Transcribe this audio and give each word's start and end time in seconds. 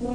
You're 0.00 0.12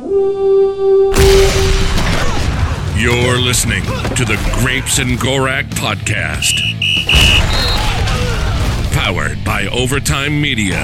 listening 3.37 3.83
to 4.15 4.23
the 4.23 4.39
Grapes 4.61 4.99
and 4.99 5.19
Gorak 5.19 5.65
podcast. 5.71 6.53
Powered 8.93 9.43
by 9.43 9.67
Overtime 9.67 10.41
Media. 10.41 10.77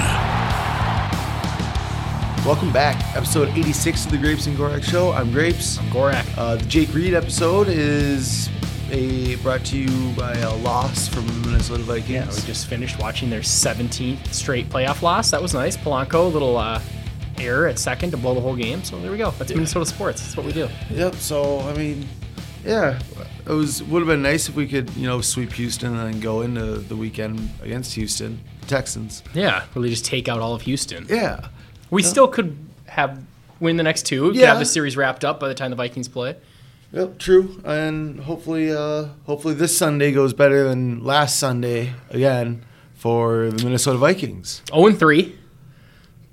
Welcome 2.46 2.74
back, 2.74 3.16
episode 3.16 3.48
86 3.58 4.04
of 4.08 4.12
the 4.12 4.18
Grapes 4.18 4.48
and 4.48 4.58
Gorak 4.58 4.84
Show. 4.84 5.14
I'm 5.14 5.32
Grapes. 5.32 5.80
I'm 5.80 5.86
Gorak. 5.92 6.38
Uh, 6.38 6.58
the 6.58 6.66
Jake 6.66 6.94
Reed 6.94 7.14
episode 7.14 7.70
is 7.70 8.50
a 8.92 9.38
brought 9.38 9.64
to 9.68 9.78
you 9.78 10.12
by 10.18 10.34
a 10.34 10.54
loss 10.58 11.08
from 11.08 11.26
the 11.26 11.48
Minnesota 11.48 11.84
Vikings. 11.84 12.10
Yeah, 12.10 12.26
we 12.26 12.42
just 12.42 12.68
finished 12.68 13.00
watching 13.00 13.30
their 13.30 13.40
17th 13.40 14.34
straight 14.34 14.68
playoff 14.68 15.02
loss. 15.02 15.32
That 15.32 15.42
was 15.42 15.54
nice. 15.54 15.78
Polanco, 15.78 16.26
a 16.26 16.28
little 16.28 16.58
uh, 16.58 16.82
error 17.42 17.68
at 17.68 17.80
second 17.80 18.12
to 18.12 18.18
blow 18.18 18.34
the 18.34 18.42
whole 18.42 18.56
game. 18.56 18.84
So 18.84 19.00
there 19.00 19.12
we 19.12 19.18
go. 19.18 19.32
That's 19.32 19.54
Minnesota 19.54 19.86
sports. 19.86 20.22
That's 20.22 20.38
what 20.38 20.46
we 20.46 20.54
do. 20.54 20.70
Yep. 20.92 21.16
So 21.16 21.60
I 21.62 21.74
mean, 21.74 22.08
yeah, 22.66 23.00
it 23.46 23.52
was 23.52 23.84
would 23.84 24.00
have 24.00 24.08
been 24.08 24.22
nice 24.22 24.50
if 24.50 24.56
we 24.56 24.68
could 24.68 24.90
you 24.96 25.08
know 25.08 25.22
sweep 25.22 25.54
Houston 25.54 25.96
and 25.96 26.14
then 26.14 26.20
go 26.20 26.42
into 26.42 26.78
the 26.78 26.96
weekend 26.96 27.50
against 27.62 27.94
Houston 27.96 28.42
Texans. 28.68 29.24
Yeah, 29.34 29.66
really 29.76 29.90
just 29.90 30.06
take 30.06 30.28
out 30.28 30.40
all 30.40 30.54
of 30.54 30.64
Houston. 30.64 31.06
Yeah. 31.10 31.48
We 31.90 32.04
still 32.04 32.28
could 32.28 32.56
have 32.86 33.24
win 33.60 33.78
the 33.78 33.84
next 33.84 34.06
two. 34.06 34.32
Yeah. 34.34 34.48
have 34.48 34.60
the 34.60 34.66
series 34.66 34.96
wrapped 34.96 35.26
up 35.26 35.40
by 35.40 35.48
the 35.48 35.56
time 35.56 35.72
the 35.72 35.76
Vikings 35.76 36.08
play. 36.08 36.36
Yep, 36.92 37.20
true. 37.20 37.62
And 37.66 38.20
hopefully, 38.22 38.72
uh, 38.72 39.10
hopefully 39.26 39.54
this 39.54 39.78
Sunday 39.78 40.12
goes 40.12 40.34
better 40.34 40.68
than 40.68 41.04
last 41.04 41.38
Sunday 41.40 41.94
again 42.10 42.66
for 42.96 43.50
the 43.52 43.64
Minnesota 43.64 43.98
Vikings. 43.98 44.64
0 44.70 44.88
and 44.88 45.00
3. 45.00 45.39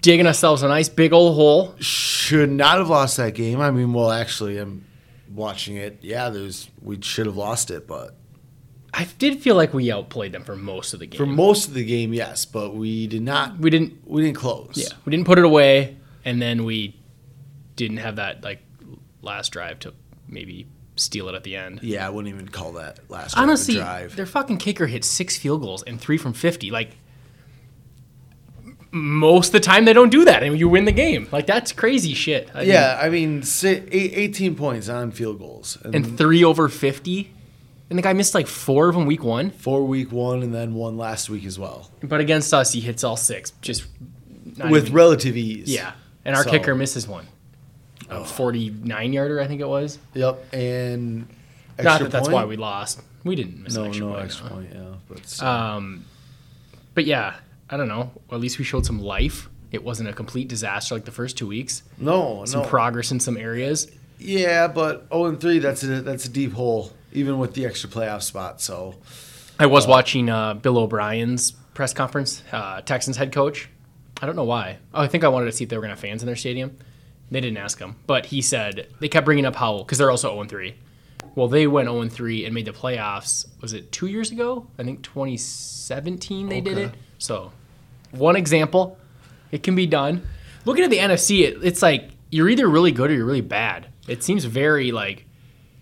Digging 0.02 0.27
ourselves 0.27 0.62
a 0.62 0.68
nice 0.68 0.88
big 0.88 1.12
old 1.12 1.34
hole. 1.34 1.74
Should 1.80 2.50
not 2.50 2.78
have 2.78 2.88
lost 2.88 3.16
that 3.16 3.34
game. 3.34 3.60
I 3.60 3.70
mean, 3.70 3.92
well, 3.92 4.10
actually, 4.10 4.59
I'm 4.59 4.84
watching 5.32 5.77
it. 5.77 5.98
Yeah, 6.02 6.28
there's 6.30 6.69
we 6.80 7.00
should 7.02 7.27
have 7.27 7.36
lost 7.36 7.70
it, 7.70 7.86
but 7.89 8.14
I 8.94 9.06
did 9.19 9.41
feel 9.41 9.56
like 9.56 9.74
we 9.74 9.91
outplayed 9.91 10.33
them 10.33 10.44
for 10.44 10.55
most 10.56 10.94
of 10.94 11.00
the 11.00 11.06
game. 11.06 11.19
for 11.19 11.27
most 11.27 11.69
of 11.69 11.74
the 11.74 11.84
game, 11.84 12.12
yes, 12.12 12.44
but 12.44 12.74
we 12.74 13.06
did 13.06 13.22
not. 13.22 13.58
we 13.58 13.69
didn't 13.70 13.94
We 14.08 14.22
didn't 14.22 14.36
close. 14.36 14.72
Yeah, 14.74 14.97
we 15.05 15.11
didn't 15.11 15.27
put 15.27 15.39
it 15.39 15.44
away, 15.44 15.97
and 16.24 16.41
then 16.41 16.64
we 16.64 16.94
didn't 17.74 17.98
have 17.98 18.17
that 18.17 18.44
like 18.44 18.62
last 19.22 19.50
drive 19.50 19.80
to 19.80 19.92
maybe 20.28 20.67
steal 20.94 21.28
it 21.28 21.34
at 21.34 21.42
the 21.44 21.56
end. 21.56 21.80
Yeah, 21.83 22.06
I 22.06 22.11
wouldn't 22.11 22.33
even 22.33 22.48
call 22.48 22.72
that 22.72 23.00
last 23.11 23.34
drive 23.34 23.42
Honestly, 23.42 23.74
drive. 23.74 24.14
their 24.17 24.24
fucking 24.27 24.58
kicker 24.58 24.86
hit 24.86 25.05
six 25.05 25.36
field 25.36 25.62
goals 25.62 25.83
and 25.83 26.00
three 26.00 26.17
from 26.17 26.33
fifty. 26.33 26.70
Like 26.70 26.97
most 28.97 29.48
of 29.48 29.52
the 29.52 29.61
time, 29.61 29.84
they 29.84 29.92
don't 29.92 30.11
do 30.11 30.25
that, 30.25 30.42
and 30.42 30.58
you 30.58 30.69
win 30.69 30.84
the 30.84 30.92
game. 30.92 31.28
Like 31.30 31.47
that's 31.47 31.72
crazy 31.72 32.14
shit. 32.14 32.50
I 32.55 32.61
mean, 32.61 32.69
Yeah, 32.69 32.98
I 33.00 33.08
mean, 33.11 33.42
18 33.64 34.55
points 34.56 34.89
on 34.89 35.11
field 35.12 35.39
goals. 35.39 35.78
And, 35.84 35.94
and 35.94 36.19
three 36.19 36.42
over 36.44 36.69
fifty, 36.69 37.30
and 37.91 37.98
the 37.98 38.02
guy 38.02 38.12
missed 38.12 38.34
like 38.34 38.47
four 38.47 38.89
of 38.89 38.94
them 38.94 39.06
week 39.06 39.22
one. 39.22 39.50
four 39.50 39.84
week 39.86 40.11
one 40.12 40.42
and 40.42 40.55
then 40.55 40.74
one 40.74 40.97
last 40.97 41.28
week 41.30 41.44
as 41.44 41.58
well. 41.58 41.91
But 42.02 42.20
against 42.20 42.52
us, 42.55 42.72
he 42.72 42.80
hits 42.80 43.05
all 43.05 43.17
six, 43.17 43.52
just 43.61 43.86
With 44.70 44.84
even- 44.86 44.92
relative 44.94 45.36
ease. 45.36 45.69
yeah. 45.72 45.92
And 46.24 46.34
our 46.34 46.42
So- 46.42 46.50
kicker 46.50 46.74
misses 46.74 47.06
one, 47.06 47.27
a 48.11 48.24
forty-nine 48.24 49.12
yarder, 49.12 49.41
I 49.41 49.47
think 49.47 49.61
it 49.61 49.69
was. 49.69 49.98
Yep. 50.14 50.52
And 50.55 51.28
extra 51.78 51.84
Not 51.84 52.00
that 52.00 52.11
that's 52.11 52.22
point? 52.28 52.34
why 52.34 52.44
we 52.47 52.56
lost. 52.56 53.00
We 53.22 53.34
didn't 53.36 53.62
miss 53.62 53.74
No, 53.74 53.84
extra 53.84 54.06
no 54.06 54.12
point. 54.12 54.24
extra 54.24 54.48
no. 54.48 54.55
point, 54.55 54.69
yeah. 54.72 54.80
But 55.08 55.27
still. 55.27 55.47
Um, 55.48 56.05
but 56.94 57.05
yeah, 57.05 57.34
I 57.70 57.77
don't 57.77 57.89
know. 57.89 58.12
At 58.31 58.41
least 58.41 58.59
we 58.59 58.64
showed 58.64 58.86
some 58.86 59.00
life. 59.00 59.48
It 59.72 59.83
wasn't 59.83 60.09
a 60.09 60.12
complete 60.12 60.48
disaster 60.48 60.95
like 60.95 61.05
the 61.05 61.11
first 61.12 61.36
two 61.36 61.47
weeks. 61.48 61.83
no, 61.98 62.45
Some 62.45 62.62
no. 62.62 62.69
progress 62.69 63.11
in 63.11 63.19
some 63.20 63.36
areas. 63.36 63.91
Yeah, 64.19 64.69
but 64.69 65.06
0 65.12 65.27
and 65.27 65.41
3, 65.41 65.58
that's 65.58 65.83
a 65.83 66.00
that's 66.00 66.25
a 66.25 66.28
deep 66.31 66.53
hole, 66.53 66.92
even 67.12 67.39
with 67.39 67.55
the 67.55 67.67
extra 67.67 67.91
playoff 67.91 68.23
spot. 68.23 68.61
So 68.62 68.95
I 69.58 69.67
was 69.67 69.86
watching 69.86 70.31
uh, 70.31 70.55
Bill 70.55 70.79
O'Brien's 70.79 71.51
press 71.74 71.92
conference, 71.92 72.42
uh, 72.52 72.80
Texans 72.83 73.17
head 73.18 73.33
coach. 73.33 73.69
I 74.23 74.27
don't 74.27 74.36
know 74.36 74.45
why. 74.45 74.79
Oh, 74.95 75.02
I 75.02 75.08
think 75.08 75.24
I 75.24 75.29
wanted 75.29 75.46
to 75.46 75.52
see 75.52 75.64
if 75.64 75.70
they 75.70 75.77
were 75.77 75.83
going 75.83 75.90
to 75.90 75.96
have 75.96 76.01
fans 76.01 76.23
in 76.23 76.27
their 76.27 76.36
stadium. 76.36 76.79
They 77.30 77.40
didn't 77.40 77.58
ask 77.58 77.79
him, 77.79 77.96
but 78.07 78.27
he 78.27 78.40
said 78.40 78.86
they 79.01 79.08
kept 79.08 79.24
bringing 79.27 79.45
up 79.45 79.57
Howell 79.57 79.85
because 79.85 79.98
they're 79.98 80.11
also 80.13 80.33
0 80.33 80.45
3. 80.46 80.74
Well, 81.35 81.48
they 81.48 81.67
went 81.67 81.89
0 81.89 82.08
3 82.08 82.45
and 82.46 82.55
made 82.55 82.64
the 82.64 82.73
playoffs. 82.73 83.46
Was 83.61 83.74
it 83.74 83.92
two 83.92 84.07
years 84.07 84.30
ago? 84.30 84.69
I 84.79 84.85
think 84.85 85.02
2017 85.02 86.48
they 86.48 86.61
did 86.63 86.79
it. 86.79 86.95
So, 87.19 87.52
one 88.16 88.36
example, 88.36 88.98
it 89.52 89.62
can 89.62 89.74
be 89.74 89.86
done. 89.86 90.27
Looking 90.64 90.84
at 90.84 90.90
the 90.90 90.98
NFC, 90.98 91.42
it, 91.42 91.58
it's 91.62 91.82
like 91.82 92.10
you're 92.30 92.48
either 92.48 92.68
really 92.68 92.92
good 92.92 93.10
or 93.10 93.14
you're 93.14 93.27
really 93.27 93.40
bad. 93.40 93.88
It 94.08 94.22
seems 94.22 94.44
very 94.44 94.92
like 94.92 95.27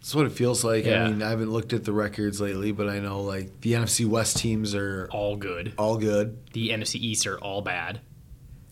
that's 0.04 0.14
what 0.14 0.26
it 0.26 0.32
feels 0.32 0.62
like. 0.62 0.84
Yeah. 0.84 1.04
I 1.04 1.08
mean, 1.08 1.22
I 1.22 1.30
haven't 1.30 1.50
looked 1.50 1.72
at 1.72 1.84
the 1.84 1.92
records 1.92 2.38
lately, 2.38 2.72
but 2.72 2.90
I 2.90 2.98
know 2.98 3.22
like 3.22 3.62
the 3.62 3.72
NFC 3.72 4.06
West 4.06 4.36
teams 4.36 4.74
are 4.74 5.08
all 5.10 5.36
good. 5.36 5.72
all 5.78 5.96
good. 5.96 6.52
The 6.52 6.68
NFC 6.68 6.96
East 6.96 7.26
are 7.26 7.38
all 7.38 7.62
bad. 7.62 8.02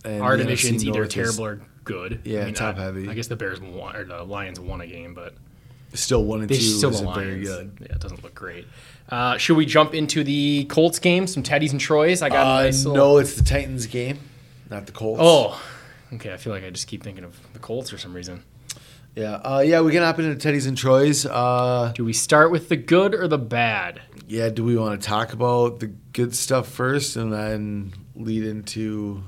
And 0.05 0.23
Our 0.23 0.37
the 0.37 0.45
division's 0.45 0.85
either 0.85 0.99
North 0.99 1.09
is 1.09 1.15
terrible 1.15 1.47
or 1.47 1.63
good. 1.85 2.21
Yeah, 2.25 2.43
I 2.43 2.45
mean, 2.47 2.55
top 2.55 2.77
I, 2.77 2.83
heavy. 2.83 3.09
I 3.09 3.15
guess 3.15 3.29
the 3.29 3.37
Bears 3.37 3.63
won 3.63 3.97
or 3.97 4.05
the 4.05 4.23
Lions 4.25 4.61
won 4.61 4.83
a 4.83 4.87
game, 4.87 5.15
but 5.15 5.35
Still 5.95 6.25
one 6.25 6.41
and 6.41 6.49
they 6.49 6.57
two 6.57 6.63
still 6.63 6.91
isn't 6.91 7.15
very 7.15 7.41
good. 7.43 7.77
Yeah, 7.81 7.87
it 7.95 8.01
doesn't 8.01 8.23
look 8.23 8.35
great. 8.35 8.67
Uh, 9.09 9.37
should 9.37 9.57
we 9.59 9.67
jump 9.67 9.95
into 9.95 10.25
the 10.25 10.65
Colts 10.65 10.99
game? 10.99 11.27
Some 11.27 11.43
Teddies 11.43 11.73
and 11.73 11.81
Troys. 11.81 12.23
I 12.23 12.29
got 12.31 12.47
a 12.47 12.51
Uh, 12.51 12.63
nice 12.65 12.85
little- 12.85 12.97
no, 12.97 13.19
it's 13.19 13.35
the 13.35 13.43
Titans 13.45 13.87
game, 13.87 14.19
not 14.71 14.87
the 14.87 14.93
Colts. 14.93 15.21
Oh, 15.23 15.61
okay. 16.15 16.33
I 16.33 16.37
feel 16.39 16.53
like 16.53 16.65
I 16.65 16.71
just 16.71 16.87
keep 16.87 17.03
thinking 17.03 17.25
of 17.25 17.39
the 17.53 17.59
Colts 17.59 17.91
for 17.91 17.99
some 17.99 18.15
reason. 18.15 18.43
yeah, 19.15 19.35
uh, 19.45 19.63
yeah. 19.65 19.83
We 19.83 19.93
can 19.93 20.03
hop 20.03 20.19
into 20.19 20.35
Teddy's 20.37 20.65
and 20.67 20.79
Troy's. 20.79 21.27
Uh, 21.27 21.93
Do 21.95 22.05
we 22.07 22.15
start 22.15 22.51
with 22.51 22.71
the 22.71 22.77
good 22.77 23.15
or 23.15 23.29
the 23.29 23.37
bad? 23.39 24.01
yeah, 24.27 24.49
do 24.49 24.65
we 24.65 24.77
want 24.79 24.99
to 24.99 25.07
talk 25.07 25.35
about 25.35 25.81
the 25.81 25.89
good 26.15 26.35
stuff 26.35 26.67
first 26.69 27.17
and 27.17 27.31
then 27.31 27.93
lead 28.17 28.45
into? 28.45 29.23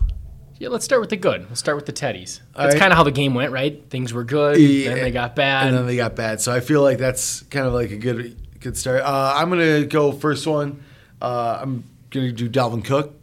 Yeah, 0.59 0.69
let's 0.69 0.85
start 0.85 1.01
with 1.01 1.11
the 1.11 1.17
good. 1.17 1.47
We'll 1.49 1.57
start 1.57 1.77
with 1.77 1.87
the 1.87 1.93
Teddies. 1.93 2.41
That's 2.57 2.75
right. 2.75 2.79
kind 2.79 2.93
of 2.93 2.97
how 2.97 3.03
the 3.03 3.11
game 3.11 3.35
went, 3.35 3.53
right? 3.53 3.83
Things 3.91 4.13
were 4.13 4.25
good, 4.25 4.59
Yeah, 4.59 4.91
then 4.95 5.01
they 5.03 5.11
got 5.11 5.35
bad. 5.35 5.67
and 5.69 5.77
then 5.77 5.87
they 5.87 5.97
got 5.97 6.15
bad. 6.15 6.41
So 6.41 6.53
I 6.53 6.61
feel 6.61 6.81
like 6.83 6.99
that's 6.99 7.43
kind 7.43 7.67
of 7.67 7.73
like 7.73 7.91
a 7.91 7.97
good 7.97 8.37
good 8.61 8.77
start. 8.77 9.03
Uh, 9.03 9.35
I'm 9.37 9.49
gonna 9.51 9.85
go 9.85 10.13
first 10.13 10.47
one. 10.47 10.83
Uh, 11.21 11.59
I'm 11.61 11.85
gonna 12.11 12.33
do 12.33 12.49
Dalvin 12.49 12.85
Cook. 12.85 13.15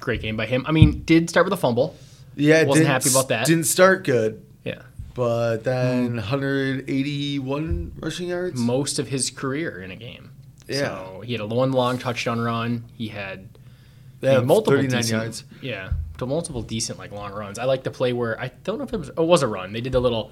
Great 0.00 0.20
game 0.22 0.36
by 0.36 0.46
him. 0.46 0.64
I 0.68 0.72
mean, 0.72 1.02
did 1.04 1.30
start 1.30 1.46
with 1.46 1.52
a 1.52 1.56
fumble. 1.56 1.96
Yeah, 2.34 2.64
Wasn't 2.64 2.84
didn't- 2.84 2.86
happy 2.88 3.10
about 3.10 3.28
that. 3.28 3.46
Didn't 3.46 3.64
start 3.64 4.04
good, 4.04 4.42
Yeah. 4.64 4.82
but 5.14 5.64
then 5.64 6.16
181 6.16 7.92
rushing 8.00 8.28
yards. 8.28 8.60
most 8.60 8.98
of 8.98 9.08
his 9.08 9.30
career 9.30 9.80
in 9.80 9.90
a 9.90 9.96
game. 9.96 10.30
Yeah. 10.68 10.78
So 10.78 11.22
he 11.24 11.32
had 11.32 11.40
a 11.40 11.46
one 11.46 11.72
long 11.72 11.96
touchdown 11.98 12.40
run. 12.40 12.84
He 12.98 13.08
had 13.08 13.48
Yeah, 14.20 14.40
multiple 14.40 14.76
39 14.78 15.00
decent, 15.00 15.22
yards. 15.22 15.44
Yeah, 15.62 15.90
to 16.18 16.26
multiple 16.26 16.62
decent 16.62 16.98
like 16.98 17.12
long 17.12 17.32
runs. 17.32 17.58
I 17.58 17.64
like 17.64 17.82
the 17.84 17.90
play 17.90 18.12
where 18.12 18.40
I 18.40 18.48
don't 18.64 18.78
know 18.78 18.84
if 18.84 18.92
it 18.92 18.98
was 18.98 19.10
oh, 19.16 19.22
it 19.24 19.26
was 19.26 19.42
a 19.42 19.46
run. 19.48 19.72
They 19.72 19.80
did 19.80 19.92
the 19.92 20.00
little 20.00 20.30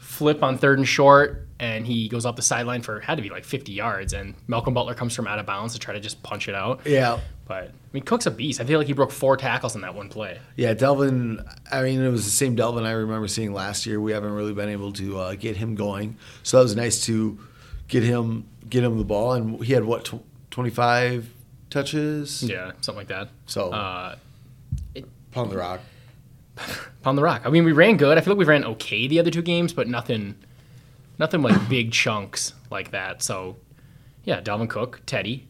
flip 0.00 0.42
on 0.42 0.58
third 0.58 0.78
and 0.78 0.86
short, 0.86 1.46
and 1.58 1.86
he 1.86 2.08
goes 2.08 2.26
up 2.26 2.36
the 2.36 2.42
sideline 2.42 2.82
for 2.82 3.00
had 3.00 3.14
to 3.16 3.22
be 3.22 3.30
like 3.30 3.44
50 3.44 3.72
yards, 3.72 4.12
and 4.12 4.34
Malcolm 4.48 4.74
Butler 4.74 4.94
comes 4.94 5.14
from 5.14 5.26
out 5.26 5.38
of 5.38 5.46
bounds 5.46 5.72
to 5.74 5.78
try 5.78 5.94
to 5.94 6.00
just 6.00 6.22
punch 6.22 6.48
it 6.48 6.54
out. 6.54 6.80
Yeah, 6.84 7.20
But 7.46 7.64
I 7.64 7.70
mean, 7.92 8.02
Cook's 8.02 8.26
a 8.26 8.30
beast. 8.30 8.60
I 8.60 8.64
feel 8.64 8.78
like 8.78 8.86
he 8.86 8.92
broke 8.92 9.12
four 9.12 9.36
tackles 9.36 9.74
in 9.76 9.80
that 9.82 9.94
one 9.94 10.08
play. 10.08 10.38
yeah. 10.56 10.74
Dalvin. 10.74 11.42
I 11.72 11.82
mean, 11.82 12.02
it 12.02 12.08
was 12.10 12.24
the 12.24 12.30
same 12.30 12.54
Dalvin 12.56 12.84
I 12.84 12.90
remember 12.92 13.28
seeing 13.28 13.52
last 13.54 13.86
year. 13.86 14.00
We 14.00 14.12
haven't 14.12 14.32
really 14.32 14.52
been 14.52 14.68
able 14.68 14.92
to 14.94 15.18
uh, 15.18 15.34
get 15.36 15.56
him 15.56 15.74
going, 15.74 16.16
so 16.42 16.58
that 16.58 16.64
was 16.64 16.76
nice 16.76 17.04
to 17.06 17.38
get 17.88 18.02
him 18.02 18.46
get 18.68 18.84
him 18.84 18.98
the 18.98 19.04
ball. 19.04 19.32
And 19.32 19.64
he 19.64 19.72
had 19.72 19.84
what 19.84 20.04
tw- 20.04 20.24
25 20.50 21.32
touches. 21.70 22.42
Yeah, 22.42 22.72
something 22.80 22.96
like 22.96 23.08
that. 23.08 23.28
So 23.46 23.70
Uh, 23.70 24.16
pound 25.32 25.50
the 25.50 25.56
rock. 25.56 25.80
Pound 27.02 27.16
the 27.16 27.22
rock. 27.22 27.42
I 27.46 27.48
mean, 27.48 27.64
we 27.64 27.72
ran 27.72 27.96
good. 27.96 28.18
I 28.18 28.20
feel 28.20 28.34
like 28.34 28.38
we 28.38 28.44
ran 28.44 28.64
okay 28.64 29.06
the 29.06 29.18
other 29.18 29.30
two 29.30 29.40
games, 29.40 29.72
but 29.72 29.88
nothing, 29.88 30.34
nothing 31.18 31.40
like 31.40 31.68
big 31.70 31.92
chunks 31.92 32.52
like 32.70 32.90
that. 32.90 33.22
So, 33.22 33.56
yeah, 34.24 34.42
Dalvin 34.42 34.68
Cook, 34.68 35.00
Teddy. 35.06 35.48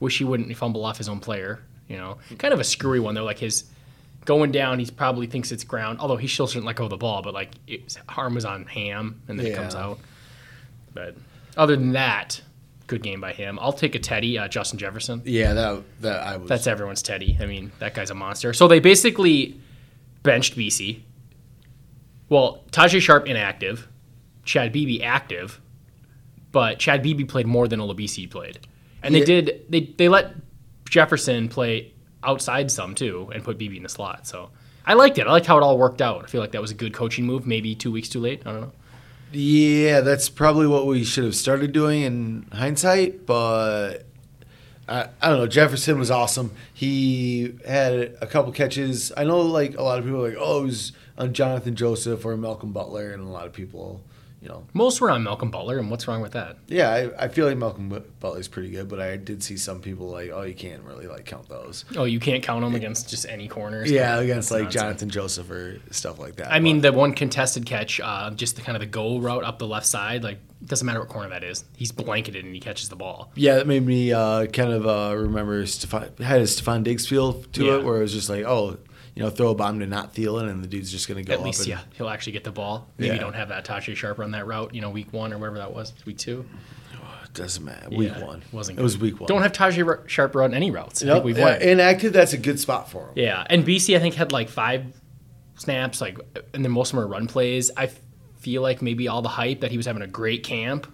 Wish 0.00 0.18
he 0.18 0.24
wouldn't 0.24 0.56
fumble 0.56 0.84
off 0.84 0.98
his 0.98 1.08
own 1.08 1.20
player. 1.20 1.62
You 1.86 1.96
know, 1.96 2.18
kind 2.38 2.52
of 2.52 2.58
a 2.58 2.64
screwy 2.64 2.98
one 2.98 3.14
though. 3.14 3.24
Like 3.24 3.38
his 3.38 3.64
going 4.24 4.50
down, 4.52 4.78
he 4.78 4.90
probably 4.90 5.26
thinks 5.26 5.52
it's 5.52 5.64
ground. 5.64 6.00
Although 6.00 6.16
he 6.16 6.26
still 6.28 6.46
shouldn't 6.46 6.66
let 6.66 6.76
go 6.76 6.84
of 6.84 6.90
the 6.90 6.96
ball, 6.96 7.22
but 7.22 7.32
like 7.32 7.52
his 7.66 7.98
arm 8.16 8.34
was 8.34 8.44
on 8.44 8.66
ham 8.66 9.22
and 9.28 9.38
then 9.38 9.46
it 9.46 9.54
comes 9.54 9.74
out. 9.74 9.98
But 10.92 11.14
other 11.56 11.76
than 11.76 11.92
that, 11.92 12.40
good 12.88 13.02
game 13.02 13.20
by 13.20 13.32
him. 13.32 13.58
I'll 13.60 13.72
take 13.72 13.94
a 13.94 13.98
Teddy, 14.00 14.36
uh, 14.38 14.48
Justin 14.48 14.78
Jefferson. 14.80 15.22
Yeah, 15.24 15.52
that 15.52 15.82
that 16.00 16.22
I 16.26 16.36
was. 16.38 16.48
That's 16.48 16.66
everyone's 16.66 17.02
Teddy. 17.02 17.38
I 17.40 17.46
mean, 17.46 17.70
that 17.78 17.94
guy's 17.94 18.10
a 18.10 18.14
monster. 18.14 18.52
So 18.52 18.66
they 18.66 18.80
basically 18.80 19.60
benched 20.24 20.56
Bisi. 20.56 21.02
Well, 22.28 22.64
Tajaé 22.72 23.00
Sharpe 23.00 23.26
inactive, 23.26 23.88
Chad 24.44 24.72
Beebe 24.72 25.02
active, 25.02 25.60
but 26.52 26.78
Chad 26.78 27.02
Beebe 27.02 27.24
played 27.24 27.46
more 27.46 27.68
than 27.68 27.80
Olabisi 27.80 28.28
played, 28.30 28.58
and 29.02 29.14
they 29.14 29.20
Yeah. 29.20 29.24
did 29.26 29.64
they 29.68 29.80
they 29.96 30.08
let 30.08 30.34
Jefferson 30.90 31.48
play 31.48 31.92
outside 32.22 32.70
some 32.70 32.94
too 32.94 33.30
and 33.34 33.44
put 33.44 33.56
Beebe 33.58 33.76
in 33.76 33.82
the 33.82 33.88
slot. 33.88 34.26
So 34.26 34.50
I 34.84 34.94
liked 34.94 35.18
it. 35.18 35.26
I 35.26 35.30
liked 35.32 35.46
how 35.46 35.56
it 35.58 35.62
all 35.62 35.78
worked 35.78 36.02
out. 36.02 36.24
I 36.24 36.26
feel 36.26 36.40
like 36.40 36.52
that 36.52 36.60
was 36.60 36.70
a 36.70 36.74
good 36.74 36.92
coaching 36.92 37.24
move. 37.24 37.46
Maybe 37.46 37.74
two 37.74 37.92
weeks 37.92 38.08
too 38.08 38.20
late. 38.20 38.42
I 38.44 38.52
don't 38.52 38.60
know. 38.62 38.72
Yeah, 39.30 40.00
that's 40.00 40.30
probably 40.30 40.66
what 40.66 40.86
we 40.86 41.04
should 41.04 41.24
have 41.24 41.36
started 41.36 41.72
doing 41.72 42.02
in 42.02 42.46
hindsight, 42.50 43.26
but 43.26 44.06
I, 44.88 45.08
I 45.20 45.28
don't 45.28 45.38
know. 45.38 45.46
Jefferson 45.46 45.98
was 45.98 46.10
awesome. 46.10 46.52
He 46.72 47.54
had 47.66 48.16
a 48.22 48.26
couple 48.26 48.52
catches. 48.52 49.12
I 49.16 49.24
know, 49.24 49.40
like, 49.40 49.76
a 49.76 49.82
lot 49.82 49.98
of 49.98 50.06
people 50.06 50.22
like, 50.22 50.36
oh, 50.38 50.62
it 50.62 50.66
was 50.66 50.92
on 51.18 51.34
Johnathan 51.34 51.74
Joseph 51.74 52.24
or 52.24 52.36
Malcolm 52.38 52.72
Butler, 52.72 53.12
and 53.12 53.22
a 53.22 53.28
lot 53.28 53.46
of 53.46 53.52
people, 53.52 54.00
you 54.40 54.48
know. 54.48 54.66
Most 54.72 55.00
were 55.00 55.10
on 55.10 55.22
Malcolm 55.24 55.50
Butler, 55.50 55.78
and 55.78 55.90
what's 55.90 56.06
wrong 56.06 56.20
with 56.22 56.32
that? 56.32 56.56
Yeah, 56.68 56.90
I, 56.90 57.24
I 57.24 57.28
feel 57.28 57.46
like 57.46 57.56
Malcolm 57.56 57.88
Butler's 58.20 58.48
pretty 58.48 58.70
good, 58.70 58.88
but 58.88 59.00
I 59.00 59.16
did 59.16 59.42
see 59.42 59.56
some 59.56 59.80
people 59.80 60.08
like, 60.08 60.30
oh, 60.32 60.42
you 60.42 60.54
can't 60.54 60.82
really, 60.82 61.06
like, 61.06 61.24
count 61.24 61.48
those. 61.48 61.84
Oh, 61.96 62.04
you 62.04 62.20
can't 62.20 62.42
count 62.42 62.62
them 62.64 62.74
against 62.74 63.08
just 63.10 63.26
any 63.28 63.48
corners. 63.48 63.90
Yeah, 63.90 64.18
against, 64.20 64.50
like, 64.50 64.74
Nonsense. 64.74 65.02
Johnathan 65.02 65.08
Joseph 65.08 65.50
or 65.50 65.80
stuff 65.90 66.18
like 66.18 66.36
that. 66.36 66.52
I 66.52 66.60
mean, 66.60 66.80
the 66.80 66.92
one 66.92 67.14
contested 67.14 67.66
catch, 67.66 68.00
uh, 68.00 68.30
just 68.30 68.56
the 68.56 68.62
kind 68.62 68.76
of 68.76 68.80
the 68.80 68.86
go 68.86 69.18
route 69.18 69.44
up 69.44 69.58
the 69.58 69.66
left 69.66 69.86
side, 69.86 70.22
like 70.22 70.38
doesn't 70.64 70.84
matter 70.86 70.98
what 70.98 71.08
corner 71.08 71.28
that 71.30 71.44
is. 71.44 71.64
He's 71.76 71.92
blanketed 71.92 72.44
and 72.44 72.52
he 72.52 72.60
catches 72.60 72.88
the 72.88 72.96
ball. 72.96 73.30
Yeah, 73.36 73.54
that 73.56 73.66
made 73.68 73.86
me 73.86 74.12
uh, 74.12 74.46
kind 74.46 74.72
of 74.72 74.86
uh, 74.86 75.16
remember 75.16 75.62
Stefon, 75.64 76.18
had 76.18 76.40
a 76.40 76.44
Stefon 76.44 76.82
Diggs 76.82 77.06
feel 77.06 77.34
to 77.52 77.64
Yeah. 77.64 77.76
it, 77.78 77.84
where 77.84 77.98
it 77.98 78.00
was 78.00 78.12
just 78.12 78.28
like, 78.28 78.44
oh, 78.44 78.76
you 79.18 79.24
know, 79.24 79.30
throw 79.30 79.50
a 79.50 79.54
bomb 79.54 79.80
to 79.80 79.86
not 79.86 80.14
Thielen, 80.14 80.48
and 80.48 80.62
the 80.62 80.68
dude's 80.68 80.92
just 80.92 81.08
gonna 81.08 81.24
go 81.24 81.32
At 81.32 81.42
least, 81.42 81.60
and, 81.60 81.68
yeah, 81.68 81.80
he'll 81.96 82.08
actually 82.08 82.32
get 82.32 82.44
the 82.44 82.52
ball. 82.52 82.88
Maybe 82.98 83.16
Yeah. 83.16 83.20
don't 83.20 83.34
have 83.34 83.48
that 83.48 83.64
Tajaé 83.64 83.96
Sharpe 83.96 84.20
on 84.20 84.30
that 84.30 84.46
route, 84.46 84.72
you 84.74 84.80
know, 84.80 84.90
week 84.90 85.12
one 85.12 85.32
or 85.32 85.38
whatever 85.38 85.58
that 85.58 85.74
was, 85.74 85.92
week 86.06 86.18
two. 86.18 86.46
Oh, 86.94 86.98
it 87.24 87.34
doesn't 87.34 87.64
matter. 87.64 87.88
Week 87.90 88.12
Yeah, 88.16 88.24
one 88.24 88.42
wasn't 88.52 88.76
Good. 88.76 88.82
It 88.82 88.84
was 88.84 88.96
week 88.96 89.18
one. 89.20 89.26
Don't 89.26 89.42
have 89.42 89.50
Tajaé 89.52 90.08
Sharpe 90.08 90.36
run 90.36 90.54
any 90.54 90.70
routes. 90.70 91.02
Nope, 91.02 91.24
we've 91.24 91.36
inactive. 91.36 92.12
That's 92.12 92.32
a 92.32 92.38
good 92.38 92.60
spot 92.60 92.90
for 92.90 93.08
him. 93.08 93.12
Yeah, 93.16 93.44
and 93.50 93.66
Bisi 93.66 93.96
I 93.96 93.98
think 93.98 94.14
had 94.14 94.30
like 94.30 94.48
five 94.48 94.84
snaps, 95.56 96.00
like, 96.00 96.18
and 96.54 96.64
then 96.64 96.70
most 96.70 96.90
of 96.92 96.96
them 96.96 97.04
are 97.04 97.08
run 97.08 97.26
plays. 97.26 97.72
I 97.76 97.84
f- 97.86 98.00
feel 98.38 98.62
like 98.62 98.80
maybe 98.82 99.08
all 99.08 99.20
the 99.22 99.28
hype 99.28 99.62
that 99.62 99.72
he 99.72 99.76
was 99.76 99.86
having 99.86 100.02
a 100.02 100.06
great 100.06 100.44
camp. 100.44 100.86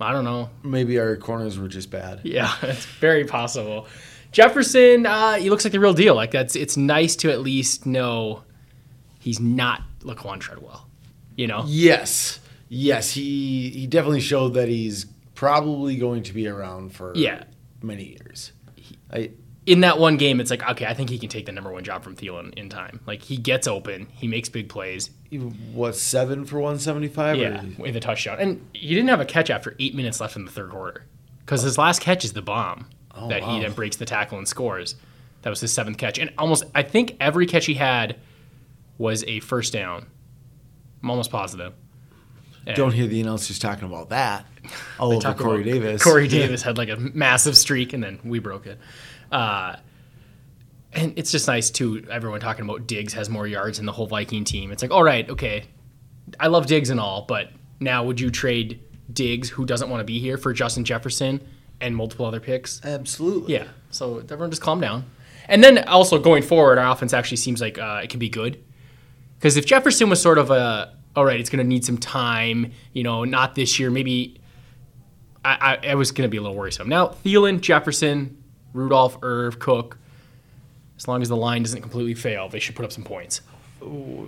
I 0.00 0.12
don't 0.12 0.24
know. 0.24 0.50
Maybe 0.64 0.98
our 0.98 1.16
corners 1.16 1.58
were 1.58 1.68
just 1.68 1.90
bad. 1.90 2.20
Yeah, 2.24 2.52
it's 2.62 2.84
very 2.84 3.24
possible. 3.24 3.86
Jefferson, 4.32 5.06
uh, 5.06 5.34
he 5.34 5.50
looks 5.50 5.64
like 5.64 5.72
the 5.72 5.80
real 5.80 5.94
deal. 5.94 6.14
Like 6.14 6.30
that's 6.30 6.56
it's 6.56 6.76
nice 6.76 7.14
to 7.16 7.30
at 7.30 7.40
least 7.40 7.86
know 7.86 8.42
he's 9.20 9.38
not 9.40 9.82
Laquan 10.00 10.40
Treadwell. 10.40 10.88
You 11.36 11.46
know? 11.46 11.64
Yes, 11.66 12.40
yes. 12.68 13.10
He 13.12 13.70
he 13.70 13.86
definitely 13.86 14.20
showed 14.20 14.54
that 14.54 14.68
he's 14.68 15.06
probably 15.34 15.96
going 15.96 16.22
to 16.24 16.32
be 16.32 16.46
around 16.48 16.94
for 16.94 17.12
Yeah. 17.14 17.44
many 17.82 18.04
years. 18.04 18.52
I 19.12 19.30
In 19.66 19.80
that 19.80 19.98
one 19.98 20.16
game, 20.16 20.40
it's 20.40 20.50
like, 20.50 20.68
okay, 20.68 20.86
I 20.86 20.94
think 20.94 21.10
he 21.10 21.18
can 21.18 21.28
take 21.28 21.46
the 21.46 21.52
number 21.52 21.70
one 21.72 21.84
job 21.84 22.02
from 22.02 22.16
Thielen 22.16 22.54
in 22.54 22.68
time. 22.68 23.00
Like 23.06 23.22
he 23.22 23.36
gets 23.36 23.66
open, 23.66 24.06
he 24.12 24.26
makes 24.28 24.48
big 24.48 24.68
plays. 24.68 25.10
what 25.72 25.94
seven 25.96 26.44
for 26.44 26.58
one 26.60 26.78
seventy 26.78 27.08
five? 27.08 27.36
Yeah, 27.36 27.62
with 27.78 27.96
a 27.96 28.00
touchdown. 28.00 28.38
And 28.40 28.66
he 28.72 28.94
didn't 28.94 29.08
have 29.08 29.20
a 29.20 29.24
catch 29.26 29.50
after 29.50 29.74
eight 29.78 29.94
minutes 29.94 30.20
left 30.20 30.36
in 30.36 30.44
the 30.46 30.50
third 30.50 30.70
quarter. 30.70 31.04
Because 31.40 31.62
his 31.62 31.76
last 31.76 32.00
catch 32.00 32.24
is 32.24 32.32
the 32.34 32.42
bomb 32.42 32.86
Oh, 33.22 33.28
that 33.28 33.42
wow. 33.42 33.54
he 33.54 33.60
then 33.62 33.72
breaks 33.72 33.96
the 33.96 34.04
tackle 34.04 34.38
and 34.38 34.46
scores. 34.46 34.96
That 35.42 35.50
was 35.50 35.60
his 35.60 35.72
seventh 35.72 35.98
catch. 35.98 36.18
And 36.18 36.32
almost, 36.38 36.64
I 36.74 36.82
think 36.82 37.16
every 37.20 37.46
catch 37.46 37.66
he 37.66 37.74
had 37.74 38.16
was 38.98 39.24
a 39.24 39.40
first 39.40 39.72
down. 39.72 40.06
I'm 41.02 41.10
almost 41.10 41.30
positive. 41.30 41.74
And 42.66 42.76
Don't 42.76 42.92
hear 42.92 43.08
the 43.08 43.20
announcers 43.20 43.58
talking 43.58 43.84
about 43.84 44.10
that. 44.10 44.46
All 44.98 45.12
over 45.12 45.34
Corey 45.34 45.64
Davis. 45.64 46.02
Corey 46.02 46.28
Davis 46.38 46.62
had 46.62 46.78
like 46.78 46.88
a 46.88 46.96
massive 46.96 47.56
streak, 47.56 47.92
and 47.92 48.02
then 48.02 48.20
we 48.24 48.38
broke 48.38 48.66
it. 48.66 48.78
Uh, 49.32 49.76
and 50.92 51.12
it's 51.16 51.32
just 51.32 51.48
nice 51.48 51.70
too. 51.70 52.06
Everyone 52.10 52.40
talking 52.40 52.64
about 52.64 52.86
Diggs 52.86 53.12
has 53.14 53.28
more 53.28 53.46
yards 53.46 53.78
than 53.78 53.86
the 53.86 53.92
whole 53.92 54.06
Viking 54.06 54.44
team. 54.44 54.70
It's 54.70 54.82
like, 54.82 54.92
all 54.92 55.02
right, 55.02 55.28
okay, 55.28 55.64
I 56.38 56.46
love 56.48 56.66
Diggs 56.66 56.90
and 56.90 57.00
all, 57.00 57.22
but 57.22 57.50
now 57.80 58.04
would 58.04 58.20
you 58.20 58.30
trade 58.30 58.80
Diggs, 59.12 59.48
who 59.48 59.64
doesn't 59.66 59.90
want 59.90 60.00
to 60.00 60.04
be 60.04 60.20
here, 60.20 60.36
for 60.38 60.52
Justin 60.52 60.84
Jefferson 60.84 61.40
and 61.82 61.94
multiple 61.94 62.24
other 62.24 62.40
picks? 62.40 62.82
Absolutely. 62.84 63.52
Yeah. 63.52 63.66
So 63.90 64.18
everyone 64.18 64.50
just 64.50 64.62
calm 64.62 64.80
down. 64.80 65.04
And 65.48 65.62
then 65.62 65.78
also 65.88 66.18
going 66.18 66.42
forward, 66.42 66.78
our 66.78 66.90
offense 66.90 67.12
actually 67.12 67.36
seems 67.38 67.60
like 67.60 67.78
uh, 67.78 68.00
it 68.02 68.08
can 68.08 68.18
be 68.18 68.28
good. 68.28 68.62
Because 69.38 69.56
if 69.56 69.66
Jefferson 69.66 70.08
was 70.08 70.22
sort 70.22 70.38
of 70.38 70.50
a, 70.50 70.96
all 71.16 71.24
right, 71.24 71.38
it's 71.38 71.50
going 71.50 71.58
to 71.58 71.68
need 71.68 71.84
some 71.84 71.98
time, 71.98 72.72
you 72.92 73.02
know, 73.02 73.24
not 73.24 73.54
this 73.54 73.78
year, 73.78 73.90
maybe 73.90 74.40
I, 75.44 75.78
I, 75.82 75.90
I 75.90 75.94
was 75.96 76.12
going 76.12 76.28
to 76.28 76.30
be 76.30 76.36
a 76.36 76.40
little 76.40 76.56
worrisome. 76.56 76.88
Now, 76.88 77.08
Thielen, 77.08 77.60
Jefferson, 77.60 78.42
Rudolph, 78.72 79.18
Irv, 79.22 79.58
Cook, 79.58 79.98
as 80.96 81.08
long 81.08 81.20
as 81.20 81.28
the 81.28 81.36
line 81.36 81.64
doesn't 81.64 81.82
completely 81.82 82.14
fail, 82.14 82.48
they 82.48 82.60
should 82.60 82.76
put 82.76 82.84
up 82.84 82.92
some 82.92 83.04
points. 83.04 83.40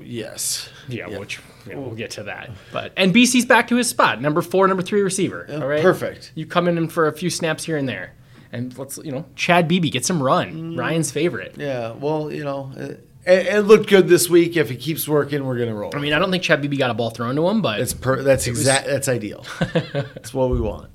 Yes. 0.05 0.69
Yeah, 0.89 1.19
which 1.19 1.41
yeah, 1.67 1.77
we'll 1.77 1.95
get 1.95 2.11
to 2.13 2.25
that. 2.25 2.51
But 2.73 2.93
and 2.97 3.13
Bisi's 3.15 3.47
back 3.47 3.69
to 3.69 3.77
his 3.77 3.89
spot, 3.89 4.21
number 4.21 4.43
four, 4.43 4.67
number 4.69 4.83
three 4.83 5.03
receiver. 5.03 5.47
all 5.51 5.67
right, 5.67 5.83
perfect. 5.83 6.33
You 6.35 6.47
come 6.47 6.69
in 6.69 6.89
for 6.89 7.07
a 7.07 7.13
few 7.13 7.31
snaps 7.31 7.65
here 7.65 7.77
and 7.77 7.89
there, 7.89 8.13
and 8.53 8.77
let's 8.79 8.99
you 8.99 9.13
know, 9.13 9.25
Chad 9.37 9.67
Beebe 9.69 9.91
get 9.91 10.05
some 10.05 10.23
run. 10.23 10.77
Ryan's 10.77 11.11
favorite. 11.11 11.55
Yeah. 11.57 11.93
Well, 11.93 12.33
you 12.33 12.45
know, 12.45 12.73
it, 12.77 13.07
it 13.27 13.61
looked 13.63 13.89
good 13.89 14.09
this 14.09 14.29
week. 14.29 14.57
If 14.57 14.71
it 14.71 14.77
keeps 14.77 15.09
working, 15.09 15.45
we're 15.47 15.59
gonna 15.59 15.75
roll. 15.75 15.91
I 15.95 15.99
mean, 15.99 16.13
I 16.13 16.19
don't 16.19 16.31
think 16.31 16.43
Chad 16.43 16.61
Beebe 16.61 16.77
got 16.77 16.91
a 16.91 16.95
ball 16.95 17.11
thrown 17.11 17.35
to 17.37 17.49
him, 17.49 17.63
but 17.63 17.79
that's 17.79 17.95
per, 17.95 18.23
that's 18.23 18.47
exact. 18.47 18.87
That's 18.87 19.09
ideal. 19.09 19.45
that's 19.73 20.35
what 20.35 20.51
we 20.51 20.61
want. 20.61 20.91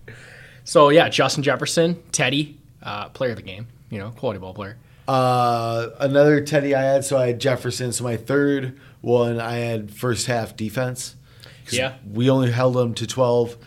so 0.63 0.89
yeah, 0.89 1.09
Justin 1.09 1.43
Jefferson, 1.43 2.01
Teddy, 2.11 2.59
uh, 2.83 3.09
player 3.09 3.31
of 3.31 3.37
the 3.37 3.43
game. 3.43 3.67
You 3.89 3.97
know, 3.97 4.11
quality 4.11 4.39
ball 4.39 4.53
player. 4.53 4.77
Uh, 5.09 5.89
another 5.99 6.39
Teddy 6.41 6.75
I 6.75 6.83
had. 6.83 7.03
So 7.03 7.17
I 7.17 7.27
had 7.27 7.39
Jefferson. 7.39 7.91
So 7.91 8.03
my 8.03 8.15
third 8.15 8.79
one, 9.01 9.39
I 9.39 9.55
had 9.55 9.91
first 9.91 10.27
half 10.27 10.55
defense. 10.55 11.15
Yeah. 11.71 11.95
We 12.11 12.29
only 12.29 12.51
held 12.51 12.75
them 12.75 12.93
to 12.95 13.07
twelve, 13.07 13.57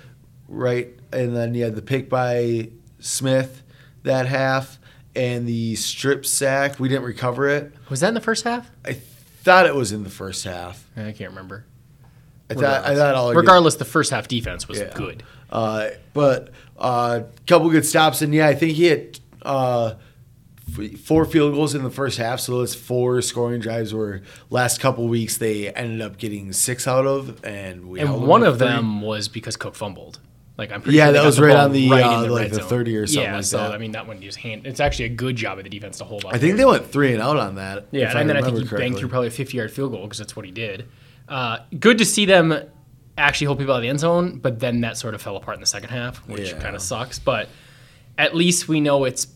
right? 0.49 0.89
And 1.13 1.37
then 1.37 1.55
you 1.55 1.65
had 1.65 1.75
the 1.75 1.83
pick 1.83 2.09
by 2.09 2.71
Smith 3.01 3.63
that 4.05 4.27
half, 4.27 4.79
and 5.17 5.47
the 5.47 5.75
strip 5.77 6.25
sack. 6.27 6.79
We 6.79 6.89
didn't 6.89 7.05
recover 7.05 7.49
it. 7.49 7.73
Was 7.89 8.01
that 8.01 8.09
in 8.09 8.15
the 8.15 8.21
first 8.21 8.45
half? 8.45 8.71
I 8.85 8.93
thought 8.95 9.67
it 9.67 9.75
was 9.75 9.93
in 9.93 10.05
the 10.05 10.11
first 10.11 10.45
half. 10.45 10.89
I 10.97 11.13
can't 11.13 11.31
remember. 11.31 11.65
I 12.51 12.55
thought, 12.55 12.85
I 12.85 12.95
thought 12.95 13.15
all 13.15 13.33
Regardless, 13.33 13.77
the 13.77 13.85
first 13.85 14.11
half 14.11 14.29
defense 14.29 14.69
was 14.69 14.79
Yeah. 14.79 14.93
good. 14.95 15.23
Uh, 15.51 15.91
but 16.13 16.51
a 16.79 16.83
uh, 16.83 17.23
couple 17.47 17.69
good 17.71 17.85
stops, 17.87 18.23
and 18.23 18.35
yeah, 18.35 18.47
I 18.47 18.55
think 18.55 18.73
he 18.75 18.85
had 18.87 19.21
uh, 19.43 19.95
f- 19.95 19.99
four 20.97 21.25
field 21.25 21.55
goals 21.55 21.75
in 21.75 21.83
the 21.83 21.91
first 21.91 22.19
half. 22.19 22.41
So 22.41 22.53
those 22.53 22.75
four 22.75 23.21
scoring 23.23 23.61
drives 23.61 23.93
were 23.95 24.23
last 24.51 24.81
couple 24.81 25.07
weeks 25.09 25.37
they 25.39 25.73
ended 25.73 26.01
up 26.01 26.19
getting 26.19 26.53
six 26.53 26.87
out 26.89 27.07
of, 27.07 27.45
and 27.45 27.89
we 27.89 28.01
And 28.01 28.23
one 28.27 28.43
of 28.43 28.59
three. 28.59 28.69
them 28.69 29.01
was 29.03 29.29
because 29.29 29.57
Cook 29.57 29.75
fumbled. 29.75 30.19
Like 30.59 30.71
I'm 30.71 30.83
pretty 30.83 30.99
Yeah, 30.99 31.07
sure 31.07 31.13
that 31.15 31.25
was 31.25 31.41
right 31.41 31.57
on 31.57 31.73
the, 31.73 31.89
right 31.91 32.03
uh, 32.05 32.23
the 32.23 32.31
like 32.31 32.49
the 32.51 32.57
zone. 32.57 32.69
30 32.69 32.97
or 32.97 33.07
something 33.07 33.23
Yeah, 33.23 33.37
like 33.37 33.45
so 33.45 33.57
that. 33.59 33.73
I 33.73 33.79
mean 33.79 33.93
that 33.93 34.07
one 34.07 34.21
just 34.21 34.39
hand. 34.39 34.67
It's 34.67 34.81
actually 34.81 35.07
a 35.07 35.11
good 35.11 35.35
job 35.35 35.57
of 35.59 35.65
the 35.65 35.71
defense 35.71 35.99
to 35.99 36.05
hold 36.05 36.25
up. 36.27 36.35
I 36.35 36.39
think 36.39 36.57
they 36.59 36.65
went 36.65 36.87
three 36.87 37.13
and 37.13 37.23
out 37.23 37.37
on 37.39 37.55
that. 37.57 37.87
Yeah, 37.91 38.11
if 38.11 38.15
and 38.15 38.29
then 38.29 38.37
I 38.37 38.43
think 38.43 38.59
he 38.59 38.65
correctly. 38.65 38.79
banged 38.79 38.99
through 38.99 39.09
probably 39.09 39.29
a 39.29 39.33
50 39.33 39.57
yard 39.57 39.71
field 39.73 39.93
goal 39.93 40.03
because 40.03 40.19
that's 40.19 40.37
what 40.37 40.45
he 40.45 40.53
did. 40.53 40.87
Uh, 41.29 41.59
good 41.81 41.99
to 41.99 42.05
see 42.05 42.27
them 42.27 42.55
actually 43.17 43.47
hold 43.47 43.59
people 43.59 43.73
out 43.75 43.79
of 43.79 43.83
the 43.83 43.89
end 43.89 44.01
zone, 44.01 44.39
but 44.39 44.59
then 44.61 44.83
that 44.83 44.97
sort 44.99 45.15
of 45.15 45.23
fell 45.23 45.37
apart 45.37 45.57
in 45.57 45.61
the 45.61 45.67
second 45.67 45.89
half, 45.89 46.19
which 46.29 46.51
Yeah. 46.53 46.59
kind 46.61 46.77
of 46.77 46.83
sucks. 46.83 47.19
But 47.19 47.49
at 48.19 48.35
least 48.37 48.69
we 48.69 48.81
know 48.81 49.05
it's. 49.05 49.27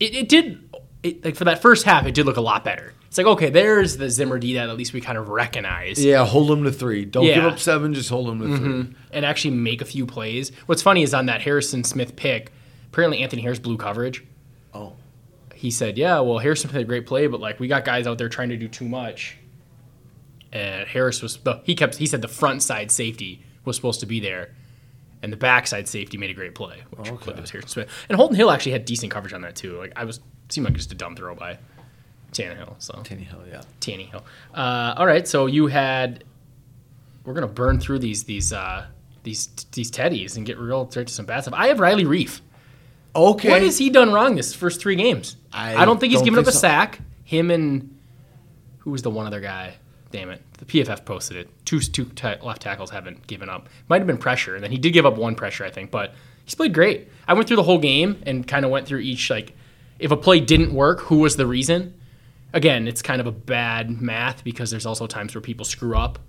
It, 0.00 0.14
it 0.14 0.28
did. 0.28 0.60
It, 1.02 1.24
like 1.24 1.36
for 1.36 1.44
that 1.44 1.60
first 1.62 1.84
half, 1.84 2.06
it 2.06 2.14
did 2.14 2.24
look 2.26 2.36
a 2.36 2.40
lot 2.42 2.64
better. 2.64 2.94
It's 3.06 3.18
like 3.18 3.26
okay, 3.28 3.50
there's 3.50 3.96
the 3.96 4.10
Zimmer 4.10 4.38
D 4.38 4.54
that 4.54 4.68
at 4.68 4.76
least 4.76 4.92
we 4.92 5.00
kind 5.00 5.16
of 5.18 5.28
recognize. 5.28 6.02
Yeah, 6.04 6.24
hold 6.24 6.48
them 6.48 6.64
to 6.64 6.72
three. 6.72 7.04
Don't 7.04 7.26
give 7.26 7.44
up 7.44 7.58
seven. 7.58 7.94
Just 7.94 8.10
hold 8.10 8.26
them 8.28 8.40
to 8.40 8.56
three. 8.56 8.68
Mm-hmm. 8.68 8.92
and 9.12 9.24
actually 9.24 9.54
make 9.54 9.80
a 9.82 9.84
few 9.84 10.04
plays. 10.06 10.50
What's 10.66 10.82
funny 10.82 11.02
is 11.02 11.14
on 11.14 11.26
that 11.26 11.42
Harrison 11.42 11.84
Smith 11.84 12.16
pick, 12.16 12.52
apparently 12.88 13.22
Anthony 13.22 13.42
Harris 13.42 13.58
blew 13.60 13.76
coverage. 13.76 14.24
Oh, 14.72 14.94
He 15.54 15.70
said, 15.70 15.96
"Yeah, 15.96 16.18
well, 16.20 16.38
Harrison 16.38 16.70
played 16.70 16.82
a 16.82 16.88
great 16.88 17.06
play, 17.06 17.26
but 17.28 17.38
like 17.38 17.60
we 17.60 17.68
got 17.68 17.84
guys 17.84 18.06
out 18.08 18.18
there 18.18 18.28
trying 18.28 18.48
to 18.48 18.56
do 18.56 18.66
too 18.66 18.88
much." 18.88 19.36
And 20.52 20.86
Harris 20.88 21.22
was 21.22 21.36
the 21.38 21.60
he 21.64 21.74
kept 21.74 21.96
he 21.96 22.06
said 22.06 22.22
the 22.22 22.28
front 22.28 22.62
side 22.62 22.90
safety 22.90 23.44
was 23.64 23.76
supposed 23.76 24.00
to 24.00 24.06
be 24.06 24.18
there, 24.20 24.54
and 25.24 25.32
the 25.32 25.36
backside 25.36 25.88
safety 25.88 26.16
made 26.18 26.30
a 26.30 26.34
great 26.34 26.54
play, 26.54 26.82
which 26.90 27.10
Okay. 27.10 27.40
was 27.40 27.50
Harrison 27.50 27.68
Smith. 27.70 27.88
And 28.08 28.16
Holton 28.16 28.36
Hill 28.36 28.50
actually 28.50 28.72
had 28.72 28.84
decent 28.84 29.10
coverage 29.10 29.32
on 29.32 29.40
that 29.40 29.56
too. 29.56 29.76
Like 29.78 29.92
I 29.96 30.04
was 30.04 30.20
seemed 30.50 30.66
like 30.66 30.74
just 30.74 30.92
a 30.92 30.94
dumb 30.94 31.16
throw 31.16 31.34
by 31.34 31.58
Tannehill. 32.32 32.74
So 32.78 32.92
Tannehill, 33.02 33.48
yeah. 33.50 33.62
Tannehill. 33.80 34.22
Uh, 34.54 34.94
all 34.96 35.06
right, 35.06 35.26
so 35.26 35.46
you 35.46 35.66
had. 35.66 36.22
We're 37.24 37.32
gonna 37.34 37.46
burn 37.48 37.80
through 37.80 38.00
these 38.00 38.24
these 38.24 38.52
uh, 38.52 38.86
these 39.22 39.46
these 39.72 39.90
teddies 39.90 40.36
and 40.36 40.44
get 40.44 40.58
real 40.58 40.88
straight 40.90 41.06
to 41.06 41.12
some 41.14 41.24
bad 41.26 41.40
stuff. 41.40 41.54
I 41.56 41.68
have 41.68 41.80
Riley 41.80 42.04
Reiff. 42.04 42.40
Okay. 43.16 43.48
What 43.50 43.62
has 43.62 43.78
he 43.78 43.88
done 43.90 44.12
wrong 44.12 44.34
this 44.34 44.54
first 44.54 44.80
three 44.80 44.96
games? 44.96 45.36
I 45.52 45.74
I, 45.76 45.84
don't 45.84 45.98
think 46.00 46.10
he's 46.10 46.18
don't 46.20 46.24
given 46.26 46.40
up 46.40 46.44
think 46.46 46.54
a 46.54 46.58
so. 46.58 46.60
sack. 46.60 47.00
Him 47.22 47.50
and 47.50 47.96
who 48.78 48.90
was 48.90 49.00
the 49.02 49.10
one 49.10 49.26
other 49.26 49.40
guy? 49.40 49.76
Damn 50.14 50.30
it, 50.30 50.40
the 50.58 50.64
PFF 50.64 51.04
posted 51.04 51.36
it. 51.36 51.48
Two 51.64 51.80
two 51.80 52.04
ta- 52.04 52.36
left 52.40 52.62
tackles 52.62 52.90
haven't 52.90 53.26
given 53.26 53.48
up. 53.48 53.68
Might 53.88 53.98
have 53.98 54.06
been 54.06 54.16
pressure, 54.16 54.54
and 54.54 54.62
then 54.62 54.70
he 54.70 54.78
did 54.78 54.92
give 54.92 55.04
up 55.04 55.16
one 55.16 55.34
pressure, 55.34 55.64
I 55.64 55.70
think, 55.70 55.90
but 55.90 56.14
he's 56.44 56.54
played 56.54 56.72
great. 56.72 57.08
I 57.26 57.34
went 57.34 57.48
through 57.48 57.56
the 57.56 57.64
whole 57.64 57.78
game 57.80 58.22
and 58.24 58.46
kind 58.46 58.64
of 58.64 58.70
went 58.70 58.86
through 58.86 59.00
each 59.00 59.28
like, 59.28 59.54
if 59.98 60.12
a 60.12 60.16
play 60.16 60.38
didn't 60.38 60.72
work, 60.72 61.00
who 61.00 61.18
was 61.18 61.36
the 61.36 61.46
reason? 61.46 61.94
again, 62.52 62.86
it's 62.86 63.02
kind 63.02 63.20
of 63.20 63.26
a 63.26 63.32
bad 63.32 64.00
math 64.00 64.44
because 64.44 64.70
there's 64.70 64.86
also 64.86 65.08
times 65.08 65.34
where 65.34 65.42
people 65.42 65.64
screw 65.64 65.96
up, 65.98 66.20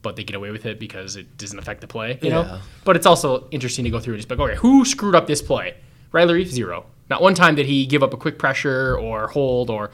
but 0.00 0.14
they 0.14 0.22
get 0.22 0.36
away 0.36 0.52
with 0.52 0.64
it 0.64 0.78
because 0.78 1.16
it 1.16 1.36
doesn't 1.36 1.58
affect 1.58 1.80
the 1.80 1.88
play. 1.88 2.16
You 2.22 2.28
Yeah. 2.28 2.42
know. 2.42 2.60
But 2.84 2.94
it's 2.94 3.04
also 3.06 3.48
interesting 3.50 3.84
to 3.84 3.90
go 3.90 3.98
through 3.98 4.14
and 4.14 4.20
just 4.20 4.28
be 4.28 4.36
like, 4.36 4.50
okay, 4.50 4.58
who 4.60 4.84
screwed 4.84 5.16
up 5.16 5.26
this 5.26 5.42
play? 5.42 5.74
Riley 6.12 6.34
Reiff 6.44 6.46
zero. 6.50 6.86
Not 7.10 7.20
one 7.20 7.34
time 7.34 7.56
did 7.56 7.66
he 7.66 7.84
give 7.84 8.04
up 8.04 8.14
a 8.14 8.16
quick 8.16 8.38
pressure 8.38 8.96
or 8.96 9.26
hold 9.26 9.70
or 9.70 9.90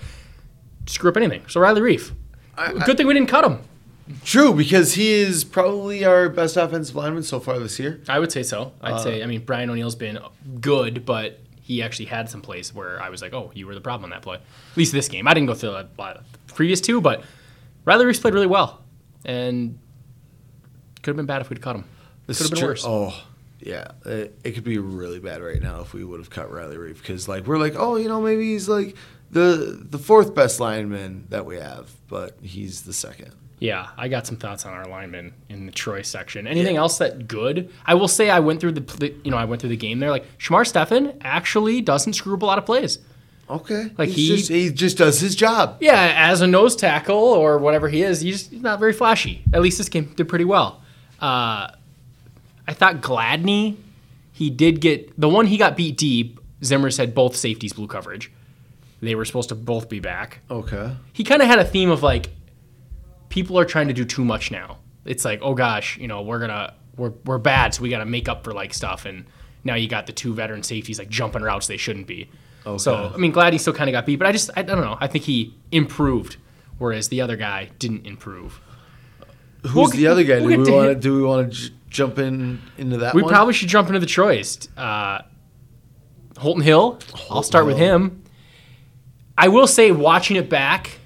screw 0.85 1.09
up 1.11 1.17
anything. 1.17 1.43
So 1.49 1.59
Riley 1.59 1.81
Reiff, 1.81 2.13
good 2.85 2.97
thing 2.97 3.07
we 3.07 3.15
didn't 3.15 3.29
cut 3.29 3.45
him. 3.45 3.61
True, 4.25 4.53
because 4.53 4.95
he 4.95 5.13
is 5.13 5.45
probably 5.45 6.05
our 6.05 6.29
best 6.29 6.57
offensive 6.57 6.97
lineman 6.97 7.23
so 7.23 7.39
far 7.39 7.59
this 7.59 7.79
year. 7.79 8.01
I 8.09 8.19
would 8.19 8.33
say 8.33 8.43
so. 8.43 8.73
I'd 8.83 8.95
uh, 8.95 8.99
say, 8.99 9.23
I 9.23 9.27
mean, 9.27 9.45
Brian 9.45 9.71
O'Neill's 9.71 9.95
been 9.95 10.19
good, 10.61 11.05
but 11.05 11.39
he 11.63 11.83
actually 11.83 12.07
had 12.07 12.29
some 12.29 12.43
plays 12.43 12.75
where 12.75 13.01
I 13.01 13.09
was 13.09 13.23
like, 13.23 13.33
oh, 13.33 13.53
you 13.55 13.67
were 13.67 13.75
the 13.75 13.81
problem 13.81 14.05
on 14.05 14.11
that 14.11 14.23
play. 14.23 14.37
At 14.37 14.77
least 14.77 14.93
this 14.93 15.07
game. 15.07 15.29
I 15.29 15.35
didn't 15.35 15.47
go 15.47 15.55
through 15.55 15.71
the 15.71 15.89
the 15.97 16.55
previous 16.55 16.81
two, 16.81 17.01
but 17.01 17.23
Riley 17.85 18.05
Reiff 18.05 18.21
played 18.21 18.35
really 18.35 18.49
well. 18.49 18.83
And 19.25 19.79
could 21.03 21.11
have 21.11 21.17
been 21.17 21.27
bad 21.27 21.41
if 21.43 21.51
we'd 21.51 21.63
cut 21.63 21.77
him. 21.77 21.85
This 22.27 22.39
could 22.39 22.51
have 22.51 22.59
been 22.59 22.69
worse. 22.69 22.85
Oh, 22.85 23.15
yeah. 23.61 23.93
It, 24.05 24.37
it 24.43 24.53
could 24.53 24.65
be 24.65 24.79
really 24.79 25.21
bad 25.21 25.41
right 25.43 25.63
now 25.63 25.83
if 25.83 25.93
we 25.93 26.03
would 26.03 26.19
have 26.19 26.31
cut 26.31 26.51
Riley 26.51 26.77
Reiff 26.77 26.99
because, 26.99 27.29
like, 27.29 27.47
we're 27.47 27.59
like, 27.59 27.75
oh, 27.77 27.97
you 27.97 28.09
know, 28.09 28.21
maybe 28.21 28.53
he's 28.53 28.69
like 28.69 28.97
the 29.31 29.79
the 29.89 29.99
fourth 29.99 30.35
best 30.35 30.61
lineman 30.61 31.27
that 31.31 31.47
we 31.47 31.57
have, 31.57 31.91
but 32.09 32.37
he's 32.43 32.83
the 32.83 32.93
second. 32.93 33.33
Yeah, 33.59 33.89
I 33.99 34.09
got 34.09 34.27
some 34.27 34.37
thoughts 34.39 34.65
on 34.65 34.73
our 34.73 34.87
linemen 34.87 35.35
in 35.51 35.67
the 35.67 35.73
Troy 35.73 36.01
section. 36.01 36.47
Anything 36.47 36.77
else 36.79 36.97
that 36.99 37.29
good? 37.29 37.71
I 37.85 37.93
will 37.95 38.09
say 38.09 38.31
I 38.31 38.41
went 38.41 38.59
through 38.61 38.73
the, 38.73 39.15
you 39.23 39.31
know 39.31 39.37
I 39.37 39.45
went 39.45 39.61
through 39.61 39.69
the 39.69 39.77
game 39.77 39.99
there. 39.99 40.11
Like 40.11 40.25
Shamar 40.39 40.67
Stephen 40.67 41.19
actually 41.21 41.83
doesn't 41.83 42.15
screw 42.15 42.35
up 42.35 42.43
a 42.43 42.47
lot 42.47 42.57
of 42.59 42.65
plays. 42.65 42.99
Okay, 43.51 43.91
Like, 43.99 44.09
He's 44.11 44.29
he- 44.29 44.37
just, 44.37 44.49
he 44.51 44.71
just 44.71 44.97
does 44.97 45.19
his 45.21 45.35
job. 45.35 45.77
Yeah, 45.81 46.15
as 46.17 46.41
a 46.41 46.47
nose 46.47 46.77
tackle 46.77 47.17
or 47.19 47.59
whatever 47.59 47.89
he 47.89 48.03
is, 48.03 48.21
he's 48.21 48.49
he's 48.49 48.63
not 48.63 48.79
very 48.79 48.93
flashy. 48.93 49.43
At 49.53 49.61
least 49.61 49.77
this 49.77 49.89
game 49.89 50.13
did 50.17 50.29
pretty 50.29 50.45
well. 50.45 50.83
Uh, 51.21 51.69
I 52.67 52.73
thought 52.73 53.01
Gladney, 53.03 53.77
he 54.33 54.49
did 54.51 54.81
get 54.81 55.19
the 55.21 55.29
one 55.29 55.47
he 55.47 55.59
got 55.59 55.77
beat 55.77 55.97
deep. 55.99 56.39
Zimmer 56.65 56.91
said 56.91 57.15
both 57.15 57.35
safeties 57.37 57.73
blew 57.73 57.89
coverage. 57.89 58.31
They 59.01 59.15
were 59.15 59.25
supposed 59.25 59.49
to 59.49 59.55
both 59.55 59.89
be 59.89 60.01
back. 60.01 60.41
Okay. 60.51 60.95
He 61.13 61.25
kind 61.25 61.41
of 61.43 61.49
had 61.49 61.59
a 61.59 61.65
theme 61.65 61.91
of 61.91 62.03
like, 62.03 62.31
people 63.31 63.59
are 63.59 63.65
trying 63.65 63.89
to 63.89 63.95
do 63.95 64.05
too 64.05 64.25
much 64.25 64.51
now. 64.51 64.79
It's 65.05 65.25
like, 65.25 65.41
oh 65.43 65.55
gosh, 65.55 65.97
you 65.99 66.07
know, 66.09 66.21
we're 66.23 66.39
gonna 66.39 66.75
we're 66.97 67.13
we're 67.25 67.39
bad, 67.39 67.75
so 67.75 67.83
we 67.83 67.89
got 67.89 68.01
to 68.01 68.05
make 68.05 68.29
up 68.29 68.45
for 68.45 68.53
like 68.53 68.75
stuff. 68.75 69.07
And 69.07 69.25
now 69.65 69.75
you 69.75 69.89
got 69.89 70.07
the 70.07 70.13
two 70.13 70.35
veteran 70.35 70.63
safeties 70.63 70.99
like 70.99 71.09
jumping 71.09 71.43
routes 71.43 71.67
they 71.67 71.79
shouldn't 71.79 72.07
be. 72.07 72.29
Okay. 72.67 72.77
So 72.79 73.11
I 73.15 73.17
mean, 73.17 73.33
Gladney 73.33 73.59
still 73.59 73.73
kind 73.73 73.89
of 73.89 73.93
got 73.93 74.05
beat, 74.05 74.17
but 74.17 74.27
I 74.29 74.33
just 74.33 74.51
I, 74.55 74.61
I 74.61 74.63
don't 74.63 74.83
know. 74.83 74.99
I 75.01 75.07
think 75.07 75.25
he 75.25 75.55
improved, 75.73 76.37
whereas 76.79 77.09
the 77.09 77.23
other 77.23 77.37
guy 77.37 77.71
didn't 77.79 78.07
improve. 78.07 78.61
Who's 79.63 79.75
We'll 79.75 79.87
the 79.89 80.07
other 80.09 80.25
guy? 80.25 80.41
we'll 80.41 80.65
do 80.65 80.73
we 80.79 80.87
to 80.89 80.95
do 80.95 81.17
we 81.17 81.23
want 81.23 81.51
to 81.53 81.59
j- 81.69 81.75
jump 81.89 82.19
in 82.19 82.61
into 82.77 82.99
that 82.99 83.15
We 83.15 83.23
one? 83.23 83.31
probably 83.33 83.55
should 83.55 83.69
jump 83.69 83.89
into 83.89 84.01
the 84.01 84.07
choice. 84.07 84.69
Uh, 84.77 85.23
Holton 86.37 86.63
Hill. 86.63 86.99
I'll 87.31 87.43
start 87.43 87.65
with 87.67 87.77
him. 87.79 88.20
I 89.43 89.49
will 89.49 89.67
say, 89.67 89.91
watching 89.91 90.37
it 90.37 90.49
back, 90.51 90.99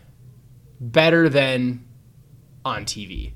better 0.81 1.29
than 1.29 1.85
on 2.64 2.85
TV. 2.85 3.33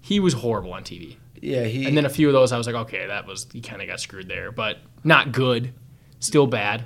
He 0.00 0.20
was 0.20 0.34
horrible 0.34 0.72
on 0.72 0.84
TV. 0.84 1.16
yeah, 1.40 1.64
he 1.64 1.86
And 1.86 1.96
then 1.96 2.04
a 2.06 2.10
few 2.10 2.28
of 2.28 2.32
those, 2.32 2.52
I 2.52 2.58
was 2.58 2.66
like, 2.66 2.76
okay, 2.76 3.06
that 3.06 3.26
was 3.26 3.46
he 3.52 3.60
kind 3.60 3.80
of 3.82 3.88
got 3.88 4.00
screwed 4.00 4.28
there, 4.28 4.52
but 4.52 4.78
not 5.04 5.32
good, 5.32 5.72
still 6.20 6.46
bad. 6.46 6.84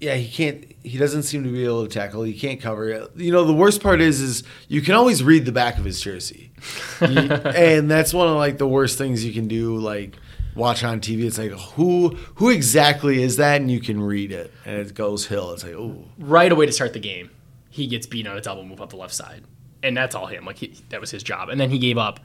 yeah 0.00 0.14
he 0.14 0.28
can't 0.30 0.64
he 0.84 0.96
doesn't 0.96 1.24
seem 1.24 1.42
to 1.44 1.50
be 1.50 1.64
able 1.64 1.86
to 1.86 1.92
tackle. 1.92 2.22
He 2.22 2.32
can't 2.34 2.60
cover 2.60 2.88
it. 2.88 3.10
You 3.16 3.32
know 3.32 3.44
the 3.44 3.52
worst 3.54 3.82
part 3.82 4.00
is 4.00 4.20
is 4.20 4.42
you 4.68 4.80
can 4.80 4.94
always 4.94 5.22
read 5.24 5.44
the 5.44 5.52
back 5.52 5.78
of 5.78 5.84
his 5.84 6.00
jersey, 6.00 6.52
You- 7.00 7.08
and 7.10 7.90
that's 7.90 8.12
one 8.14 8.28
of 8.28 8.36
like 8.36 8.58
the 8.58 8.68
worst 8.68 8.96
things 8.98 9.24
you 9.24 9.32
can 9.32 9.48
do. 9.48 9.76
Like 9.76 10.16
watch 10.54 10.82
on 10.84 11.00
TV, 11.00 11.24
it's 11.24 11.38
like 11.38 11.50
who 11.52 12.10
who 12.36 12.50
exactly 12.50 13.22
is 13.22 13.36
that, 13.36 13.60
and 13.60 13.70
you 13.70 13.80
can 13.80 14.00
read 14.00 14.32
it, 14.32 14.52
and 14.64 14.78
it 14.78 14.94
goes 14.94 15.26
Hill. 15.26 15.52
It's 15.52 15.64
like 15.64 15.74
oh 15.74 16.04
Right 16.18 16.50
away 16.52 16.66
to 16.66 16.72
start 16.72 16.92
the 16.92 17.00
game, 17.00 17.30
he 17.70 17.86
gets 17.86 18.06
beat 18.06 18.26
on 18.26 18.36
a 18.36 18.40
double 18.40 18.64
move 18.64 18.80
up 18.80 18.90
the 18.90 18.96
left 18.96 19.14
side, 19.14 19.44
and 19.82 19.96
that's 19.96 20.14
all 20.14 20.26
him. 20.26 20.44
Like 20.44 20.56
he, 20.56 20.74
that 20.90 21.00
was 21.00 21.10
his 21.10 21.22
job. 21.22 21.48
And 21.48 21.60
then 21.60 21.70
he 21.70 21.78
gave 21.78 21.98
up 21.98 22.20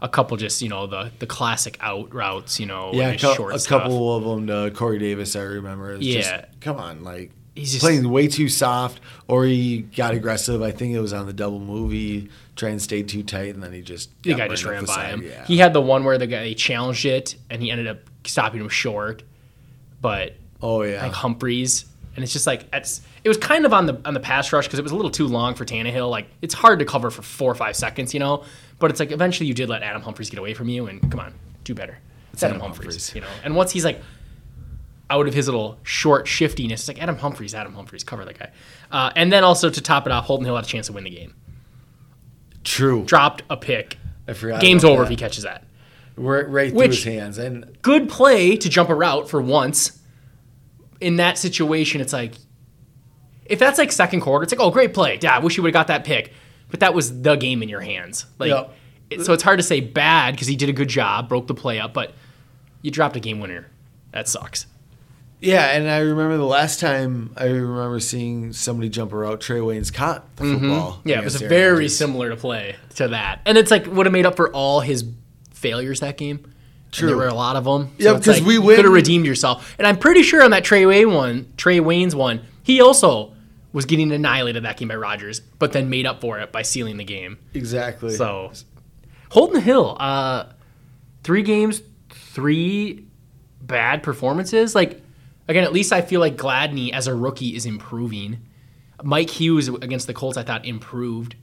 a 0.00 0.08
couple, 0.08 0.36
just 0.36 0.62
you 0.62 0.68
know 0.68 0.86
the 0.86 1.10
the 1.18 1.26
classic 1.26 1.76
out 1.80 2.14
routes, 2.14 2.60
you 2.60 2.66
know, 2.66 2.92
yeah, 2.92 3.10
a, 3.10 3.18
short 3.18 3.54
a 3.54 3.68
couple 3.68 4.14
of 4.16 4.24
them 4.24 4.46
to 4.46 4.70
Corey 4.76 4.98
Davis. 4.98 5.34
I 5.36 5.42
remember. 5.42 5.92
It's 5.94 6.04
Yeah. 6.04 6.20
just, 6.20 6.60
come 6.60 6.76
on, 6.76 7.02
like. 7.04 7.32
He's 7.58 7.72
just- 7.72 7.82
playing 7.84 8.08
way 8.08 8.28
too 8.28 8.48
soft, 8.48 9.00
or 9.26 9.44
he 9.44 9.78
got 9.82 10.14
aggressive. 10.14 10.62
I 10.62 10.70
think 10.70 10.94
it 10.94 11.00
was 11.00 11.12
on 11.12 11.26
the 11.26 11.32
double 11.32 11.60
movie, 11.60 12.20
He 12.20 12.28
tried 12.56 12.70
and 12.70 12.82
stayed 12.82 13.08
too 13.08 13.22
tight, 13.22 13.54
and 13.54 13.62
then 13.62 13.72
he 13.72 13.82
just 13.82 14.10
the 14.22 14.34
guy 14.34 14.48
just 14.48 14.64
ran 14.64 14.84
by 14.84 14.94
side. 14.94 15.08
him. 15.14 15.22
Yeah. 15.22 15.44
He 15.46 15.58
had 15.58 15.72
the 15.72 15.80
one 15.80 16.04
where 16.04 16.18
the 16.18 16.26
guy 16.26 16.52
challenged 16.54 17.04
it, 17.04 17.34
and 17.50 17.62
he 17.62 17.70
ended 17.70 17.86
up 17.86 17.98
stopping 18.24 18.60
him 18.60 18.68
short, 18.68 19.22
but 20.00 20.34
oh 20.62 20.82
yeah, 20.82 21.02
like 21.02 21.12
Humphries, 21.12 21.84
and 22.16 22.22
it's 22.24 22.32
just 22.32 22.46
like 22.46 22.66
it's 22.72 23.00
it 23.24 23.28
was 23.28 23.38
kind 23.38 23.64
of 23.66 23.72
on 23.72 23.86
the 23.86 24.00
on 24.04 24.14
the 24.14 24.20
pass 24.20 24.52
rush 24.52 24.66
because 24.66 24.78
it 24.78 24.82
was 24.82 24.92
a 24.92 24.96
little 24.96 25.10
too 25.10 25.26
long 25.26 25.54
for 25.54 25.64
Tannehill. 25.64 26.10
Like 26.10 26.28
it's 26.42 26.54
hard 26.54 26.78
to 26.80 26.84
cover 26.84 27.10
for 27.10 27.22
four 27.22 27.50
or 27.50 27.54
five 27.54 27.76
seconds, 27.76 28.14
you 28.14 28.20
know. 28.20 28.44
But 28.78 28.90
it's 28.90 29.00
like 29.00 29.10
eventually 29.10 29.48
you 29.48 29.54
did 29.54 29.68
let 29.68 29.82
Adam 29.82 30.02
Humphries 30.02 30.30
get 30.30 30.38
away 30.38 30.54
from 30.54 30.68
you, 30.68 30.86
and 30.86 31.00
come 31.10 31.20
on, 31.20 31.34
do 31.64 31.74
better. 31.74 31.98
It's 32.32 32.42
Adam, 32.42 32.56
Adam 32.58 32.70
Humphreys, 32.70 32.94
Humphries. 32.94 33.14
you 33.14 33.20
know. 33.22 33.26
And 33.44 33.56
once 33.56 33.72
he's 33.72 33.84
like 33.84 34.00
out 35.10 35.26
of 35.26 35.34
his 35.34 35.46
little 35.46 35.78
short 35.82 36.26
shiftiness, 36.28 36.80
it's 36.80 36.88
like 36.88 37.02
Adam 37.02 37.16
Humphries, 37.16 37.54
Adam 37.54 37.74
Humphries, 37.74 38.04
cover 38.04 38.24
that 38.24 38.38
guy. 38.38 38.50
Uh, 38.92 39.10
and 39.16 39.32
then 39.32 39.42
also 39.44 39.70
to 39.70 39.80
top 39.80 40.06
it 40.06 40.12
off, 40.12 40.26
Holton 40.26 40.44
Hill 40.44 40.54
had 40.56 40.64
a 40.64 40.68
chance 40.68 40.86
to 40.88 40.92
win 40.92 41.04
the 41.04 41.10
game. 41.10 41.34
True. 42.64 43.04
Dropped 43.04 43.42
a 43.48 43.56
pick. 43.56 43.98
I 44.26 44.32
forgot. 44.34 44.60
Game's 44.60 44.84
over 44.84 44.98
that. 44.98 45.04
if 45.04 45.08
he 45.10 45.16
catches 45.16 45.44
that. 45.44 45.64
right, 46.16 46.48
right 46.48 46.70
through 46.70 46.78
Which- 46.78 46.96
his 46.96 47.04
hands, 47.04 47.38
and 47.38 47.78
good 47.82 48.08
play 48.08 48.56
to 48.56 48.68
jump 48.68 48.90
a 48.90 48.94
route 48.94 49.28
for 49.30 49.40
once. 49.40 49.92
In 51.00 51.16
that 51.16 51.38
situation, 51.38 52.00
it's 52.00 52.12
like 52.12 52.34
if 53.46 53.58
that's 53.60 53.78
like 53.78 53.92
second 53.92 54.20
quarter, 54.20 54.42
it's 54.42 54.52
like, 54.52 54.60
oh, 54.60 54.70
great 54.70 54.92
play. 54.92 55.18
Yeah, 55.22 55.36
I 55.36 55.38
wish 55.38 55.56
you 55.56 55.62
would 55.62 55.68
have 55.68 55.80
got 55.80 55.86
that 55.86 56.04
pick. 56.04 56.32
But 56.70 56.80
that 56.80 56.92
was 56.92 57.22
the 57.22 57.36
game 57.36 57.62
in 57.62 57.68
your 57.70 57.80
hands. 57.80 58.26
Like, 58.38 58.50
Yep. 58.50 58.74
it, 59.10 59.24
so 59.24 59.32
it's 59.32 59.42
hard 59.44 59.58
to 59.58 59.62
say 59.62 59.80
bad 59.80 60.32
because 60.34 60.48
he 60.48 60.56
did 60.56 60.68
a 60.68 60.72
good 60.72 60.88
job, 60.88 61.28
broke 61.28 61.46
the 61.46 61.54
play 61.54 61.78
up, 61.80 61.94
but 61.94 62.12
you 62.82 62.90
dropped 62.90 63.16
a 63.16 63.20
game 63.20 63.38
winner. 63.40 63.70
That 64.12 64.28
sucks. 64.28 64.66
Yeah, 65.40 65.66
and 65.72 65.88
I 65.90 65.98
remember 65.98 66.36
the 66.36 66.44
last 66.44 66.80
time 66.80 67.32
I 67.36 67.44
remember 67.46 68.00
seeing 68.00 68.52
somebody 68.52 68.88
jump 68.88 69.12
a 69.12 69.16
route. 69.16 69.40
Trey 69.40 69.60
Wayne's 69.60 69.90
caught 69.90 70.36
the 70.36 70.44
football. 70.44 70.92
Mm-hmm. 70.94 71.08
Yeah, 71.08 71.18
it 71.20 71.24
was 71.24 71.40
Aaron 71.40 71.48
very 71.48 71.72
Rodgers. 71.74 71.96
similar 71.96 72.28
to 72.30 72.36
play 72.36 72.76
to 72.96 73.08
that, 73.08 73.40
and 73.46 73.56
it's 73.58 73.70
like 73.70 73.86
would 73.86 74.06
have 74.06 74.12
made 74.12 74.26
up 74.26 74.36
for 74.36 74.52
all 74.52 74.80
his 74.80 75.04
failures 75.52 76.00
that 76.00 76.16
game. 76.16 76.52
And 76.98 77.06
there 77.08 77.16
were 77.18 77.28
a 77.28 77.34
lot 77.34 77.56
of 77.56 77.64
them. 77.64 77.90
Yeah, 77.98 78.14
because 78.14 78.40
we 78.40 78.58
win- 78.58 78.76
Could 78.76 78.86
have 78.86 78.94
redeemed 78.94 79.26
yourself, 79.26 79.74
and 79.78 79.86
I'm 79.86 79.98
pretty 79.98 80.22
sure 80.22 80.42
on 80.42 80.52
that 80.52 80.64
Trey 80.64 80.86
Wayne 80.86 81.12
one, 81.12 81.52
Trey 81.58 81.80
Wayne's 81.80 82.16
one, 82.16 82.40
he 82.62 82.80
also 82.80 83.34
was 83.74 83.84
getting 83.84 84.10
annihilated 84.10 84.62
that 84.64 84.78
game 84.78 84.88
by 84.88 84.94
Rogers, 84.96 85.40
but 85.58 85.72
then 85.72 85.90
made 85.90 86.06
up 86.06 86.22
for 86.22 86.38
it 86.40 86.50
by 86.50 86.62
sealing 86.62 86.96
the 86.96 87.04
game. 87.04 87.36
exactly. 87.52 88.14
So, 88.14 88.52
Holton 89.30 89.60
Hill, 89.60 89.98
uh, 90.00 90.44
three 91.22 91.42
games, 91.42 91.82
three 92.08 93.04
bad 93.60 94.02
performances. 94.02 94.74
Like, 94.74 95.02
again, 95.48 95.64
at 95.64 95.72
least 95.72 95.92
I 95.92 96.02
feel 96.02 96.20
like 96.20 96.36
Gladney 96.36 96.92
as 96.92 97.06
a 97.06 97.14
rookie 97.14 97.56
is 97.56 97.66
improving. 97.66 98.38
Mike 99.02 99.30
Hughes 99.30 99.68
against 99.68 100.06
the 100.06 100.14
Colts, 100.14 100.36
I 100.36 100.42
thought 100.42 100.64
improved. 100.66 101.34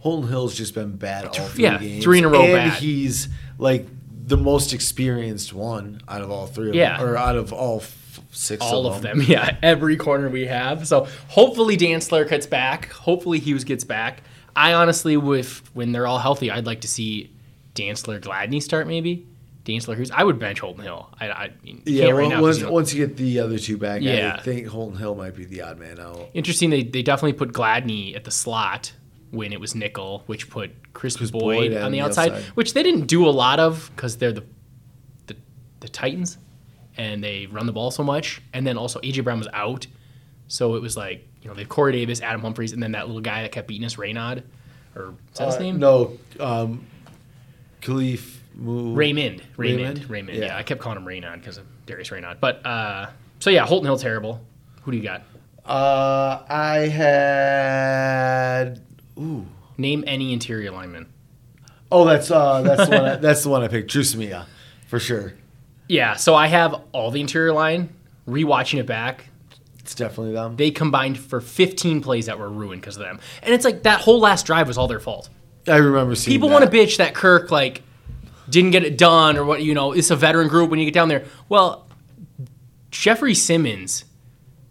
Holton 0.00 0.28
Hill's 0.28 0.54
just 0.56 0.74
been 0.74 0.96
bad 0.96 1.26
all 1.26 1.32
three 1.32 1.62
Yeah, 1.64 1.78
games. 1.78 2.02
three 2.04 2.18
in 2.18 2.24
a 2.24 2.28
row 2.28 2.42
and 2.42 2.70
bad. 2.70 2.78
he's 2.80 3.28
like 3.58 3.86
the 4.26 4.36
most 4.36 4.72
experienced 4.72 5.52
one 5.52 6.00
out 6.08 6.22
of 6.22 6.30
all 6.30 6.46
three 6.46 6.70
of 6.70 6.74
Yeah. 6.74 6.98
them, 6.98 7.08
or 7.08 7.16
out 7.16 7.36
of 7.36 7.52
all 7.52 7.78
f- 7.80 8.20
six 8.30 8.62
All 8.64 8.86
of 8.86 8.96
of 8.96 9.02
them. 9.02 9.18
them, 9.18 9.26
yeah. 9.30 9.56
Every 9.62 9.96
corner 9.96 10.28
we 10.28 10.46
have. 10.46 10.86
So 10.88 11.06
hopefully 11.28 11.76
Dantzler 11.76 12.28
gets 12.28 12.46
back. 12.46 12.90
Hopefully 12.92 13.38
Hughes 13.38 13.64
gets 13.64 13.84
back. 13.84 14.22
I 14.54 14.74
honestly, 14.74 15.16
with 15.16 15.62
when 15.72 15.92
they're 15.92 16.06
all 16.06 16.18
healthy, 16.18 16.50
I'd 16.50 16.66
like 16.66 16.82
to 16.82 16.88
see 16.88 17.30
Dantzler 17.74 18.20
Gladney 18.20 18.60
start 18.62 18.86
maybe. 18.86 19.26
Dantzler 19.64 19.94
who's 19.96 20.10
I 20.10 20.24
would 20.24 20.38
bench 20.38 20.60
Holton 20.60 20.82
Hill. 20.82 21.08
I, 21.20 21.30
I 21.30 21.50
mean, 21.62 21.82
Yeah, 21.86 22.06
can't 22.06 22.16
right 22.16 22.28
well, 22.30 22.42
once, 22.42 22.58
you 22.58 22.64
know- 22.64 22.72
once 22.72 22.92
you 22.94 23.06
get 23.06 23.16
the 23.16 23.38
other 23.40 23.58
two 23.58 23.76
back, 23.76 24.02
Yeah. 24.02 24.36
I 24.38 24.42
think 24.42 24.66
Holton 24.66 24.98
Hill 24.98 25.14
might 25.14 25.36
be 25.36 25.44
the 25.44 25.62
odd 25.62 25.78
man 25.78 26.00
out. 26.00 26.30
Interesting. 26.34 26.70
They, 26.70 26.82
they 26.82 27.02
definitely 27.02 27.34
put 27.34 27.52
Gladney 27.52 28.16
at 28.16 28.24
the 28.24 28.30
slot 28.32 28.92
when 29.30 29.52
it 29.52 29.60
was 29.60 29.74
nickel, 29.74 30.24
which 30.26 30.50
put 30.50 30.70
Chris, 30.92 31.16
Boyd, 31.16 31.30
Boyd 31.32 31.74
on 31.74 31.92
the 31.92 32.00
outside, 32.00 32.32
outside. 32.32 32.44
which 32.54 32.74
they 32.74 32.82
didn't 32.82 33.06
do 33.06 33.26
a 33.26 33.30
lot 33.30 33.60
of 33.60 33.90
because 33.96 34.16
they're 34.18 34.32
the, 34.32 34.44
the 35.26 35.36
the 35.80 35.88
Titans, 35.88 36.36
and 36.98 37.24
they 37.24 37.46
run 37.46 37.64
the 37.66 37.72
ball 37.72 37.90
so 37.90 38.02
much. 38.02 38.42
And 38.52 38.66
then 38.66 38.76
also 38.76 39.00
AJ 39.00 39.24
Brown 39.24 39.38
was 39.38 39.48
out, 39.54 39.86
so 40.48 40.74
it 40.74 40.82
was 40.82 40.96
like 40.98 41.26
you 41.40 41.48
know 41.48 41.54
they 41.54 41.62
have 41.62 41.70
Corey 41.70 41.92
Davis, 41.92 42.20
Adam 42.20 42.42
Humphries, 42.42 42.72
and 42.72 42.82
then 42.82 42.92
that 42.92 43.06
little 43.06 43.22
guy 43.22 43.40
that 43.42 43.52
kept 43.52 43.68
beating 43.68 43.86
us, 43.86 43.94
Raynaud, 43.96 44.42
or 44.94 45.14
is 45.32 45.38
that 45.38 45.46
his 45.46 45.54
Uh, 45.56 45.60
name? 45.60 45.78
No, 45.78 46.18
um, 46.38 46.84
Kalif 47.80 48.36
Mu. 48.54 48.94
Raymond. 48.94 49.42
Raymond. 49.56 49.80
Raymond? 49.80 50.10
Raymond. 50.10 50.38
Yeah. 50.38 50.44
Yeah. 50.46 50.56
I 50.56 50.62
kept 50.62 50.80
calling 50.80 50.98
him 50.98 51.04
Raynaud 51.04 51.34
because 51.40 51.58
of 51.58 51.66
Darius 51.86 52.10
Reynaud. 52.10 52.36
But 52.40 52.64
uh, 52.66 53.06
so 53.40 53.50
yeah, 53.50 53.64
Holton 53.66 53.86
Hill 53.86 53.96
terrible. 53.98 54.40
Who 54.82 54.90
do 54.92 54.96
you 54.96 55.02
got? 55.02 55.22
Uh, 55.64 56.42
I 56.48 56.88
had. 56.88 58.80
Ooh. 59.18 59.46
Name 59.78 60.04
any 60.06 60.32
interior 60.32 60.70
lineman. 60.70 61.06
Oh, 61.90 62.04
that's 62.04 62.30
uh, 62.30 62.62
that's 62.62 62.88
the 62.88 62.96
one. 62.96 63.04
I, 63.04 63.16
that's 63.16 63.42
the 63.42 63.48
one 63.48 63.62
I 63.62 63.68
picked. 63.68 63.90
Dru 63.90 64.02
Samia, 64.02 64.46
for 64.86 64.98
sure. 64.98 65.34
Yeah, 65.88 66.14
so 66.16 66.34
I 66.34 66.46
have 66.46 66.74
all 66.92 67.10
the 67.10 67.20
interior 67.20 67.52
line. 67.52 67.90
Rewatching 68.26 68.78
it 68.78 68.86
back, 68.86 69.26
It's 69.80 69.96
definitely 69.96 70.32
them. 70.32 70.54
they 70.54 70.70
combined 70.70 71.18
for 71.18 71.40
15 71.40 72.00
plays 72.02 72.26
that 72.26 72.38
were 72.38 72.48
ruined 72.48 72.80
because 72.80 72.96
of 72.96 73.02
them. 73.02 73.18
And 73.42 73.52
it's 73.52 73.64
like 73.64 73.82
that 73.82 74.00
whole 74.00 74.20
last 74.20 74.46
drive 74.46 74.68
was 74.68 74.78
all 74.78 74.86
their 74.86 75.00
fault. 75.00 75.28
I 75.66 75.76
remember 75.76 76.14
seeing. 76.14 76.32
People 76.34 76.48
that. 76.48 76.60
want 76.60 76.70
to 76.70 76.76
bitch 76.76 76.98
that 76.98 77.14
Kirk 77.14 77.50
like 77.50 77.82
didn't 78.48 78.70
get 78.72 78.84
it 78.84 78.98
done 78.98 79.36
or 79.36 79.44
what 79.44 79.62
you 79.62 79.74
know, 79.74 79.92
it's 79.92 80.10
a 80.10 80.16
veteran 80.16 80.48
group 80.48 80.70
when 80.70 80.78
you 80.78 80.84
get 80.84 80.94
down 80.94 81.08
there. 81.08 81.24
Well, 81.48 81.86
Jeffrey 82.90 83.34
Simmons 83.34 84.04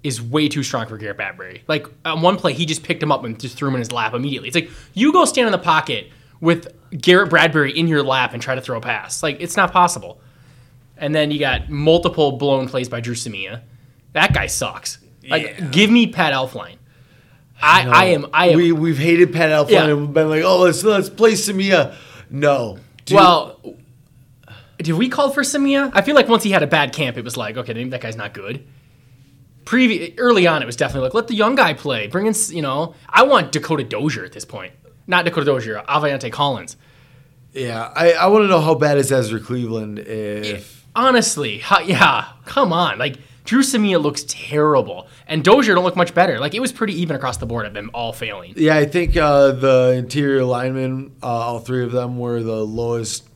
is 0.04 0.22
way 0.22 0.48
too 0.50 0.64
strong 0.64 0.88
for 0.88 0.98
Garrett 0.98 1.18
Bradbury. 1.18 1.64
Like 1.68 1.88
on 2.06 2.22
one 2.22 2.38
play, 2.38 2.54
he 2.54 2.66
just 2.66 2.84
picked 2.84 3.02
him 3.04 3.12
up 3.12 3.24
and 3.24 3.40
just 3.40 3.56
threw 3.58 3.68
him 3.70 3.76
in 3.76 3.80
his 3.82 3.92
lap 3.92 4.14
immediately. 4.14 4.48
It's 4.50 4.56
like 4.56 4.70
you 4.94 5.12
go 5.12 5.26
stand 5.26 5.48
in 5.48 5.52
the 5.52 5.58
pocket 5.60 6.10
with 6.40 6.74
Garrett 6.92 7.30
Bradbury 7.30 7.78
in 7.78 7.88
your 7.88 8.04
lap 8.04 8.34
and 8.34 8.42
try 8.42 8.56
to 8.56 8.62
throw 8.62 8.78
a 8.78 8.82
pass. 8.82 9.22
Like 9.24 9.38
it's 9.40 9.56
not 9.58 9.72
possible. 9.72 10.20
And 10.98 11.14
then 11.16 11.32
you 11.32 11.40
got 11.40 11.70
multiple 11.70 12.34
blown 12.34 12.68
plays 12.68 12.90
by 12.90 13.00
Dru 13.00 13.16
Samia. 13.16 13.62
That 14.14 14.34
guy 14.34 14.48
sucks. 14.48 14.98
Like 15.28 15.44
Yeah. 15.60 15.66
give 15.68 15.90
me 15.90 16.08
Pat 16.08 16.34
Elflein. 16.34 16.76
I, 17.64 17.88
I 17.88 18.06
am 18.06 18.26
I 18.34 18.50
am 18.50 18.58
We 18.58 18.72
we've 18.72 18.98
hated 18.98 19.32
Pat 19.34 19.50
Elflein 19.50 19.70
Yeah. 19.72 19.86
and 19.88 20.02
we've 20.02 20.14
been 20.14 20.30
like, 20.30 20.44
oh, 20.44 20.60
let's 20.62 20.84
let's 20.84 21.10
play 21.10 21.34
Samia. 21.34 21.96
No. 22.30 22.80
Dude, 23.12 23.18
Well, 23.18 23.76
did 24.78 24.94
we 24.94 25.10
call 25.10 25.30
for 25.30 25.42
Samia? 25.44 25.92
I 25.94 26.02
feel 26.02 26.16
like 26.16 26.28
once 26.28 26.44
he 26.44 26.52
had 26.52 26.64
a 26.64 26.68
bad 26.68 26.94
camp, 26.94 27.18
it 27.18 27.24
was 27.24 27.38
like, 27.38 27.58
okay, 27.58 27.74
maybe 27.74 27.90
that 27.92 28.02
guy's 28.02 28.16
not 28.16 28.34
good. 28.34 28.66
Previ- 29.64 30.16
early 30.18 30.48
on, 30.48 30.62
it 30.62 30.66
was 30.66 30.76
definitely 30.76 31.08
like, 31.08 31.14
let 31.14 31.28
the 31.28 31.36
young 31.36 31.56
guy 31.56 31.74
play. 31.74 32.08
Bring 32.08 32.26
in, 32.26 32.34
you 32.50 32.62
know, 32.62 32.96
I 33.08 33.24
want 33.24 33.52
Dakota 33.52 33.84
Dozier 33.84 34.26
at 34.26 34.32
this 34.32 34.46
point. 34.46 34.74
Not 35.08 35.26
Dakota 35.26 35.46
Dozier, 35.46 35.84
Aviante 35.88 36.32
Collins. 36.32 36.78
yeah, 37.54 37.92
I, 37.96 38.14
I 38.14 38.28
want 38.28 38.44
to 38.44 38.48
know 38.48 38.62
how 38.62 38.76
bad 38.76 38.98
is 38.98 39.12
Ezra 39.12 39.40
Cleveland 39.40 40.00
if 40.00 40.86
Honestly, 40.96 41.60
how, 41.60 41.80
yeah, 41.80 42.28
come 42.46 42.74
on. 42.74 42.98
Like, 42.98 43.18
Dru 43.44 43.62
Samia 43.62 44.02
looks 44.02 44.24
terrible. 44.28 45.08
And 45.28 45.44
Dozier 45.44 45.74
don't 45.76 45.84
look 45.84 45.96
much 45.96 46.14
better. 46.14 46.40
Like, 46.40 46.54
it 46.54 46.60
was 46.60 46.72
pretty 46.72 46.94
even 47.02 47.16
across 47.16 47.38
the 47.38 47.46
board 47.46 47.66
of 47.66 47.74
them 47.74 47.90
all 47.94 48.14
failing. 48.14 48.54
Yeah, 48.56 48.76
I 48.78 48.86
think 48.86 49.18
uh, 49.18 49.52
the 49.52 49.96
interior 49.98 50.44
linemen, 50.44 51.16
uh, 51.24 51.26
all 51.26 51.60
three 51.60 51.84
of 51.84 51.92
them, 51.92 52.18
were 52.20 52.44
the 52.44 52.64
lowest 52.66 53.28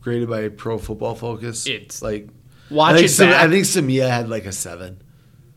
graded 0.00 0.28
by 0.28 0.48
Pro 0.48 0.78
Football 0.78 1.14
Focus. 1.14 1.66
It's- 1.66 2.02
like 2.02 2.28
I 2.70 2.74
Watch 2.74 2.96
think, 2.96 3.10
it 3.10 3.18
back. 3.18 3.42
I 3.42 3.50
think 3.50 3.64
Samia 3.66 4.08
had 4.08 4.28
like 4.30 4.46
a 4.46 4.52
seven. 4.52 5.02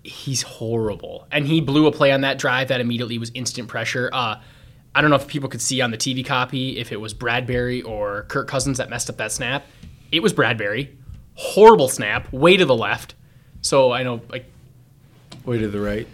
he's 0.03 0.41
horrible. 0.43 1.27
And 1.31 1.47
he 1.47 1.61
blew 1.61 1.87
a 1.87 1.91
play 1.91 2.11
on 2.11 2.21
that 2.21 2.37
drive 2.37 2.67
that 2.67 2.79
immediately 2.81 3.17
was 3.17 3.31
instant 3.33 3.67
pressure. 3.69 4.09
Uh, 4.13 4.39
I 4.93 5.01
don't 5.01 5.09
know 5.09 5.15
if 5.15 5.27
people 5.27 5.49
could 5.49 5.61
see 5.61 5.81
on 5.81 5.91
the 5.91 5.97
TV 5.97 6.23
copy 6.25 6.77
if 6.77 6.91
it 6.91 6.97
was 7.01 7.13
Bradbury 7.13 7.81
or 7.81 8.23
Kirk 8.23 8.47
Cousins 8.47 8.77
that 8.77 8.89
messed 8.89 9.09
up 9.09 9.17
that 9.17 9.31
snap. 9.31 9.65
It 10.11 10.21
was 10.21 10.31
Bradbury. 10.33 10.95
Horrible 11.33 11.87
snap, 11.87 12.31
way 12.31 12.55
to 12.57 12.65
the 12.65 12.75
left. 12.75 13.15
So 13.65 13.91
I 13.91 14.03
know, 14.03 14.21
like, 14.29 14.45
Way 15.43 15.57
to 15.57 15.67
the 15.67 15.79
right. 15.81 16.07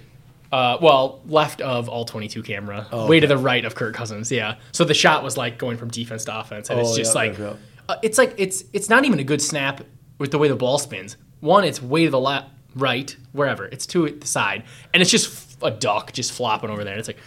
uh, 0.54 0.78
well, 0.82 1.20
left 1.26 1.60
of 1.60 1.90
all 1.90 2.06
22 2.06 2.44
camera, 2.44 2.88
oh, 2.94 3.08
way 3.08 3.20
to 3.20 3.28
the 3.28 3.38
right 3.38 3.64
of 3.66 3.76
Kirk 3.76 3.94
Cousins. 3.94 4.32
Yeah. 4.32 4.56
So 4.72 4.86
the 4.86 4.94
shot 4.94 5.22
was 5.22 5.36
like 5.36 5.58
going 5.58 5.76
from 5.78 5.90
defense 5.90 6.24
to 6.26 6.40
offense, 6.40 6.70
and 6.70 6.80
it's 6.80 6.92
Oh, 6.92 6.96
just 6.98 7.14
yeah, 7.14 7.22
like, 7.22 7.38
yeah. 7.38 7.54
Uh, 7.90 7.96
it's 8.04 8.18
like 8.18 8.34
it's 8.38 8.64
it's 8.72 8.88
not 8.90 9.04
even 9.04 9.20
a 9.20 9.24
good 9.26 9.42
snap 9.42 9.82
with 10.18 10.32
the 10.32 10.38
way 10.38 10.48
the 10.48 10.56
ball 10.56 10.80
spins. 10.80 11.18
One, 11.42 11.66
it's 11.66 11.82
way 11.82 12.06
to 12.06 12.10
the 12.12 12.20
left, 12.20 12.48
right, 12.74 13.14
wherever. 13.34 13.66
It's 13.66 13.86
to 13.88 14.10
the 14.10 14.28
side, 14.28 14.64
and 14.94 15.02
it's 15.02 15.12
just 15.12 15.58
a 15.62 15.72
duck 15.72 16.14
just 16.14 16.32
flopping 16.32 16.70
over 16.70 16.86
there. 16.86 16.94
And 16.94 17.00
it's 17.00 17.10
like, 17.10 17.20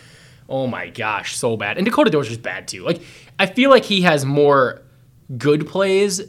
oh 0.49 0.66
my 0.66 0.88
gosh, 0.88 1.37
so 1.37 1.54
bad. 1.59 1.76
And 1.76 1.85
Dakota 1.85 2.11
Dozier's 2.11 2.38
bad 2.38 2.66
too. 2.69 2.83
Like 2.83 3.02
I 3.38 3.45
feel 3.47 3.69
like 3.69 3.85
he 3.85 4.02
has 4.02 4.25
more 4.25 4.81
good 5.37 5.66
plays 5.66 6.23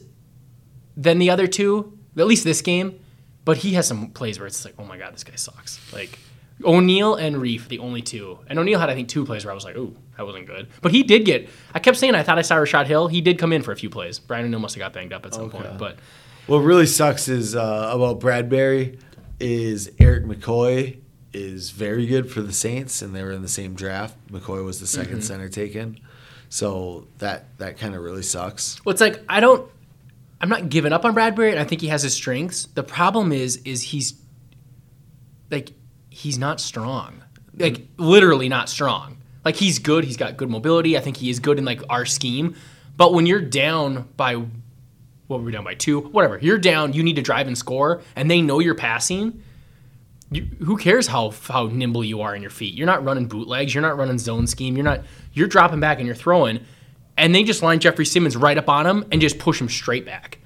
than 0.98 1.18
the 1.18 1.30
other 1.30 1.48
two, 1.48 1.98
at 2.18 2.28
least 2.28 2.44
this 2.44 2.62
game. 2.62 3.00
But 3.46 3.58
he 3.58 3.74
has 3.76 3.88
some 3.88 4.10
plays 4.10 4.40
where 4.40 4.48
it's 4.48 4.66
like, 4.66 4.74
oh 4.80 4.84
my 4.86 4.98
god, 4.98 5.14
this 5.14 5.24
guy 5.24 5.36
sucks. 5.36 5.80
Like 5.94 6.18
O'Neill 6.64 7.16
and 7.16 7.36
Reiff, 7.36 7.68
the 7.68 7.80
only 7.80 8.02
two. 8.02 8.40
And 8.48 8.58
O'Neill 8.60 8.80
had 8.80 8.90
I 8.90 8.96
think 8.96 9.08
two 9.08 9.26
plays 9.26 9.46
where 9.46 9.52
I 9.52 9.56
was 9.56 9.64
like, 9.66 9.76
ooh, 9.78 9.96
that 10.18 10.26
wasn't 10.26 10.48
good. 10.48 10.68
But 10.82 10.92
he 10.92 11.04
did 11.04 11.26
get. 11.26 11.48
I 11.74 11.80
kept 11.80 11.98
saying 11.98 12.16
I 12.16 12.24
thought 12.24 12.38
I 12.40 12.42
saw 12.42 12.56
Rashad 12.56 12.86
Hill. 12.88 13.08
He 13.08 13.22
did 13.22 13.38
come 13.38 13.54
in 13.54 13.62
for 13.62 13.72
a 13.72 13.76
few 13.76 13.90
plays. 13.90 14.20
Brian 14.20 14.46
O'Neill 14.46 14.60
must 14.60 14.76
have 14.76 14.80
got 14.80 14.94
banged 14.94 15.14
up 15.14 15.26
at 15.26 15.34
some 15.34 15.50
point. 15.50 15.78
But 15.78 15.98
What 16.48 16.58
really 16.60 16.86
sucks 16.88 17.28
is 17.28 17.56
uh, 17.56 17.92
about 17.94 18.20
Bradbury 18.20 18.98
is 19.40 19.92
Erik 20.00 20.24
McCoy 20.26 20.98
is 21.34 21.72
very 21.72 22.06
good 22.06 22.32
for 22.32 22.42
the 22.42 22.54
Saints, 22.54 23.02
and 23.02 23.14
they 23.14 23.22
were 23.22 23.34
in 23.34 23.42
the 23.42 23.50
same 23.50 23.74
draft. 23.76 24.16
McCoy 24.32 24.64
was 24.64 24.80
the 24.80 24.86
2nd 24.86 25.22
center 25.22 25.50
taken, 25.50 26.00
so 26.48 27.08
that 27.18 27.46
that 27.58 27.78
kind 27.78 27.94
of 27.94 28.02
really 28.02 28.24
sucks. 28.24 28.80
well, 28.86 28.92
it's 28.94 29.02
like 29.02 29.22
I 29.28 29.42
don't. 29.42 29.70
I'm 30.46 30.50
not 30.50 30.70
giving 30.70 30.94
up 30.94 31.04
on 31.06 31.16
Bradbury, 31.16 31.50
and 31.50 31.60
I 31.60 31.64
think 31.64 31.82
he 31.82 31.88
has 31.88 32.04
his 32.04 32.14
strengths. 32.14 32.68
The 32.68 32.84
problem 32.84 33.32
is, 33.32 33.58
is 33.66 33.82
he's 33.82 34.14
like 35.50 35.72
he's 36.12 36.38
not 36.38 36.62
strong. 36.62 37.24
Like 37.58 37.88
literally 37.98 38.48
not 38.48 38.70
strong. 38.70 39.18
Like 39.44 39.56
he's 39.56 39.80
good. 39.80 40.04
He's 40.04 40.18
got 40.18 40.38
good 40.38 40.52
mobility. 40.52 40.96
I 40.96 41.02
think 41.02 41.18
he 41.18 41.32
is 41.32 41.40
good 41.40 41.58
in 41.58 41.66
like 41.66 41.82
our 41.90 42.06
scheme. 42.06 42.56
But 42.96 43.12
when 43.12 43.26
you're 43.26 43.42
down 43.42 44.08
by 44.18 44.36
what 44.36 45.40
were 45.40 45.46
we 45.46 45.52
down 45.52 45.64
by 45.64 45.74
two? 45.74 46.02
Whatever. 46.02 46.38
You're 46.40 46.60
down. 46.60 46.94
You 46.94 47.02
need 47.02 47.16
to 47.16 47.24
drive 47.24 47.48
and 47.48 47.58
score, 47.58 48.04
and 48.16 48.30
they 48.30 48.44
know 48.44 48.60
you're 48.60 48.76
passing. 48.76 49.42
You, 50.30 50.44
who 50.64 50.78
cares 50.78 51.08
how 51.08 51.32
how 51.32 51.70
nimble 51.74 52.04
you 52.04 52.22
are 52.22 52.36
in 52.36 52.44
your 52.44 52.52
feet? 52.52 52.76
You're 52.76 52.86
not 52.86 53.04
running 53.04 53.28
bootlegs. 53.28 53.74
You're 53.74 53.82
not 53.82 53.98
running 53.98 54.20
zone 54.20 54.46
scheme. 54.46 54.78
You're 54.78 54.86
not. 54.86 55.02
You're 55.34 55.48
dropping 55.48 55.80
back 55.80 55.98
and 55.98 56.06
you're 56.06 56.16
throwing, 56.16 56.64
and 57.18 57.34
they 57.34 57.44
just 57.44 57.62
line 57.62 57.80
Jeffrey 57.80 58.06
Simmons 58.06 58.36
right 58.38 58.58
up 58.58 58.70
on 58.70 58.86
him 58.86 59.06
and 59.12 59.22
just 59.22 59.40
push 59.40 59.60
him 59.62 59.70
straight 59.70 60.06
back, 60.06 60.40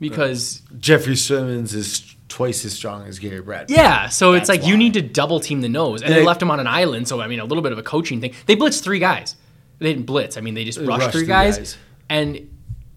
because 0.00 0.62
Jeffrey 0.78 1.16
Simmons 1.16 1.74
is 1.74 2.14
twice 2.28 2.64
as 2.64 2.72
strong 2.72 3.06
as 3.06 3.18
Gary 3.18 3.40
Bradbury. 3.40 3.76
yeah. 3.78 4.08
So 4.08 4.32
it's 4.34 4.48
That's 4.48 4.60
like 4.60 4.68
you 4.68 4.76
need 4.76 4.94
to 4.94 5.02
double 5.02 5.38
team 5.40 5.60
the 5.60 5.68
nose, 5.68 6.02
and 6.02 6.08
And 6.08 6.16
they 6.16 6.20
they- 6.20 6.26
left 6.26 6.42
him 6.42 6.50
on 6.50 6.60
an 6.60 6.66
island. 6.66 7.06
So 7.08 7.20
I 7.20 7.28
mean, 7.28 7.40
a 7.40 7.44
little 7.44 7.62
bit 7.62 7.72
of 7.72 7.78
a 7.78 7.82
coaching 7.82 8.20
thing. 8.20 8.32
They 8.46 8.56
blitzed 8.56 8.82
three 8.82 8.98
guys. 8.98 9.36
They 9.78 9.92
didn't 9.92 10.06
blitz. 10.06 10.36
I 10.36 10.40
mean, 10.40 10.54
they 10.54 10.64
just 10.64 10.78
rushed, 10.78 10.88
rushed 10.88 11.12
three 11.12 11.20
three 11.22 11.26
guys, 11.28 11.58
guys. 11.58 11.76
and 12.08 12.50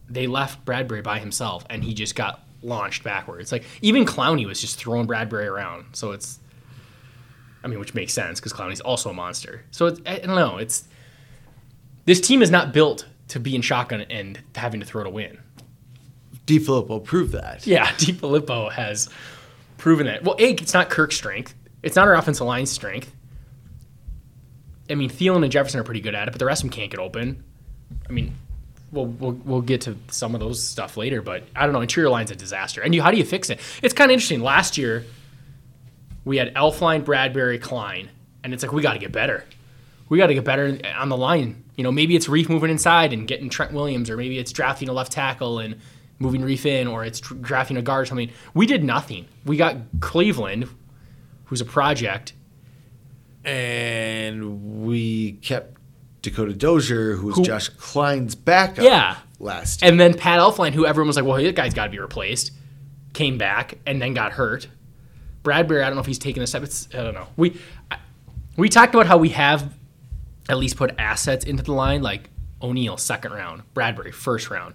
they 0.09 0.27
left 0.27 0.63
Bradbury 0.65 1.01
by 1.01 1.19
himself, 1.19 1.65
and 1.69 1.83
he 1.83 1.93
just 1.93 2.15
got 2.15 2.43
launched 2.63 3.03
backwards. 3.03 3.51
Like 3.51 3.63
even 3.81 4.05
Clowney 4.05 4.45
was 4.47 4.59
just 4.59 4.77
throwing 4.79 5.05
Bradbury 5.05 5.45
around. 5.45 5.85
So 5.93 6.11
it's, 6.11 6.39
I 7.63 7.67
mean, 7.67 7.79
which 7.79 7.93
makes 7.93 8.13
sense 8.13 8.39
because 8.39 8.51
Clowney's 8.53 8.81
also 8.81 9.11
a 9.11 9.13
monster. 9.13 9.63
So 9.71 9.85
it's, 9.87 10.01
I 10.05 10.17
don't 10.19 10.35
know. 10.35 10.57
It's 10.57 10.85
this 12.05 12.19
team 12.19 12.41
is 12.41 12.49
not 12.49 12.73
built 12.73 13.05
to 13.29 13.39
be 13.39 13.55
in 13.55 13.61
shotgun 13.61 14.01
and 14.01 14.39
having 14.55 14.79
to 14.79 14.85
throw 14.85 15.03
to 15.03 15.09
win. 15.09 15.37
DeFilippo 16.45 17.03
proved 17.03 17.33
that. 17.33 17.65
Yeah, 17.65 17.87
DeFilippo 17.97 18.71
has 18.71 19.09
proven 19.77 20.07
that. 20.07 20.23
Well, 20.23 20.35
A, 20.39 20.51
it's 20.51 20.73
not 20.73 20.89
Kirk's 20.89 21.15
strength. 21.15 21.53
It's 21.81 21.95
not 21.95 22.07
our 22.07 22.15
offensive 22.15 22.45
line's 22.45 22.71
strength. 22.71 23.15
I 24.89 24.95
mean, 24.95 25.09
Thielen 25.09 25.43
and 25.43 25.51
Jefferson 25.51 25.79
are 25.79 25.83
pretty 25.83 26.01
good 26.01 26.15
at 26.15 26.27
it, 26.27 26.31
but 26.31 26.39
the 26.39 26.45
rest 26.45 26.63
of 26.63 26.69
them 26.69 26.75
can't 26.75 26.89
get 26.89 26.99
open. 26.99 27.43
I 28.09 28.11
mean, 28.11 28.33
we'll, 28.91 29.05
we'll, 29.05 29.31
we'll 29.31 29.61
get 29.61 29.81
to 29.81 29.95
some 30.09 30.33
of 30.33 30.39
those 30.39 30.61
stuff 30.61 30.97
later, 30.97 31.21
but 31.21 31.43
I 31.55 31.65
don't 31.65 31.73
know. 31.73 31.81
Interior 31.81 32.09
line's 32.09 32.31
a 32.31 32.35
disaster. 32.35 32.81
And 32.81 32.95
you, 32.95 33.03
how 33.03 33.11
do 33.11 33.17
you 33.17 33.23
fix 33.23 33.51
it? 33.51 33.59
It's 33.83 33.93
kind 33.93 34.09
of 34.09 34.13
interesting. 34.13 34.41
Last 34.41 34.77
year, 34.77 35.05
we 36.25 36.37
had 36.37 36.53
Elflein, 36.55 37.05
Bradbury, 37.05 37.59
Kline, 37.59 38.09
and 38.43 38.53
it's 38.53 38.63
like, 38.63 38.71
we 38.71 38.81
got 38.81 38.93
to 38.93 38.99
get 38.99 39.11
better. 39.11 39.45
We 40.09 40.17
got 40.17 40.27
to 40.27 40.33
get 40.33 40.43
better 40.43 40.79
on 40.97 41.09
the 41.09 41.17
line. 41.17 41.63
You 41.79 41.83
know, 41.83 41.93
maybe 41.93 42.13
it's 42.17 42.27
Reiff 42.27 42.49
moving 42.49 42.69
inside 42.69 43.13
and 43.13 43.25
getting 43.25 43.47
Trent 43.49 43.71
Williams, 43.71 44.09
or 44.09 44.17
maybe 44.17 44.37
it's 44.37 44.51
drafting 44.51 44.89
a 44.89 44.91
left 44.91 45.13
tackle 45.13 45.59
and 45.59 45.77
moving 46.19 46.41
Reiff 46.41 46.65
in, 46.65 46.87
or 46.87 47.05
it's 47.05 47.21
drafting 47.21 47.77
a 47.77 47.81
guard 47.81 48.01
or 48.01 48.05
something. 48.05 48.29
We 48.53 48.65
did 48.65 48.83
nothing. 48.83 49.27
We 49.45 49.55
got 49.55 49.77
Cleveland, 50.01 50.67
who's 51.45 51.61
a 51.61 51.65
project. 51.65 52.33
And 53.45 54.83
we 54.85 55.33
kept 55.41 55.77
Dakota 56.21 56.53
Dozier, 56.53 57.13
who 57.15 57.27
was 57.27 57.37
Who- 57.37 57.45
Josh 57.45 57.69
Kline's 57.69 58.35
backup 58.35 58.83
Yeah. 58.83 59.15
last 59.39 59.81
year. 59.81 59.89
And 59.89 59.97
then 59.97 60.13
Pat 60.15 60.39
Elflein, 60.39 60.73
who 60.73 60.85
everyone 60.85 61.07
was 61.07 61.15
like, 61.15 61.23
well, 61.23 61.41
that 61.41 61.55
guy's 61.55 61.73
got 61.73 61.85
to 61.85 61.91
be 61.91 61.99
replaced, 61.99 62.51
came 63.13 63.37
back 63.37 63.75
and 63.85 64.01
then 64.01 64.13
got 64.13 64.33
hurt. 64.33 64.67
Bradbury, 65.43 65.81
I 65.81 65.85
don't 65.85 65.95
know 65.95 66.01
if 66.01 66.07
he's 66.07 66.19
taking 66.19 66.43
a 66.43 66.47
step. 66.47 66.63
It's, 66.63 66.89
I 66.93 66.97
don't 67.03 67.13
know. 67.13 67.27
We 67.37 67.57
I, 67.89 67.95
we 68.57 68.67
talked 68.67 68.93
about 68.93 69.07
how 69.07 69.17
we 69.17 69.29
have 69.29 69.73
at 70.49 70.57
least 70.57 70.75
put 70.75 70.93
assets 70.97 71.45
into 71.45 71.63
the 71.63 71.71
line, 71.71 72.01
like 72.01 72.29
O'Neill, 72.61 72.97
second 72.97 73.31
round, 73.31 73.61
Bradbury, 73.73 74.11
first 74.11 74.49
round, 74.49 74.73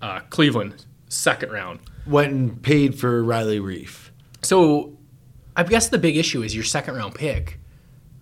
uh, 0.00 0.20
Cleveland, 0.30 0.84
second 1.08 1.50
round. 1.50 1.80
Went 2.06 2.32
and 2.32 2.62
paid 2.62 2.94
for 2.94 3.24
Riley 3.24 3.58
Reiff. 3.58 4.10
So 4.42 4.96
I 5.56 5.64
guess 5.64 5.88
the 5.88 5.98
big 5.98 6.16
issue 6.16 6.42
is 6.42 6.54
your 6.54 6.64
second 6.64 6.94
round 6.94 7.14
pick 7.14 7.58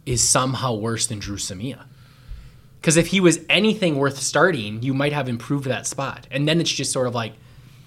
is 0.07 0.27
somehow 0.27 0.75
worse 0.75 1.07
than 1.07 1.19
Dru 1.19 1.37
Samia. 1.37 1.85
Because 2.81 2.97
if 2.97 3.09
he 3.09 3.21
was 3.21 3.41
anything 3.51 3.97
worth 3.97 4.19
starting, 4.19 4.83
you 4.83 4.95
might 4.95 5.12
have 5.12 5.29
improved 5.29 5.67
that 5.67 5.87
spot. 5.87 6.27
And 6.31 6.49
then 6.49 6.61
it's 6.61 6.73
just 6.73 6.93
sort 6.93 7.09
of 7.09 7.14
like 7.14 7.35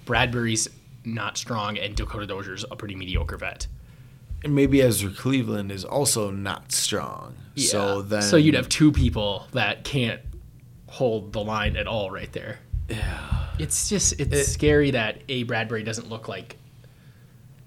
Bradbury's 0.05 0.67
not 1.05 1.37
strong 1.37 1.77
and 1.77 1.95
Dakota 1.95 2.27
Dozier's 2.27 2.65
a 2.69 2.75
pretty 2.75 2.95
mediocre 2.95 3.37
vet. 3.37 3.67
And 4.43 4.55
maybe 4.55 4.81
Ezra 4.81 5.11
Cleveland 5.11 5.71
is 5.71 5.85
also 5.85 6.31
not 6.31 6.71
strong. 6.71 7.35
Yeah. 7.55 7.67
So 7.69 8.01
then 8.01 8.21
so 8.23 8.37
you'd 8.37 8.55
have 8.55 8.69
two 8.69 8.91
people 8.91 9.47
that 9.51 9.83
can't 9.83 10.21
hold 10.87 11.33
the 11.33 11.43
line 11.43 11.75
at 11.77 11.87
all 11.87 12.09
right 12.11 12.31
there. 12.33 12.59
yeah. 12.89 13.47
It's 13.59 13.89
just 13.89 14.19
it's 14.19 14.33
It- 14.35 14.45
scary 14.45 14.91
that 14.91 15.21
A 15.29 15.43
Bradbury 15.43 15.83
doesn't 15.83 16.09
look 16.09 16.27
like 16.27 16.57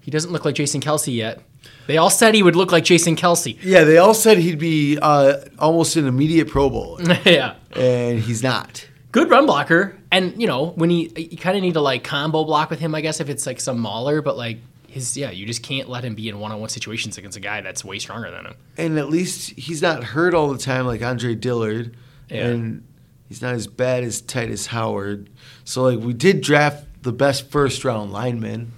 he 0.01 0.11
doesn't 0.11 0.31
look 0.31 0.45
like 0.45 0.55
Jason 0.55 0.81
Kelce 0.81 1.15
yet. 1.15 1.41
They 1.87 1.97
all 1.97 2.11
said 2.11 2.35
he 2.35 2.43
would 2.43 2.55
look 2.55 2.71
like 2.71 2.83
Jason 2.83 3.15
Kelce. 3.15 3.57
Yeah, 3.63 3.85
they 3.85 3.97
all 3.97 4.13
said 4.13 4.37
he'd 4.37 4.59
be 4.59 4.99
uh, 5.01 5.37
almost 5.57 5.95
an 5.95 6.05
immediate 6.07 6.47
Pro 6.47 6.69
Bowl. 6.69 6.99
yeah. 7.25 7.55
and 7.75 8.19
he's 8.19 8.43
not. 8.43 8.87
Good 9.11 9.31
run 9.31 9.45
blocker. 9.47 9.97
And 10.11 10.39
you 10.39 10.45
know, 10.47 10.67
when 10.75 10.89
he 10.91 11.11
you 11.31 11.37
kind 11.37 11.55
of 11.57 11.63
need 11.63 11.73
to 11.73 11.81
like 11.81 12.03
combo 12.03 12.43
block 12.43 12.69
with 12.69 12.79
him, 12.79 12.93
I 12.93 13.01
guess 13.01 13.19
if 13.19 13.29
it's 13.29 13.47
like 13.47 13.59
some 13.59 13.79
mauler, 13.79 14.21
but 14.21 14.35
like 14.37 14.57
his 14.95 15.15
yeah, 15.17 15.29
you 15.29 15.45
just 15.45 15.61
can't 15.61 15.89
let 15.89 16.03
him 16.05 16.15
be 16.15 16.29
in 16.29 16.39
one-on-one 16.39 16.69
situations 16.69 17.17
against 17.17 17.35
a 17.37 17.41
guy 17.41 17.59
that's 17.61 17.83
way 17.83 17.99
stronger 17.99 18.31
than 18.31 18.45
him. 18.45 18.55
And 18.77 18.97
at 18.97 19.09
least 19.09 19.51
he's 19.51 19.81
not 19.81 20.03
hurt 20.05 20.33
all 20.33 20.47
the 20.51 20.57
time 20.57 20.85
like 20.87 21.01
Andre 21.03 21.35
Dillard, 21.35 21.95
Yeah. 22.29 22.47
and 22.47 22.87
he's 23.27 23.41
not 23.41 23.53
as 23.55 23.67
bad 23.67 24.05
as 24.05 24.21
Tytus 24.21 24.67
Howard. 24.67 25.29
So 25.65 25.83
like 25.83 25.99
we 25.99 26.13
did 26.13 26.39
draft 26.39 26.85
the 27.03 27.11
best 27.11 27.51
first 27.51 27.83
round 27.83 28.13
lineman. 28.13 28.71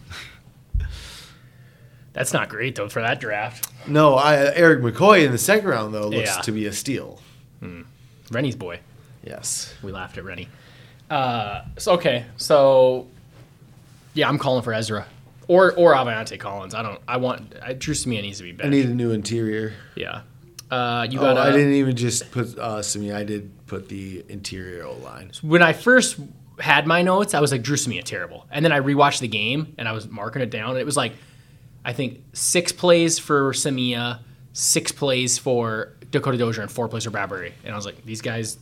That's 2.13 2.33
not 2.33 2.49
great 2.49 2.75
though 2.75 2.89
for 2.89 3.01
that 3.01 3.19
draft. 3.19 3.69
No, 3.87 4.15
I, 4.15 4.37
Erik 4.55 4.81
McCoy 4.81 5.23
in 5.25 5.31
the 5.31 5.37
second 5.37 5.69
round 5.69 5.93
though 5.93 6.07
looks 6.07 6.35
Yeah. 6.35 6.41
to 6.41 6.51
be 6.51 6.65
a 6.65 6.73
steal. 6.73 7.21
Rennie's 8.31 8.55
boy. 8.55 8.79
Yes. 9.23 9.73
We 9.83 9.91
laughed 9.91 10.17
at 10.17 10.25
Rennie. 10.25 10.49
Uh, 11.09 11.61
so 11.77 11.93
okay, 11.93 12.25
so 12.37 13.07
yeah, 14.15 14.27
I'm 14.27 14.39
calling 14.39 14.63
for 14.63 14.73
Ezra 14.73 15.05
or 15.47 15.73
or 15.73 15.93
Aviante 15.93 16.39
Collins. 16.39 16.73
I 16.75 16.81
don't. 16.83 16.99
I 17.07 17.17
want. 17.17 17.53
I, 17.61 17.73
Dru 17.73 17.93
Samia 17.93 18.21
needs 18.21 18.37
to 18.39 18.43
be 18.43 18.51
better. 18.51 18.67
I 18.67 18.71
need 18.71 18.85
a 18.85 18.93
new 18.93 19.11
interior. 19.11 19.73
yeah. 19.95 20.21
Uh, 20.69 21.07
you 21.09 21.17
Oh, 21.19 21.21
got. 21.21 21.37
I 21.37 21.51
didn't 21.51 21.73
even 21.75 21.95
just 21.95 22.29
put 22.31 22.57
uh, 22.57 22.81
Simi. 22.81 23.13
I 23.13 23.23
did 23.23 23.65
put 23.67 23.87
the 23.87 24.25
interior 24.27 24.83
O 24.85 24.93
line. 24.95 25.31
when 25.41 25.61
I 25.63 25.71
first 25.71 26.17
had 26.59 26.85
my 26.85 27.01
notes, 27.03 27.33
I 27.33 27.39
was 27.39 27.51
like, 27.53 27.61
Dru 27.61 27.77
Samia, 27.77 28.03
terrible. 28.03 28.45
And 28.51 28.65
then 28.65 28.71
I 28.73 28.79
rewatched 28.81 29.21
the 29.21 29.27
game 29.29 29.75
and 29.77 29.87
I 29.87 29.91
was 29.93 30.09
marking 30.09 30.41
it 30.41 30.49
down. 30.49 30.71
And 30.71 30.79
it 30.79 30.85
was 30.85 30.97
like, 30.97 31.13
I 31.85 31.93
think 31.93 32.21
six 32.33 32.71
plays 32.73 33.17
for 33.19 33.53
Samia, 33.53 34.19
six 34.53 34.91
plays 34.91 35.37
for 35.37 35.93
Dakota 36.11 36.37
Dozier, 36.37 36.63
and 36.63 36.71
four 36.71 36.89
plays 36.89 37.03
for 37.05 37.11
Bradbury. 37.11 37.53
And 37.63 37.71
I 37.73 37.75
was 37.77 37.85
like, 37.85 38.03
these 38.03 38.21
guys 38.21 38.57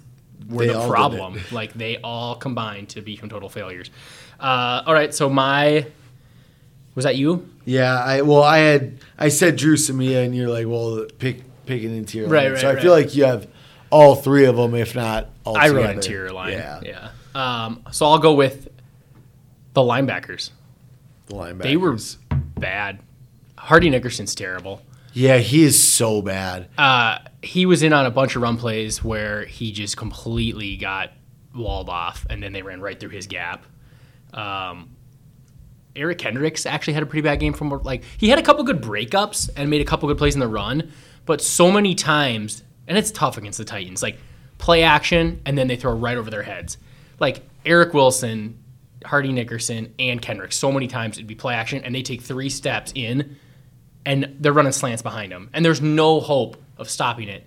were 0.50 0.68
They 0.68 0.74
the 0.74 0.88
problem. 0.88 1.40
like, 1.52 1.74
they 1.74 1.98
all 1.98 2.36
combined 2.36 2.90
to 2.90 3.02
become 3.02 3.30
total 3.30 3.50
failures. 3.50 3.90
Uh, 4.40 4.84
all 4.86 4.94
right, 4.94 5.12
so 5.14 5.28
my. 5.28 5.88
Was 6.96 7.04
that 7.04 7.16
you? 7.18 7.48
Yeah, 7.66 7.98
I 8.02 8.22
well, 8.22 8.42
I 8.44 8.60
had 8.60 9.00
I 9.18 9.28
said 9.30 9.56
Dru 9.58 9.76
Samia, 9.76 10.26
and 10.26 10.36
you're 10.36 10.50
like, 10.50 10.66
well, 10.68 11.06
pick 11.20 11.44
pick 11.66 11.84
an 11.84 11.94
interior. 11.96 12.28
Right, 12.30 12.44
line. 12.44 12.52
right, 12.54 12.62
So 12.62 12.70
I 12.70 12.74
right. 12.74 12.82
feel 12.82 12.92
like 12.92 13.16
you 13.16 13.26
have 13.26 13.48
all 13.90 14.16
three 14.16 14.46
of 14.46 14.56
them, 14.56 14.74
if 14.76 14.96
not 14.96 15.30
all. 15.44 15.58
I 15.58 15.70
wrote 15.70 15.90
interior 15.90 16.32
line. 16.32 16.54
Yeah, 16.54 16.80
Yeah. 16.84 17.10
Um, 17.36 17.84
so 17.92 18.06
I'll 18.06 18.20
go 18.20 18.34
with 18.34 18.70
the 19.74 19.82
linebackers. 19.82 20.52
the 21.28 21.34
linebackers. 21.36 21.62
They 21.64 21.76
were 21.78 21.98
bad. 22.58 23.00
Hardy 23.58 23.90
Nickerson's 23.90 24.34
terrible. 24.36 24.82
Yeah, 25.12 25.38
he 25.38 25.64
is 25.64 25.82
so 25.82 26.22
bad. 26.22 26.70
uh, 26.78 27.20
he 27.42 27.66
was 27.66 27.84
in 27.84 27.94
on 27.94 28.06
a 28.06 28.12
bunch 28.12 28.36
of 28.36 28.42
run 28.42 28.58
plays 28.58 29.04
where 29.04 29.46
he 29.46 29.72
just 29.72 29.98
completely 29.98 30.78
got 30.78 31.12
walled 31.54 31.90
off, 31.90 32.26
and 32.30 32.42
then 32.44 32.54
they 32.54 32.62
ran 32.62 32.80
right 32.82 32.98
through 33.00 33.10
his 33.10 33.28
gap. 33.28 33.66
Um, 34.34 34.95
Eric 35.96 36.18
Kendricks 36.18 36.66
actually 36.66 36.94
had 36.94 37.04
a 37.04 37.06
pretty 37.06 37.22
bad 37.22 37.40
game 37.40 37.54
from 37.54 37.70
like 37.84 38.04
he 38.18 38.30
had 38.30 38.40
a 38.40 38.44
couple 38.44 38.64
good 38.64 38.82
breakups 38.82 39.50
and 39.56 39.70
made 39.70 39.82
a 39.82 39.86
couple 39.86 40.08
good 40.08 40.18
plays 40.18 40.34
in 40.34 40.40
the 40.40 40.48
run, 40.48 40.92
but 41.26 41.42
so 41.42 41.72
many 41.72 41.96
times, 41.96 42.64
and 42.88 42.98
it's 42.98 43.12
tough 43.12 43.38
against 43.38 43.58
the 43.58 43.66
Titans, 43.66 44.04
like 44.04 44.18
play 44.58 44.84
action 44.84 45.42
and 45.46 45.58
then 45.58 45.68
they 45.68 45.76
throw 45.76 45.94
right 45.94 46.18
over 46.18 46.30
their 46.30 46.44
heads. 46.44 46.78
Like 47.20 47.44
Eric 47.66 47.94
Wilson, 47.94 48.58
Hardy 49.06 49.32
Nickerson, 49.32 49.94
and 50.00 50.22
Kendrick, 50.22 50.52
so 50.52 50.72
many 50.72 50.88
times 50.88 51.18
it'd 51.18 51.28
be 51.28 51.36
play 51.36 51.56
action 51.56 51.84
and 51.84 51.94
they 51.94 52.02
take 52.02 52.22
three 52.22 52.50
steps 52.50 52.92
in 52.96 53.38
and 54.06 54.36
they're 54.40 54.54
running 54.54 54.72
slants 54.72 55.02
behind 55.02 55.32
them, 55.32 55.50
and 55.54 55.66
there's 55.66 55.82
no 55.82 56.20
hope 56.20 56.58
of 56.78 56.90
stopping 56.90 57.30
it. 57.30 57.46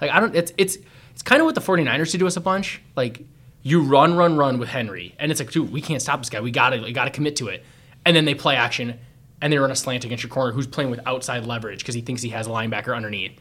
Like 0.00 0.10
I 0.10 0.20
don't, 0.20 0.34
it's 0.34 0.52
it's 0.56 0.78
it's 1.12 1.22
kind 1.22 1.40
of 1.40 1.46
what 1.46 1.54
the 1.54 1.60
49ers 1.60 2.10
did 2.10 2.18
to 2.18 2.26
us 2.26 2.36
a 2.36 2.40
bunch. 2.40 2.82
Like 2.96 3.22
you 3.62 3.80
run, 3.82 4.14
run, 4.14 4.36
run 4.36 4.58
with 4.58 4.68
Henry, 4.68 5.14
and 5.18 5.30
it's 5.30 5.40
like, 5.40 5.50
dude, 5.50 5.72
we 5.72 5.80
can't 5.80 6.02
stop 6.02 6.20
this 6.20 6.28
guy. 6.28 6.40
We 6.40 6.50
gotta, 6.50 6.82
we 6.82 6.92
gotta 6.92 7.10
commit 7.10 7.36
to 7.36 7.48
it. 7.48 7.64
And 8.06 8.14
then 8.14 8.24
they 8.24 8.34
play 8.34 8.56
action, 8.56 8.98
and 9.40 9.52
they 9.52 9.58
run 9.58 9.70
a 9.70 9.76
slant 9.76 10.04
against 10.04 10.22
your 10.22 10.30
corner, 10.30 10.52
who's 10.52 10.66
playing 10.66 10.90
with 10.90 11.00
outside 11.06 11.44
leverage 11.46 11.78
because 11.80 11.94
he 11.94 12.00
thinks 12.00 12.22
he 12.22 12.30
has 12.30 12.46
a 12.46 12.50
linebacker 12.50 12.94
underneath, 12.94 13.32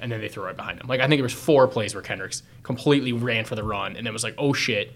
and 0.00 0.10
then 0.10 0.20
they 0.20 0.28
throw 0.28 0.44
right 0.44 0.56
behind 0.56 0.80
him. 0.80 0.86
Like 0.88 1.00
I 1.00 1.08
think 1.08 1.18
there 1.18 1.22
was 1.24 1.32
four 1.34 1.68
plays 1.68 1.94
where 1.94 2.02
Kendricks 2.02 2.42
completely 2.62 3.12
ran 3.12 3.44
for 3.44 3.54
the 3.54 3.62
run, 3.64 3.96
and 3.96 4.06
it 4.06 4.12
was 4.12 4.24
like, 4.24 4.34
oh 4.38 4.52
shit. 4.52 4.92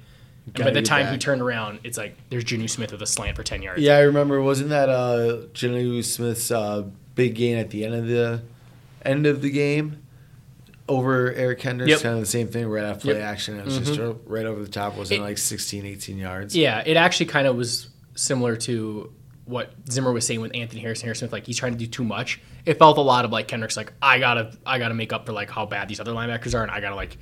And 0.55 0.65
by 0.65 0.71
the 0.71 0.83
time 0.83 1.13
he 1.13 1.19
turned 1.19 1.43
around, 1.43 1.81
it's 1.85 1.99
like 1.99 2.17
there's 2.31 2.45
Jonnu 2.45 2.69
Smith 2.69 2.93
with 2.93 3.03
a 3.03 3.07
slant 3.07 3.37
for 3.37 3.43
10 3.45 3.61
yards. 3.63 3.83
Yeah, 3.83 3.97
I 3.97 4.01
remember. 4.01 4.41
Wasn't 4.43 4.71
that 4.71 4.89
uh, 4.89 5.43
Jonnu 5.53 6.03
Smith's 6.03 6.51
uh, 6.51 6.85
big 7.15 7.35
gain 7.35 7.59
at 7.59 7.71
the 7.71 7.85
end 7.85 7.95
of 7.95 8.07
the 8.07 8.43
end 9.05 9.27
of 9.27 9.43
the 9.43 9.51
game 9.51 10.03
over 10.89 11.33
Eric 11.35 11.61
Kendricks? 11.61 11.91
Yep. 11.91 11.99
Mm-hmm. 11.99 12.07
Kind 12.09 12.15
of 12.15 12.21
the 12.21 12.27
same 12.27 12.49
thing. 12.49 12.67
Right 12.69 12.85
after 12.85 13.03
play 13.09 13.15
Yep. 13.15 13.23
action, 13.23 13.59
it 13.61 13.65
was 13.67 13.79
just 13.79 14.01
right 14.27 14.47
over 14.47 14.63
the 14.63 14.69
top. 14.71 14.97
Wasn't 14.97 15.19
It- 15.19 15.23
it 15.23 15.25
like 15.25 15.39
16, 15.39 15.85
18 15.85 16.19
yards? 16.19 16.57
Yeah, 16.57 16.83
it 16.85 16.97
actually 16.97 17.27
kind 17.27 17.47
of 17.47 17.55
was 17.55 17.89
similar 18.21 18.57
to 18.57 19.13
what 19.47 19.73
Zimmer 19.91 20.13
was 20.13 20.27
saying 20.27 20.41
with 20.41 20.55
Anthony 20.55 20.81
Harrison 20.81 21.07
Harrison 21.07 21.27
Smith. 21.29 21.33
Like 21.33 21.47
he's 21.47 21.59
trying 21.59 21.73
to 21.73 21.79
do 21.79 21.87
too 21.87 22.05
much. 22.05 22.41
It 22.65 22.79
felt 22.79 22.99
a 22.99 23.03
lot 23.03 23.25
of 23.25 23.33
like 23.33 23.49
Kendrick's 23.49 23.77
like 23.77 23.93
I 24.01 24.19
gotta 24.19 24.57
I 24.65 24.79
gotta 24.79 24.95
make 24.95 25.13
up 25.13 25.27
for 25.27 25.33
like 25.33 25.51
how 25.51 25.67
bad 25.67 25.89
these 25.89 26.01
other 26.01 26.13
linebackers 26.13 26.55
are, 26.55 26.63
and 26.63 26.71
I 26.71 26.81
gotta 26.81 26.97
like 26.97 27.17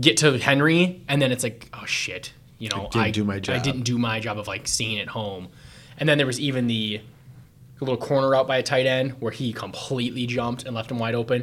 get 0.00 0.16
to 0.18 0.38
Henry, 0.38 1.02
and 1.08 1.20
then 1.20 1.32
it's 1.32 1.44
like 1.44 1.68
oh 1.74 1.84
shit, 1.84 2.32
you 2.58 2.68
know 2.70 2.88
I 2.94 3.10
didn't 3.10 3.14
do 3.14 3.24
my 3.24 3.38
job 3.40 3.56
I 3.56 3.58
didn't 3.58 3.82
do 3.82 3.98
my 3.98 4.20
job 4.20 4.38
of 4.38 4.48
like 4.48 4.66
staying 4.66 5.00
at 5.00 5.08
home, 5.08 5.48
and 5.98 6.08
then 6.08 6.18
there 6.18 6.26
was 6.26 6.40
even 6.40 6.66
the 6.66 7.00
little 7.80 7.96
corner 7.96 8.34
out 8.34 8.46
by 8.46 8.56
a 8.56 8.62
tight 8.62 8.86
end 8.86 9.12
where 9.20 9.32
he 9.32 9.52
completely 9.52 10.26
jumped 10.26 10.64
and 10.64 10.74
left 10.74 10.90
him 10.90 10.98
wide 10.98 11.14
open. 11.14 11.42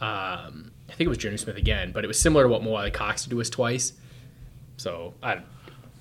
Um, 0.00 0.72
I 0.88 0.94
think 0.94 1.06
it 1.06 1.08
was 1.08 1.18
Jonnu 1.18 1.38
Smith 1.38 1.56
again, 1.56 1.92
but 1.92 2.04
it 2.04 2.06
was 2.08 2.18
similar 2.18 2.44
to 2.44 2.48
what 2.48 2.62
Mo 2.62 2.90
Cox 2.90 3.24
did 3.24 3.30
to 3.30 3.40
us 3.40 3.50
twice. 3.50 3.92
So 4.76 5.14
I 5.22 5.40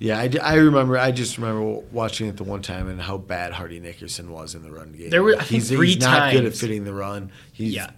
Yeah, 0.03 0.17
I, 0.19 0.31
I 0.41 0.55
remember. 0.55 0.97
I 0.97 1.11
just 1.11 1.37
remember 1.37 1.83
watching 1.91 2.27
it 2.27 2.35
the 2.35 2.43
one 2.43 2.63
time 2.63 2.87
and 2.89 2.99
how 2.99 3.19
bad 3.19 3.53
Hardy 3.53 3.79
Nickerson 3.79 4.31
was 4.31 4.55
in 4.55 4.63
the 4.63 4.71
run 4.71 4.93
game. 4.93 5.11
There 5.11 5.21
were, 5.21 5.33
I 5.35 5.43
think, 5.43 5.49
he's, 5.49 5.69
three 5.69 5.93
he's 5.93 5.99
not 5.99 6.31
good 6.31 6.43
at 6.43 6.55
fitting 6.55 6.85
the 6.85 6.93
run. 6.93 7.31
He 7.53 7.67
Yeah. 7.67 7.91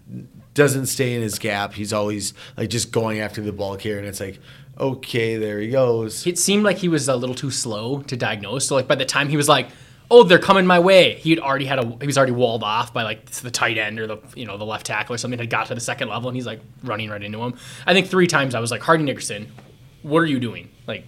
doesn't 0.53 0.87
stay 0.87 1.15
in 1.15 1.21
his 1.21 1.39
gap. 1.39 1.73
He's 1.73 1.93
always 1.93 2.33
like 2.57 2.69
just 2.69 2.91
going 2.91 3.19
after 3.21 3.41
the 3.41 3.53
ball 3.53 3.77
carrier, 3.77 3.99
and 3.99 4.07
it's 4.07 4.19
like, 4.19 4.39
okay, 4.77 5.37
there 5.37 5.61
he 5.61 5.69
goes. 5.69 6.27
it 6.27 6.37
seemed 6.37 6.63
like 6.65 6.77
he 6.79 6.89
was 6.89 7.07
a 7.07 7.15
little 7.15 7.35
too 7.35 7.51
slow 7.51 8.01
to 8.01 8.17
diagnose. 8.17 8.67
So 8.67 8.75
like 8.75 8.87
by 8.89 8.95
the 8.95 9.05
time 9.05 9.29
he 9.29 9.37
was 9.37 9.47
like, 9.47 9.69
"Oh, 10.11 10.23
they're 10.23 10.39
coming 10.39 10.65
my 10.65 10.79
way," 10.79 11.13
he 11.13 11.29
had 11.29 11.39
already 11.39 11.65
had 11.67 11.79
a 11.79 11.97
he 12.01 12.05
was 12.05 12.17
already 12.17 12.33
walled 12.33 12.63
off 12.63 12.93
by 12.93 13.03
like 13.03 13.27
the 13.27 13.49
tight 13.51 13.77
end 13.77 13.97
or 13.97 14.07
the 14.07 14.17
you 14.35 14.45
know 14.45 14.57
the 14.57 14.65
left 14.65 14.85
tackle 14.87 15.15
or 15.15 15.17
something. 15.17 15.39
Had 15.39 15.49
got 15.49 15.67
to 15.67 15.73
the 15.75 15.79
second 15.79 16.09
level 16.09 16.27
and 16.27 16.35
he's 16.35 16.45
like 16.45 16.59
running 16.83 17.09
right 17.09 17.23
into 17.23 17.39
him. 17.41 17.53
I 17.87 17.93
think 17.93 18.07
three 18.07 18.27
times 18.27 18.55
I 18.55 18.59
was 18.59 18.71
like, 18.71 18.81
"Hardy 18.81 19.05
Nickerson, 19.05 19.49
what 20.01 20.19
are 20.19 20.25
you 20.25 20.41
doing?" 20.41 20.67
Like 20.85 21.05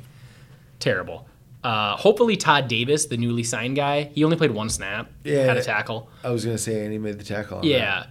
terrible. 0.86 1.28
Uh, 1.64 1.96
hopefully 1.98 2.38
Todd 2.38 2.68
Davis, 2.68 3.08
the 3.08 3.18
newly 3.18 3.42
signed 3.44 3.76
guy, 3.76 4.04
he 4.14 4.24
only 4.24 4.38
played 4.38 4.52
one 4.52 4.70
snap, 4.70 5.10
Yeah. 5.24 5.46
had 5.46 5.58
a 5.58 5.64
tackle. 5.64 6.10
I 6.24 6.30
was 6.30 6.46
gonna 6.46 6.60
say, 6.60 6.84
and 6.84 6.92
he 6.94 7.00
made 7.00 7.18
the 7.18 7.24
tackle. 7.24 7.58
On 7.58 7.62
that. 7.64 7.68
Yeah. 7.68 8.06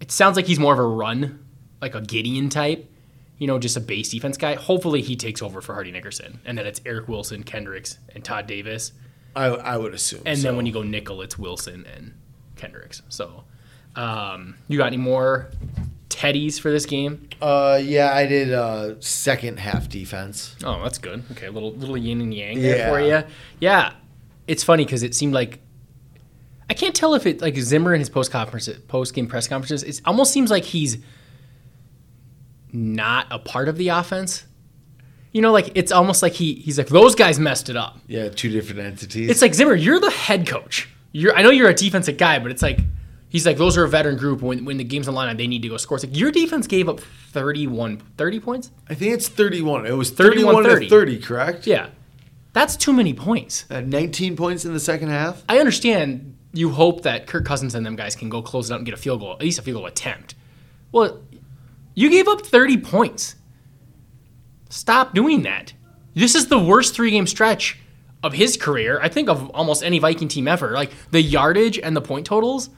It 0.00 0.12
sounds 0.12 0.36
like 0.36 0.46
he's 0.46 0.58
more 0.60 0.72
of 0.72 0.78
a 0.78 0.86
run, 0.86 1.44
like 1.80 1.96
a 1.96 2.00
Gedeon 2.00 2.48
type, 2.48 2.88
you 3.38 3.48
know, 3.48 3.58
just 3.58 3.76
a 3.76 3.80
base 3.80 4.10
defense 4.10 4.36
guy. 4.36 4.54
Hopefully 4.54 5.02
he 5.02 5.16
takes 5.16 5.42
over 5.42 5.60
for 5.60 5.74
Hardy 5.74 5.90
Nickerson. 5.90 6.40
And 6.44 6.56
then 6.56 6.64
it's 6.66 6.80
Eric 6.86 7.08
Wilson, 7.08 7.42
Kendricks, 7.42 7.98
and 8.14 8.24
Todd 8.24 8.46
Davis. 8.46 8.92
I, 9.34 9.46
I 9.46 9.76
would 9.76 9.94
assume. 9.94 10.22
And 10.24 10.38
so. 10.38 10.46
then 10.46 10.56
when 10.56 10.66
you 10.66 10.72
go 10.72 10.82
nickel, 10.82 11.22
it's 11.22 11.36
Wilson 11.36 11.84
and 11.92 12.14
Kendricks. 12.54 13.02
So, 13.08 13.42
um, 13.96 14.54
you 14.68 14.78
got 14.78 14.86
any 14.86 14.96
more 14.96 15.50
Teddies 16.22 16.60
for 16.60 16.70
this 16.70 16.86
game? 16.86 17.28
uh, 17.40 17.80
yeah, 17.82 18.12
I 18.14 18.26
did 18.26 18.52
uh, 18.52 19.00
second 19.00 19.58
half 19.58 19.88
defense. 19.88 20.54
Oh, 20.64 20.80
that's 20.82 20.98
good. 20.98 21.24
Okay, 21.32 21.46
a 21.46 21.50
little 21.50 21.72
little 21.72 21.96
yin 21.96 22.20
and 22.20 22.32
yang 22.32 22.60
there 22.60 22.88
for 22.88 23.00
you. 23.00 23.24
Yeah, 23.58 23.94
it's 24.46 24.62
funny 24.62 24.84
because 24.84 25.02
it 25.02 25.14
seemed 25.14 25.34
like 25.34 25.60
I 26.70 26.74
can't 26.74 26.94
tell 26.94 27.14
if 27.14 27.26
it 27.26 27.40
like 27.40 27.56
Zimmer 27.56 27.92
in 27.92 28.00
his 28.00 28.08
post 28.08 28.30
conference 28.30 28.68
post 28.88 29.14
game 29.14 29.26
press 29.26 29.48
conferences. 29.48 29.82
It 29.82 30.00
almost 30.04 30.32
seems 30.32 30.50
like 30.50 30.64
he's 30.64 30.98
not 32.72 33.26
a 33.30 33.38
part 33.38 33.68
of 33.68 33.76
the 33.76 33.88
offense. 33.88 34.44
You 35.32 35.42
know, 35.42 35.50
like 35.50 35.72
it's 35.74 35.90
almost 35.90 36.22
like 36.22 36.34
he 36.34 36.54
he's 36.54 36.78
like 36.78 36.88
those 36.88 37.14
guys 37.14 37.38
messed 37.38 37.68
it 37.68 37.76
up. 37.76 37.98
Yeah, 38.06 38.28
two 38.28 38.50
different 38.50 38.80
entities. 38.80 39.28
It's 39.28 39.42
like 39.42 39.54
Zimmer, 39.54 39.74
you're 39.74 39.98
the 39.98 40.10
head 40.10 40.46
coach. 40.46 40.88
You're 41.10 41.34
I 41.34 41.42
know 41.42 41.50
you're 41.50 41.68
a 41.68 41.74
defensive 41.74 42.16
guy, 42.16 42.38
but 42.38 42.50
it's 42.50 42.62
like 42.62 42.78
he's 43.32 43.46
like 43.46 43.56
those 43.56 43.76
are 43.76 43.84
a 43.84 43.88
veteran 43.88 44.16
group. 44.16 44.42
When 44.42 44.64
when 44.64 44.76
the 44.76 44.84
game's 44.84 45.08
on 45.08 45.14
the 45.14 45.16
line, 45.16 45.36
they 45.36 45.48
need 45.48 45.62
to 45.62 45.68
go 45.68 45.78
score. 45.78 45.96
It's 45.96 46.04
like 46.04 46.16
your 46.16 46.30
defense 46.30 46.66
gave 46.68 46.88
up 46.88 47.00
31, 47.00 47.98
30 48.16 48.40
points. 48.40 48.70
I 48.88 48.94
think 48.94 49.14
it's 49.14 49.26
31. 49.26 49.86
It 49.86 49.92
was 49.92 50.10
31, 50.10 50.54
31 50.54 50.64
30. 50.64 50.84
to 50.86 50.90
30, 50.90 51.18
correct? 51.18 51.66
Yeah, 51.66 51.88
that's 52.52 52.76
too 52.76 52.92
many 52.92 53.14
points. 53.14 53.64
Uh, 53.68 53.80
19 53.80 54.36
points 54.36 54.64
in 54.64 54.74
the 54.74 54.80
second 54.80 55.08
half. 55.08 55.42
I 55.48 55.58
understand 55.58 56.36
you 56.52 56.70
hope 56.70 57.02
that 57.02 57.26
Kirk 57.26 57.46
Cousins 57.46 57.74
and 57.74 57.84
them 57.84 57.96
guys 57.96 58.14
can 58.14 58.28
go 58.28 58.42
close 58.42 58.70
it 58.70 58.74
out 58.74 58.76
and 58.76 58.84
get 58.84 58.94
a 58.94 58.98
field 58.98 59.20
goal, 59.20 59.32
at 59.32 59.40
least 59.40 59.58
a 59.58 59.62
field 59.62 59.78
goal 59.78 59.86
attempt. 59.86 60.34
Well, 60.92 61.22
you 61.94 62.10
gave 62.10 62.28
up 62.28 62.42
30 62.42 62.76
points. 62.78 63.36
Stop 64.68 65.14
doing 65.14 65.42
that. 65.42 65.72
This 66.14 66.34
is 66.34 66.48
the 66.48 66.58
worst 66.58 66.94
three 66.94 67.10
game 67.10 67.26
stretch 67.26 67.78
of 68.22 68.34
his 68.34 68.58
career, 68.58 69.00
I 69.00 69.08
think, 69.08 69.30
of 69.30 69.48
almost 69.50 69.82
any 69.82 69.98
Viking 69.98 70.28
team 70.28 70.46
ever. 70.46 70.72
Like 70.72 70.90
the 71.10 71.22
yardage 71.22 71.78
and 71.78 71.96
the 71.96 72.02
point 72.02 72.26
totals, 72.26 72.68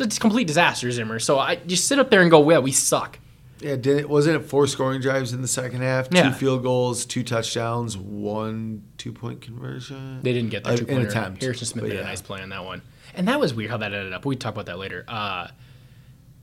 it's 0.00 0.16
a 0.16 0.20
complete 0.20 0.46
disaster, 0.46 0.90
Zimmer. 0.90 1.18
So 1.18 1.38
I 1.38 1.56
just 1.56 1.86
sit 1.86 1.98
up 1.98 2.10
there 2.10 2.22
and 2.22 2.30
go, 2.30 2.48
yeah, 2.50 2.58
we 2.58 2.72
suck. 2.72 3.18
Yeah, 3.60 3.76
did 3.76 3.98
it, 3.98 4.08
wasn't 4.08 4.42
it 4.42 4.48
four 4.48 4.66
scoring 4.66 5.00
drives 5.00 5.32
in 5.32 5.40
the 5.40 5.46
second 5.48 5.82
half? 5.82 6.08
Yeah. 6.10 6.24
Two 6.24 6.32
field 6.32 6.62
goals, 6.64 7.06
two 7.06 7.22
touchdowns, 7.22 7.96
one 7.96 8.82
two 8.98 9.12
point 9.12 9.40
conversion. 9.40 10.20
They 10.22 10.32
didn't 10.32 10.50
get 10.50 10.64
the 10.64 10.76
two 10.76 10.84
an 10.86 10.94
pointer. 10.94 11.08
attempt, 11.08 11.42
Harrison 11.42 11.66
Smith 11.66 11.84
but 11.84 11.90
did 11.90 12.00
a 12.00 12.04
nice 12.04 12.20
play 12.20 12.40
on 12.42 12.48
that 12.48 12.64
one. 12.64 12.82
And 13.14 13.28
that 13.28 13.38
was 13.38 13.54
weird 13.54 13.70
how 13.70 13.76
that 13.76 13.92
ended 13.94 14.12
up. 14.12 14.24
We 14.24 14.34
talk 14.36 14.54
about 14.54 14.66
that 14.66 14.78
later. 14.78 15.04
Uh, 15.06 15.48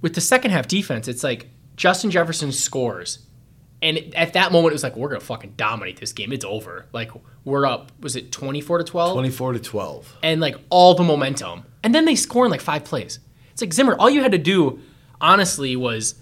with 0.01 0.15
the 0.15 0.21
second 0.21 0.51
half 0.51 0.67
defense, 0.67 1.07
it's 1.09 1.23
like 1.23 1.49
Justin 1.75 2.09
Jefferson 2.11 2.51
scores. 2.51 3.19
And 3.81 3.97
it- 3.97 4.13
at 4.13 4.33
that 4.33 4.51
moment, 4.51 4.71
it 4.71 4.75
was 4.75 4.83
like, 4.83 4.95
we're 4.95 5.09
going 5.09 5.19
to 5.19 5.25
fucking 5.25 5.53
dominate 5.57 5.99
this 5.99 6.13
game. 6.13 6.31
It's 6.31 6.45
over. 6.45 6.85
Like, 6.93 7.11
we're 7.43 7.65
up, 7.65 7.91
was 8.01 8.15
it 8.15 8.31
24 8.31 8.77
to 8.79 8.83
12? 8.83 9.13
Twenty 9.13 9.29
four 9.29 9.53
to 9.53 9.59
twelve. 9.59 10.15
and 10.23 10.39
like 10.39 10.55
all 10.69 10.93
the 10.95 11.03
momentum. 11.03 11.65
And 11.83 11.93
then 11.95 12.05
they 12.05 12.15
score 12.15 12.45
in 12.45 12.51
like 12.51 12.61
five 12.61 12.83
plays. 12.85 13.19
It's 13.59 13.61
like 13.61 13.73
Zimmer, 13.73 13.95
all 13.99 14.09
you 14.09 14.21
had 14.21 14.31
to 14.31 14.37
do, 14.37 14.79
honestly, 15.19 15.75
was 15.75 16.15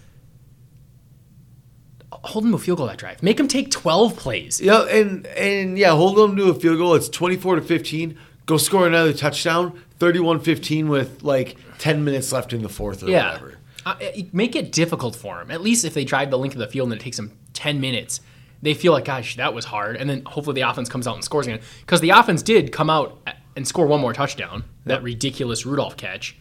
hold 2.12 2.44
them 2.44 2.52
to 2.52 2.58
a 2.58 2.60
field 2.60 2.78
goal 2.80 2.88
that 2.88 2.98
drive. 2.98 3.22
Make 3.22 3.38
them 3.38 3.48
take 3.48 3.70
12 3.72 4.16
plays. 4.16 4.60
Yeah, 4.62 4.84
and 4.88 5.26
and 5.28 5.78
yeah, 5.78 5.92
hold 5.92 6.18
them 6.18 6.36
to 6.38 6.50
a 6.50 6.54
field 6.54 6.78
goal. 6.78 6.96
It's 6.96 7.10
twenty 7.10 7.36
four 7.38 7.56
to 7.56 7.62
fifteen. 7.62 8.18
Go 8.46 8.58
score 8.58 8.88
another 8.88 9.14
touchdown. 9.14 9.82
31-15 10.00 10.88
with 10.90 11.24
like 11.24 11.58
ten 11.80 12.06
minutes 12.06 12.32
left 12.32 12.54
in 12.54 12.62
the 12.62 12.70
fourth 12.70 13.02
or 13.04 13.10
Yeah. 13.10 13.32
whatever. 13.34 13.58
Uh, 13.84 13.96
make 14.32 14.56
it 14.56 14.72
difficult 14.72 15.16
for 15.16 15.38
them. 15.40 15.50
At 15.50 15.62
least 15.62 15.84
if 15.86 15.96
they 15.96 16.06
drive 16.06 16.30
the 16.30 16.38
length 16.38 16.54
of 16.54 16.60
the 16.60 16.68
field 16.68 16.92
and 16.92 17.02
it 17.02 17.04
takes 17.04 17.18
them 17.18 17.32
10 17.54 17.82
minutes, 17.82 18.22
they 18.62 18.76
feel 18.76 18.92
like, 18.94 19.06
gosh, 19.06 19.38
that 19.38 19.56
was 19.56 19.66
hard. 19.66 19.96
And 19.96 20.08
then 20.08 20.24
hopefully 20.26 20.54
the 20.62 20.70
offense 20.70 20.88
comes 20.88 21.08
out 21.08 21.16
and 21.16 21.24
scores 21.24 21.48
again. 21.48 21.62
Because 21.82 22.00
the 22.02 22.12
offense 22.12 22.44
did 22.44 22.72
come 22.72 22.90
out 22.92 23.18
and 23.56 23.68
score 23.68 23.88
one 23.88 24.00
more 24.02 24.14
touchdown. 24.14 24.66
That 24.86 25.02
ridiculous 25.02 25.66
Rudolph 25.66 25.98
catch, 25.98 26.38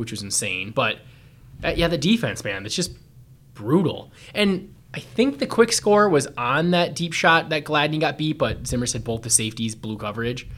which 0.00 0.10
was 0.10 0.22
insane. 0.22 0.72
But 0.72 0.98
uh, 1.62 1.74
yeah, 1.76 1.86
the 1.86 1.98
defense, 1.98 2.42
man, 2.42 2.66
it's 2.66 2.74
just 2.74 2.92
brutal. 3.54 4.10
And 4.34 4.74
I 4.92 5.00
think 5.00 5.38
the 5.38 5.46
quick 5.46 5.72
score 5.72 6.08
was 6.08 6.26
on 6.36 6.72
that 6.72 6.96
deep 6.96 7.12
shot 7.12 7.50
that 7.50 7.64
Gladney 7.64 8.00
got 8.00 8.18
beat, 8.18 8.38
but 8.38 8.66
Zimmer 8.66 8.86
said 8.86 9.04
both 9.04 9.22
the 9.22 9.30
safeties 9.30 9.74
blew 9.74 9.96
coverage. 9.96 10.48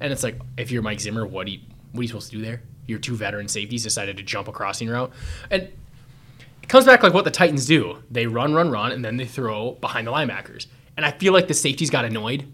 And 0.00 0.12
it's 0.12 0.22
like, 0.22 0.40
if 0.56 0.70
you're 0.70 0.82
Mike 0.82 1.00
Zimmer, 1.00 1.26
what 1.26 1.46
do 1.46 1.52
you, 1.52 1.60
what 1.92 2.00
are 2.00 2.02
you 2.02 2.08
supposed 2.08 2.30
to 2.30 2.36
do 2.36 2.42
there? 2.42 2.62
Your 2.86 2.98
two 2.98 3.14
veteran 3.14 3.48
safeties 3.48 3.82
decided 3.82 4.16
to 4.16 4.22
jump 4.22 4.48
a 4.48 4.52
crossing 4.52 4.88
route. 4.88 5.12
And 5.50 5.68
it 6.62 6.68
comes 6.68 6.86
back 6.86 7.02
like 7.02 7.14
what 7.14 7.24
the 7.24 7.30
Titans 7.30 7.66
do. 7.66 8.02
They 8.10 8.26
run, 8.26 8.54
run, 8.54 8.70
run, 8.70 8.92
and 8.92 9.04
then 9.04 9.16
they 9.16 9.26
throw 9.26 9.72
behind 9.72 10.06
the 10.06 10.12
linebackers. 10.12 10.66
And 10.96 11.04
I 11.04 11.12
feel 11.12 11.32
like 11.32 11.46
the 11.46 11.54
safeties 11.54 11.90
got 11.90 12.04
annoyed. 12.04 12.50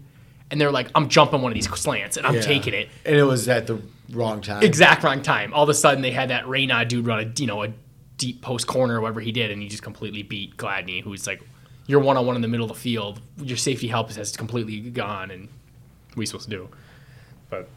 And 0.51 0.61
they're 0.61 0.71
like, 0.71 0.89
I'm 0.95 1.09
jumping 1.09 1.41
one 1.41 1.51
of 1.51 1.55
these 1.55 1.69
slants 1.69 2.17
and 2.17 2.25
I'm 2.25 2.35
Yeah. 2.35 2.41
taking 2.41 2.73
it. 2.73 2.89
And 3.05 3.15
it 3.15 3.23
was 3.23 3.47
at 3.49 3.65
the 3.67 3.81
wrong 4.11 4.41
time. 4.41 4.63
Exact 4.63 5.03
wrong 5.03 5.21
time. 5.21 5.53
All 5.53 5.63
of 5.63 5.69
a 5.69 5.73
sudden 5.73 6.01
they 6.01 6.11
had 6.11 6.29
that 6.29 6.45
Raynaud 6.45 6.87
dude 6.87 7.05
run 7.07 7.19
a 7.19 7.31
you 7.41 7.47
know, 7.47 7.63
a 7.63 7.73
deep 8.17 8.41
post 8.41 8.67
corner 8.67 8.97
or 8.97 9.01
whatever 9.01 9.19
he 9.21 9.31
did, 9.31 9.51
and 9.51 9.61
he 9.61 9.67
just 9.67 9.83
completely 9.83 10.23
beat 10.23 10.55
Gladney, 10.57 11.01
who's 11.03 11.25
like 11.27 11.41
you're 11.87 11.99
one 11.99 12.15
on 12.17 12.25
one 12.25 12.35
in 12.35 12.41
the 12.41 12.47
middle 12.47 12.65
of 12.65 12.69
the 12.75 12.79
field. 12.79 13.21
Your 13.37 13.57
safety 13.57 13.87
help 13.87 14.11
has 14.11 14.35
completely 14.37 14.79
gone 14.81 15.31
and 15.31 15.49
what 16.13 16.19
are 16.19 16.21
you 16.21 16.25
supposed 16.27 16.49
to 16.49 16.55
do? 16.55 16.69
But 17.49 17.67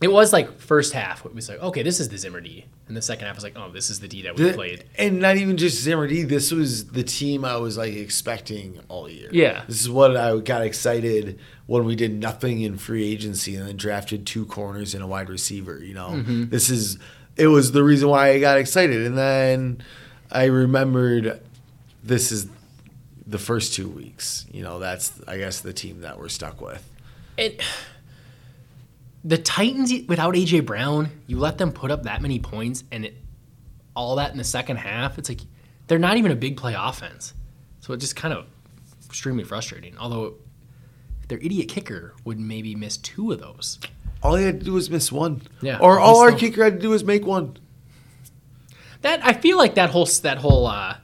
it 0.00 0.10
was 0.10 0.32
like 0.32 0.58
first 0.60 0.92
half, 0.94 1.24
it 1.26 1.34
was 1.34 1.48
like, 1.48 1.60
okay, 1.60 1.82
this 1.82 2.00
is 2.00 2.08
the 2.08 2.16
Zimmer 2.16 2.40
D. 2.40 2.64
And 2.88 2.96
the 2.96 3.02
second 3.02 3.26
half 3.26 3.34
was 3.36 3.44
like, 3.44 3.52
oh, 3.56 3.70
this 3.70 3.90
is 3.90 4.00
the 4.00 4.08
D 4.08 4.22
that 4.22 4.36
we 4.36 4.44
The- 4.44 4.52
played. 4.54 4.84
And 4.96 5.20
not 5.20 5.36
even 5.36 5.56
just 5.56 5.80
Zimmer 5.82 6.06
D. 6.06 6.22
This 6.22 6.50
was 6.52 6.86
the 6.86 7.02
team 7.02 7.44
I 7.44 7.56
was 7.56 7.76
like 7.76 7.94
expecting 7.94 8.80
all 8.88 9.08
year. 9.08 9.28
Yeah. 9.32 9.62
This 9.66 9.80
is 9.80 9.90
what 9.90 10.16
I 10.16 10.38
got 10.38 10.62
excited 10.62 11.38
when 11.66 11.84
we 11.84 11.94
did 11.96 12.12
nothing 12.14 12.62
in 12.62 12.78
free 12.78 13.10
agency 13.12 13.54
and 13.56 13.66
then 13.68 13.76
drafted 13.76 14.26
two 14.26 14.46
corners 14.46 14.94
and 14.94 15.02
a 15.04 15.06
wide 15.06 15.28
receiver. 15.28 15.78
You 15.78 15.94
know, 15.94 16.08
Mm-hmm. 16.10 16.48
this 16.48 16.70
is 16.70 16.98
it 17.36 17.46
was 17.46 17.72
the 17.72 17.82
reason 17.84 18.08
why 18.08 18.30
I 18.30 18.40
got 18.40 18.58
excited. 18.58 19.06
And 19.06 19.16
then 19.18 19.82
I 20.30 20.44
remembered 20.46 21.40
this 22.02 22.32
is 22.32 22.48
the 23.26 23.38
first 23.38 23.74
two 23.74 23.88
weeks. 23.88 24.46
You 24.50 24.62
know, 24.62 24.78
that's 24.78 25.12
I 25.28 25.36
guess 25.38 25.60
the 25.60 25.72
team 25.72 26.00
that 26.00 26.18
we're 26.18 26.28
stuck 26.28 26.60
with. 26.60 26.84
It, 27.36 27.62
the 29.24 29.38
Titans 29.38 29.92
without 30.08 30.34
AJ 30.34 30.64
Brown, 30.66 31.10
you 31.26 31.38
let 31.38 31.58
them 31.58 31.72
put 31.72 31.90
up 31.90 32.04
that 32.04 32.22
many 32.22 32.38
points 32.38 32.84
and 32.90 33.04
it, 33.04 33.16
all 33.94 34.16
that 34.16 34.32
in 34.32 34.38
the 34.38 34.44
second 34.44 34.76
half. 34.78 35.18
It's 35.18 35.28
like 35.28 35.40
they're 35.86 35.98
not 35.98 36.16
even 36.16 36.30
a 36.32 36.36
big 36.36 36.56
play 36.56 36.74
offense, 36.78 37.34
so 37.80 37.92
it 37.92 37.98
just 37.98 38.16
kind 38.16 38.32
of 38.32 38.46
extremely 39.06 39.44
frustrating. 39.44 39.96
Although 39.98 40.34
their 41.28 41.38
idiot 41.38 41.68
kicker 41.68 42.14
would 42.24 42.38
maybe 42.40 42.74
miss 42.74 42.96
two 42.96 43.32
of 43.32 43.40
those. 43.40 43.78
All 44.22 44.34
he 44.36 44.44
had 44.44 44.60
to 44.60 44.66
do 44.66 44.72
was 44.74 44.90
miss 44.90 45.10
one. 45.12 45.42
Yeah, 45.62 45.78
Or 45.80 45.98
all 45.98 46.20
our 46.20 46.28
still- 46.28 46.40
kicker 46.40 46.64
had 46.64 46.74
to 46.74 46.78
do 46.80 46.90
was 46.90 47.04
make 47.04 47.24
one. 47.26 47.56
That 49.02 49.24
I 49.24 49.32
feel 49.32 49.56
like 49.56 49.76
that 49.76 49.90
whole 49.90 50.04
that 50.22 50.38
whole 50.38 50.66
uh, 50.66 50.96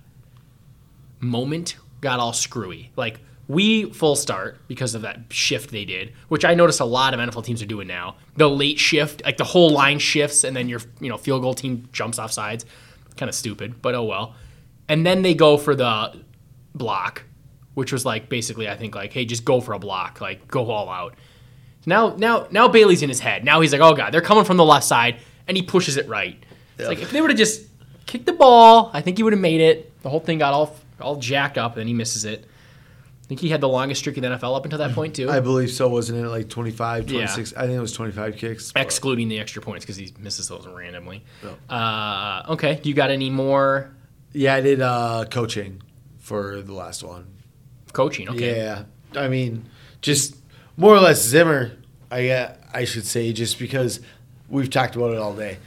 moment 1.20 1.76
got 2.00 2.18
all 2.20 2.32
screwy. 2.32 2.90
Like 2.96 3.20
we 3.48 3.92
full 3.92 4.16
start 4.16 4.58
because 4.66 4.94
of 4.94 5.02
that 5.02 5.20
shift 5.30 5.70
they 5.70 5.84
did, 5.84 6.12
which 6.28 6.44
I 6.44 6.54
notice 6.54 6.80
a 6.80 6.84
lot 6.84 7.14
of 7.14 7.20
NFL 7.20 7.44
teams 7.44 7.62
are 7.62 7.66
doing 7.66 7.86
now. 7.86 8.16
The 8.36 8.48
late 8.48 8.78
shift, 8.78 9.24
like 9.24 9.36
the 9.36 9.44
whole 9.44 9.70
line 9.70 9.98
shifts, 9.98 10.42
and 10.44 10.56
then 10.56 10.68
your 10.68 10.80
you 11.00 11.08
know 11.08 11.16
field 11.16 11.42
goal 11.42 11.54
team 11.54 11.88
jumps 11.92 12.18
off 12.18 12.32
sides. 12.32 12.66
Kind 13.16 13.28
of 13.28 13.34
stupid, 13.34 13.80
but 13.80 13.94
oh 13.94 14.04
well. 14.04 14.34
And 14.88 15.06
then 15.06 15.22
they 15.22 15.34
go 15.34 15.56
for 15.56 15.74
the 15.74 16.20
block, 16.74 17.24
which 17.74 17.92
was 17.92 18.04
like 18.04 18.28
basically 18.28 18.68
I 18.68 18.76
think 18.76 18.94
like 18.94 19.12
hey 19.12 19.24
just 19.24 19.44
go 19.44 19.60
for 19.60 19.74
a 19.74 19.78
block, 19.78 20.20
like 20.20 20.48
go 20.48 20.70
all 20.70 20.88
out. 20.88 21.14
Now 21.86 22.16
now 22.16 22.48
now 22.50 22.66
Bailey's 22.66 23.02
in 23.02 23.08
his 23.08 23.20
head. 23.20 23.44
Now 23.44 23.60
he's 23.60 23.72
like 23.72 23.80
oh 23.80 23.94
god 23.94 24.12
they're 24.12 24.20
coming 24.20 24.44
from 24.44 24.56
the 24.56 24.64
left 24.64 24.84
side, 24.84 25.20
and 25.46 25.56
he 25.56 25.62
pushes 25.62 25.96
it 25.96 26.08
right. 26.08 26.42
It's 26.78 26.88
like 26.88 27.00
if 27.00 27.12
they 27.12 27.20
would 27.20 27.30
have 27.30 27.38
just 27.38 27.62
kicked 28.06 28.26
the 28.26 28.32
ball, 28.32 28.90
I 28.92 29.02
think 29.02 29.18
he 29.18 29.22
would 29.22 29.32
have 29.32 29.40
made 29.40 29.60
it. 29.60 30.02
The 30.02 30.10
whole 30.10 30.20
thing 30.20 30.38
got 30.38 30.52
all 30.52 30.76
all 31.00 31.16
jacked 31.16 31.58
up, 31.58 31.72
and 31.72 31.80
then 31.80 31.86
he 31.86 31.94
misses 31.94 32.24
it. 32.24 32.44
I 33.26 33.28
think 33.28 33.40
he 33.40 33.48
had 33.48 33.60
the 33.60 33.68
longest 33.68 34.00
streak 34.02 34.16
in 34.16 34.22
the 34.22 34.28
NFL 34.28 34.56
up 34.56 34.64
until 34.64 34.78
that 34.78 34.92
point 34.94 35.16
too, 35.16 35.28
I 35.28 35.40
believe 35.40 35.70
so, 35.72 35.88
wasn't 35.88 36.24
it? 36.24 36.28
Like 36.28 36.48
25, 36.48 37.10
Yeah. 37.10 37.26
26. 37.26 37.54
I 37.56 37.62
think 37.62 37.72
it 37.72 37.80
was 37.80 37.92
25 37.92 38.36
kicks. 38.36 38.70
but- 38.70 38.82
excluding 38.82 39.28
the 39.28 39.40
extra 39.40 39.60
points 39.60 39.84
because 39.84 39.96
he 39.96 40.12
misses 40.20 40.46
those 40.46 40.64
randomly. 40.68 41.24
Uh, 41.68 42.44
okay, 42.50 42.78
Do 42.80 42.88
you 42.88 42.94
got 42.94 43.10
any 43.10 43.28
more 43.30 43.90
Yeah, 44.32 44.54
I 44.54 44.60
did 44.60 44.80
uh, 44.80 45.24
coaching 45.28 45.82
for 46.20 46.62
the 46.62 46.72
last 46.72 47.02
one. 47.02 47.26
coaching? 47.92 48.28
Okay, 48.28 48.58
Yeah, 48.58 48.84
I 49.16 49.26
mean, 49.26 49.64
just 50.02 50.36
more 50.76 50.94
or 50.94 51.00
less 51.00 51.20
Zimmer. 51.22 51.72
I 52.12 52.28
uh, 52.28 52.54
I 52.72 52.84
should 52.84 53.04
say 53.06 53.32
just 53.32 53.58
because 53.58 53.98
we've 54.48 54.70
talked 54.70 54.94
about 54.94 55.10
it 55.12 55.18
all 55.18 55.34
day. 55.34 55.58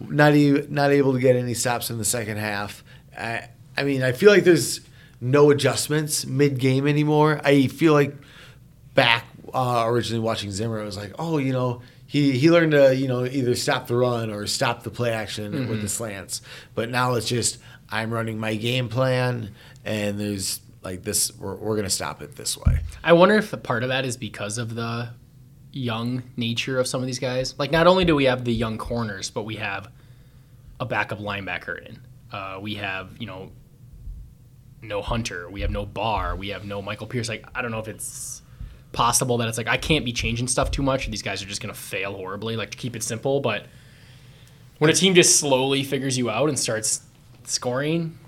Not 0.00 0.34
even 0.34 0.74
not 0.74 0.90
able 0.90 1.12
to 1.12 1.20
get 1.20 1.36
any 1.36 1.54
stops 1.54 1.90
in 1.90 1.98
the 1.98 2.04
second 2.04 2.38
half. 2.38 2.82
I 3.16 3.48
I 3.76 3.84
mean, 3.84 4.02
I 4.02 4.10
feel 4.10 4.30
like 4.30 4.42
there's 4.42 4.80
no 5.24 5.50
adjustments 5.50 6.26
mid 6.26 6.58
game 6.58 6.86
anymore. 6.86 7.40
I 7.44 7.66
feel 7.66 7.92
like 7.92 8.14
back 8.94 9.26
uh, 9.52 9.84
originally 9.86 10.22
watching 10.22 10.50
Zimmer, 10.50 10.80
I 10.80 10.84
was 10.84 10.96
like, 10.96 11.14
oh, 11.18 11.38
you 11.38 11.52
know. 11.52 11.82
He, 12.06 12.38
he 12.38 12.48
learned 12.48 12.72
to 12.72 12.94
you 12.94 13.08
know 13.08 13.24
either 13.24 13.56
stop 13.56 13.88
the 13.88 13.96
run 13.96 14.30
or 14.30 14.46
stop 14.46 14.84
the 14.84 14.90
play 14.90 15.10
action 15.10 15.68
with 15.68 15.82
the 15.82 15.88
slants, 15.88 16.42
but 16.72 16.88
now 16.88 17.14
it's 17.14 17.26
just 17.26 17.58
I'm 17.90 18.12
running 18.12 18.38
my 18.38 18.54
game 18.54 18.88
plan 18.88 19.52
and 19.84 20.20
there's 20.20 20.60
like 20.82 21.02
this 21.02 21.36
we're, 21.36 21.56
we're 21.56 21.74
gonna 21.74 21.90
stop 21.90 22.22
it 22.22 22.36
this 22.36 22.56
way. 22.56 22.78
I 23.02 23.14
wonder 23.14 23.36
if 23.36 23.52
a 23.52 23.56
part 23.56 23.82
of 23.82 23.88
that 23.88 24.04
is 24.04 24.16
because 24.16 24.58
of 24.58 24.76
the 24.76 25.08
young 25.74 26.22
nature 26.36 26.78
of 26.78 26.86
some 26.86 27.00
of 27.00 27.06
these 27.06 27.18
guys. 27.18 27.54
Like, 27.58 27.70
not 27.70 27.86
only 27.86 28.04
do 28.04 28.14
we 28.14 28.24
have 28.24 28.44
the 28.44 28.54
young 28.54 28.78
corners, 28.78 29.30
but 29.30 29.42
we 29.42 29.56
have 29.56 29.90
a 30.80 30.86
backup 30.86 31.18
linebacker 31.18 31.84
in. 31.86 31.98
Uh, 32.32 32.58
we 32.60 32.74
have, 32.76 33.10
you 33.18 33.26
know, 33.26 33.50
no 34.84 35.02
Hunter. 35.02 35.48
We 35.50 35.62
have 35.62 35.70
no 35.70 35.84
Barr. 35.86 36.36
We 36.36 36.48
have 36.48 36.64
no 36.64 36.80
Michael 36.82 37.06
Pierce. 37.06 37.28
Like, 37.28 37.44
I 37.54 37.62
don't 37.62 37.70
know 37.70 37.78
if 37.80 37.88
it's 37.88 38.42
possible 38.92 39.38
that 39.38 39.48
it's 39.48 39.58
like 39.58 39.66
I 39.66 39.76
can't 39.76 40.04
be 40.04 40.12
changing 40.12 40.46
stuff 40.48 40.70
too 40.70 40.82
much. 40.82 41.08
These 41.10 41.22
guys 41.22 41.42
are 41.42 41.46
just 41.46 41.60
gonna 41.60 41.74
fail 41.74 42.14
horribly. 42.14 42.56
Like 42.56 42.70
to 42.70 42.76
keep 42.78 42.94
it 42.94 43.02
simple, 43.02 43.40
but 43.40 43.66
when 44.78 44.90
a 44.90 44.94
team 44.94 45.14
just 45.14 45.38
slowly 45.40 45.82
figures 45.82 46.16
you 46.18 46.30
out 46.30 46.48
and 46.48 46.58
starts 46.58 47.02
scoring, 47.44 48.18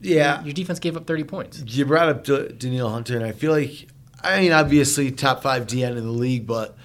Yeah, 0.00 0.42
your 0.44 0.52
defense 0.52 0.78
gave 0.78 0.96
up 0.96 1.06
30 1.06 1.24
points. 1.24 1.62
you 1.66 1.84
brought 1.84 2.08
up 2.08 2.24
D- 2.24 2.48
Danielle 2.58 2.90
Hunter, 2.90 3.16
and 3.16 3.24
I 3.24 3.32
feel 3.32 3.52
like 3.52 3.86
I 4.22 4.40
mean 4.40 4.52
obviously 4.52 5.10
top 5.10 5.42
five 5.42 5.66
DN 5.66 5.96
in 5.96 6.04
the 6.04 6.10
league, 6.10 6.46
but 6.46 6.76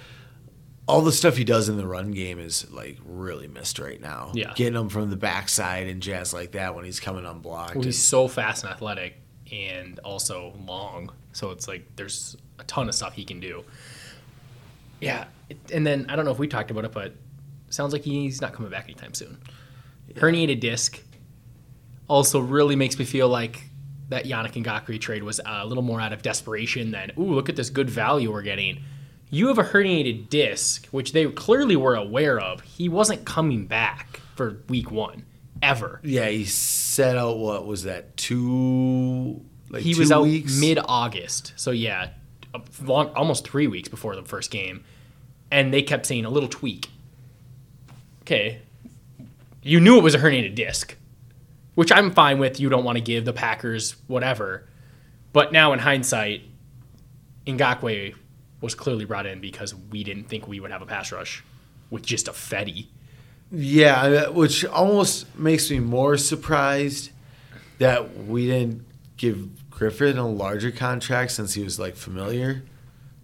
all 0.88 1.02
the 1.02 1.12
stuff 1.12 1.36
he 1.36 1.44
does 1.44 1.68
in 1.68 1.76
the 1.76 1.86
run 1.86 2.12
game 2.12 2.38
is 2.38 2.70
like 2.70 2.98
really 3.04 3.48
missed 3.48 3.78
right 3.78 4.00
now. 4.00 4.30
Yeah. 4.34 4.52
getting 4.54 4.78
him 4.78 4.88
from 4.88 5.10
the 5.10 5.16
backside 5.16 5.88
and 5.88 6.00
jazz 6.00 6.32
like 6.32 6.52
that 6.52 6.74
when 6.74 6.84
he's 6.84 7.00
coming 7.00 7.26
unblocked. 7.26 7.70
Well, 7.70 7.78
and- 7.78 7.84
he's 7.86 8.02
so 8.02 8.28
fast 8.28 8.62
and 8.64 8.72
athletic 8.72 9.20
and 9.50 9.98
also 10.00 10.54
long. 10.66 11.10
So 11.32 11.50
it's 11.50 11.66
like 11.68 11.84
there's 11.96 12.36
a 12.58 12.64
ton 12.64 12.88
of 12.88 12.94
stuff 12.94 13.14
he 13.14 13.24
can 13.24 13.40
do. 13.40 13.64
Yeah. 15.00 15.24
And 15.72 15.86
then 15.86 16.06
I 16.08 16.16
don't 16.16 16.24
know 16.24 16.30
if 16.30 16.38
we 16.38 16.48
talked 16.48 16.70
about 16.70 16.84
it, 16.84 16.92
but 16.92 17.14
sounds 17.68 17.92
like 17.92 18.02
he's 18.02 18.40
not 18.40 18.52
coming 18.52 18.70
back 18.70 18.84
anytime 18.84 19.12
soon. 19.14 19.38
Herniated 20.14 20.60
disc 20.60 21.00
also 22.08 22.38
really 22.40 22.76
makes 22.76 22.98
me 22.98 23.04
feel 23.04 23.28
like 23.28 23.64
that 24.08 24.24
Yannick 24.24 24.52
Ngakoue 24.62 25.00
trade 25.00 25.24
was 25.24 25.40
a 25.44 25.66
little 25.66 25.82
more 25.82 26.00
out 26.00 26.12
of 26.12 26.22
desperation 26.22 26.92
than, 26.92 27.10
ooh, 27.18 27.34
look 27.34 27.48
at 27.48 27.56
this 27.56 27.70
good 27.70 27.90
value 27.90 28.32
we're 28.32 28.42
getting. 28.42 28.82
You 29.28 29.48
have 29.48 29.58
a 29.58 29.64
herniated 29.64 30.28
disc, 30.28 30.86
which 30.86 31.12
they 31.12 31.26
clearly 31.26 31.74
were 31.76 31.96
aware 31.96 32.38
of. 32.38 32.60
He 32.60 32.88
wasn't 32.88 33.24
coming 33.24 33.66
back 33.66 34.20
for 34.36 34.62
week 34.68 34.90
one, 34.90 35.24
ever. 35.60 36.00
Yeah, 36.04 36.28
he 36.28 36.44
set 36.44 37.16
out 37.16 37.38
what 37.38 37.66
was 37.66 37.82
that 37.84 38.16
two? 38.16 39.44
Like 39.68 39.82
he 39.82 39.94
two 39.94 40.00
was 40.00 40.12
out 40.12 40.26
mid 40.26 40.78
August. 40.86 41.54
So 41.56 41.72
yeah, 41.72 42.10
long, 42.82 43.08
almost 43.10 43.46
three 43.46 43.66
weeks 43.66 43.88
before 43.88 44.14
the 44.14 44.22
first 44.22 44.52
game, 44.52 44.84
and 45.50 45.74
they 45.74 45.82
kept 45.82 46.06
saying 46.06 46.24
a 46.24 46.30
little 46.30 46.48
tweak. 46.48 46.88
Okay, 48.22 48.60
you 49.62 49.80
knew 49.80 49.98
it 49.98 50.04
was 50.04 50.14
a 50.14 50.18
herniated 50.18 50.54
disc, 50.54 50.94
which 51.74 51.90
I'm 51.90 52.12
fine 52.12 52.38
with. 52.38 52.60
You 52.60 52.68
don't 52.68 52.84
want 52.84 52.96
to 52.96 53.02
give 53.02 53.24
the 53.24 53.32
Packers 53.32 53.96
whatever, 54.06 54.68
but 55.32 55.50
now 55.52 55.72
in 55.72 55.80
hindsight, 55.80 56.42
Ngakoue 57.44 58.14
was 58.60 58.74
clearly 58.74 59.04
brought 59.04 59.26
in 59.26 59.40
because 59.40 59.74
we 59.74 60.04
didn't 60.04 60.24
think 60.24 60.48
we 60.48 60.60
would 60.60 60.70
have 60.70 60.82
a 60.82 60.86
pass 60.86 61.12
rush 61.12 61.44
with 61.90 62.04
just 62.04 62.28
a 62.28 62.32
Fetty. 62.32 62.86
Yeah, 63.50 64.00
uh, 64.00 64.32
which 64.32 64.64
almost 64.64 65.38
makes 65.38 65.70
me 65.70 65.78
more 65.78 66.16
surprised 66.16 67.10
that 67.78 68.24
we 68.24 68.46
didn't 68.46 68.84
give 69.16 69.48
Griffen 69.70 70.18
a 70.18 70.22
larger 70.22 70.70
contract 70.70 71.32
since 71.32 71.54
he 71.54 71.62
was 71.62 71.78
like 71.78 71.96
familiar 71.96 72.62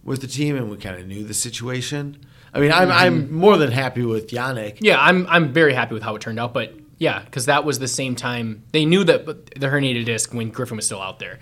with 0.04 0.20
the 0.20 0.26
team 0.26 0.56
and 0.56 0.70
we 0.70 0.76
kind 0.76 0.96
of 0.96 1.06
knew 1.06 1.24
the 1.24 1.34
situation. 1.34 2.18
I 2.54 2.60
mean, 2.60 2.70
I'm 2.70 2.90
I'm 2.90 3.24
mm-hmm. 3.24 3.34
more 3.34 3.56
than 3.56 3.72
happy 3.72 4.02
with 4.02 4.28
Yannick. 4.28 4.78
Yeah, 4.80 5.00
I'm 5.00 5.26
I'm 5.28 5.52
very 5.52 5.72
happy 5.72 5.94
with 5.94 6.02
how 6.02 6.14
it 6.14 6.20
turned 6.20 6.38
out, 6.38 6.52
but 6.52 6.74
yeah, 6.98 7.20
because 7.20 7.46
that 7.46 7.64
was 7.64 7.78
the 7.78 7.88
same 7.88 8.14
time 8.14 8.62
they 8.72 8.84
knew 8.84 9.04
that 9.04 9.26
the 9.26 9.66
herniated 9.66 10.04
disc 10.04 10.32
when 10.34 10.52
Griffen 10.52 10.76
was 10.76 10.86
still 10.86 11.00
out 11.00 11.18
there. 11.18 11.40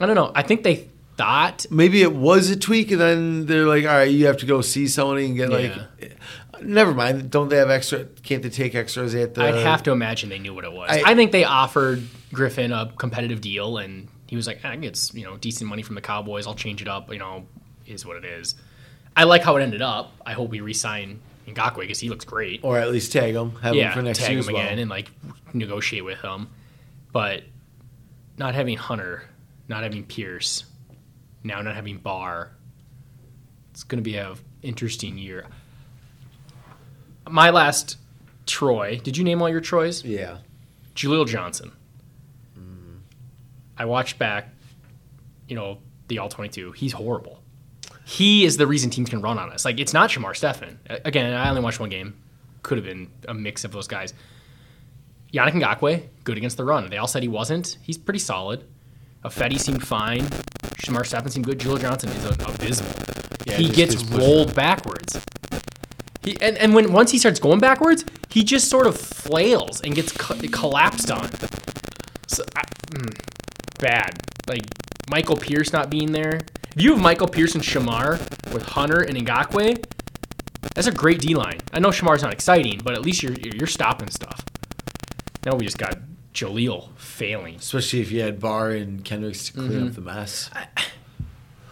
I 0.00 0.06
don't 0.06 0.14
know. 0.14 0.30
I 0.34 0.42
think 0.42 0.62
they 0.62 0.88
thought 1.22 1.66
Maybe 1.70 2.02
it 2.02 2.12
was 2.12 2.50
a 2.50 2.56
tweak, 2.56 2.90
and 2.90 3.00
then 3.00 3.46
they're 3.46 3.66
like, 3.66 3.84
"All 3.84 3.90
right, 3.90 4.10
you 4.10 4.26
have 4.26 4.38
to 4.38 4.46
go 4.46 4.60
see 4.60 4.88
somebody 4.88 5.26
and 5.26 5.36
get 5.36 5.50
like." 5.50 5.72
Never 6.60 6.94
mind. 6.94 7.30
Don't 7.30 7.48
they 7.48 7.56
have 7.56 7.70
extra? 7.70 8.04
Can't 8.22 8.42
they 8.42 8.48
take 8.48 8.74
extras 8.74 9.14
at 9.14 9.34
the? 9.34 9.42
I'd 9.42 9.54
have 9.56 9.82
to 9.84 9.90
imagine 9.90 10.28
they 10.28 10.38
knew 10.38 10.54
what 10.54 10.64
it 10.64 10.72
was. 10.72 10.90
I- 10.90 11.02
I, 11.10 11.14
think 11.16 11.32
they 11.32 11.42
offered 11.42 12.00
Griffen 12.32 12.70
a 12.70 12.92
competitive 12.92 13.40
deal, 13.40 13.78
and 13.78 14.08
he 14.28 14.36
was 14.36 14.46
like, 14.46 14.64
"I 14.64 14.76
get 14.76 15.10
you 15.14 15.24
know 15.24 15.36
decent 15.36 15.68
money 15.68 15.82
from 15.82 15.96
the 15.96 16.00
Cowboys. 16.00 16.46
I'll 16.46 16.54
change 16.54 16.80
it 16.82 16.88
up. 16.88 17.12
You 17.12 17.18
know, 17.18 17.46
is 17.86 18.06
what 18.06 18.16
it 18.16 18.24
is." 18.24 18.54
I 19.16 19.24
like 19.24 19.42
how 19.42 19.56
it 19.56 19.62
ended 19.62 19.82
up. 19.82 20.12
I 20.24 20.32
hope 20.32 20.50
we 20.50 20.60
resign 20.60 21.20
Ngakoue 21.46 21.80
because 21.80 22.00
he 22.00 22.08
looks 22.08 22.24
great. 22.24 22.60
or 22.62 22.78
at 22.78 22.90
least 22.90 23.12
tag 23.12 23.34
him. 23.34 23.56
Have 23.56 23.74
yeah, 23.74 23.88
him 23.88 23.92
for 23.92 24.02
next 24.02 24.18
tag 24.18 24.30
year 24.30 24.38
him 24.38 24.40
as 24.40 24.50
well. 24.50 24.62
again 24.62 24.78
and 24.78 24.90
like 24.90 25.10
negotiate 25.52 26.04
with 26.04 26.20
him. 26.20 26.48
But 27.12 27.42
not 28.38 28.54
having 28.54 28.78
Hunter, 28.78 29.24
not 29.68 29.82
having 29.82 30.04
Pierce, 30.04 30.64
now 31.44 31.60
not 31.62 31.74
having 31.74 31.98
Barr, 31.98 32.50
it's 33.70 33.84
going 33.84 33.98
to 33.98 34.02
be 34.02 34.16
a 34.16 34.34
interesting 34.62 35.18
year. 35.18 35.46
My 37.28 37.50
last 37.50 37.96
Troy. 38.46 39.00
Did 39.02 39.16
you 39.16 39.24
name 39.24 39.40
all 39.40 39.48
your 39.48 39.60
Troys? 39.60 40.04
Yeah. 40.04 40.38
Jaleel 40.94 41.26
Johnson. 41.26 41.72
Mm. 42.58 42.98
I 43.78 43.84
watched 43.84 44.18
back, 44.18 44.48
you 45.48 45.56
know, 45.56 45.78
the 46.08 46.18
All 46.18 46.28
22. 46.28 46.72
He's 46.72 46.92
horrible. 46.92 47.42
He 48.04 48.44
is 48.44 48.56
the 48.56 48.66
reason 48.66 48.90
teams 48.90 49.08
can 49.08 49.22
run 49.22 49.38
on 49.38 49.50
us. 49.52 49.64
Like, 49.64 49.78
it's 49.78 49.94
not 49.94 50.10
Shamar 50.10 50.36
Stephen. 50.36 50.78
Again, 50.88 51.32
I 51.32 51.48
only 51.48 51.62
watched 51.62 51.80
one 51.80 51.88
game. 51.88 52.14
Could 52.62 52.78
have 52.78 52.84
been 52.84 53.10
a 53.28 53.34
mix 53.34 53.64
of 53.64 53.72
those 53.72 53.88
guys. 53.88 54.12
Yannick 55.32 55.52
Ngakoue, 55.52 56.08
good 56.24 56.36
against 56.36 56.56
the 56.56 56.64
run. 56.64 56.90
They 56.90 56.98
all 56.98 57.06
said 57.06 57.22
he 57.22 57.28
wasn't. 57.28 57.78
He's 57.82 57.96
pretty 57.96 58.18
solid. 58.18 58.64
Ifeadi 59.24 59.58
seemed 59.58 59.86
fine. 59.86 60.22
Shamar 60.82 61.06
Stephen 61.06 61.30
seemed 61.30 61.46
good. 61.46 61.58
Jaleel 61.58 61.80
Johnson 61.80 62.10
is 62.10 62.24
a- 62.24 62.30
abysmal. 62.48 62.90
Yeah, 63.46 63.56
he 63.56 63.64
just 63.66 63.76
gets 63.76 63.94
pushed 64.02 64.12
rolled 64.14 64.54
backwards. 64.54 65.18
He, 66.24 66.36
and, 66.40 66.56
and 66.58 66.74
when 66.74 66.92
once 66.92 67.10
he 67.10 67.18
starts 67.18 67.40
going 67.40 67.58
backwards, 67.60 68.04
he 68.28 68.44
just 68.44 68.68
sort 68.68 68.86
of 68.86 68.96
flails 68.98 69.80
and 69.80 69.94
gets 69.94 70.12
co- 70.12 70.36
collapsed 70.52 71.10
on. 71.10 71.28
So, 72.28 72.44
I, 72.56 72.62
mm, 72.90 73.78
bad. 73.78 74.20
Like 74.48 74.62
Michael 75.10 75.36
Pierce 75.36 75.72
not 75.72 75.90
being 75.90 76.12
there. 76.12 76.40
If 76.74 76.82
you 76.82 76.92
have 76.92 77.02
Michael 77.02 77.28
Pierce 77.28 77.54
and 77.54 77.62
Shamar 77.62 78.18
with 78.52 78.62
Hunter 78.62 79.00
and 79.02 79.16
Ngakoue, 79.16 79.84
that's 80.74 80.86
a 80.86 80.92
great 80.92 81.20
D 81.20 81.34
line. 81.34 81.58
I 81.72 81.80
know 81.80 81.90
Shamar's 81.90 82.22
not 82.22 82.32
exciting, 82.32 82.80
but 82.82 82.94
at 82.94 83.02
least 83.02 83.22
you're 83.22 83.34
you're 83.34 83.66
stopping 83.66 84.08
stuff. 84.08 84.44
Now 85.44 85.54
we 85.56 85.64
just 85.64 85.78
got 85.78 85.96
Jaleel 86.34 86.88
failing. 86.96 87.56
Especially 87.56 88.00
if 88.00 88.10
you 88.10 88.20
had 88.22 88.40
Barr 88.40 88.70
and 88.70 89.04
Kendricks 89.04 89.46
to 89.46 89.52
clean 89.52 89.70
Mm-hmm. 89.70 89.86
up 89.88 89.94
the 89.94 90.00
mess. 90.00 90.50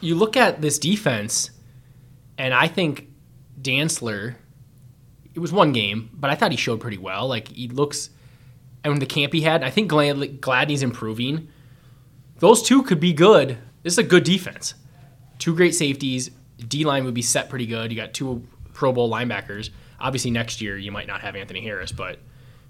you 0.00 0.14
look 0.14 0.36
at 0.36 0.60
this 0.60 0.78
defense, 0.78 1.50
and 2.38 2.52
I 2.54 2.68
think 2.68 3.08
Dantzler, 3.60 4.34
it 5.34 5.38
was 5.38 5.52
one 5.52 5.72
game, 5.72 6.10
but 6.12 6.30
I 6.30 6.34
thought 6.34 6.50
he 6.50 6.56
showed 6.56 6.80
pretty 6.80 6.98
well. 6.98 7.26
Like 7.28 7.48
he 7.48 7.68
looks, 7.68 8.10
and 8.84 9.00
the 9.00 9.06
camp 9.06 9.32
he 9.32 9.42
had, 9.42 9.62
I 9.62 9.70
think 9.70 9.88
Glad, 9.88 10.40
Gladney's 10.40 10.82
improving. 10.82 11.48
Those 12.38 12.62
two 12.62 12.82
could 12.82 13.00
be 13.00 13.12
good. 13.12 13.58
This 13.82 13.94
is 13.94 13.98
a 13.98 14.02
good 14.02 14.24
defense. 14.24 14.74
Two 15.38 15.54
great 15.54 15.74
safeties. 15.74 16.30
D 16.58 16.84
line 16.84 17.04
would 17.04 17.14
be 17.14 17.22
set 17.22 17.48
pretty 17.48 17.66
good. 17.66 17.90
You 17.92 17.96
got 17.96 18.12
two 18.14 18.46
Pro 18.72 18.92
Bowl 18.92 19.10
linebackers. 19.10 19.70
Obviously, 19.98 20.30
next 20.30 20.60
year 20.62 20.76
you 20.78 20.90
might 20.92 21.06
not 21.06 21.20
have 21.22 21.36
Anthony 21.36 21.62
Harris, 21.62 21.92
but 21.92 22.18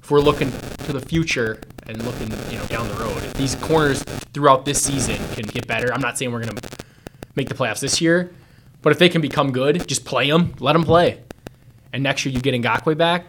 if 0.03 0.11
we're 0.11 0.21
looking 0.21 0.51
to 0.51 0.93
the 0.93 1.01
future 1.01 1.61
and 1.87 2.03
looking, 2.05 2.31
you 2.51 2.59
know, 2.59 2.67
down 2.67 2.89
the 2.89 2.95
road, 2.95 3.17
if 3.19 3.35
these 3.35 3.55
corners 3.57 4.03
throughout 4.33 4.65
this 4.65 4.83
season 4.83 5.17
can 5.35 5.47
get 5.47 5.67
better, 5.67 5.93
I'm 5.93 6.01
not 6.01 6.19
saying 6.19 6.33
we're 6.33 6.45
gonna 6.45 6.61
make 7.37 7.49
the 7.49 7.55
playoffs 7.55 7.81
this 7.81 8.01
year, 8.01 8.33
but 8.83 8.93
if 8.93 8.99
they 8.99 9.09
can 9.09 9.21
become 9.21 9.53
good, 9.53 9.87
just 9.87 10.05
play 10.05 10.31
them, 10.31 10.55
let 10.61 10.73
them 10.75 10.85
play. 10.85 11.23
And 11.93 12.03
next 12.03 12.25
year 12.25 12.35
you 12.35 12.41
get 12.41 12.55
Ngakoue 12.55 12.97
back, 12.97 13.27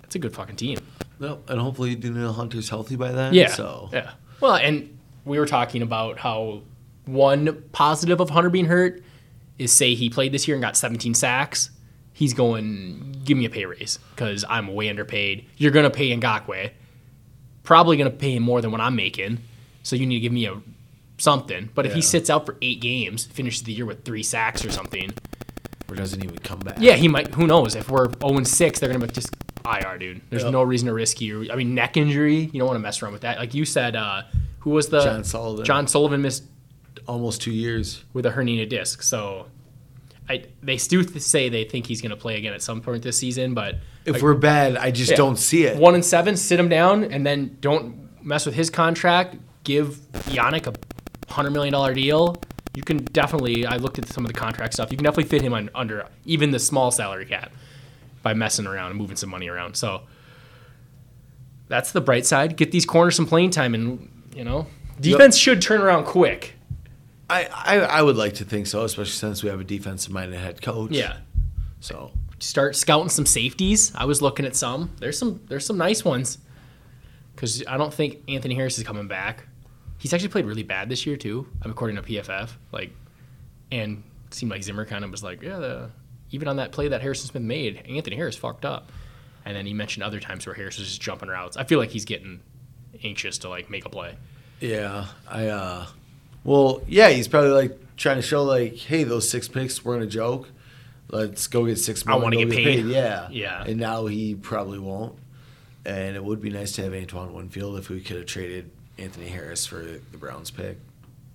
that's 0.00 0.14
a 0.14 0.18
good 0.18 0.34
fucking 0.34 0.56
team. 0.56 0.78
No, 1.18 1.40
and 1.48 1.60
hopefully 1.60 1.94
Danielle 1.94 2.32
Hunter's 2.32 2.68
healthy 2.68 2.96
by 2.96 3.12
then. 3.12 3.34
Yeah. 3.34 3.48
So 3.48 3.88
yeah. 3.92 4.12
Well, 4.40 4.56
and 4.56 4.98
we 5.24 5.38
were 5.38 5.46
talking 5.46 5.82
about 5.82 6.18
how 6.18 6.62
one 7.06 7.64
positive 7.72 8.20
of 8.20 8.30
Hunter 8.30 8.50
being 8.50 8.66
hurt 8.66 9.02
is 9.58 9.72
say 9.72 9.94
he 9.94 10.10
played 10.10 10.32
this 10.32 10.48
year 10.48 10.56
and 10.56 10.62
got 10.62 10.76
17 10.76 11.14
sacks. 11.14 11.70
He's 12.14 12.32
going, 12.32 13.20
give 13.24 13.36
me 13.36 13.44
a 13.44 13.50
pay 13.50 13.66
raise 13.66 13.98
because 14.14 14.44
I'm 14.48 14.68
way 14.72 14.88
underpaid. 14.88 15.44
You're 15.58 15.72
going 15.72 15.84
to 15.84 15.90
pay 15.90 16.16
Ngakoue. 16.16 16.70
Probably 17.62 17.96
going 17.96 18.10
to 18.10 18.16
pay 18.16 18.36
him 18.36 18.42
more 18.42 18.60
than 18.60 18.70
what 18.70 18.80
I'm 18.80 18.94
making. 18.96 19.38
So 19.82 19.96
you 19.96 20.06
need 20.06 20.16
to 20.16 20.20
give 20.20 20.32
me 20.32 20.46
a 20.46 20.60
something. 21.18 21.70
But 21.74 21.86
if 21.86 21.92
he 21.94 22.00
sits 22.02 22.30
out 22.30 22.46
for 22.46 22.56
eight 22.62 22.80
games, 22.80 23.24
finishes 23.24 23.62
the 23.64 23.72
year 23.72 23.84
with 23.86 24.04
three 24.04 24.22
sacks 24.22 24.64
or 24.64 24.70
something, 24.70 25.12
or 25.88 25.94
doesn't 25.96 26.22
even 26.24 26.38
come 26.38 26.60
back. 26.60 26.76
yeah, 26.78 26.94
he 26.94 27.08
might. 27.08 27.34
Who 27.34 27.46
knows? 27.46 27.74
If 27.74 27.90
we're 27.90 28.08
0 28.20 28.42
6, 28.44 28.78
they're 28.80 28.88
going 28.88 29.00
to 29.00 29.06
be 29.06 29.12
just 29.12 29.30
IR, 29.64 29.98
dude. 29.98 30.20
There's 30.30 30.42
Yep. 30.44 30.52
no 30.52 30.62
reason 30.62 30.86
to 30.88 30.94
risk 30.94 31.20
you. 31.20 31.50
I 31.50 31.56
mean, 31.56 31.74
neck 31.74 31.96
injury, 31.96 32.36
you 32.52 32.58
don't 32.58 32.66
want 32.66 32.76
to 32.76 32.80
mess 32.82 33.02
around 33.02 33.12
with 33.12 33.22
that. 33.22 33.38
Like 33.38 33.54
you 33.54 33.64
said, 33.64 33.96
uh, 33.96 34.22
who 34.60 34.70
was 34.70 34.88
the. 34.88 35.00
John 35.02 35.24
Sullivan. 35.24 35.64
John 35.64 35.86
Sullivan 35.86 36.22
missed 36.22 36.44
Almost 37.06 37.42
two 37.42 37.52
years. 37.52 38.04
with 38.14 38.24
a 38.26 38.30
herniated 38.30 38.68
disc. 38.70 39.02
So 39.02 39.46
I, 40.28 40.44
they 40.62 40.78
still 40.78 41.04
say 41.04 41.48
they 41.48 41.64
think 41.64 41.86
he's 41.86 42.00
going 42.00 42.10
to 42.10 42.16
play 42.16 42.36
again 42.36 42.54
at 42.54 42.62
some 42.62 42.80
point 42.80 43.02
this 43.02 43.18
season, 43.18 43.54
but. 43.54 43.76
If 44.04 44.14
like, 44.14 44.22
we're 44.22 44.34
bad, 44.34 44.76
I 44.76 44.90
just 44.90 45.10
yeah, 45.10 45.16
don't 45.16 45.36
see 45.36 45.64
it. 45.64 45.76
One 45.76 45.94
and 45.94 46.04
seven, 46.04 46.36
sit 46.36 46.58
him 46.58 46.68
down, 46.68 47.04
and 47.04 47.26
then 47.26 47.58
don't 47.60 48.24
mess 48.24 48.46
with 48.46 48.54
his 48.54 48.70
contract. 48.70 49.36
Give 49.64 49.88
Yannick 50.28 50.66
a 50.66 51.32
hundred 51.32 51.50
million 51.50 51.72
dollar 51.72 51.94
deal. 51.94 52.36
You 52.74 52.82
can 52.82 52.98
definitely. 53.04 53.66
I 53.66 53.76
looked 53.76 53.98
at 53.98 54.08
some 54.08 54.24
of 54.24 54.32
the 54.32 54.38
contract 54.38 54.74
stuff. 54.74 54.90
You 54.90 54.96
can 54.96 55.04
definitely 55.04 55.28
fit 55.28 55.42
him 55.42 55.54
on, 55.54 55.70
under 55.74 56.08
even 56.24 56.50
the 56.50 56.58
small 56.58 56.90
salary 56.90 57.24
cap 57.24 57.52
by 58.22 58.34
messing 58.34 58.66
around 58.66 58.90
and 58.90 58.98
moving 58.98 59.16
some 59.16 59.30
money 59.30 59.48
around. 59.48 59.76
So 59.76 60.02
that's 61.68 61.92
the 61.92 62.00
bright 62.00 62.26
side. 62.26 62.56
Get 62.56 62.72
these 62.72 62.84
corners 62.84 63.16
some 63.16 63.26
playing 63.26 63.50
time, 63.50 63.74
and 63.74 64.10
you 64.34 64.44
know, 64.44 64.66
defense 65.00 65.36
should 65.36 65.62
turn 65.62 65.80
around 65.80 66.04
quick. 66.04 66.53
I, 67.34 67.48
I 67.52 67.78
I 67.80 68.02
would 68.02 68.16
like 68.16 68.34
to 68.34 68.44
think 68.44 68.66
so, 68.66 68.84
especially 68.84 69.12
since 69.12 69.42
we 69.42 69.48
have 69.50 69.60
a 69.60 69.64
defensive 69.64 70.12
minded 70.12 70.38
head 70.38 70.62
coach. 70.62 70.92
Yeah. 70.92 71.18
So 71.80 72.12
start 72.38 72.76
scouting 72.76 73.08
some 73.08 73.26
safeties. 73.26 73.92
I 73.94 74.04
was 74.04 74.22
looking 74.22 74.46
at 74.46 74.56
some. 74.56 74.90
There's 75.00 75.18
some 75.18 75.40
there's 75.48 75.66
some 75.66 75.78
nice 75.78 76.04
ones. 76.04 76.38
Cuz 77.36 77.64
I 77.66 77.76
don't 77.76 77.92
think 77.92 78.18
Anthony 78.28 78.54
Harris 78.54 78.78
is 78.78 78.84
coming 78.84 79.08
back. 79.08 79.46
He's 79.98 80.12
actually 80.12 80.28
played 80.28 80.46
really 80.46 80.62
bad 80.62 80.88
this 80.88 81.06
year 81.06 81.16
too, 81.16 81.46
according 81.62 81.96
to 81.96 82.02
PFF. 82.02 82.50
Like 82.72 82.92
and 83.70 84.02
seemed 84.30 84.50
like 84.50 84.62
Zimmer 84.62 84.84
kind 84.84 85.04
of 85.04 85.10
was 85.10 85.22
like, 85.22 85.42
yeah, 85.42 85.58
the, 85.58 85.90
even 86.30 86.48
on 86.48 86.56
that 86.56 86.72
play 86.72 86.88
that 86.88 87.00
Harrison 87.00 87.28
Smith 87.28 87.42
made, 87.42 87.82
Anthony 87.88 88.16
Harris 88.16 88.36
fucked 88.36 88.64
up. 88.64 88.90
And 89.44 89.56
then 89.56 89.66
he 89.66 89.74
mentioned 89.74 90.02
other 90.04 90.20
times 90.20 90.46
where 90.46 90.54
Harris 90.54 90.78
was 90.78 90.88
just 90.88 91.00
jumping 91.00 91.28
routes. 91.28 91.56
I 91.56 91.64
feel 91.64 91.78
like 91.78 91.90
he's 91.90 92.04
getting 92.04 92.40
anxious 93.02 93.38
to 93.38 93.48
like 93.48 93.70
make 93.70 93.84
a 93.84 93.88
play. 93.88 94.16
yeah, 94.60 95.06
I 95.28 95.48
uh, 95.48 95.86
well, 96.44 96.82
yeah, 96.86 97.08
he's 97.10 97.28
probably 97.28 97.50
like 97.50 97.78
trying 97.96 98.16
to 98.16 98.22
show 98.22 98.42
like, 98.44 98.76
hey, 98.76 99.04
those 99.04 99.28
six 99.28 99.48
picks 99.48 99.84
weren't 99.84 100.02
a 100.02 100.06
joke. 100.06 100.48
let's 101.10 101.46
go 101.46 101.66
get 101.66 101.76
six 101.78 102.04
I 102.06 102.16
wanna 102.16 102.36
go 102.36 102.44
get 102.44 102.50
paid. 102.54 102.86
Yeah, 102.86 103.28
Yeah. 103.32 103.64
And 103.64 103.78
now 103.78 104.06
he 104.06 104.34
probably 104.34 104.78
won't. 104.78 105.16
And 105.86 106.16
it 106.16 106.24
would 106.24 106.40
be 106.40 106.50
nice 106.50 106.72
to 106.72 106.82
have 106.82 106.94
Antoine 106.94 107.34
Winfield 107.34 107.78
if 107.78 107.90
we 107.90 108.00
could 108.00 108.16
have 108.16 108.26
traded 108.26 108.70
Anthony 108.98 109.28
Harris 109.28 109.66
for 109.66 109.82
the 109.82 110.16
Browns 110.18 110.50
pick 110.50 110.78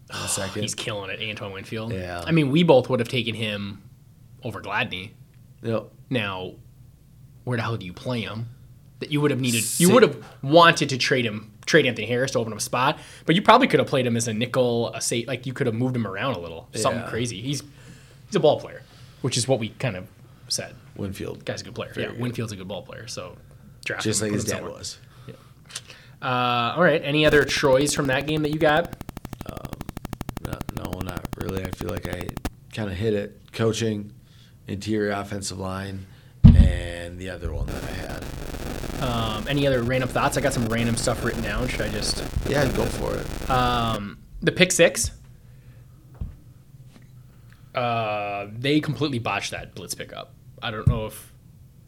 in 0.09 0.15
a 0.15 0.27
second. 0.27 0.63
He's 0.63 0.73
killing 0.75 1.09
it, 1.11 1.21
Antoine 1.21 1.53
Winfield. 1.53 1.93
Yeah. 1.93 2.23
I 2.25 2.31
mean, 2.31 2.49
we 2.49 2.63
both 2.63 2.89
would 2.89 2.99
have 2.99 3.09
taken 3.09 3.35
him 3.35 3.81
over 4.43 4.59
Gladney. 4.61 5.11
Yep. 5.61 5.89
Now, 6.09 6.53
where 7.43 7.57
the 7.57 7.63
hell 7.63 7.77
do 7.77 7.85
you 7.85 7.93
play 7.93 8.21
him? 8.21 8.47
That 8.99 9.11
you 9.11 9.21
would 9.21 9.31
have 9.31 9.39
needed. 9.39 9.63
You 9.79 9.93
would 9.93 10.03
have 10.03 10.17
wanted 10.41 10.89
to 10.89 10.97
trade 10.97 11.25
him, 11.25 11.51
trade 11.69 11.85
Anthony 11.85 12.07
Harris 12.07 12.31
to 12.31 12.39
open 12.39 12.51
up 12.51 12.59
a 12.59 12.61
spot, 12.61 12.99
but 13.25 13.35
you 13.35 13.41
probably 13.41 13.67
could 13.67 13.79
have 13.79 13.87
played 13.87 14.05
him 14.05 14.17
as 14.17 14.27
a 14.27 14.33
nickel, 14.33 14.93
a 14.93 14.99
say, 15.01 15.23
like 15.27 15.45
you 15.45 15.53
could 15.53 15.67
have 15.67 15.75
moved 15.75 15.95
him 15.95 16.05
around 16.07 16.35
a 16.35 16.39
little, 16.39 16.67
something 16.73 17.01
Yeah. 17.03 17.09
crazy. 17.09 17.41
He's 17.41 17.61
he's 18.27 18.35
a 18.35 18.39
ball 18.39 18.59
player, 18.59 18.81
which 19.21 19.37
is 19.37 19.47
what 19.47 19.59
we 19.59 19.69
kind 19.69 19.95
of 19.95 20.07
said. 20.47 20.75
Winfield. 20.95 21.45
Guy's 21.45 21.61
a 21.61 21.63
good 21.65 21.75
player. 21.75 21.93
Very 21.93 22.07
yeah, 22.07 22.11
good. 22.13 22.21
Winfield's 22.21 22.51
a 22.51 22.55
good 22.57 22.67
ball 22.67 22.81
player. 22.81 23.07
So 23.07 23.37
draft 23.85 24.03
Just 24.03 24.21
him 24.21 24.27
like 24.27 24.33
his 24.33 24.43
dad 24.45 24.57
somewhere. 24.57 24.73
was. 24.73 24.97
Uh, 26.21 26.73
all 26.75 26.83
right. 26.83 27.01
Any 27.03 27.25
other 27.25 27.45
Troys 27.45 27.93
from 27.93 28.07
that 28.07 28.27
game 28.27 28.41
that 28.41 28.51
you 28.51 28.59
got? 28.59 28.93
No, 30.45 30.57
no, 30.83 30.99
not 30.99 31.25
really. 31.37 31.63
I 31.63 31.71
feel 31.71 31.89
like 31.89 32.07
I 32.09 32.27
kind 32.73 32.89
of 32.89 32.97
hit 32.97 33.13
it. 33.13 33.39
Coaching, 33.53 34.11
interior 34.67 35.11
offensive 35.11 35.59
line, 35.59 36.07
and 36.43 37.17
the 37.19 37.29
other 37.29 37.53
one 37.53 37.67
that 37.67 37.83
I 37.83 37.91
had. 37.91 38.23
Um, 39.01 39.45
any 39.47 39.65
other 39.65 39.81
random 39.81 40.09
thoughts? 40.09 40.37
I 40.37 40.41
got 40.41 40.53
some 40.53 40.67
random 40.67 40.95
stuff 40.97 41.23
written 41.23 41.41
down. 41.41 41.67
Should 41.67 41.81
I 41.81 41.89
just 41.89 42.23
Yeah, 42.49 42.65
go 42.73 42.85
for 42.85 43.15
it. 43.15 43.49
um, 43.49 44.17
the 44.41 44.51
pick 44.51 44.71
six? 44.71 45.11
Uh, 47.73 48.47
they 48.57 48.79
completely 48.79 49.19
botched 49.19 49.51
that 49.51 49.75
blitz 49.75 49.93
pickup. 49.95 50.33
I 50.61 50.71
don't 50.71 50.87
know 50.87 51.05
if 51.05 51.31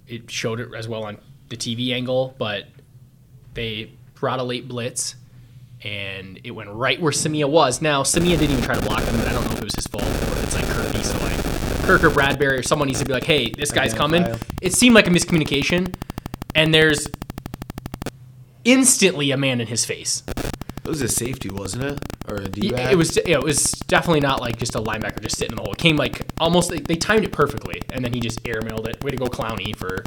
it 0.08 0.30
showed 0.30 0.60
it 0.60 0.70
as 0.76 0.88
well 0.88 1.04
on 1.04 1.18
the 1.50 1.58
TV 1.58 1.94
angle, 1.94 2.36
but 2.38 2.66
they 3.54 3.92
brought 4.16 4.40
a 4.40 4.44
late 4.44 4.68
blitz 4.68 5.16
and 5.84 6.40
it 6.44 6.52
went 6.52 6.70
right 6.70 7.02
where 7.02 7.12
Samia 7.12 7.50
was. 7.50 7.82
Now 7.82 8.04
Samia 8.04 8.38
didn't 8.38 8.52
even 8.52 8.64
try 8.64 8.76
to 8.76 8.82
block 8.86 9.02
him, 9.02 9.18
but 9.18 9.28
I 9.28 9.34
don't 9.34 9.44
know 9.46 9.52
if 9.54 9.58
it 9.58 9.64
was 9.64 9.76
his 9.76 9.88
fault 9.88 10.04
or 10.04 10.44
it's 10.44 10.56
like 10.56 10.66
Kirk 10.68 10.94
needs 10.94 11.14
like 11.22 11.44
Kirk 11.84 12.04
or 12.04 12.12
Bradbury 12.12 12.60
or 12.60 12.64
someone 12.64 12.88
needs 12.88 13.00
to 13.00 13.06
be 13.06 13.12
like, 13.14 13.24
hey, 13.24 13.50
this 13.50 13.72
guy's 13.72 13.94
coming. 13.94 14.24
Identify. 14.24 14.46
It 14.62 14.74
seemed 14.74 14.94
like 14.94 15.08
a 15.08 15.10
miscommunication, 15.10 15.94
and 16.56 16.74
there's 16.74 17.08
instantly 18.64 19.32
a 19.32 19.38
man 19.38 19.62
in 19.62 19.68
his 19.68 19.86
face. 19.86 20.24
It 20.84 20.88
was 20.88 21.02
a 21.02 21.08
safety, 21.08 21.50
wasn't 21.50 21.84
it, 21.84 22.00
or 22.28 22.38
a 22.38 22.50
D 22.50 22.72
back? 22.72 22.92
It 22.92 22.96
was 22.96 23.18
yeah, 23.18 23.36
it 23.36 23.44
was 23.44 23.72
definitely 23.88 24.22
not 24.22 24.42
like 24.42 24.58
just 24.58 24.76
a 24.76 24.82
linebacker 24.82 25.22
just 25.22 25.38
sitting 25.38 25.52
in 25.52 25.58
the 25.58 25.64
hole. 25.64 25.74
It 25.74 25.78
came 25.78 25.96
like 25.96 26.26
almost 26.40 26.72
like 26.72 26.88
they 26.88 26.96
timed 26.96 27.24
it 27.24 27.32
perfectly, 27.32 27.82
and 27.94 28.04
then 28.04 28.14
he 28.14 28.20
just 28.20 28.44
airmailed 28.44 28.88
it. 28.88 29.04
Way 29.04 29.12
to 29.12 29.18
go, 29.18 29.26
Clowney, 29.28 29.76
for 29.76 30.04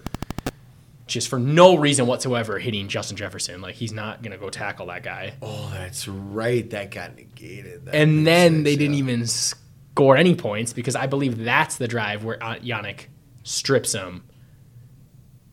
just 1.06 1.28
for 1.28 1.38
no 1.38 1.76
reason 1.76 2.06
whatsoever 2.06 2.58
hitting 2.58 2.88
Justin 2.88 3.16
Jefferson. 3.16 3.60
Like 3.60 3.76
he's 3.76 3.92
not 3.92 4.22
gonna 4.22 4.38
go 4.38 4.50
tackle 4.50 4.86
that 4.86 5.02
guy. 5.02 5.34
Oh, 5.42 5.70
that's 5.72 6.08
right. 6.08 6.68
That 6.70 6.90
got 6.90 7.16
negated. 7.16 7.86
That 7.86 7.94
And 7.94 8.26
then 8.26 8.52
sense, 8.52 8.64
they 8.64 8.76
didn't 8.76 8.96
even 8.96 9.26
score 9.26 10.16
any 10.16 10.34
points 10.34 10.72
because 10.72 10.96
I 10.96 11.06
believe 11.06 11.38
that's 11.44 11.76
the 11.76 11.86
drive 11.86 12.24
where 12.24 12.42
uh, 12.42 12.56
Yannick 12.56 13.06
strips 13.44 13.92
him. 13.92 14.24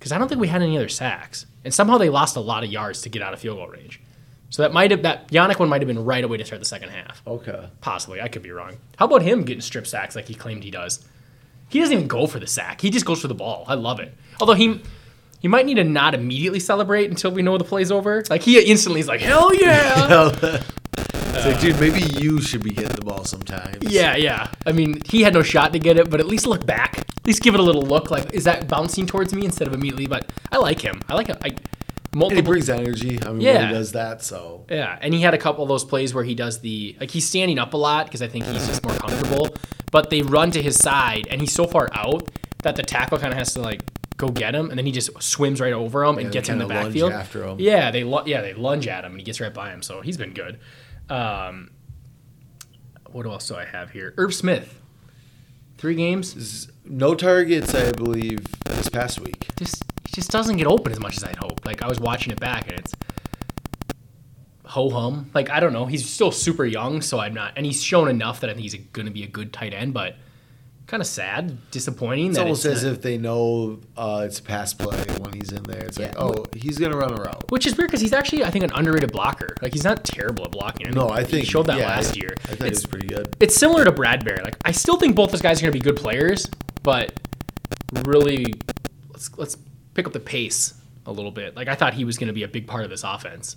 Because 0.02 0.12
I 0.12 0.18
don't 0.18 0.28
think 0.28 0.42
we 0.42 0.48
had 0.48 0.64
any 0.64 0.76
other 0.76 0.90
sacks, 0.90 1.46
and 1.64 1.72
somehow 1.72 2.00
they 2.00 2.10
lost 2.10 2.36
a 2.36 2.40
lot 2.40 2.64
of 2.64 2.72
yards 2.72 3.04
to 3.04 3.10
get 3.10 3.22
out 3.22 3.36
of 3.36 3.40
field 3.40 3.60
goal 3.60 3.68
range. 3.68 4.02
So 4.50 4.64
that 4.64 4.74
might 4.74 4.90
have 4.90 5.04
that 5.04 5.28
Yannick 5.28 5.60
one 5.60 5.70
might 5.70 5.80
have 5.80 5.88
been 5.88 6.04
right 6.04 6.24
away 6.24 6.38
to 6.38 6.44
start 6.44 6.60
the 6.60 6.66
second 6.66 6.90
half. 6.90 7.22
Okay. 7.28 7.70
Possibly, 7.82 8.20
I 8.20 8.28
could 8.28 8.42
be 8.42 8.50
wrong. 8.50 8.78
How 8.98 9.06
about 9.06 9.22
him 9.22 9.44
getting 9.44 9.62
strip 9.62 9.86
sacks 9.86 10.16
like 10.16 10.26
he 10.26 10.34
claimed 10.34 10.64
he 10.64 10.72
does? 10.72 11.08
He 11.70 11.80
doesn't 11.80 11.94
even 11.94 12.08
go 12.08 12.26
for 12.26 12.40
the 12.40 12.48
sack. 12.48 12.82
He 12.82 12.90
just 12.90 13.06
goes 13.06 13.22
for 13.22 13.28
the 13.28 13.36
ball. 13.36 13.64
I 13.68 13.76
love 13.76 14.00
it. 14.00 14.12
Although 14.40 14.56
he 14.56 14.82
he 15.40 15.48
might 15.48 15.68
need 15.68 15.76
to 15.76 15.84
not 15.84 16.16
immediately 16.16 16.60
celebrate 16.60 17.12
until 17.12 17.30
we 17.30 17.44
know 17.44 17.60
the 17.60 17.64
play's 17.64 17.92
over. 17.92 18.24
Like 18.28 18.42
he 18.42 18.60
instantly 18.60 19.02
is 19.02 19.08
like, 19.08 19.22
hell 19.22 19.54
yeah, 19.54 20.64
it's 21.34 21.46
like, 21.46 21.60
dude, 21.60 21.80
maybe 21.80 22.02
you 22.22 22.42
should 22.42 22.64
be 22.64 22.72
getting 22.72 22.96
the 22.96 23.02
ball 23.06 23.24
sometimes. 23.26 23.78
yeah, 23.82 24.16
yeah. 24.16 24.50
I 24.66 24.72
mean, 24.72 25.02
he 25.06 25.22
had 25.22 25.34
no 25.34 25.42
shot 25.44 25.74
to 25.74 25.80
get 25.80 25.98
it, 25.98 26.10
but 26.10 26.20
at 26.20 26.28
least 26.28 26.46
look 26.46 26.66
back. 26.66 27.00
At 27.00 27.26
least 27.28 27.42
give 27.44 27.54
it 27.54 27.60
a 27.60 27.64
little 27.64 27.84
look. 27.84 28.12
Like, 28.12 28.34
is 28.34 28.44
that 28.46 28.68
bouncing 28.68 29.06
towards 29.06 29.34
me 29.34 29.46
instead 29.46 29.68
of 29.68 29.74
immediately? 29.74 30.08
But 30.08 30.30
I 30.52 30.58
like 30.58 30.82
him. 30.82 31.02
I 31.08 31.14
like 31.16 31.28
him. 31.28 31.38
I 31.44 31.48
And 31.50 31.60
he 32.14 32.18
multiple. 32.20 32.44
brings 32.44 32.70
energy. 32.70 33.20
I 33.24 33.32
mean, 33.32 33.42
Yeah. 33.42 33.68
he 33.68 33.74
does 33.74 33.92
that, 33.94 34.24
so 34.24 34.66
Yeah, 34.70 34.98
and 35.02 35.14
he 35.14 35.22
had 35.22 35.34
a 35.34 35.38
couple 35.38 35.64
of 35.64 35.70
those 35.70 35.86
plays 35.86 36.14
where 36.14 36.24
he 36.24 36.36
does 36.36 36.60
the 36.60 36.96
like 37.00 37.12
he's 37.12 37.28
standing 37.28 37.58
up 37.60 37.74
a 37.74 37.78
lot 37.78 38.06
because 38.08 38.22
I 38.22 38.28
think 38.28 38.46
he's 38.46 38.68
just 38.68 38.84
more 38.84 38.96
comfortable. 38.98 39.56
But 39.92 40.10
they 40.10 40.22
run 40.22 40.52
to 40.52 40.62
his 40.62 40.78
side, 40.78 41.28
and 41.30 41.40
he's 41.42 41.54
so 41.54 41.68
far 41.68 41.90
out 41.94 42.30
that 42.64 42.76
the 42.76 42.84
tackle 42.84 43.18
kind 43.18 43.32
of 43.34 43.38
has 43.40 43.54
to 43.54 43.62
like 43.62 43.82
go 44.18 44.28
get 44.30 44.54
him, 44.54 44.70
and 44.70 44.78
then 44.78 44.86
he 44.86 44.92
just 44.92 45.10
swims 45.22 45.60
right 45.62 45.74
over 45.74 46.04
him 46.04 46.18
and 46.18 46.28
they 46.28 46.32
gets 46.32 46.48
him 46.50 46.62
in 46.62 46.68
the 46.68 46.74
backfield. 46.74 47.12
after 47.12 47.44
him. 47.46 47.60
Yeah, 47.60 47.90
they 47.92 48.04
lu- 48.04 48.22
yeah 48.26 48.42
they 48.42 48.54
lunge 48.54 48.88
at 48.88 49.04
him, 49.06 49.12
and 49.14 49.20
he 49.20 49.26
gets 49.26 49.40
right 49.42 49.54
by 49.54 49.70
him. 49.72 49.82
So 49.82 50.02
he's 50.02 50.18
been 50.18 50.34
good. 50.34 50.60
Um, 51.12 51.72
what 53.12 53.26
else 53.26 53.50
do 53.50 53.56
I 53.56 53.66
have 53.66 53.92
here? 53.92 54.14
Irv 54.18 54.34
Smith, 54.34 54.80
three 55.78 55.96
games. 55.96 56.70
no 56.86 57.16
targets, 57.16 57.76
I 57.76 57.92
believe, 57.92 58.40
this 58.64 58.88
past 58.88 59.20
week. 59.20 59.46
Just 59.58 59.84
he 60.06 60.14
just 60.14 60.32
doesn't 60.32 60.56
get 60.56 60.68
open 60.68 60.94
as 60.94 61.02
much 61.02 61.18
as 61.18 61.24
I'd 61.26 61.36
hope. 61.36 61.66
Like 61.66 61.82
I 61.82 61.88
was 61.90 62.00
watching 62.00 62.32
it 62.32 62.40
back, 62.40 62.70
and 62.70 62.80
it's 62.80 62.94
ho 64.64 64.90
hum. 64.90 65.30
Like 65.34 65.50
I 65.50 65.60
don't 65.60 65.74
know. 65.74 65.86
He's 65.86 66.10
still 66.10 66.32
super 66.32 66.64
young, 66.64 67.02
so 67.02 67.20
I'm 67.20 67.34
not. 67.34 67.54
And 67.58 67.66
he's 67.66 67.84
shown 67.84 68.08
enough 68.08 68.40
that 68.40 68.50
I 68.50 68.54
think 68.54 68.64
he's 68.64 68.76
going 68.76 69.06
to 69.06 69.12
be 69.12 69.24
a 69.24 69.28
good 69.28 69.52
tight 69.52 69.74
end, 69.74 69.94
but 69.94 70.16
kind 70.92 71.00
of 71.00 71.08
sad, 71.08 71.58
disappointing. 71.72 72.32
It's 72.32 72.38
almost 72.38 72.66
it's 72.66 72.76
as 72.80 72.84
not- 72.84 72.92
if 72.92 73.02
they 73.02 73.18
know 73.18 73.80
uh, 73.96 74.24
it's 74.26 74.42
pass 74.42 74.74
play 74.74 75.02
when 75.22 75.32
he's 75.32 75.54
in 75.54 75.64
there. 75.64 75.86
It's 75.86 75.98
like, 75.98 76.14
oh, 76.18 76.46
he's 76.54 76.78
gonna 76.78 76.98
run 76.98 77.18
a 77.18 77.24
route. 77.24 77.50
Which 77.50 77.66
is 77.66 77.78
weird 77.78 77.90
because 77.90 78.02
he's 78.02 78.12
actually, 78.12 78.44
I 78.44 78.50
think, 78.50 78.66
an 78.66 78.72
underrated 78.74 79.14
blocker. 79.14 79.56
Like 79.62 79.72
he's 79.72 79.86
not 79.86 80.04
terrible 80.04 80.44
at 80.44 80.52
blocking. 80.52 80.92
No, 80.92 81.08
I 81.10 81.24
think 81.24 81.46
he 81.46 81.50
showed 81.50 81.68
that 81.68 81.78
yeah, 81.80 81.88
last 81.88 82.18
year. 82.18 82.36
I 82.44 82.56
think 82.56 82.74
it's 82.74 82.86
pretty 82.86 83.08
good. 83.08 83.34
it's 83.40 83.56
similar 83.56 83.86
to 83.86 83.92
Bradbury. 83.94 84.44
Like 84.44 84.58
I 84.66 84.74
still 84.74 84.98
think 84.98 85.16
both 85.16 85.32
those 85.32 85.42
guys 85.42 85.60
are 85.60 85.62
going 85.64 85.72
to 85.72 85.80
be 85.80 85.84
good 85.84 85.96
players, 85.96 86.50
but 86.84 87.18
really, 88.06 88.54
let's 89.12 89.36
let's 89.38 89.58
pick 89.94 90.06
up 90.06 90.12
the 90.12 90.20
pace 90.20 90.74
a 91.06 91.12
little 91.14 91.32
bit. 91.32 91.56
Like 91.56 91.70
I 91.70 91.76
thought 91.76 91.94
he 91.94 92.04
was 92.04 92.18
going 92.18 92.28
to 92.28 92.34
be 92.34 92.44
a 92.44 92.50
big 92.50 92.68
part 92.68 92.84
of 92.84 92.90
this 92.90 93.06
offense, 93.06 93.56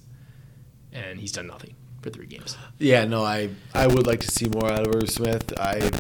and 0.93 1.19
he's 1.19 1.33
done 1.33 1.49
nothing 1.49 1.75
for 2.01 2.11
three 2.11 2.27
games. 2.27 2.57
Yeah, 2.79 3.07
no, 3.07 3.25
I 3.25 3.51
I 3.75 3.89
would 3.89 4.07
like 4.07 4.21
to 4.21 4.29
see 4.29 4.49
more 4.49 4.71
out 4.71 4.87
of 4.87 4.95
Irv 4.95 5.11
Smith. 5.11 5.53
I 5.59 5.91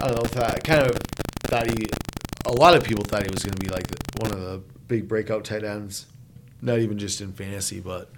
I 0.00 0.08
don't 0.08 0.16
know. 0.16 0.28
Thought, 0.28 0.54
I 0.54 0.58
kind 0.58 0.86
of 0.86 0.96
thought 1.44 1.66
he. 1.66 1.86
A 2.46 2.52
lot 2.52 2.74
of 2.74 2.82
people 2.82 3.04
thought 3.04 3.22
he 3.22 3.30
was 3.30 3.44
going 3.44 3.54
to 3.54 3.60
be 3.60 3.68
like 3.68 3.86
one 4.20 4.32
of 4.32 4.40
the 4.40 4.62
big 4.88 5.08
breakout 5.08 5.44
tight 5.44 5.64
ends. 5.64 6.06
Not 6.62 6.78
even 6.78 6.98
just 6.98 7.20
in 7.20 7.32
fantasy, 7.32 7.80
but 7.80 8.10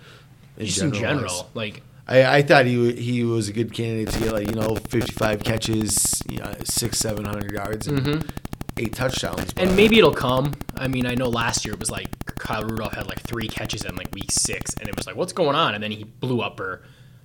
in 0.56 0.66
Just 0.66 0.82
in 0.82 0.92
general. 0.92 1.20
general, 1.20 1.50
like 1.54 1.82
I, 2.06 2.38
I 2.38 2.42
thought 2.42 2.66
he 2.66 2.92
he 2.94 3.24
was 3.24 3.48
a 3.48 3.52
good 3.52 3.72
candidate 3.72 4.12
to 4.14 4.20
get 4.20 4.32
like 4.32 4.48
you 4.48 4.54
know 4.54 4.76
fifty 4.76 5.12
five 5.12 5.42
catches, 5.42 6.22
you 6.28 6.38
know, 6.38 6.52
six 6.64 6.98
seven 6.98 7.24
hundred 7.24 7.52
yards, 7.52 7.86
and 7.86 7.98
mm-hmm. 8.00 8.28
eight 8.76 8.92
touchdowns. 8.92 9.52
And 9.56 9.76
maybe 9.76 9.98
it'll 9.98 10.12
come. 10.12 10.52
I 10.76 10.88
mean, 10.88 11.06
I 11.06 11.14
know 11.14 11.28
last 11.28 11.64
year 11.64 11.74
it 11.74 11.80
was 11.80 11.90
like 11.90 12.08
Kyle 12.26 12.64
Rudolph 12.64 12.94
had 12.94 13.06
like 13.06 13.20
three 13.20 13.48
catches 13.48 13.84
in 13.84 13.94
like 13.96 14.12
week 14.12 14.30
six, 14.30 14.74
and 14.74 14.88
it 14.88 14.96
was 14.96 15.06
like, 15.06 15.16
what's 15.16 15.32
going 15.32 15.54
on? 15.54 15.74
And 15.74 15.82
then 15.82 15.92
he 15.92 16.04
blew 16.04 16.40
up 16.40 16.56
for, 16.56 16.82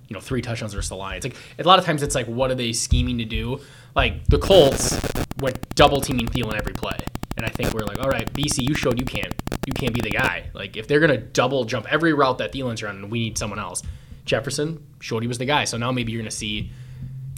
you 0.08 0.14
know, 0.14 0.20
three 0.20 0.42
touchdowns 0.42 0.74
versus 0.74 0.88
the 0.88 0.96
Lions. 0.96 1.24
Like 1.24 1.36
a 1.58 1.62
lot 1.62 1.78
of 1.78 1.84
times 1.84 2.02
it's 2.02 2.14
like, 2.14 2.26
what 2.26 2.50
are 2.50 2.54
they 2.54 2.72
scheming 2.72 3.18
to 3.18 3.24
do? 3.24 3.60
Like 3.94 4.26
the 4.26 4.38
Colts 4.38 4.98
went 5.40 5.74
double 5.74 6.00
teaming 6.00 6.26
Thielen 6.26 6.54
every 6.54 6.72
play, 6.72 6.98
and 7.36 7.44
I 7.44 7.50
think 7.50 7.74
we're 7.74 7.84
like, 7.84 7.98
all 7.98 8.08
right, 8.08 8.30
Bisi, 8.32 8.66
you 8.66 8.74
showed 8.74 8.98
you 8.98 9.04
can't 9.04 9.34
you 9.66 9.72
can't 9.72 9.94
be 9.94 10.00
the 10.00 10.10
guy. 10.10 10.46
Like 10.54 10.76
if 10.76 10.88
they're 10.88 11.00
gonna 11.00 11.18
double 11.18 11.64
jump 11.64 11.90
every 11.92 12.12
route 12.14 12.38
that 12.38 12.52
Thielen's 12.52 12.82
running, 12.82 13.08
we 13.10 13.20
need 13.20 13.38
someone 13.38 13.58
else. 13.58 13.82
Jefferson 14.24 14.84
showed 15.00 15.22
he 15.22 15.28
was 15.28 15.38
the 15.38 15.46
guy, 15.46 15.64
so 15.64 15.76
now 15.76 15.92
maybe 15.92 16.12
you're 16.12 16.22
gonna 16.22 16.30
see 16.30 16.70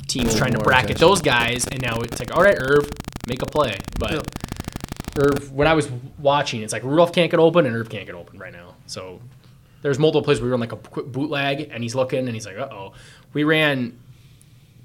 teams 0.06 0.34
trying 0.34 0.52
to 0.52 0.58
bracket 0.58 0.90
attention. 0.92 1.08
those 1.08 1.22
guys, 1.22 1.66
and 1.66 1.80
now 1.82 1.98
it's 2.00 2.18
like, 2.18 2.36
all 2.36 2.42
right, 2.42 2.56
Irv, 2.58 2.88
make 3.26 3.42
a 3.42 3.46
play, 3.46 3.76
but. 3.98 4.26
Irv, 5.18 5.50
when 5.50 5.66
I 5.66 5.74
was 5.74 5.90
watching, 6.18 6.62
it's 6.62 6.72
like 6.72 6.84
Rudolph 6.84 7.12
can't 7.12 7.32
get 7.32 7.40
open 7.40 7.66
and 7.66 7.74
Irv 7.74 7.90
can't 7.90 8.06
get 8.06 8.14
open 8.14 8.38
right 8.38 8.52
now. 8.52 8.76
So 8.86 9.20
there's 9.82 9.98
multiple 9.98 10.22
plays 10.22 10.40
where 10.40 10.46
we 10.46 10.50
run 10.50 10.60
like 10.60 10.72
a 10.72 10.76
quick 10.76 11.06
bootleg 11.06 11.70
and 11.72 11.82
he's 11.82 11.94
looking 11.94 12.20
and 12.26 12.30
he's 12.30 12.46
like, 12.46 12.58
uh 12.58 12.68
oh. 12.70 12.92
We 13.32 13.44
ran. 13.44 13.98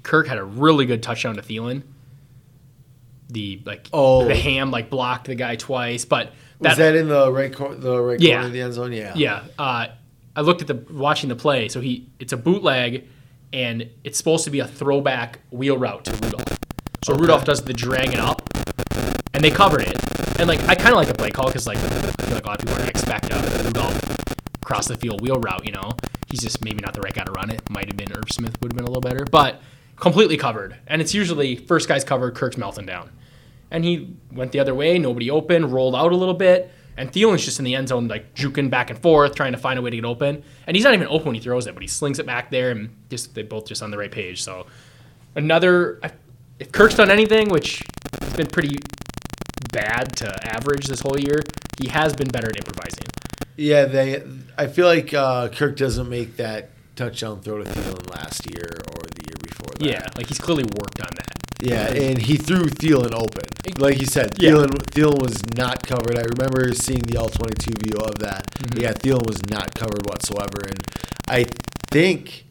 Kirk 0.02 0.26
had 0.28 0.38
a 0.38 0.44
really 0.44 0.86
good 0.86 1.02
touchdown 1.02 1.34
to 1.36 1.42
Thielen. 1.42 1.82
The 3.28 3.60
like 3.64 3.88
Oh. 3.92 4.24
the 4.26 4.36
ham 4.36 4.70
like 4.70 4.88
blocked 4.88 5.26
the 5.26 5.34
guy 5.34 5.56
twice, 5.56 6.04
but 6.04 6.32
was 6.60 6.76
that 6.76 6.94
in 6.94 7.08
the 7.08 7.30
right 7.32 7.52
cor- 7.52 7.74
the 7.74 8.00
right 8.00 8.20
Yeah. 8.20 8.34
corner 8.34 8.46
of 8.46 8.52
the 8.52 8.60
end 8.62 8.72
zone? 8.74 8.92
Yeah. 8.92 9.12
yeah, 9.16 9.42
uh, 9.58 9.88
I 10.36 10.40
looked 10.42 10.60
at 10.62 10.68
the 10.68 10.94
watching 10.94 11.28
the 11.28 11.34
play. 11.36 11.68
So 11.68 11.80
he 11.80 12.06
it's 12.20 12.32
a 12.32 12.36
bootleg, 12.36 13.04
and 13.52 13.88
it's 14.04 14.16
supposed 14.16 14.44
to 14.44 14.50
be 14.50 14.60
a 14.60 14.66
throwback 14.66 15.40
wheel 15.50 15.76
route 15.76 16.04
to 16.04 16.12
Rudolph. 16.12 16.56
So 17.04 17.12
Okay. 17.14 17.20
Rudolph 17.22 17.44
does 17.44 17.62
the 17.62 17.72
dragging 17.72 18.20
up, 18.20 18.48
and 19.34 19.42
they 19.42 19.50
covered 19.50 19.82
it. 19.82 19.98
And 20.38 20.48
like 20.48 20.60
I 20.68 20.76
kind 20.76 20.90
of 20.90 20.96
like 20.96 21.08
the 21.08 21.14
play 21.14 21.30
call 21.30 21.46
because 21.46 21.66
like 21.66 21.78
I 21.78 21.80
feel 22.22 22.34
like 22.34 22.44
a 22.44 22.48
lot 22.48 22.58
of 22.58 22.60
people 22.60 22.74
are 22.76 22.78
gonna 22.78 22.90
expect 22.90 23.32
a 23.32 23.62
Rudolph 23.64 24.00
cross 24.66 24.88
the 24.88 24.96
field 24.96 25.20
wheel 25.20 25.36
route. 25.36 25.64
You 25.64 25.72
know, 25.72 25.92
he's 26.28 26.40
just 26.42 26.62
maybe 26.64 26.80
not 26.84 26.92
the 26.92 27.00
right 27.00 27.14
guy 27.14 27.24
to 27.24 27.32
run 27.32 27.50
it. 27.50 27.62
Might 27.70 27.86
have 27.86 27.96
been 27.96 28.12
Irv 28.12 28.30
Smith 28.30 28.54
would 28.60 28.72
have 28.72 28.76
been 28.76 28.84
a 28.86 28.90
little 28.90 29.00
better, 29.00 29.24
but 29.30 29.62
completely 29.96 30.36
covered. 30.36 30.76
And 30.86 31.00
it's 31.00 31.14
usually 31.14 31.56
first 31.56 31.88
guy's 31.88 32.04
covered, 32.04 32.34
Kirk's 32.34 32.56
melting 32.58 32.84
down. 32.86 33.10
and 33.70 33.84
he 33.84 34.14
went 34.32 34.52
the 34.52 34.60
other 34.60 34.74
way. 34.74 34.98
Nobody 34.98 35.30
open, 35.30 35.70
rolled 35.70 35.94
out 35.94 36.12
a 36.12 36.16
little 36.16 36.34
bit, 36.34 36.70
and 36.96 37.10
Thielen's 37.12 37.44
just 37.44 37.58
in 37.58 37.64
the 37.64 37.74
end 37.74 37.88
zone, 37.88 38.08
like 38.08 38.34
juking 38.34 38.70
back 38.70 38.90
and 38.90 38.98
forth, 38.98 39.34
trying 39.34 39.52
to 39.52 39.58
find 39.58 39.78
a 39.78 39.82
way 39.82 39.90
to 39.90 39.96
get 39.96 40.04
open. 40.04 40.42
And 40.66 40.76
he's 40.76 40.84
not 40.84 40.94
even 40.94 41.08
open 41.08 41.26
when 41.26 41.34
he 41.34 41.40
throws 41.40 41.66
it, 41.66 41.74
but 41.74 41.82
he 41.82 41.88
slings 41.88 42.18
it 42.18 42.26
back 42.26 42.50
there, 42.50 42.70
and 42.70 42.90
just 43.10 43.34
they 43.34 43.42
both 43.42 43.66
just 43.66 43.82
on 43.82 43.90
the 43.90 43.98
right 43.98 44.10
page. 44.10 44.42
So 44.42 44.66
another, 45.34 46.00
if 46.58 46.72
Kirk's 46.72 46.94
done 46.94 47.10
anything, 47.10 47.48
which 47.48 47.82
has 48.22 48.34
been 48.34 48.46
pretty 48.46 48.78
bad 49.72 50.14
to 50.16 50.46
average 50.46 50.86
this 50.86 51.00
whole 51.00 51.18
year, 51.18 51.42
he 51.80 51.88
has 51.88 52.14
been 52.14 52.28
better 52.28 52.48
at 52.48 52.56
improvising. 52.56 53.04
Yeah, 53.56 53.86
they. 53.86 54.22
I 54.58 54.66
feel 54.66 54.86
like 54.86 55.12
uh, 55.14 55.48
Kirk 55.48 55.76
doesn't 55.76 56.08
make 56.08 56.36
that 56.36 56.70
touchdown 56.94 57.40
throw 57.40 57.62
to 57.62 57.64
Thielen 57.70 58.10
last 58.14 58.46
year 58.54 58.68
or 58.88 59.02
the 59.14 59.22
year 59.26 59.36
before 59.42 59.72
that. 59.78 59.82
Yeah, 59.84 60.06
like 60.16 60.26
he's 60.28 60.38
clearly 60.38 60.64
worked 60.64 61.00
on 61.00 61.08
that. 61.16 61.32
Yeah, 61.62 61.88
and 61.90 62.18
he 62.18 62.36
threw 62.36 62.64
Thielen 62.64 63.14
open. 63.14 63.44
Like 63.78 63.98
you 63.98 64.06
said, 64.06 64.34
Yeah. 64.38 64.50
Thielen, 64.50 64.70
Thielen 64.92 65.22
was 65.22 65.42
not 65.56 65.82
covered. 65.86 66.18
I 66.18 66.22
remember 66.38 66.72
seeing 66.74 67.00
the 67.00 67.16
all 67.18 67.28
22 67.30 67.72
view 67.82 67.98
of 68.04 68.18
that. 68.18 68.46
Mm-hmm. 68.58 68.80
Yeah, 68.82 68.92
Thielen 68.92 69.26
was 69.26 69.40
not 69.48 69.74
covered 69.74 70.06
whatsoever. 70.06 70.58
And 70.66 70.78
I 71.28 71.46
think 71.90 72.44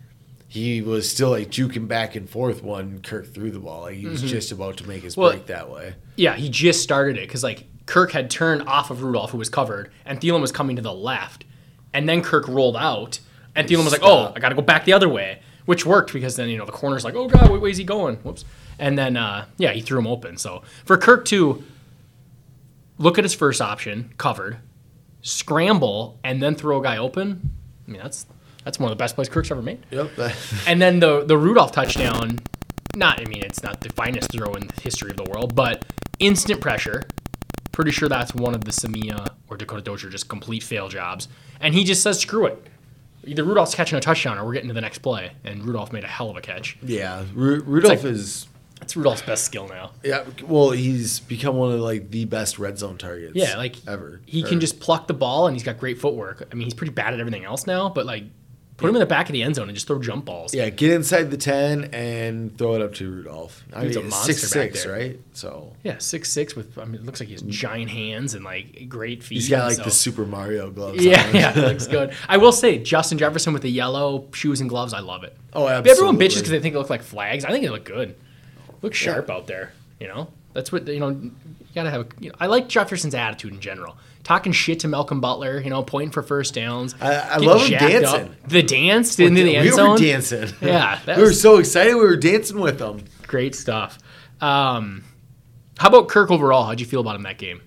he 0.47 0.81
was 0.81 1.09
still 1.09 1.29
like 1.29 1.49
juking 1.49 1.87
back 1.87 2.15
and 2.15 2.27
forth 2.27 2.63
when 2.63 3.01
Kirk 3.01 3.31
threw 3.31 3.51
the 3.51 3.59
ball. 3.59 3.81
Like 3.81 3.95
he 3.97 4.07
was 4.07 4.21
just 4.23 4.51
about 4.51 4.77
to 4.77 4.87
make 4.87 5.03
his 5.03 5.13
Mm-hmm. 5.13 5.21
Well- 5.21 5.31
break 5.33 5.45
that 5.47 5.69
way. 5.69 5.93
Yeah, 6.15 6.35
he 6.35 6.49
just 6.49 6.81
started 6.81 7.17
it 7.17 7.27
because 7.27 7.43
like 7.43 7.65
Kirk 7.85 8.11
had 8.11 8.29
turned 8.29 8.63
off 8.63 8.89
of 8.89 9.03
Rudolph, 9.03 9.31
who 9.31 9.37
was 9.37 9.49
covered, 9.49 9.91
and 10.05 10.19
Thielen 10.19 10.41
was 10.41 10.51
coming 10.51 10.75
to 10.75 10.81
the 10.81 10.93
left, 10.93 11.45
and 11.93 12.09
then 12.09 12.21
Kirk 12.21 12.47
rolled 12.47 12.75
out, 12.75 13.19
and 13.55 13.67
Thielen 13.67 13.83
was 13.83 13.93
like, 13.93 14.01
"Oh, 14.03 14.33
I 14.35 14.39
got 14.39 14.49
to 14.49 14.55
go 14.55 14.61
back 14.61 14.85
the 14.85 14.93
other 14.93 15.09
way," 15.09 15.39
which 15.65 15.85
worked 15.85 16.11
because 16.13 16.35
then 16.35 16.49
you 16.49 16.57
know 16.57 16.65
the 16.65 16.71
corner's 16.71 17.03
like, 17.03 17.15
"Oh 17.15 17.27
God, 17.27 17.49
what 17.49 17.61
way 17.61 17.69
is 17.69 17.77
he 17.77 17.83
going?" 17.83 18.17
Whoops, 18.17 18.43
and 18.79 18.97
then 18.97 19.17
uh, 19.17 19.45
yeah, 19.57 19.71
he 19.71 19.81
threw 19.81 19.99
him 19.99 20.07
open. 20.07 20.37
So 20.37 20.63
for 20.83 20.97
Kirk 20.97 21.25
to 21.25 21.63
look 22.97 23.17
at 23.17 23.23
his 23.23 23.33
first 23.35 23.61
option, 23.61 24.13
covered, 24.17 24.57
scramble, 25.21 26.19
and 26.23 26.41
then 26.41 26.55
throw 26.55 26.79
a 26.79 26.83
guy 26.83 26.97
open, 26.97 27.51
I 27.87 27.91
mean 27.91 28.01
that's 28.01 28.25
that's 28.63 28.79
one 28.79 28.91
of 28.91 28.97
the 28.97 29.01
best 29.01 29.15
plays 29.15 29.29
Kirk's 29.29 29.51
ever 29.51 29.61
made. 29.61 29.85
Yep. 29.91 30.09
And 30.67 30.81
then 30.81 30.99
the 30.99 31.23
the 31.23 31.37
Rudolph 31.37 31.71
touchdown, 31.71 32.39
not 32.95 33.21
I 33.21 33.25
mean 33.25 33.43
it's 33.43 33.61
not 33.63 33.81
the 33.81 33.89
finest 33.89 34.31
throw 34.31 34.53
in 34.53 34.67
the 34.67 34.81
history 34.81 35.11
of 35.11 35.17
the 35.17 35.29
world, 35.29 35.55
but 35.55 35.85
instant 36.19 36.61
pressure. 36.61 37.03
Pretty 37.75 37.91
sure 37.91 38.07
that's 38.07 38.33
one 38.33 38.55
of 38.55 38.63
the 38.63 38.71
Samia 38.71 39.33
or 39.49 39.57
Dakota 39.57 39.81
Dozier 39.81 40.09
just 40.09 40.29
complete 40.29 40.63
fail 40.63 40.87
jobs. 40.87 41.27
And 41.59 41.73
he 41.75 41.83
just 41.83 42.01
says 42.01 42.17
screw 42.19 42.45
it. 42.45 42.67
Either 43.25 43.43
Rudolph's 43.43 43.75
catching 43.75 43.97
a 43.97 44.01
touchdown 44.01 44.37
or 44.37 44.45
we're 44.45 44.53
getting 44.53 44.69
to 44.69 44.73
the 44.73 44.79
next 44.79 44.99
play. 44.99 45.31
And 45.43 45.61
Rudolph 45.65 45.91
made 45.91 46.05
a 46.05 46.07
hell 46.07 46.29
of 46.29 46.37
a 46.37 46.41
catch. 46.41 46.77
yeah, 46.81 47.25
Ru- 47.33 47.61
Rudolph 47.63 48.03
like- 48.03 48.11
is. 48.13 48.47
That's 48.79 48.95
Rudolph's 48.95 49.21
best 49.23 49.43
skill 49.43 49.67
now. 49.67 49.91
Yeah, 50.03 50.23
well, 50.47 50.71
he's 50.71 51.19
become 51.19 51.55
one 51.57 51.73
of 51.73 51.79
like 51.81 52.11
the 52.11 52.23
best 52.25 52.59
red 52.59 52.77
zone 52.77 52.97
targets. 52.97 53.33
Yeah, 53.35 53.57
like 53.57 53.75
ever. 53.87 54.21
He 54.25 54.43
Or- 54.43 54.47
can 54.47 54.59
just 54.61 54.79
pluck 54.79 55.07
the 55.07 55.13
ball 55.13 55.47
and 55.47 55.55
he's 55.55 55.63
got 55.63 55.77
great 55.77 55.99
footwork. 55.99 56.47
I 56.51 56.55
mean, 56.55 56.65
he's 56.65 56.73
pretty 56.73 56.93
bad 56.93 57.13
at 57.13 57.19
everything 57.19 57.43
else 57.45 57.67
now, 57.67 57.89
but 57.89 58.05
like 58.05 58.23
put 58.77 58.89
him 58.89 58.95
in 58.95 58.99
the 58.99 59.05
back 59.05 59.27
of 59.29 59.33
the 59.33 59.41
end 59.43 59.55
zone 59.55 59.67
and 59.69 59.73
just 59.75 59.87
throw 59.87 59.99
jump 60.01 60.25
balls. 60.25 60.53
Yeah, 60.53 60.69
get 60.69 60.91
inside 60.91 61.31
the 61.31 61.37
ten 61.37 61.85
and 61.93 62.57
throw 62.57 62.75
it 62.75 62.81
up 62.81 62.93
to 62.95 63.09
Rudolph. 63.09 63.63
I 63.73 63.83
Dude's 63.83 63.95
a 63.97 64.01
monster 64.03 64.33
six 64.33 64.53
back 64.53 64.71
six, 64.71 64.83
there. 64.83 64.93
right? 64.93 65.19
So 65.33 65.73
Yeah, 65.83 65.97
six 65.99 66.31
six 66.31 66.55
with 66.55 66.77
I 66.77 66.85
mean 66.85 66.95
it 66.95 67.05
looks 67.05 67.19
like 67.19 67.27
he 67.27 67.33
has 67.33 67.41
giant 67.43 67.89
hands 67.91 68.33
and 68.33 68.43
like 68.43 68.87
great 68.89 69.23
feet. 69.23 69.35
he's 69.35 69.49
got 69.49 69.65
like 69.67 69.77
so- 69.77 69.83
the 69.83 69.91
Super 69.91 70.25
Mario 70.25 70.69
gloves. 70.71 71.03
Yeah, 71.03 71.25
on. 71.25 71.35
yeah, 71.35 71.51
it 71.57 71.61
looks 71.67 71.87
good. 71.87 72.13
I 72.27 72.37
will 72.37 72.51
say, 72.51 72.77
Justin 72.77 73.17
Jefferson 73.17 73.53
with 73.53 73.61
the 73.61 73.71
yellow 73.71 74.27
shoes 74.33 74.59
and 74.61 74.69
gloves, 74.69 74.93
I 74.93 74.99
love 74.99 75.23
it. 75.23 75.35
Oh, 75.53 75.67
absolutely. 75.67 75.91
Everyone 75.91 76.17
bitches 76.17 76.35
because 76.37 76.49
they 76.49 76.59
think 76.59 76.75
it 76.75 76.77
look 76.77 76.89
like 76.89 77.01
flags. 77.03 77.45
I 77.45 77.51
think 77.51 77.63
they 77.63 77.69
look 77.69 77.85
good. 77.85 78.15
Look 78.81 78.93
sharp 78.93 79.29
out 79.29 79.47
there. 79.47 79.71
You 79.99 80.07
know, 80.07 80.27
that's 80.53 80.71
what 80.71 80.87
you 80.87 80.99
know. 80.99 81.09
You 81.09 81.31
gotta 81.73 81.89
have. 81.91 82.01
A, 82.01 82.07
You 82.19 82.29
know, 82.29 82.35
I 82.39 82.47
like 82.47 82.67
Jefferson's 82.67 83.15
attitude 83.15 83.53
in 83.53 83.59
general. 83.61 83.97
Talking 84.25 84.51
shit 84.51 84.81
to 84.81 84.89
Malcolm 84.89 85.21
Butler. 85.21 85.61
You 85.61 85.69
know, 85.69 85.81
pointing 85.83 86.11
for 86.11 86.21
first 86.21 86.53
downs. 86.53 86.93
I- 86.99 87.13
I 87.15 87.37
love 87.37 87.61
him 87.61 87.79
dancing. 87.79 88.23
up. 88.33 88.47
The 88.49 88.61
dance 88.63 89.17
into 89.17 89.43
the 89.43 89.55
end 89.55 89.65
we 89.69 89.79
end 89.79 89.89
were 89.91 89.97
dancing. 89.97 90.49
Yeah, 90.61 90.99
we 91.15 91.21
were 91.23 91.31
so 91.31 91.57
excited. 91.59 91.93
We 91.95 92.01
were 92.01 92.17
dancing 92.17 92.59
with 92.59 92.79
them. 92.79 93.05
Great 93.27 93.55
stuff. 93.55 93.97
Um, 94.41 95.03
how 95.77 95.87
about 95.89 96.09
Kirk 96.09 96.29
overall? 96.31 96.65
How'd 96.65 96.79
you 96.81 96.85
feel 96.85 96.99
about 97.01 97.15
him 97.15 97.21
that 97.23 97.37
game? 97.37 97.61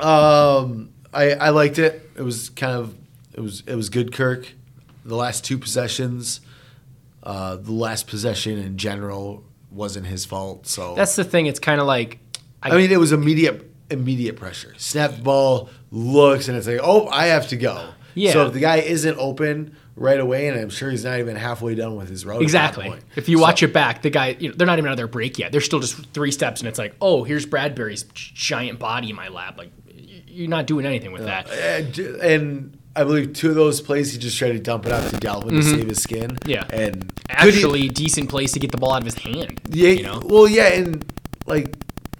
Um, 0.00 0.90
I 1.12 1.30
I 1.32 1.48
liked 1.50 1.78
it. 1.78 2.10
It 2.16 2.22
was 2.22 2.50
kind 2.50 2.76
of 2.76 2.96
it 3.32 3.40
was 3.40 3.62
it 3.66 3.74
was 3.74 3.88
good. 3.88 4.12
Kirk, 4.12 4.52
the 5.04 5.16
last 5.16 5.44
two 5.44 5.58
possessions, 5.58 6.40
uh, 7.22 7.56
the 7.56 7.72
last 7.72 8.06
possession 8.06 8.58
in 8.58 8.76
general 8.76 9.44
wasn't 9.70 10.06
his 10.06 10.24
fault. 10.24 10.66
So 10.66 10.94
That's 10.94 11.16
the 11.16 11.24
thing. 11.24 11.46
It's 11.46 11.60
kind 11.60 11.80
of 11.80 11.86
like 11.86 12.18
I 12.62 12.76
mean, 12.76 12.90
it 12.90 12.98
was 12.98 13.12
immediate 13.12 13.70
immediate 13.90 14.36
pressure. 14.36 14.74
Snap 14.78 15.16
the 15.16 15.22
ball, 15.22 15.68
looks, 15.90 16.48
and 16.48 16.56
it's 16.56 16.66
like, 16.66 16.80
oh, 16.82 17.06
I 17.08 17.26
have 17.26 17.48
to 17.48 17.56
go. 17.56 17.90
Yeah. 18.14 18.32
So 18.32 18.46
if 18.46 18.52
the 18.52 18.60
guy 18.60 18.76
isn't 18.76 19.16
open 19.18 19.76
right 19.96 20.18
away, 20.18 20.48
and 20.48 20.58
I'm 20.58 20.70
sure 20.70 20.90
he's 20.90 21.04
not 21.04 21.18
even 21.18 21.36
halfway 21.36 21.74
done 21.74 21.96
with 21.96 22.08
his 22.08 22.24
route. 22.26 22.36
at 22.36 22.38
that 22.38 22.44
Exactly. 22.44 22.92
If 23.16 23.28
you 23.28 23.36
So- 23.38 23.42
watch 23.42 23.62
it 23.62 23.72
back, 23.72 24.02
the 24.02 24.10
guy, 24.10 24.36
you 24.38 24.48
know, 24.48 24.54
they're 24.56 24.66
not 24.66 24.78
even 24.78 24.88
out 24.88 24.92
of 24.92 24.96
their 24.96 25.06
break 25.08 25.38
yet. 25.38 25.52
They're 25.52 25.60
still 25.60 25.80
just 25.80 25.96
three 26.12 26.30
steps, 26.30 26.60
and 26.60 26.68
it's 26.68 26.78
like, 26.78 26.94
oh, 27.00 27.24
here's 27.24 27.46
Bradbury's 27.46 28.04
giant 28.14 28.78
body 28.78 29.10
in 29.10 29.16
my 29.16 29.28
lap. 29.28 29.56
Like, 29.58 29.70
you're 30.26 30.48
not 30.48 30.66
doing 30.66 30.84
anything 30.86 31.12
with 31.12 31.24
that. 31.24 31.48
And, 32.22 32.78
I 32.96 33.02
believe 33.02 33.32
two 33.32 33.48
of 33.48 33.56
those 33.56 33.80
plays, 33.80 34.12
he 34.12 34.18
just 34.20 34.38
tried 34.38 34.52
to 34.52 34.60
dump 34.60 34.86
it 34.86 34.92
out 34.92 35.10
to 35.10 35.16
Dalvin 35.16 35.50
to 35.50 35.62
save 35.64 35.88
his 35.88 36.00
skin. 36.00 36.30
Mm-hmm. 36.36 36.48
Yeah. 36.50 36.64
And 36.70 37.12
could 37.40 37.52
he- 37.52 37.60
Actually, 37.60 37.88
decent 37.88 38.28
place 38.30 38.52
to 38.52 38.60
get 38.60 38.70
the 38.70 38.76
ball 38.78 38.92
out 38.92 38.98
of 39.02 39.04
his 39.06 39.16
hand. 39.16 39.60
yeah. 39.68 39.88
You 39.88 40.04
know? 40.04 40.22
Well, 40.24 40.46
yeah, 40.46 40.68
and 40.74 41.04
like 41.46 41.74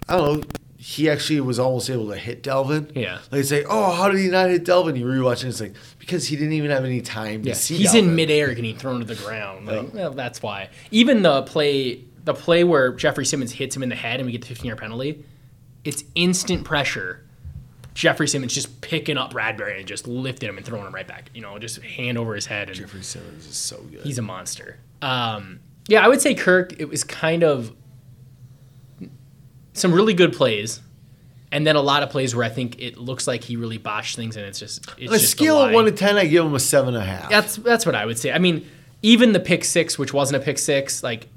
I 0.09 0.17
don't 0.17 0.39
know. 0.41 0.47
He 0.87 1.09
actually 1.09 1.41
was 1.41 1.57
almost 1.57 1.89
able 1.89 2.09
to 2.09 2.15
hit 2.15 2.43
Dalvin. 2.43 2.91
Yeah. 2.95 3.17
Like 3.31 3.43
say, 3.45 3.65
oh, 3.67 3.91
how 3.93 4.07
did 4.07 4.19
he 4.19 4.27
not 4.27 4.51
hit 4.51 4.65
Dalvin? 4.65 4.95
You 4.99 5.05
rewatch 5.07 5.43
it, 5.43 5.47
it's 5.47 5.59
like 5.59 5.73
because 5.97 6.27
he 6.27 6.35
didn't 6.35 6.53
even 6.53 6.69
have 6.69 6.85
any 6.85 7.01
time 7.01 7.41
to 7.41 7.49
Yeah. 7.49 7.55
see. 7.55 7.77
He's 7.77 7.93
Dalvin. 7.93 7.99
in 7.99 8.15
midair 8.15 8.53
getting 8.53 8.77
thrown 8.77 8.99
to 8.99 9.05
the 9.05 9.15
ground. 9.15 9.65
Like, 9.65 9.91
well, 9.95 10.11
that's 10.11 10.43
why. 10.43 10.69
Even 10.91 11.23
the 11.23 11.41
play, 11.41 12.01
the 12.23 12.35
play 12.35 12.63
where 12.63 12.93
Jeffrey 12.93 13.25
Simmons 13.25 13.51
hits 13.51 13.75
him 13.75 13.81
in 13.81 13.89
the 13.89 13.95
head 13.95 14.19
and 14.19 14.27
we 14.27 14.31
get 14.31 14.41
the 14.41 14.47
15 14.47 14.67
yard 14.67 14.77
penalty, 14.79 15.25
it's 15.83 16.03
instant 16.13 16.63
pressure. 16.65 17.23
Jeffrey 17.95 18.27
Simmons 18.27 18.53
just 18.53 18.81
picking 18.81 19.17
up 19.17 19.31
Bradbury 19.31 19.79
and 19.79 19.87
just 19.87 20.07
lifting 20.07 20.49
him 20.49 20.57
and 20.57 20.65
throwing 20.67 20.85
him 20.85 20.93
right 20.93 21.07
back. 21.07 21.31
You 21.33 21.41
know, 21.41 21.57
just 21.57 21.81
hand 21.81 22.19
over 22.19 22.35
his 22.35 22.45
head. 22.45 22.67
And 22.69 22.77
Jeffrey 22.77 23.01
Simmons 23.01 23.47
is 23.47 23.55
so 23.55 23.77
good. 23.89 24.01
He's 24.01 24.19
a 24.19 24.21
monster. 24.21 24.77
Um, 25.01 25.61
yeah, 25.87 26.05
I 26.05 26.09
would 26.09 26.21
say 26.21 26.35
Kirk. 26.35 26.79
It 26.79 26.89
was 26.89 27.03
kind 27.03 27.43
of 27.43 27.73
some 29.75 29.93
really 29.93 30.13
good 30.13 30.33
plays, 30.33 30.81
and 31.51 31.65
then 31.65 31.75
a 31.75 31.81
lot 31.81 32.01
of 32.03 32.09
plays 32.09 32.35
where 32.35 32.43
I 32.43 32.49
think 32.49 32.79
it 32.79 32.97
looks 32.97 33.27
like 33.27 33.43
he 33.43 33.55
really 33.55 33.77
botched 33.77 34.15
things, 34.15 34.35
and 34.35 34.45
it's 34.45 34.59
just 34.59 34.89
it's 34.97 35.11
On 35.11 35.15
a 35.15 35.19
just 35.19 35.31
scale 35.31 35.55
lie. 35.55 35.67
of 35.69 35.73
one 35.73 35.85
to 35.85 35.91
ten, 35.91 36.17
I 36.17 36.25
give 36.25 36.43
him 36.45 36.55
a 36.55 36.59
seven 36.59 36.95
and 36.95 37.03
a 37.03 37.05
half. 37.05 37.29
That's 37.29 37.57
that's 37.57 37.85
what 37.85 37.93
I 37.95 38.05
would 38.05 38.17
say. 38.17 38.31
I 38.31 38.39
mean, 38.39 38.67
even 39.03 39.31
the 39.33 39.39
pick 39.39 39.63
six, 39.63 39.99
which 39.99 40.13
wasn't 40.13 40.41
a 40.41 40.45
pick 40.45 40.57
six, 40.57 41.03
like 41.03 41.27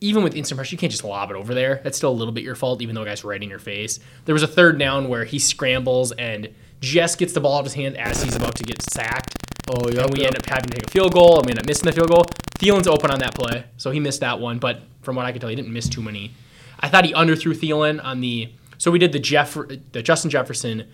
even 0.00 0.22
with 0.22 0.34
instant 0.36 0.58
pressure, 0.58 0.74
you 0.74 0.78
can't 0.78 0.92
just 0.92 1.04
lob 1.04 1.30
it 1.30 1.36
over 1.36 1.54
there. 1.54 1.80
That's 1.82 1.96
still 1.96 2.10
a 2.10 2.12
little 2.12 2.32
bit 2.32 2.44
your 2.44 2.54
fault, 2.54 2.82
even 2.82 2.94
though 2.94 3.02
a 3.02 3.06
guy's 3.06 3.24
right 3.24 3.42
in 3.42 3.48
your 3.48 3.58
face. 3.58 3.98
There 4.26 4.34
was 4.34 4.42
a 4.42 4.46
third 4.48 4.78
down 4.78 5.08
where 5.08 5.24
he 5.24 5.38
scrambles 5.38 6.12
and 6.12 6.54
just 6.80 7.18
gets 7.18 7.32
the 7.32 7.40
ball 7.40 7.54
out 7.56 7.60
of 7.60 7.64
his 7.66 7.74
hand 7.74 7.96
as 7.96 8.22
he's 8.22 8.36
about 8.36 8.54
to 8.56 8.62
get 8.64 8.82
sacked. 8.82 9.34
Oh, 9.68 9.88
yeah. 9.88 10.02
and 10.04 10.12
we 10.16 10.24
end 10.24 10.36
up 10.36 10.44
having 10.46 10.68
to 10.68 10.74
take 10.76 10.86
a 10.86 10.90
field 10.90 11.12
goal, 11.14 11.38
and 11.38 11.46
we 11.46 11.50
end 11.50 11.58
up 11.58 11.66
missing 11.66 11.86
the 11.86 11.92
field 11.92 12.10
goal. 12.10 12.24
Thielen's 12.58 12.86
open 12.86 13.10
on 13.10 13.18
that 13.20 13.34
play, 13.34 13.64
so 13.78 13.90
he 13.90 13.98
missed 13.98 14.20
that 14.20 14.38
one. 14.38 14.58
But 14.58 14.82
from 15.00 15.16
what 15.16 15.24
I 15.24 15.32
could 15.32 15.40
tell, 15.40 15.48
he 15.50 15.56
didn't 15.56 15.72
miss 15.72 15.88
too 15.88 16.02
many. 16.02 16.32
I 16.80 16.88
thought 16.88 17.04
he 17.04 17.12
underthrew 17.12 17.54
Thielen 17.54 18.02
on 18.04 18.20
the. 18.20 18.52
So 18.78 18.90
we 18.90 18.98
did 18.98 19.12
the 19.12 19.18
Jeff, 19.18 19.54
the 19.92 20.02
Justin 20.02 20.30
Jefferson 20.30 20.86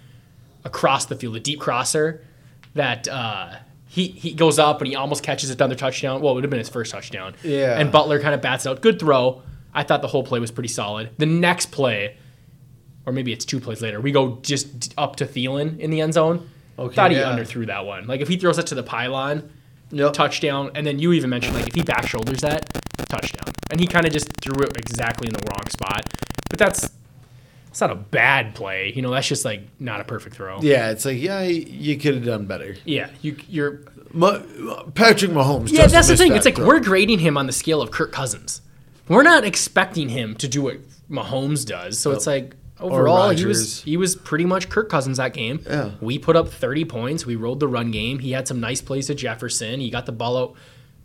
across 0.65 1.07
the 1.07 1.17
field, 1.17 1.35
the 1.35 1.41
deep 1.41 1.61
crosser 1.61 2.25
that 2.75 3.09
uh, 3.09 3.57
he 3.87 4.09
he 4.09 4.33
goes 4.33 4.59
up 4.59 4.81
and 4.81 4.89
he 4.89 4.95
almost 4.95 5.23
catches 5.23 5.51
it 5.51 5.61
another 5.61 5.75
touchdown. 5.75 6.23
Well, 6.23 6.33
it 6.33 6.35
would 6.37 6.45
have 6.45 6.51
been 6.51 6.59
his 6.59 6.69
first 6.69 6.93
touchdown. 6.93 7.35
Yeah. 7.43 7.79
And 7.79 7.93
Butler 7.93 8.21
kind 8.21 8.35
of 8.35 8.41
bats 8.41 8.65
it 8.67 8.71
out. 8.71 8.81
Good 8.81 8.99
throw. 8.99 9.43
I 9.75 9.83
thought 9.83 10.03
the 10.03 10.09
whole 10.09 10.23
play 10.23 10.39
was 10.39 10.51
pretty 10.51 10.69
solid. 10.69 11.11
The 11.19 11.27
next 11.27 11.67
play, 11.67 12.17
or 13.07 13.13
maybe 13.13 13.33
it's 13.33 13.45
two 13.45 13.61
plays 13.61 13.83
later, 13.83 14.01
we 14.01 14.13
go 14.13 14.39
just 14.43 14.95
up 14.99 15.17
to 15.17 15.27
Thielen 15.27 15.79
in 15.79 15.91
the 15.91 16.01
end 16.01 16.15
zone. 16.15 16.49
Okay, 16.79 16.95
thought 16.95 17.11
he 17.11 17.19
yeah. 17.19 17.37
underthrew 17.37 17.67
that 17.67 17.85
one. 17.85 18.07
Like 18.07 18.21
if 18.21 18.29
he 18.29 18.37
throws 18.37 18.59
it 18.59 18.67
to 18.69 18.75
the 18.75 18.83
pylon, 18.83 19.51
Yep. 19.93 20.13
touchdown, 20.15 20.71
and 20.75 20.87
then 20.87 20.99
you 20.99 21.13
even 21.13 21.31
mentioned 21.31 21.55
like 21.55 21.69
if 21.69 21.75
he 21.75 21.83
back 21.83 22.07
shoulders 22.09 22.41
that, 22.41 22.69
touchdown. 23.09 23.53
And 23.71 23.79
he 23.81 23.87
kind 23.87 24.07
of 24.07 24.13
just 24.13 24.29
threw 24.41 24.55
it 24.65 24.77
exactly 24.77 25.29
in 25.29 25.35
the 25.35 25.43
wrong 25.49 25.69
spot. 25.71 26.09
But 26.51 26.59
that's 26.59 26.91
it's 27.69 27.81
not 27.81 27.91
a 27.91 27.95
bad 27.95 28.55
play. 28.55 28.93
You 28.95 29.03
know, 29.03 29.11
that's 29.11 29.27
just 29.29 29.45
like 29.45 29.63
not 29.79 30.01
a 30.01 30.05
perfect 30.05 30.37
throw. 30.37 30.61
Yeah, 30.61 30.91
it's 30.91 31.05
like 31.05 31.21
yeah, 31.21 31.43
you 31.43 31.97
could 31.97 32.15
have 32.17 32.25
done 32.25 32.47
better. 32.47 32.77
Yeah, 32.85 33.11
you 33.23 33.37
you're 33.49 33.81
Ma- 34.13 34.41
Patrick 34.95 35.31
Mahomes. 35.31 35.71
Yeah, 35.73 35.87
that's 35.87 36.09
the 36.09 36.17
thing. 36.17 36.31
that 36.33 36.37
It's 36.37 36.45
like 36.45 36.57
throw. 36.57 36.67
we're 36.67 36.81
grading 36.81 37.21
him 37.21 37.37
on 37.39 37.47
the 37.47 37.53
scale 37.53 37.81
of 37.81 37.91
Kirk 37.91 38.13
Cousins. 38.13 38.61
We're 39.09 39.23
not 39.23 39.45
expecting 39.45 40.11
him 40.11 40.35
to 40.37 40.49
do 40.49 40.63
what 40.63 40.79
Mahomes 41.11 41.65
does. 41.67 41.99
So 41.99 42.11
it's 42.13 42.27
like 42.27 42.55
overall 42.83 43.31
he 43.31 43.45
was 43.45 43.83
he 43.83 43.97
was 43.97 44.17
pretty 44.17 44.45
much 44.45 44.69
Kirk 44.69 44.89
Cousins 44.89 45.17
that 45.19 45.33
game. 45.33 45.61
Yeah. 45.67 45.93
We 46.01 46.19
put 46.19 46.37
up 46.37 46.49
30 46.49 46.85
points. 46.85 47.25
We 47.27 47.37
rolled 47.37 47.61
the 47.61 47.69
run 47.69 47.91
game. 47.91 48.19
He 48.19 48.33
had 48.33 48.47
some 48.49 48.61
nice 48.61 48.81
plays 48.83 49.07
to 49.07 49.15
Jefferson. 49.15 49.81
He 49.81 49.91
got 49.91 50.07
the 50.07 50.13
ball 50.13 50.37
out 50.37 50.55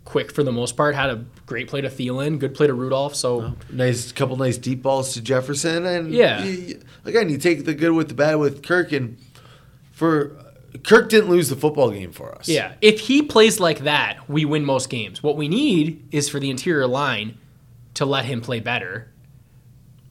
quick 0.04 0.32
for 0.32 0.42
the 0.42 0.52
most 0.52 0.76
part. 0.76 0.94
Had 0.94 1.10
a 1.10 1.24
great 1.46 1.68
play 1.68 1.80
to 1.82 1.88
Thielen, 1.88 2.38
good 2.38 2.54
play 2.54 2.66
to 2.66 2.74
Rudolph. 2.74 3.14
So 3.14 3.54
Nice 3.70 4.10
couple 4.12 4.36
nice 4.36 4.56
deep 4.58 4.82
balls 4.82 5.12
to 5.14 5.20
Jefferson, 5.20 5.84
and 5.86 6.12
Yeah. 6.12 6.44
you- 6.44 6.80
again, 7.04 7.28
you 7.30 7.36
take 7.38 7.64
the 7.64 7.74
good 7.74 7.92
with 7.92 8.08
the 8.08 8.14
bad 8.14 8.36
with 8.36 8.62
Kirk, 8.62 8.90
and 8.92 9.18
for 9.92 10.36
Kirk 10.84 11.08
didn't 11.10 11.28
lose 11.30 11.48
the 11.48 11.56
football 11.56 11.90
game 11.90 12.12
for 12.12 12.34
us. 12.34 12.48
yeah, 12.48 12.72
if 12.80 13.00
he 13.00 13.20
plays 13.22 13.58
like 13.60 13.80
that, 13.80 14.28
we 14.28 14.44
win 14.44 14.64
most 14.64 14.88
games. 14.88 15.22
What 15.22 15.36
we 15.36 15.48
need 15.48 16.04
is 16.10 16.28
for 16.28 16.38
the 16.40 16.48
interior 16.50 16.86
line 16.86 17.36
to 17.94 18.04
let 18.06 18.24
him 18.26 18.40
play 18.40 18.60
better, 18.60 19.08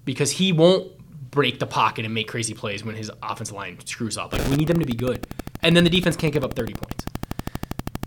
because 0.06 0.32
he 0.32 0.52
won't 0.52 0.92
break 1.38 1.60
the 1.60 1.68
pocket 1.68 2.04
and 2.04 2.12
make 2.16 2.28
crazy 2.28 2.56
plays 2.56 2.84
when 2.84 2.96
his 2.96 3.12
offensive 3.22 3.56
line 3.56 3.78
screws 3.86 4.18
up. 4.18 4.34
Like 4.34 4.44
we 4.50 4.56
need 4.56 4.68
them 4.68 4.80
to 4.80 4.86
be 4.88 4.96
good, 4.96 5.28
and 5.62 5.76
then 5.78 5.84
the 5.84 5.90
defense 5.92 6.16
can't 6.16 6.34
give 6.34 6.44
up 6.44 6.56
thirty 6.56 6.74
points. 6.74 7.06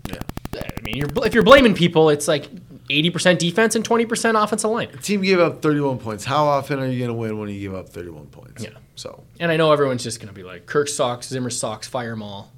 yeah. 0.09 0.19
I 0.55 0.81
mean, 0.81 0.97
you're, 0.97 1.07
if 1.25 1.33
you're 1.33 1.43
blaming 1.43 1.73
people, 1.73 2.09
it's 2.09 2.27
like 2.27 2.49
eighty 2.89 3.09
percent 3.09 3.39
defense 3.39 3.77
and 3.77 3.85
twenty 3.85 4.05
percent 4.05 4.35
offensive 4.35 4.69
line. 4.69 4.89
Team 5.01 5.21
gave 5.21 5.39
up 5.39 5.61
31 5.61 5.99
points. 5.99 6.25
How 6.25 6.43
often 6.45 6.77
are 6.79 6.85
you 6.87 6.99
going 6.99 7.07
to 7.07 7.13
win 7.13 7.39
when 7.39 7.47
you 7.47 7.61
give 7.61 7.73
up 7.73 7.87
31 7.87 8.25
points? 8.27 8.61
Yeah. 8.63 8.71
So 8.95 9.23
And 9.39 9.49
I 9.49 9.55
know 9.55 9.71
everyone's 9.71 10.03
just 10.03 10.19
gonna 10.19 10.33
be 10.33 10.43
like, 10.43 10.65
Kirk 10.65 10.89
socks, 10.89 11.29
Zimmer 11.29 11.49
socks, 11.49 11.87
fire 11.87 12.09
them 12.09 12.21
all. 12.21 12.51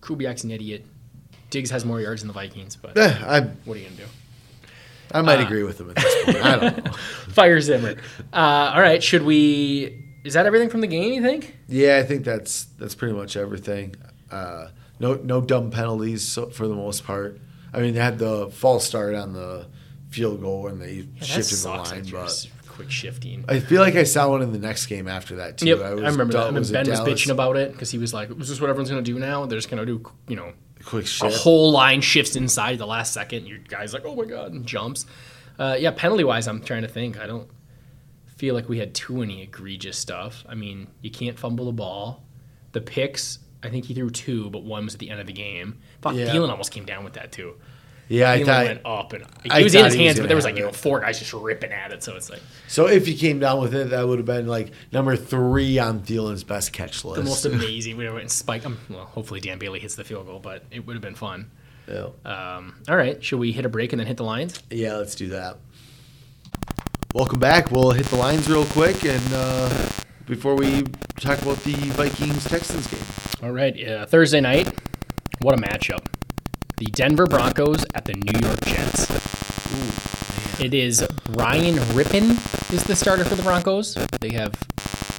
Kubiak's 0.00 0.42
an 0.42 0.50
idiot. 0.50 0.84
Diggs 1.50 1.70
has 1.70 1.84
more 1.84 2.00
yards 2.00 2.22
than 2.22 2.26
the 2.28 2.34
Vikings, 2.34 2.74
but 2.74 2.98
eh, 2.98 3.16
I 3.24 3.40
what 3.64 3.76
are 3.76 3.80
you 3.80 3.86
gonna 3.86 3.96
do? 3.96 4.06
I 5.12 5.22
might 5.22 5.40
agree 5.40 5.62
with 5.62 5.80
him 5.80 5.90
at 5.90 5.96
this 5.96 6.24
point. 6.24 6.36
I 6.44 6.56
don't 6.58 6.84
know. 6.84 6.92
Fire 7.30 7.60
Zimmer. 7.60 7.96
Uh, 8.32 8.72
all 8.74 8.80
right, 8.80 9.02
should 9.02 9.22
we? 9.22 10.06
Is 10.24 10.34
that 10.34 10.46
everything 10.46 10.68
from 10.68 10.80
the 10.82 10.86
game? 10.86 11.12
You 11.12 11.22
think? 11.22 11.56
Yeah, 11.68 11.96
I 11.96 12.02
think 12.02 12.24
that's 12.24 12.64
that's 12.78 12.94
pretty 12.94 13.14
much 13.14 13.36
everything. 13.36 13.94
Uh, 14.30 14.68
no 14.98 15.14
no 15.14 15.40
dumb 15.40 15.70
penalties 15.70 16.22
so, 16.26 16.50
for 16.50 16.68
the 16.68 16.74
most 16.74 17.04
part. 17.04 17.40
I 17.72 17.80
mean, 17.80 17.94
they 17.94 18.00
had 18.00 18.18
the 18.18 18.48
false 18.50 18.84
start 18.86 19.14
on 19.14 19.32
the 19.32 19.66
field 20.10 20.40
goal 20.40 20.62
when 20.62 20.78
they 20.78 21.06
Yeah, 21.16 21.22
shifted 21.24 21.56
the 21.58 21.68
line, 21.68 22.04
but 22.10 22.46
quick 22.66 22.90
shifting. 22.90 23.44
I 23.48 23.60
feel 23.60 23.80
like 23.80 23.94
I 23.94 24.02
saw 24.02 24.28
one 24.28 24.42
in 24.42 24.52
the 24.52 24.58
next 24.58 24.86
game 24.86 25.06
after 25.08 25.36
that 25.36 25.56
too. 25.58 25.66
Yep, 25.66 25.78
I, 25.80 25.94
was 25.94 26.02
remember 26.02 26.24
done- 26.32 26.42
that. 26.42 26.48
And 26.48 26.58
was 26.58 26.70
ben 26.70 26.88
was 26.88 27.00
bitching 27.00 27.30
about 27.30 27.56
it 27.56 27.72
because 27.72 27.90
he 27.90 27.98
was 27.98 28.12
like, 28.12 28.28
"Was 28.36 28.48
this 28.48 28.60
what 28.60 28.68
everyone's 28.70 28.90
gonna 28.90 29.02
do 29.02 29.18
now? 29.18 29.46
They're 29.46 29.58
just 29.58 29.70
gonna 29.70 29.86
do, 29.86 30.02
you 30.28 30.36
know, 30.36 30.52
quick 30.84 31.06
a 31.22 31.28
whole 31.30 31.70
line 31.72 32.00
shifts 32.00 32.36
inside 32.36 32.78
the 32.78 32.86
last 32.86 33.12
second. 33.12 33.46
Your 33.46 33.58
guy's 33.58 33.92
like, 33.92 34.04
oh 34.04 34.16
my 34.16 34.24
god, 34.24 34.52
and 34.52 34.66
jumps. 34.66 35.06
Uh, 35.58 35.76
yeah, 35.78 35.90
penalty 35.90 36.24
wise, 36.24 36.48
I'm 36.48 36.62
trying 36.62 36.82
to 36.82 36.88
think. 36.88 37.18
I 37.20 37.26
don't 37.26 37.48
feel 38.36 38.54
like 38.54 38.68
we 38.68 38.78
had 38.78 38.94
too 38.94 39.18
many 39.18 39.42
egregious 39.42 39.98
stuff. 39.98 40.44
I 40.48 40.54
mean, 40.54 40.88
you 41.02 41.10
can't 41.10 41.38
fumble 41.38 41.66
the 41.66 41.72
ball. 41.72 42.24
The 42.72 42.80
picks, 42.80 43.40
I 43.62 43.68
think 43.68 43.84
he 43.84 43.94
threw 43.94 44.10
two, 44.10 44.48
but 44.50 44.62
one 44.62 44.84
was 44.84 44.94
at 44.94 45.00
the 45.00 45.10
end 45.10 45.20
of 45.20 45.26
the 45.26 45.32
game. 45.34 45.78
Fuck, 46.00 46.14
Yeah. 46.14 46.26
Thielen 46.28 46.48
almost 46.48 46.72
came 46.72 46.86
down 46.86 47.04
with 47.04 47.12
that 47.14 47.32
too. 47.32 47.56
Yeah, 48.10 48.32
I 48.32 48.44
thought 48.44 48.66
went 48.66 48.80
up 48.84 49.12
and 49.12 49.24
I 49.48 49.60
it 49.60 49.62
was 49.62 49.74
in 49.74 49.84
his 49.84 49.92
was 49.94 50.00
hands, 50.00 50.18
but 50.18 50.26
there 50.26 50.34
was 50.36 50.44
like 50.44 50.56
you 50.56 50.64
know 50.64 50.72
four 50.72 50.98
guys 50.98 51.20
just 51.20 51.32
ripping 51.32 51.70
at 51.70 51.92
it. 51.92 52.02
So 52.02 52.16
it's 52.16 52.28
like 52.28 52.42
so. 52.66 52.86
If 52.88 53.06
he 53.06 53.16
came 53.16 53.38
down 53.38 53.60
with 53.60 53.72
it, 53.72 53.90
that 53.90 54.06
would 54.06 54.18
have 54.18 54.26
been 54.26 54.48
like 54.48 54.72
number 54.92 55.14
three 55.14 55.78
on 55.78 56.00
Thielen's 56.00 56.42
best 56.42 56.72
catch 56.72 57.04
list. 57.04 57.22
the 57.22 57.28
most 57.28 57.44
amazing. 57.46 57.96
We 57.96 58.10
went 58.10 58.30
spike. 58.32 58.66
Um, 58.66 58.78
well, 58.90 59.04
hopefully 59.04 59.38
Dan 59.38 59.58
Bailey 59.60 59.78
hits 59.78 59.94
the 59.94 60.02
field 60.02 60.26
goal, 60.26 60.40
but 60.40 60.64
it 60.72 60.84
would 60.86 60.94
have 60.94 61.02
been 61.02 61.14
fun. 61.14 61.50
yeah. 61.88 62.08
Um, 62.24 62.82
all 62.88 62.96
right, 62.96 63.22
should 63.22 63.38
we 63.38 63.52
hit 63.52 63.64
a 63.64 63.68
break 63.68 63.92
and 63.92 64.00
then 64.00 64.08
hit 64.08 64.16
the 64.16 64.24
lines? 64.24 64.60
yeah, 64.70 64.96
let's 64.96 65.14
do 65.14 65.28
that. 65.28 65.58
Welcome 67.14 67.38
back. 67.38 67.70
We'll 67.70 67.92
hit 67.92 68.06
the 68.06 68.16
lines 68.16 68.48
real 68.50 68.64
quick, 68.66 69.04
and 69.04 69.22
uh, 69.32 69.88
before 70.26 70.56
we 70.56 70.82
talk 71.20 71.40
about 71.42 71.58
the 71.58 71.74
Vikings 71.94 72.44
Texans 72.44 72.86
game. 72.88 73.00
All 73.42 73.52
right, 73.54 73.88
uh, 73.88 74.06
Thursday 74.06 74.40
night. 74.40 74.68
What 75.42 75.56
a 75.58 75.62
matchup. 75.62 76.06
The 76.80 76.86
Denver 76.86 77.26
Broncos 77.26 77.84
at 77.94 78.06
the 78.06 78.14
New 78.14 78.40
York 78.40 78.58
Jets. 78.64 79.10
It 80.60 80.72
is 80.72 81.06
Ryan 81.30 81.74
Rypien 81.94 82.30
is 82.72 82.84
the 82.84 82.96
starter 82.96 83.24
for 83.24 83.34
the 83.34 83.42
Broncos. 83.42 83.94
They 84.20 84.30
have 84.30 84.52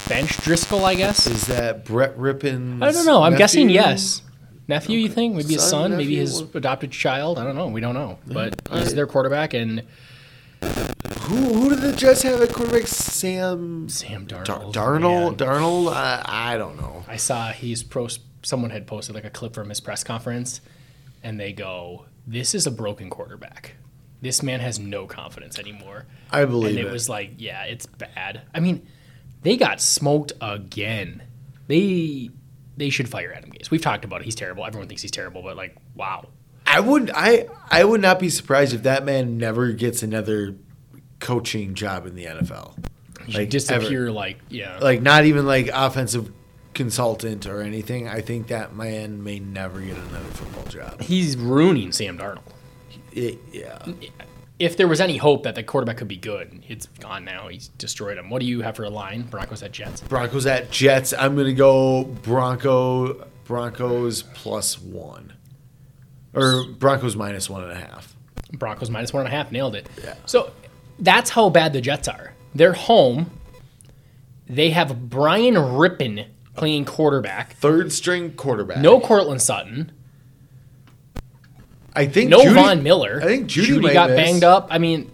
bench 0.10 0.30
Driskel, 0.38 0.84
I 0.84 0.96
guess. 0.96 1.28
Is 1.28 1.46
that 1.48 1.86
Brett 1.86 2.18
Rypien? 2.18 2.82
I 2.84 2.92
don't 2.92 3.06
know. 3.06 3.22
I'm 3.22 3.36
guessing 3.36 3.70
yes. 3.70 4.24
Nephew, 4.68 4.98
you 4.98 5.08
think? 5.10 5.36
Maybe 5.36 5.54
his 5.54 5.62
Son, 5.62 5.70
son, 5.70 5.92
maybe 5.92 6.04
nephew? 6.16 6.20
his 6.22 6.42
adopted 6.56 6.92
child. 6.92 7.38
I 7.38 7.44
don't 7.44 7.56
know. 7.56 7.68
We 7.68 7.80
don't 7.82 7.94
know. 7.94 8.18
But 8.26 8.56
he's 8.70 8.80
alright. 8.80 8.96
their 8.96 9.06
quarterback, 9.08 9.54
and 9.54 9.84
Who 10.64 11.36
who 11.54 11.70
did 11.70 11.82
the 11.82 11.94
Jets 11.94 12.24
have 12.24 12.42
at 12.42 12.52
quarterback? 12.54 12.88
Sam 12.88 13.88
Sam 13.88 14.26
Dar- 14.26 14.44
Darnold. 14.46 14.74
Darnold. 14.74 15.40
man. 15.40 15.48
Darnold. 15.48 15.94
I, 15.94 16.24
I 16.26 16.58
don't 16.58 16.78
know. 16.78 17.04
I 17.08 17.18
saw 17.18 17.52
he's 17.52 17.84
pro. 17.84 18.08
Someone 18.42 18.72
had 18.72 18.88
posted 18.88 19.14
like 19.14 19.26
a 19.26 19.30
clip 19.30 19.54
from 19.54 19.70
his 19.70 19.80
press 19.80 20.04
conference, 20.04 20.62
and 21.24 21.40
they 21.40 21.54
go, 21.54 22.06
"This 22.28 22.54
is 22.56 22.68
a 22.68 22.72
broken 22.72 23.10
quarterback. 23.10 23.76
This 24.22 24.44
man 24.44 24.60
has 24.60 24.80
no 24.80 25.06
confidence 25.08 25.58
anymore." 25.60 26.06
I 26.32 26.46
believe 26.46 26.78
and 26.78 26.80
it, 26.80 26.88
it. 26.88 26.92
was 26.92 27.10
like, 27.10 27.34
yeah, 27.38 27.64
it's 27.64 27.86
bad. 27.86 28.42
I 28.54 28.60
mean, 28.60 28.88
they 29.42 29.58
got 29.58 29.82
smoked 29.82 30.34
again. 30.42 31.24
They 31.68 32.32
they 32.78 32.90
should 32.90 33.10
fire 33.10 33.34
Adam 33.36 33.52
Gase. 33.52 33.70
We've 33.70 33.82
talked 33.82 34.06
about 34.06 34.22
it. 34.22 34.26
He's 34.26 34.36
terrible. 34.36 34.66
Everyone 34.66 34.88
thinks 34.88 35.02
he's 35.02 35.12
terrible, 35.12 35.42
but 35.42 35.58
like, 35.58 35.76
wow. 35.96 36.30
I 36.66 36.80
would 36.80 37.12
I 37.14 37.48
I 37.70 37.84
would 37.84 38.02
not 38.02 38.20
be 38.20 38.30
surprised 38.30 38.74
if 38.74 38.84
that 38.84 39.04
man 39.04 39.38
never 39.38 39.72
gets 39.72 40.04
another 40.04 40.56
coaching 41.20 41.74
job 41.74 42.06
in 42.06 42.16
the 42.16 42.26
NFL. 42.26 42.78
He 43.26 43.34
should 43.34 43.50
disappear 43.50 44.12
like 44.12 44.40
yeah. 44.50 44.80
Like 44.80 45.02
not 45.02 45.26
even 45.26 45.46
like 45.46 45.70
offensive 45.74 46.32
consultant 46.74 47.46
or 47.46 47.62
anything. 47.62 48.08
I 48.08 48.22
think 48.22 48.48
that 48.48 48.76
man 48.76 49.24
may 49.24 49.40
never 49.40 49.80
get 49.82 49.98
another 49.98 50.30
football 50.32 50.64
job. 50.66 51.02
he's 51.02 51.36
ruining 51.38 51.92
Sam 51.92 52.18
Darnold. 52.18 52.42
It- 53.12 53.40
yeah. 53.52 53.80
If 54.60 54.78
there 54.78 54.88
was 54.88 55.02
any 55.02 55.18
hope 55.18 55.42
that 55.44 55.56
the 55.56 55.64
quarterback 55.64 55.98
could 55.98 56.08
be 56.08 56.18
good, 56.18 56.64
it's 56.70 56.86
gone 57.00 57.26
now. 57.26 57.48
He's 57.48 57.70
destroyed 57.70 58.20
him. 58.20 58.30
What 58.30 58.42
do 58.42 58.46
you 58.46 58.62
have 58.62 58.76
for 58.76 58.84
a 58.84 58.92
line? 58.92 59.24
Broncos 59.24 59.64
at 59.64 59.72
Jets. 59.72 60.02
Broncos 60.02 60.46
at 60.46 60.70
Jets. 60.70 61.14
I'm 61.18 61.36
gonna 61.36 61.52
go 61.54 62.04
Bronco 62.04 63.28
Broncos 63.46 64.22
plus 64.22 64.80
one. 64.80 65.34
Or 66.36 66.64
Broncos 66.78 67.16
minus 67.16 67.50
one 67.50 67.64
and 67.64 67.72
a 67.72 67.76
half. 67.76 68.16
Broncos 68.54 68.92
minus 68.92 69.12
one 69.12 69.26
and 69.26 69.34
a 69.34 69.36
half. 69.36 69.52
Nailed 69.52 69.76
it. 69.76 69.90
Yeah. 70.04 70.14
So 70.28 70.52
that's 71.00 71.32
how 71.32 71.50
bad 71.50 71.74
the 71.74 71.82
Jets 71.82 72.08
are. 72.08 72.34
They're 72.54 72.74
home. 72.74 73.32
They 74.48 74.70
have 74.70 75.10
Brian 75.10 75.56
Rypien 75.56 76.28
playing 76.56 76.86
quarterback. 76.86 77.54
Third 77.56 77.92
string 77.92 78.32
quarterback. 78.34 78.78
No 78.80 79.00
Courtland 79.00 79.42
Sutton. 79.42 79.92
I 81.94 82.06
think 82.06 82.30
No 82.30 82.40
Jeudy- 82.42 82.54
Von 82.54 82.84
Miller. 82.84 83.20
I 83.22 83.26
think 83.26 83.48
Jeudy, 83.48 83.82
might 83.82 83.94
got 83.94 84.10
miss. 84.12 84.18
banged 84.18 84.44
up. 84.44 84.68
I 84.70 84.78
mean, 84.78 85.12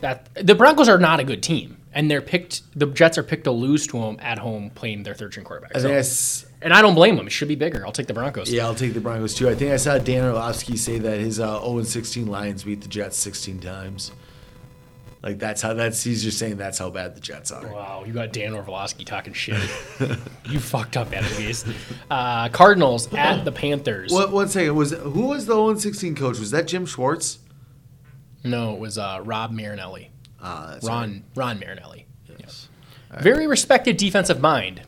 that 0.00 0.28
the 0.34 0.54
Broncos 0.54 0.88
are 0.88 0.98
not 0.98 1.20
a 1.20 1.24
good 1.24 1.42
team, 1.42 1.76
and 1.92 2.10
they're 2.10 2.22
picked. 2.22 2.62
The 2.76 2.86
Jets 2.86 3.18
are 3.18 3.22
picked 3.22 3.44
to 3.44 3.52
lose 3.52 3.86
to 3.88 4.00
them 4.00 4.16
at 4.20 4.38
home, 4.38 4.70
playing 4.74 5.04
their 5.04 5.14
third 5.14 5.32
string 5.32 5.44
quarterback. 5.44 5.72
I 5.76 5.78
So- 5.78 5.82
think 5.84 5.94
I 5.96 5.98
s- 6.00 6.46
and 6.62 6.74
I 6.74 6.82
don't 6.82 6.94
blame 6.94 7.16
them. 7.16 7.26
It 7.26 7.30
should 7.30 7.48
be 7.48 7.54
bigger. 7.54 7.86
I'll 7.86 7.92
take 7.92 8.06
the 8.08 8.12
Broncos. 8.14 8.50
yeah, 8.52 8.66
I'll 8.66 8.74
take 8.74 8.94
the 8.94 9.00
Broncos 9.00 9.34
too. 9.34 9.48
I 9.48 9.54
think 9.54 9.72
I 9.72 9.76
saw 9.76 9.96
Dan 9.98 10.24
Orlovsky 10.24 10.76
say 10.76 10.98
that 10.98 11.20
his 11.20 11.38
uh, 11.40 11.60
0 11.60 11.82
16 11.84 12.26
Lions 12.26 12.64
beat 12.64 12.80
the 12.82 12.88
Jets 12.88 13.16
16 13.16 13.60
times. 13.60 14.10
Like 15.22 15.38
that's 15.38 15.60
how 15.60 15.74
that's 15.74 16.02
he's 16.02 16.22
just 16.22 16.38
saying 16.38 16.56
that's 16.56 16.78
how 16.78 16.88
bad 16.88 17.14
the 17.14 17.20
Jets 17.20 17.52
are. 17.52 17.66
Wow, 17.66 18.04
you 18.06 18.12
got 18.14 18.32
Dan 18.32 18.54
Orlovsky 18.54 19.04
talking 19.04 19.34
shit. 19.34 19.60
you 20.46 20.58
fucked 20.58 20.96
up, 20.96 21.12
Adam 21.12 21.30
Gase. 21.32 21.70
Uh, 22.10 22.48
Cardinals 22.48 23.12
at 23.12 23.44
the 23.44 23.52
Panthers. 23.52 24.12
What, 24.12 24.32
one 24.32 24.48
second 24.48 24.74
was 24.76 24.92
who 24.92 25.26
was 25.26 25.44
the 25.44 25.52
0 25.54 25.74
16 25.76 26.14
coach? 26.14 26.38
Was 26.38 26.50
that 26.52 26.66
Jim 26.66 26.86
Schwartz? 26.86 27.38
No, 28.44 28.72
it 28.72 28.80
was 28.80 28.96
uh, 28.96 29.20
Rob 29.22 29.52
Marinelli. 29.52 30.10
Uh, 30.40 30.72
that's 30.72 30.86
Ron 30.86 31.24
Ron 31.34 31.58
Marinelli. 31.60 32.06
right. 32.28 32.38
Yes. 32.40 32.68
Very 33.20 33.46
respected 33.46 33.98
defensive 33.98 34.40
mind. 34.40 34.80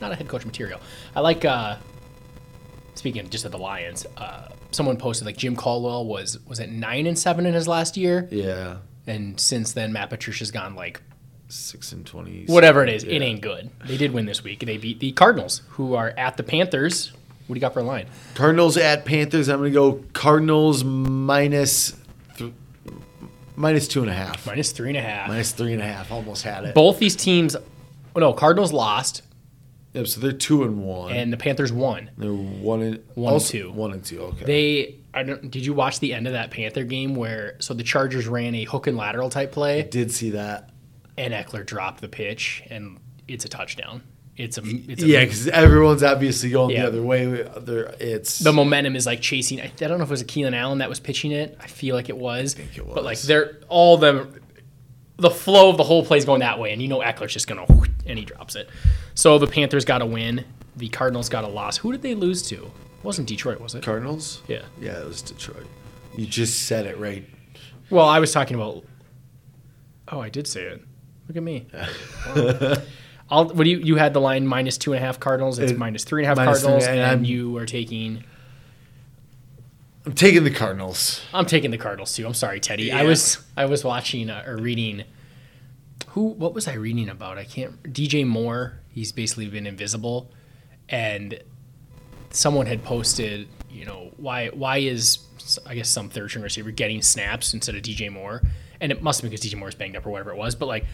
Not 0.00 0.10
a 0.10 0.16
head 0.16 0.26
coach 0.26 0.44
material. 0.44 0.80
I 1.14 1.20
like. 1.20 1.44
Uh, 1.44 1.76
speaking 2.96 3.20
of 3.22 3.30
just 3.30 3.44
of 3.44 3.52
the 3.52 3.58
Lions, 3.58 4.04
uh, 4.16 4.48
someone 4.72 4.96
posted 4.96 5.26
like 5.26 5.36
Jim 5.36 5.54
Caldwell 5.54 6.06
was 6.06 6.38
was 6.46 6.58
at 6.58 6.70
nine 6.70 7.06
and 7.06 7.16
seven 7.18 7.46
in 7.46 7.54
his 7.54 7.68
last 7.68 7.96
year, 7.96 8.28
Yeah, 8.32 8.78
and 9.06 9.38
since 9.40 9.72
then 9.72 9.92
Matt 9.92 10.10
Patricia's 10.10 10.50
gone 10.50 10.74
like 10.74 11.00
six 11.48 11.92
and 11.92 12.04
twenty. 12.06 12.44
whatever 12.46 12.82
it 12.82 12.88
is. 12.88 13.04
It 13.04 13.22
ain't 13.22 13.40
good. 13.40 13.70
They 13.86 13.96
did 13.96 14.12
win 14.12 14.26
this 14.26 14.42
week. 14.42 14.60
They 14.64 14.78
beat 14.78 15.00
the 15.00 15.12
Cardinals, 15.12 15.62
who 15.70 15.94
are 15.94 16.12
at 16.16 16.36
the 16.36 16.42
Panthers. 16.42 17.12
What 17.46 17.54
do 17.54 17.58
you 17.58 17.60
got 17.60 17.74
for 17.74 17.80
a 17.80 17.84
line? 17.84 18.06
Cardinals 18.34 18.76
at 18.76 19.04
Panthers. 19.04 19.48
I'm 19.48 19.58
gonna 19.58 19.70
go 19.70 20.02
Cardinals 20.12 20.82
minus 20.82 21.94
th- 22.36 22.52
minus 23.54 23.86
two 23.88 24.00
and 24.02 24.10
a 24.10 24.14
half. 24.14 24.46
Minus 24.46 24.72
three 24.72 24.88
and 24.88 24.98
a 24.98 25.02
half. 25.02 25.28
Minus 25.28 25.52
three 25.52 25.72
and 25.72 25.80
a 25.82 25.86
half. 25.86 26.10
Almost 26.10 26.42
had 26.42 26.64
it. 26.64 26.74
Both 26.74 26.98
these 26.98 27.14
teams. 27.16 27.54
Oh 28.14 28.20
no, 28.20 28.32
Cardinals 28.32 28.72
lost 28.72 29.22
Yep, 29.92 30.06
so 30.08 30.20
they're 30.20 30.32
two 30.32 30.62
and 30.64 30.82
one. 30.84 31.12
and 31.12 31.32
the 31.32 31.36
Panthers 31.38 31.72
won. 31.72 32.10
they're 32.18 32.30
one 32.32 32.82
and 32.82 33.02
One 33.14 33.34
and 33.34 33.42
two. 33.42 33.70
One 33.70 33.92
and 33.92 34.04
two. 34.04 34.20
Okay. 34.20 34.44
They 34.44 34.94
I 35.16 35.22
don't, 35.22 35.50
did 35.50 35.64
you 35.66 35.72
watch 35.74 35.98
the 36.00 36.12
end 36.14 36.26
of 36.26 36.34
that 36.34 36.50
Panther 36.50 36.84
game 36.84 37.14
where 37.14 37.56
so 37.58 37.74
the 37.74 37.82
Chargers 37.82 38.28
ran 38.28 38.54
a 38.54 38.64
hook 38.64 38.86
and 38.86 38.96
lateral 38.96 39.30
type 39.30 39.52
play 39.52 39.82
did 39.82 40.12
see 40.12 40.30
that. 40.30 40.70
and 41.18 41.32
Ekeler 41.34 41.64
dropped 41.64 42.00
the 42.00 42.08
pitch 42.08 42.62
and 42.70 42.98
it's 43.26 43.44
a 43.44 43.48
touchdown. 43.48 44.02
It's 44.36 44.58
a 44.58 44.62
it's 44.64 45.02
a, 45.02 45.06
Yeah, 45.06 45.24
because 45.24 45.48
everyone's 45.48 46.02
obviously 46.02 46.50
going 46.50 46.70
Yeah. 46.76 46.82
the 46.82 46.88
other 46.88 47.02
way. 47.02 47.24
It's 47.98 48.38
the 48.40 48.52
momentum 48.52 48.94
is 48.94 49.06
like 49.06 49.22
chasing. 49.22 49.60
I, 49.60 49.64
I 49.64 49.68
don't 49.88 49.96
know 49.96 50.04
if 50.04 50.10
it 50.10 50.10
was 50.10 50.20
a 50.20 50.26
Keenan 50.26 50.52
Allen 50.52 50.78
that 50.78 50.90
was 50.90 51.00
pitching 51.00 51.32
it. 51.32 51.56
I 51.60 51.66
feel 51.66 51.96
like 51.96 52.10
it 52.10 52.16
was. 52.18 52.52
think 52.52 52.76
it 52.76 52.84
But 52.86 53.02
like 53.02 53.18
they're 53.22 53.60
all 53.68 53.96
the 53.96 54.28
the 55.18 55.30
flow 55.30 55.70
of 55.70 55.78
the 55.78 55.84
whole 55.84 56.04
play 56.04 56.18
is 56.18 56.26
going 56.26 56.40
that 56.40 56.58
way, 56.58 56.72
and 56.74 56.82
you 56.82 56.88
know 56.88 56.98
Ekeler's 57.00 57.32
just 57.32 57.46
gonna 57.46 57.64
and 58.04 58.18
he 58.18 58.26
drops 58.26 58.54
it. 58.56 58.68
So 59.14 59.38
the 59.38 59.46
Panthers 59.46 59.86
got 59.86 60.02
a 60.02 60.06
win. 60.06 60.44
The 60.76 60.88
Cardinals 60.90 61.30
got 61.30 61.42
a 61.44 61.48
loss. 61.48 61.78
Who 61.78 61.90
did 61.92 62.02
they 62.02 62.14
lose 62.14 62.42
to? 62.50 62.70
It 63.06 63.14
wasn't 63.14 63.28
Detroit, 63.28 63.60
was 63.60 63.72
it? 63.76 63.84
Cardinals. 63.84 64.42
Yeah. 64.48 64.62
yeah, 64.80 64.98
it 64.98 65.06
was 65.06 65.22
Detroit. 65.22 65.68
You 66.16 66.26
just 66.26 66.64
said 66.66 66.86
it 66.86 66.98
right. 66.98 67.24
Well, 67.88 68.08
I 68.08 68.18
was 68.18 68.32
talking 68.32 68.56
about. 68.56 68.82
Oh, 70.08 70.18
I 70.18 70.28
did 70.28 70.48
say 70.48 70.62
it. 70.64 70.82
Look 71.28 71.36
at 71.36 71.42
me. 71.44 71.68
Wow. 72.34 72.74
I'll, 73.30 73.44
what 73.44 73.62
do 73.62 73.70
you 73.70 73.78
you 73.78 73.94
had 73.94 74.12
the 74.12 74.20
line 74.20 74.44
minus 74.44 74.76
two 74.76 74.92
and 74.92 75.00
a 75.00 75.06
half 75.06 75.20
Cardinals? 75.20 75.60
It's 75.60 75.70
It- 75.70 75.78
minus 75.78 76.02
three 76.02 76.24
and 76.24 76.26
a 76.26 76.28
half 76.30 76.44
Cardinals, 76.44 76.84
and 76.84 76.98
and 76.98 77.06
I'm- 77.06 77.24
you 77.24 77.56
are 77.58 77.66
taking. 77.66 78.24
I'm 80.04 80.12
taking 80.14 80.42
the 80.42 80.50
Cardinals. 80.50 81.22
I'm 81.32 81.46
taking 81.46 81.70
the 81.70 81.78
Cardinals 81.78 82.12
too. 82.12 82.26
I'm 82.26 82.34
sorry, 82.34 82.58
Teddy. 82.58 82.90
I 82.90 83.04
was 83.04 83.38
I 83.56 83.66
was 83.66 83.84
watching 83.84 84.30
uh, 84.30 84.42
or 84.48 84.56
reading. 84.56 85.04
Who? 86.08 86.30
What 86.30 86.54
was 86.54 86.66
I 86.66 86.74
reading 86.74 87.08
about? 87.08 87.38
I 87.38 87.44
can't. 87.44 87.80
DJ 87.84 88.26
Moore. 88.26 88.80
He's 88.90 89.12
basically 89.12 89.48
been 89.48 89.66
invisible, 89.68 90.32
and 90.88 91.40
someone 92.30 92.66
had 92.66 92.82
posted. 92.84 93.48
You 93.70 93.84
know 93.84 94.10
why? 94.16 94.48
Why 94.48 94.78
is 94.78 95.18
I 95.66 95.74
guess 95.74 95.88
some 95.88 96.08
third 96.08 96.30
string 96.30 96.42
receiver 96.42 96.70
getting 96.70 97.02
snaps 97.02 97.54
instead 97.54 97.74
of 97.74 97.82
DJ 97.82 98.10
Moore? 98.10 98.42
And 98.80 98.92
it 98.92 99.02
must 99.02 99.22
be 99.22 99.28
because 99.28 99.44
DJ 99.44 99.56
Moore's 99.58 99.74
banged 99.74 99.96
up 99.96 100.06
or 100.06 100.10
whatever 100.10 100.30
it 100.30 100.36
was. 100.36 100.54
But 100.54 100.66
like 100.66 100.86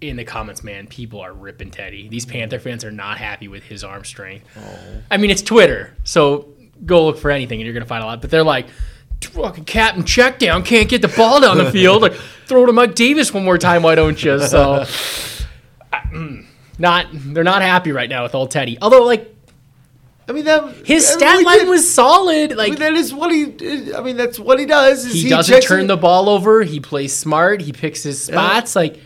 in 0.00 0.16
the 0.16 0.24
comments, 0.24 0.62
man, 0.62 0.86
people 0.86 1.20
are 1.20 1.32
ripping 1.32 1.70
Teddy. 1.70 2.08
These 2.08 2.24
Panther 2.26 2.58
fans 2.60 2.84
are 2.84 2.92
not 2.92 3.18
happy 3.18 3.48
with 3.48 3.64
his 3.64 3.82
arm 3.82 4.04
strength. 4.04 4.46
I 5.10 5.16
mean, 5.16 5.30
it's 5.30 5.42
Twitter, 5.42 5.96
so 6.04 6.48
go 6.86 7.06
look 7.06 7.18
for 7.18 7.30
anything 7.32 7.60
and 7.60 7.64
you're 7.66 7.74
gonna 7.74 7.86
find 7.86 8.02
a 8.04 8.06
lot. 8.06 8.20
But 8.20 8.30
they're 8.30 8.44
like, 8.44 8.66
fucking 9.20 9.64
captain 9.64 10.04
check 10.04 10.38
down, 10.38 10.62
can't 10.62 10.88
get 10.88 11.02
the 11.02 11.08
ball 11.08 11.40
down 11.40 11.58
the 11.58 11.72
field. 11.72 12.02
Like, 12.02 12.14
throw 12.46 12.64
to 12.66 12.72
Mike 12.72 12.94
Davis 12.94 13.34
one 13.34 13.44
more 13.44 13.58
time, 13.58 13.82
why 13.82 13.96
don't 13.96 14.22
you? 14.22 14.38
So, 14.46 14.84
I- 15.92 15.98
mm, 16.12 16.46
not 16.78 17.06
they're 17.12 17.42
not 17.42 17.62
happy 17.62 17.90
right 17.90 18.08
now 18.08 18.22
with 18.22 18.36
old 18.36 18.52
Teddy. 18.52 18.78
Although, 18.80 19.02
like 19.04 19.34
I 20.28 20.32
mean 20.32 20.44
that 20.44 20.86
his 20.86 21.08
I 21.08 21.12
stat 21.14 21.36
mean, 21.36 21.46
line 21.46 21.58
that- 21.60 21.68
was 21.68 21.90
solid. 21.90 22.52
I 22.52 22.56
Like 22.56 22.70
mean, 22.72 22.80
that 22.80 22.92
is 22.94 23.14
what 23.14 23.30
he. 23.32 23.94
I 23.94 24.02
mean, 24.02 24.16
that's 24.18 24.38
what 24.38 24.58
he 24.58 24.66
does. 24.66 25.06
Is 25.06 25.14
he, 25.14 25.22
he, 25.22 25.28
doesn't 25.30 25.62
turn 25.62 25.84
it- 25.84 25.86
the 25.88 25.96
ball 25.96 26.28
over. 26.28 26.62
He 26.62 26.80
plays 26.80 27.14
smart. 27.14 27.62
He 27.62 27.72
picks 27.72 28.02
his 28.02 28.22
spots. 28.22 28.76
Like 28.76 29.00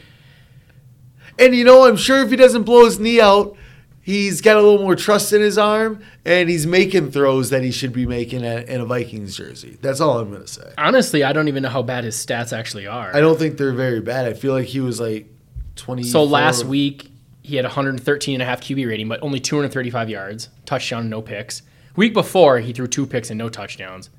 And 1.39 1.55
you 1.55 1.65
know, 1.65 1.87
I'm 1.87 1.97
sure 1.97 2.23
if 2.23 2.31
he 2.31 2.37
doesn't 2.37 2.65
blow 2.65 2.85
his 2.85 2.99
knee 2.99 3.21
out, 3.21 3.57
he's 4.01 4.41
got 4.41 4.57
a 4.57 4.61
little 4.61 4.81
more 4.81 4.97
trust 4.97 5.33
in 5.33 5.41
his 5.41 5.57
arm, 5.59 6.01
and 6.25 6.49
he's 6.51 6.67
making 6.67 7.13
throws 7.13 7.51
that 7.51 7.63
he 7.63 7.71
should 7.71 7.93
be 7.93 8.05
making 8.05 8.45
at, 8.45 8.69
in 8.69 8.81
a 8.81 8.85
Vikings 8.85 9.37
jersey. 9.37 9.79
That's 9.81 10.01
all 10.01 10.19
I'm 10.19 10.33
gonna 10.33 10.47
say. 10.49 10.73
honestly, 10.77 11.23
I 11.23 11.33
don't 11.33 11.47
even 11.49 11.63
know 11.63 11.69
how 11.69 11.83
bad 11.83 12.03
his 12.05 12.17
stats 12.17 12.53
actually 12.57 12.89
are. 12.89 13.15
I 13.15 13.21
don't 13.21 13.39
think 13.39 13.59
they're 13.59 13.73
very 13.73 14.01
bad. 14.01 14.27
I 14.27 14.35
feel 14.35 14.53
like 14.55 14.67
he 14.67 14.81
was 14.81 15.01
like 15.01 15.29
20. 15.77 16.03
So 16.03 16.25
last 16.25 16.65
week 16.65 17.12
he 17.43 17.57
had 17.57 17.65
113 17.65 18.35
and 18.35 18.43
a 18.43 18.47
half 18.47 18.61
QB 18.61 18.87
rating, 18.87 19.09
but 19.09 19.23
only 19.23 19.41
235 19.41 20.09
yards, 20.09 20.49
touchdown, 20.65 21.09
no 21.09 21.21
picks. 21.21 21.63
Week 21.97 22.15
before 22.15 22.61
he 22.61 22.73
threw 22.73 22.87
two 22.87 23.07
picks 23.07 23.31
and 23.31 23.39
no 23.39 23.49
touchdowns. 23.49 24.11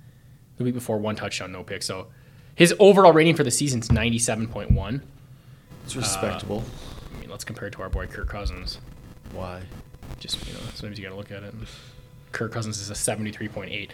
The 0.57 0.63
week 0.63 0.73
before 0.73 0.97
one 0.97 1.15
touchdown, 1.15 1.51
no 1.51 1.63
picks. 1.63 1.85
So 1.87 2.07
his 2.55 2.75
overall 2.79 3.13
rating 3.13 3.35
for 3.35 3.43
the 3.43 3.51
season 3.51 3.79
is 3.79 3.89
97.1. 3.89 5.01
it's 5.85 5.95
respectable. 5.95 6.63
I 7.15 7.19
mean, 7.19 7.29
let's 7.29 7.43
compare 7.43 7.69
it 7.69 7.71
to 7.71 7.81
our 7.81 7.89
boy 7.89 8.07
Kirk 8.07 8.29
Cousins. 8.29 8.79
Why? 9.31 9.61
Just 10.19 10.45
you 10.45 10.53
know, 10.53 10.59
sometimes 10.75 10.99
you 10.99 11.03
got 11.03 11.11
to 11.11 11.15
look 11.15 11.31
at 11.31 11.43
it. 11.43 11.53
Kirk 12.31 12.51
Cousins 12.51 12.79
is 12.79 12.89
a 12.89 12.93
73.8. 12.93 13.89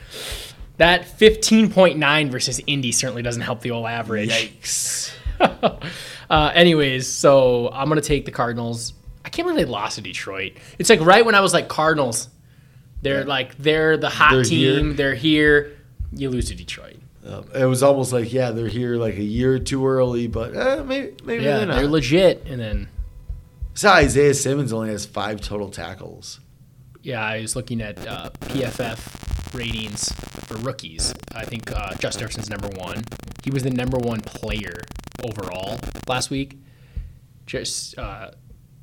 That 0.77 1.03
15.9 1.03 2.29
versus 2.29 2.61
Indy 2.65 2.91
certainly 2.91 3.21
doesn't 3.21 3.41
help 3.41 3.61
the 3.61 3.71
old 3.71 3.85
average. 3.87 4.29
Yikes! 4.31 5.13
Uh, 6.29 6.51
anyways, 6.53 7.07
so 7.07 7.71
I'm 7.71 7.89
gonna 7.89 8.01
take 8.01 8.25
the 8.25 8.31
Cardinals. 8.31 8.93
I 9.39 9.41
can't 9.41 9.47
believe 9.53 9.65
they 9.67 9.71
lost 9.71 9.95
to 9.95 10.01
Detroit. 10.01 10.53
It's 10.77 10.89
like 10.89 10.99
right 10.99 11.25
when 11.25 11.33
I 11.35 11.39
was 11.39 11.53
like 11.53 11.69
Cardinals, 11.69 12.27
they're 13.01 13.23
like 13.23 13.57
they're 13.57 13.95
the 13.95 14.09
hot 14.09 14.31
They're 14.33 14.43
team. 14.43 14.85
here. 14.87 14.93
They're 14.93 15.15
here. 15.15 15.77
You 16.11 16.29
lose 16.29 16.49
to 16.49 16.55
Detroit. 16.55 16.97
Um, 17.25 17.45
it 17.55 17.65
was 17.65 17.81
almost 17.83 18.11
like 18.11 18.33
yeah, 18.33 18.51
they're 18.51 18.67
here 18.67 18.95
like 18.97 19.15
a 19.15 19.23
year 19.23 19.57
too 19.59 19.87
early, 19.87 20.27
but 20.27 20.55
eh, 20.55 20.83
maybe 20.83 21.15
maybe 21.23 21.43
Yeah, 21.45 21.57
they're 21.59 21.67
not. 21.67 21.75
they're 21.77 21.87
legit. 21.87 22.43
And 22.47 22.59
then 22.59 22.89
so 23.75 23.89
Isaiah 23.89 24.33
Simmons 24.33 24.73
only 24.73 24.89
has 24.89 25.05
five 25.05 25.39
total 25.39 25.69
tackles. 25.69 26.39
yeah, 27.01 27.23
I 27.23 27.39
was 27.41 27.55
looking 27.55 27.79
at 27.81 28.05
uh, 28.05 28.31
PFF 28.41 29.53
ratings 29.53 30.11
for 30.47 30.55
rookies. 30.57 31.13
I 31.33 31.45
think 31.45 31.71
uh, 31.71 31.93
Justin 31.95 32.21
Jefferson's 32.21 32.49
number 32.49 32.67
one. 32.77 33.03
He 33.43 33.51
was 33.51 33.63
the 33.63 33.69
number 33.71 33.97
one 33.97 34.19
player 34.19 34.81
overall 35.23 35.79
last 36.07 36.29
week. 36.29 36.57
Just 37.45 37.97
uh, 37.97 38.31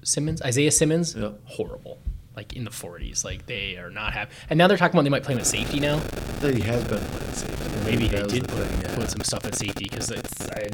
Simmons, 0.07 0.41
Isaiah 0.43 0.71
Simmons, 0.71 1.15
Yep. 1.15 1.41
horrible. 1.45 1.99
Like 2.37 2.53
in 2.53 2.65
the 2.65 2.71
40s, 2.71 3.25
like 3.25 3.47
they 3.47 3.77
are 3.79 3.91
not 3.91 4.13
happy. 4.13 4.33
And 4.51 4.59
now 4.59 4.69
they're 4.69 4.77
talking 4.77 4.95
about 4.95 5.05
they 5.05 5.11
might 5.11 5.23
play 5.23 5.33
him 5.35 5.41
at 5.41 5.47
safety 5.47 5.81
now. 5.81 5.99
He 6.43 6.61
has 6.61 6.85
been 6.85 6.99
playing 6.99 7.33
safety. 7.33 7.81
Maybe 7.85 8.09
they 8.09 8.23
did 8.25 8.45
the 8.45 8.49
put, 8.49 8.67
thing, 8.67 8.81
yeah. 8.83 8.95
put 8.95 9.11
some 9.11 9.21
stuff 9.23 9.47
at 9.47 9.55
safety 9.55 9.87
because 9.89 10.11
it's 10.11 10.47
I, 10.51 10.69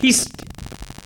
he's 0.00 0.28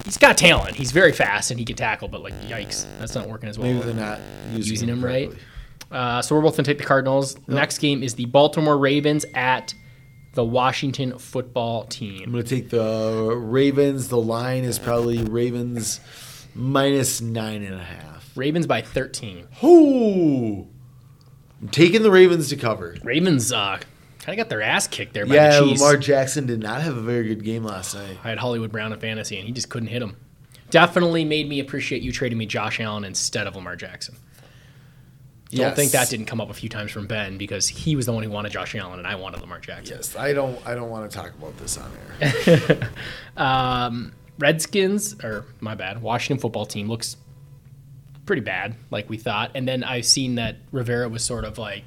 he's 0.05 0.19
got 0.19 0.37
talent. 0.37 0.77
He's 0.77 0.93
very 0.93 1.13
fast 1.13 1.51
and 1.51 1.59
he 1.59 1.65
can 1.65 1.77
tackle, 1.77 2.09
but 2.09 2.21
like 2.23 2.35
yikes, 2.43 2.85
that's 2.99 3.15
not 3.15 3.27
working 3.27 3.49
as 3.49 3.59
well. 3.59 3.73
Maybe 3.73 3.85
they're 3.87 3.95
not 3.95 4.21
using, 4.53 4.73
Using 4.73 4.89
him 4.91 5.03
right. 5.05 5.33
Uh, 5.91 6.21
so 6.21 6.35
we're 6.37 6.43
both 6.43 6.57
gonna 6.57 6.67
take 6.67 6.77
the 6.79 6.85
Cardinals. 6.85 7.37
Next 7.49 7.79
game 7.79 8.03
is 8.03 8.15
the 8.17 8.27
Baltimore 8.27 8.77
Ravens 8.77 9.25
at 9.35 9.73
the 10.35 10.45
Washington 10.45 11.17
Football 11.19 11.85
team. 11.85 12.23
I'm 12.27 12.33
gonna 12.33 12.43
take 12.43 12.69
the 12.69 13.35
Ravens. 13.35 14.09
The 14.09 14.19
line 14.21 14.65
is 14.65 14.79
probably 14.79 15.25
Ravens 15.25 16.01
minus 16.55 17.21
nine 17.21 17.63
and 17.63 17.75
a 17.75 17.83
half. 17.85 18.31
Ravens 18.37 18.67
by 18.67 18.83
13. 18.83 19.47
Ooh. 19.65 20.67
I'm 21.61 21.69
taking 21.69 22.03
the 22.03 22.11
Ravens 22.11 22.49
to 22.51 22.57
cover. 22.57 22.97
Ravens 23.03 23.53
uh, 23.53 23.79
kind 24.21 24.39
of 24.39 24.45
got 24.45 24.49
their 24.49 24.63
ass 24.63 24.87
kicked 24.87 25.13
there 25.15 25.27
by 25.27 25.35
Yeah, 25.35 25.61
the 25.61 25.67
Chiefs. 25.67 25.81
Lamar 25.81 25.97
Jackson 25.97 26.47
did 26.47 26.61
not 26.61 26.83
have 26.83 26.97
a 26.97 27.01
very 27.01 27.27
good 27.29 27.43
game 27.45 27.65
last 27.65 27.95
night. 27.95 28.17
I 28.23 28.29
had 28.29 28.39
Hollywood 28.39 28.71
Brown 28.71 28.93
in 28.93 29.01
fantasy 29.01 29.37
and 29.39 29.47
he 29.47 29.53
just 29.53 29.69
couldn't 29.69 29.89
hit 29.89 30.01
him. 30.03 30.17
Definitely 30.71 31.25
made 31.25 31.49
me 31.49 31.61
appreciate 31.61 32.03
you 32.03 32.13
trading 32.13 32.39
me 32.39 32.47
Josh 32.47 32.79
Allen 32.79 33.05
instead 33.05 33.47
of 33.47 33.57
Lamar 33.57 33.75
Jackson. 33.75 34.15
Don't 35.51 35.61
Yes. 35.61 35.77
think 35.77 35.93
that 35.93 36.11
didn't 36.11 36.27
come 36.27 36.43
up 36.43 36.51
a 36.51 36.55
few 36.55 36.69
times 36.69 36.91
from 36.91 37.07
Ben 37.07 37.39
because 37.39 37.67
he 37.67 37.97
was 37.97 38.05
the 38.05 38.13
one 38.13 38.23
who 38.23 38.29
wanted 38.29 38.53
Josh 38.53 38.75
Allen 38.75 38.99
and 38.99 39.09
I 39.09 39.15
wanted 39.15 39.41
Lamar 39.41 39.59
Jackson. 39.61 39.97
Yes, 39.97 40.15
I 40.15 40.35
don't. 40.35 40.61
I 40.67 40.75
don't 40.75 40.91
want 40.91 41.11
to 41.11 41.17
talk 41.17 41.31
about 41.31 41.57
this 41.57 41.79
on 41.79 41.91
air. 42.21 42.91
Um, 43.39 44.13
Redskins, 44.39 45.17
or 45.25 45.45
my 45.61 45.75
bad, 45.75 46.01
Washington 46.03 46.41
football 46.41 46.67
team 46.67 46.89
looks 46.89 47.17
pretty 48.27 48.43
bad, 48.43 48.75
like 48.91 49.09
we 49.11 49.17
thought. 49.17 49.53
And 49.55 49.67
then 49.67 49.83
I've 49.83 50.07
seen 50.07 50.37
that 50.37 50.57
Rivera 50.73 51.09
was 51.09 51.25
sort 51.25 51.45
of 51.45 51.59
like, 51.59 51.85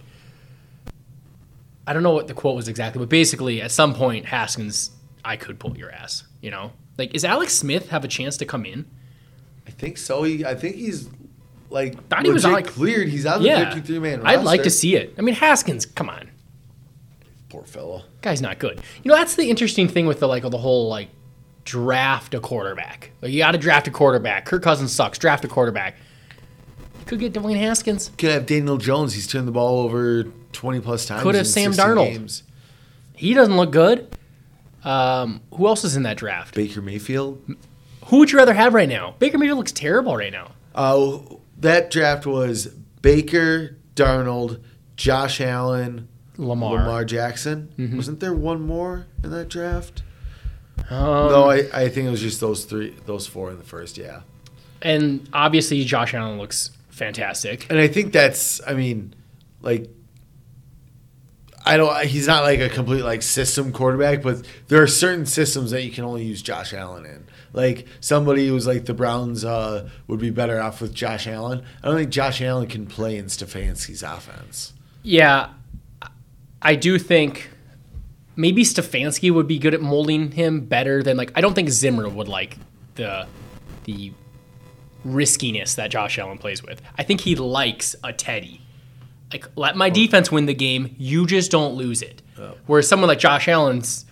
I 1.88 1.94
don't 1.94 2.04
know 2.04 2.12
what 2.14 2.28
the 2.28 2.34
quote 2.34 2.56
was 2.56 2.68
exactly, 2.68 3.00
but 3.00 3.10
basically 3.10 3.62
at 3.62 3.72
some 3.72 3.94
point, 3.94 4.26
Haskins, 4.26 4.92
I 5.24 5.36
could 5.36 5.60
pull 5.60 5.78
your 5.78 5.92
ass. 5.92 6.24
You 6.42 6.52
know, 6.52 6.72
like 6.98 7.14
is 7.14 7.24
Alex 7.24 7.54
Smith 7.54 7.90
have 7.90 8.04
a 8.04 8.08
chance 8.08 8.38
to 8.38 8.46
come 8.46 8.66
in? 8.66 8.86
I 9.68 9.72
think 9.72 9.98
so. 9.98 10.24
He, 10.24 10.44
I 10.44 10.56
think 10.56 10.76
he's 10.76 11.08
like 11.70 12.08
Thought 12.10 12.26
he 12.26 12.32
was 12.32 12.46
on, 12.46 12.54
like- 12.54 12.68
cleared. 12.68 13.08
He's 13.08 13.26
out 13.26 13.40
the 13.42 13.48
Yeah, 13.48 13.70
53 13.74 14.00
man. 14.00 14.26
I'd 14.26 14.44
like 14.44 14.64
to 14.64 14.70
see 14.70 14.96
it. 14.96 15.14
I 15.18 15.22
mean, 15.22 15.36
Haskins, 15.36 15.86
come 15.86 16.10
on. 16.10 16.30
Poor 17.50 17.64
fellow. 17.64 18.04
guy's 18.22 18.42
not 18.42 18.60
good. 18.60 18.80
You 19.04 19.10
know, 19.10 19.16
that's 19.16 19.36
the 19.36 19.50
interesting 19.50 19.88
thing 19.88 20.06
with 20.06 20.20
the 20.20 20.28
like 20.28 20.44
the 20.44 20.58
whole 20.58 20.88
like 20.90 21.10
draft 21.66 22.34
a 22.34 22.40
quarterback. 22.40 23.12
Like 23.22 23.32
you 23.32 23.40
got 23.40 23.52
to 23.52 23.58
draft 23.58 23.88
a 23.88 23.92
quarterback. 23.92 24.46
Kirk 24.46 24.64
Cousins 24.64 24.92
sucks. 24.92 25.18
Draft 25.18 25.46
a 25.46 25.48
quarterback. 25.48 25.96
You 27.00 27.06
could 27.06 27.20
get 27.20 27.34
Dwayne 27.34 27.58
Haskins. 27.58 28.12
Could 28.18 28.32
have 28.32 28.46
Daniel 28.46 28.78
Jones. 28.78 29.14
He's 29.14 29.28
turned 29.28 29.48
the 29.48 29.52
ball 29.52 29.80
over 29.80 30.24
20 30.54 30.80
plus 30.82 31.06
times. 31.06 31.24
Could 31.24 31.36
have 31.36 31.48
Sam 31.48 31.72
Darnold. 31.72 32.14
Games. 32.14 32.44
He 33.14 33.34
doesn't 33.34 33.56
look 33.56 33.72
good. 33.72 34.16
Um, 34.84 35.42
who 35.54 35.68
else 35.68 35.84
is 35.84 35.96
in 35.96 36.04
that 36.04 36.18
draft? 36.18 36.56
Baker 36.56 36.82
Mayfield. 36.82 37.44
Who 38.06 38.18
would 38.18 38.32
you 38.32 38.38
rather 38.38 38.54
have 38.54 38.74
right 38.74 38.90
now? 38.90 39.16
Baker 39.20 39.38
Mayfield 39.38 39.58
looks 39.58 39.72
terrible 39.72 40.16
right 40.16 40.32
now. 40.32 40.52
Uh, 40.74 41.20
that 41.60 41.92
draft 41.92 42.26
was 42.26 42.68
Baker, 43.02 43.78
Darnold, 43.96 44.64
Josh 44.96 45.40
Allen, 45.40 46.08
Lamar. 46.38 46.80
Lamar 46.80 47.06
Jackson. 47.06 47.74
Mm-hmm. 47.78 47.98
Wasn't 47.98 48.20
there 48.20 48.34
one 48.34 48.62
more 48.62 49.08
in 49.24 49.32
that 49.32 49.50
draft? 49.50 50.04
Um, 50.90 51.32
no, 51.32 51.50
I, 51.50 51.68
I 51.74 51.90
think 51.90 52.08
it 52.08 52.12
was 52.12 52.22
just 52.22 52.40
those 52.42 52.66
three, 52.66 52.96
those 53.06 53.28
four 53.28 53.50
in 53.52 53.58
the 53.58 53.64
first. 53.64 53.98
Yeah, 53.98 54.22
And 54.82 55.28
obviously, 55.34 55.84
Josh 55.86 56.14
Allen 56.14 56.38
looks 56.38 56.72
fantastic. 56.90 57.68
and 57.70 57.80
I 57.80 57.88
think 57.88 58.12
that's. 58.14 58.60
I 58.68 58.74
mean, 58.74 59.14
like, 59.62 59.90
I 61.66 61.78
don't. 61.78 62.06
He's 62.06 62.28
not 62.28 62.44
like 62.44 62.60
a 62.60 62.70
complete 62.70 63.04
like 63.04 63.22
system 63.22 63.72
quarterback, 63.72 64.22
but 64.24 64.46
there 64.68 64.82
are 64.82 64.88
certain 64.88 65.26
systems 65.26 65.72
that 65.72 65.84
you 65.84 65.92
can 65.92 66.04
only 66.04 66.24
use 66.24 66.42
Josh 66.42 66.74
Allen 66.74 67.06
in. 67.06 67.26
Like 67.54 67.86
somebody 68.00 68.48
who's 68.48 68.66
like 68.66 68.86
the 68.86 68.94
Browns 68.94 69.46
uh, 69.46 69.90
would 70.08 70.20
be 70.20 70.30
better 70.30 70.62
off 70.62 70.82
with 70.82 70.94
Josh 70.94 71.28
Allen. 71.28 71.64
I 71.84 71.88
don't 71.88 71.98
think 71.98 72.10
Josh 72.10 72.42
Allen 72.42 72.68
can 72.68 72.88
play 72.88 73.18
in 73.18 73.26
Stefanski's 73.26 74.02
offense. 74.04 74.74
Yeah, 75.04 75.50
I 76.62 76.76
do 76.76 76.98
think 76.98 77.51
maybe 78.36 78.64
Stefanski 78.64 79.32
would 79.34 79.48
be 79.48 79.58
good 79.60 79.74
at 79.74 79.82
molding 79.82 80.32
him 80.32 80.62
better 80.62 81.04
than 81.04 81.18
like 81.18 81.32
I 81.36 81.42
don't 81.42 81.54
think 81.54 81.70
Zimmer 81.70 82.08
would 82.10 82.28
like 82.28 82.58
the 82.96 83.28
the 83.86 84.14
riskiness 85.04 85.76
that 85.76 85.90
Josh 85.90 86.20
Allen 86.20 86.38
plays 86.38 86.62
with. 86.64 86.82
I 86.98 87.04
think 87.04 87.22
he 87.22 87.36
likes 87.36 87.96
a 88.04 88.14
Teddy. 88.14 88.62
Like 89.32 89.48
let 89.56 89.76
my 89.76 89.90
defense 89.90 90.32
win 90.32 90.46
the 90.46 90.54
game, 90.54 90.96
you 90.98 91.26
just 91.26 91.52
don't 91.52 91.76
lose 91.76 92.02
it. 92.02 92.22
Whereas 92.66 92.88
someone 92.88 93.08
like 93.08 93.20
Josh 93.20 93.48
Allen's 93.48 94.06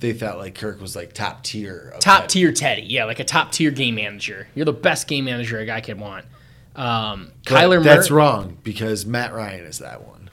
They 0.00 0.12
thought 0.12 0.36
like 0.38 0.54
Kirk 0.54 0.80
was 0.80 0.94
like 0.94 1.12
top 1.14 1.42
tier. 1.42 1.94
top 2.00 2.28
tier 2.28 2.52
Teddy, 2.52 2.82
yeah, 2.82 3.04
like 3.04 3.18
a 3.18 3.24
top 3.24 3.50
tier 3.52 3.70
game 3.70 3.94
manager. 3.94 4.46
You're 4.54 4.66
the 4.66 4.72
best 4.72 5.08
game 5.08 5.24
manager 5.24 5.58
a 5.58 5.64
guy 5.66 5.80
could 5.80 5.98
want. 5.98 6.26
Um, 6.74 7.32
But 7.44 7.54
Kyler 7.54 7.82
That's 7.82 8.10
wrong 8.10 8.58
because 8.62 9.06
Matt 9.06 9.32
Ryan 9.32 9.64
is 9.64 9.78
that 9.78 10.06
one. 10.06 10.28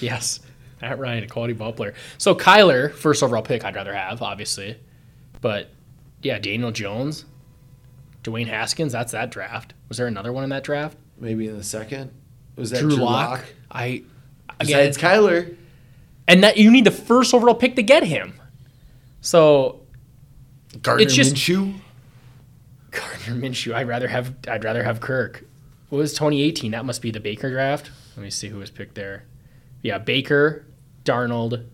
Yes. 0.00 0.40
Matt 0.82 0.98
Ryan, 0.98 1.24
a 1.24 1.28
quality 1.28 1.54
ball 1.54 1.72
player. 1.72 1.94
So 2.18 2.34
Kyler, 2.34 2.92
first 2.92 3.22
overall 3.22 3.42
pick, 3.42 3.64
I'd 3.64 3.74
rather 3.74 3.94
have, 3.94 4.22
obviously. 4.22 4.78
But 5.40 5.70
yeah, 6.22 6.38
Daniel 6.38 6.70
Jones, 6.72 7.24
Dwayne 8.24 8.46
Haskins, 8.48 8.92
that's 8.92 9.12
that 9.12 9.30
draft. 9.30 9.74
Was 9.88 9.98
there 9.98 10.06
another 10.06 10.32
one 10.32 10.44
in 10.44 10.50
that 10.50 10.64
draft? 10.64 10.96
Maybe 11.18 11.48
in 11.48 11.56
the 11.56 11.64
second. 11.64 12.10
Was 12.56 12.70
that 12.70 12.80
Drew, 12.80 12.90
Drew, 12.96 13.04
Lock. 13.04 13.44
I 13.70 14.02
again, 14.60 14.88
Besides 14.88 14.98
Kyler, 14.98 15.56
and 16.26 16.42
that 16.42 16.56
you 16.56 16.70
need 16.70 16.84
the 16.84 16.90
first 16.90 17.32
overall 17.34 17.54
pick 17.54 17.76
to 17.76 17.82
get 17.82 18.02
him. 18.02 18.34
So 19.20 19.80
Gardner 20.82 21.04
It's 21.04 21.14
just- 21.14 21.34
Minshew. 21.34 21.74
Gardner 22.90 23.34
Minshew, 23.48 23.74
I'd 23.74 23.88
rather 23.88 24.08
have 24.08 24.34
I'd 24.48 24.64
rather 24.64 24.82
have 24.84 25.00
Kirk. 25.00 25.44
What 25.90 25.98
was 25.98 26.12
2018? 26.14 26.72
That 26.72 26.84
must 26.84 27.02
be 27.02 27.10
the 27.10 27.20
Baker 27.20 27.50
draft. 27.50 27.90
Let 28.16 28.22
me 28.24 28.30
see 28.30 28.48
who 28.48 28.58
was 28.58 28.70
picked 28.70 28.94
there. 28.94 29.24
Yeah, 29.86 29.98
Baker, 29.98 30.66
Darnold, 31.04 31.66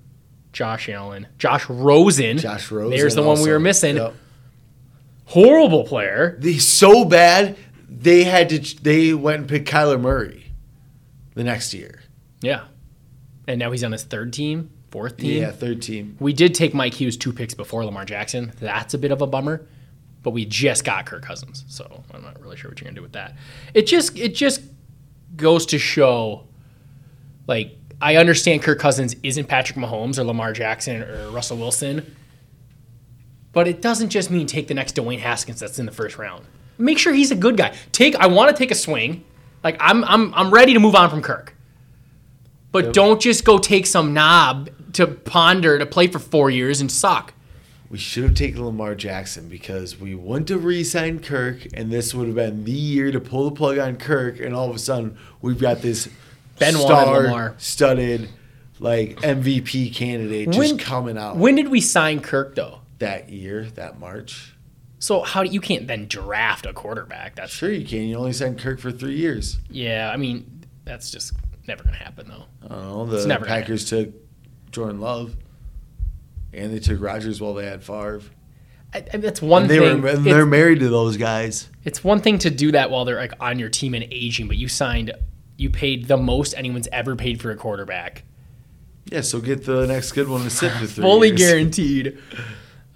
Josh 0.53 0.89
Allen, 0.91 1.27
Josh 1.39 1.69
Rosen. 1.69 2.37
Josh 2.37 2.71
Rosen. 2.71 2.91
There's 2.91 3.15
the 3.15 3.23
one 3.23 3.41
we 3.41 3.51
were 3.51 3.59
missing. 3.59 3.97
Yep. 3.97 4.15
Horrible 5.25 5.85
player. 5.85 6.39
He's 6.43 6.69
so 6.69 7.07
bad 7.07 7.57
they 7.89 8.25
had 8.25 8.51
to. 8.51 8.59
They 8.83 9.15
went 9.15 9.41
and 9.41 9.49
picked 9.49 9.69
Kyler 9.69 9.99
Murray 9.99 10.53
the 11.35 11.43
next 11.43 11.73
year. 11.73 12.03
Yeah. 12.43 12.65
And 13.49 13.59
now 13.59 13.71
he's 13.71 13.83
on 13.83 13.93
his 13.93 14.05
third 14.05 14.33
team, 14.33 14.71
fourth 14.91 15.17
team. 15.17 15.41
Yeah, 15.41 15.51
third 15.51 15.81
team. 15.81 16.17
We 16.21 16.35
did 16.35 16.55
take 16.55 16.75
Mike 16.75 16.95
Hughes 16.95 17.17
two 17.17 17.33
picks 17.33 17.55
before 17.55 17.85
Lamar 17.85 18.05
Jackson. 18.05 18.53
That's 18.61 18.93
a 18.95 18.99
bit 18.99 19.11
of 19.11 19.23
a 19.23 19.27
bummer. 19.27 19.67
But 20.23 20.31
we 20.33 20.45
just 20.45 20.85
got 20.85 21.07
Kirk 21.07 21.23
Cousins, 21.23 21.65
so 21.67 22.05
I'm 22.13 22.23
not 22.23 22.41
really 22.41 22.57
sure 22.57 22.71
what 22.71 22.79
you're 22.81 22.85
gonna 22.89 22.97
do 22.97 23.03
with 23.03 23.13
that. 23.13 23.37
It 23.75 23.87
just 23.87 24.17
it 24.19 24.35
just 24.35 24.61
goes 25.35 25.67
to 25.67 25.79
show, 25.79 26.47
like 27.49 27.77
I 28.03 28.17
understand 28.17 28.63
Kirk 28.63 28.81
Cousins 28.81 29.15
isn't 29.23 29.47
Patrick 29.47 29.79
Mahomes 29.79 30.19
or 30.19 30.25
Lamar 30.25 30.53
Jackson 30.53 31.03
or 31.03 31.31
Russell 31.31 31.57
Wilson, 31.57 32.17
but 33.53 33.69
it 33.69 33.81
doesn't 33.81 34.11
just 34.11 34.29
mean 34.29 34.49
take 34.49 34.67
the 34.67 34.75
next 34.75 34.97
Dwayne 34.97 35.21
Haskins 35.21 35.61
that's 35.61 35.79
in 35.79 35.87
the 35.87 35.93
first 35.93 36.19
round. 36.19 36.45
Make 36.79 36.99
sure 36.99 37.13
he's 37.13 37.31
a 37.31 37.37
good 37.37 37.57
guy. 37.57 37.75
Take 37.93 38.17
I 38.17 38.27
want 38.27 38.51
to 38.51 38.57
take 38.57 38.73
a 38.73 38.75
swing. 38.75 39.25
Like 39.63 39.77
I'm 39.79 40.03
I'm 40.05 40.35
I'm 40.35 40.51
ready 40.51 40.75
to 40.75 40.81
move 40.81 40.97
on 40.97 41.11
from 41.11 41.23
Kirk. 41.23 41.55
But 42.73 42.93
don't 42.93 43.21
just 43.21 43.45
go 43.45 43.59
take 43.59 43.87
some 43.87 44.15
knob 44.15 44.71
to 44.95 45.07
ponder 45.07 45.79
to 45.79 45.87
play 45.87 46.09
for 46.09 46.19
four 46.19 46.51
years 46.51 46.81
and 46.81 46.91
suck. 46.91 47.35
We 47.89 47.99
should 47.99 48.25
have 48.25 48.35
taken 48.35 48.65
Lamar 48.65 48.95
Jackson 48.95 49.49
because 49.49 50.01
we 50.01 50.15
wouldn't 50.15 50.49
have 50.49 50.65
re-signed 50.65 51.23
Kirk, 51.23 51.67
and 51.75 51.93
this 51.93 52.15
would 52.15 52.27
have 52.27 52.37
been 52.37 52.65
the 52.65 52.73
year 52.73 53.13
to 53.13 53.21
pull 53.21 53.45
the 53.45 53.55
plug 53.55 53.77
on 53.77 53.97
Kirk. 53.97 54.41
And 54.41 54.55
all 54.55 54.71
of 54.71 54.75
a 54.75 54.79
sudden, 54.79 55.19
we've 55.43 55.61
got 55.61 55.83
this 55.83 56.09
Ben 56.63 56.79
wanted 56.79 57.23
Lamar. 57.25 57.55
star-studded, 57.59 58.29
like 58.79 59.21
MVP 59.21 59.95
candidate 59.95 60.51
just 60.51 60.79
coming 60.79 61.17
out 61.19 61.37
When 61.37 61.55
did 61.55 61.69
we 61.69 61.81
sign 61.81 62.21
Kirk 62.21 62.55
though? 62.55 62.81
that 62.99 63.29
year, 63.31 63.65
that 63.75 63.99
March. 63.99 64.55
So 65.01 65.23
how 65.23 65.43
do 65.43 65.51
you 65.51 65.61
can't 65.61 65.89
then 65.89 66.07
draft 66.07 66.65
a 66.67 66.73
quarterback? 66.73 67.35
That's 67.35 67.53
Sure, 67.53 67.73
you 67.73 67.85
can. 67.85 68.03
You 68.05 68.17
only 68.17 68.33
signed 68.33 68.59
Kirk 68.61 68.79
for 68.79 68.93
three 68.93 69.17
years. 69.17 69.59
yeah. 69.71 70.11
I 70.13 70.17
mean, 70.17 70.65
that's 70.85 71.11
just 71.11 71.33
never 71.67 71.83
gonna 71.85 71.97
happen 71.97 72.29
though. 72.29 72.45
I 72.65 72.69
don't 72.69 72.83
know. 72.83 73.07
The 73.07 73.27
never 73.27 73.45
Packers 73.45 73.85
took 73.89 74.11
Jordan 74.71 75.01
Love, 75.01 75.37
and 76.53 76.73
they 76.73 76.79
took 76.79 77.01
Rodgers 77.01 77.41
while 77.41 77.55
they 77.55 77.67
had 77.67 77.83
Favre. 77.83 78.21
I, 78.95 79.05
I, 79.13 79.17
that's 79.19 79.41
one 79.43 79.63
And 79.63 79.71
they 79.71 79.79
thing. 79.79 80.03
were 80.03 80.13
they're 80.17 80.47
married 80.47 80.81
to 80.81 80.89
those 80.89 81.17
guys. 81.17 81.69
it's 81.85 82.05
one 82.05 82.21
thing 82.21 82.39
to 82.39 82.51
do 82.51 82.73
that 82.73 82.91
while 82.91 83.05
they're 83.05 83.17
like 83.17 83.33
on 83.41 83.59
your 83.59 83.69
team 83.71 83.95
and 83.95 84.05
aging, 84.11 84.49
but 84.49 84.57
you 84.57 84.69
signed, 84.69 85.13
you 85.57 85.71
paid 85.71 86.09
the 86.09 86.17
most 86.17 86.55
anyone's 86.57 86.89
ever 86.93 87.15
paid 87.17 87.41
for 87.41 87.51
a 87.51 87.57
quarterback, 87.57 88.25
Yeah, 89.11 89.21
so 89.21 89.41
get 89.41 89.65
the 89.65 89.87
next 89.87 90.13
good 90.13 90.29
one 90.29 90.43
to 90.45 90.51
sit 90.51 90.73
for 90.73 90.87
three 90.87 91.03
fully 91.03 91.29
years. 91.29 91.41
guaranteed. 91.41 92.19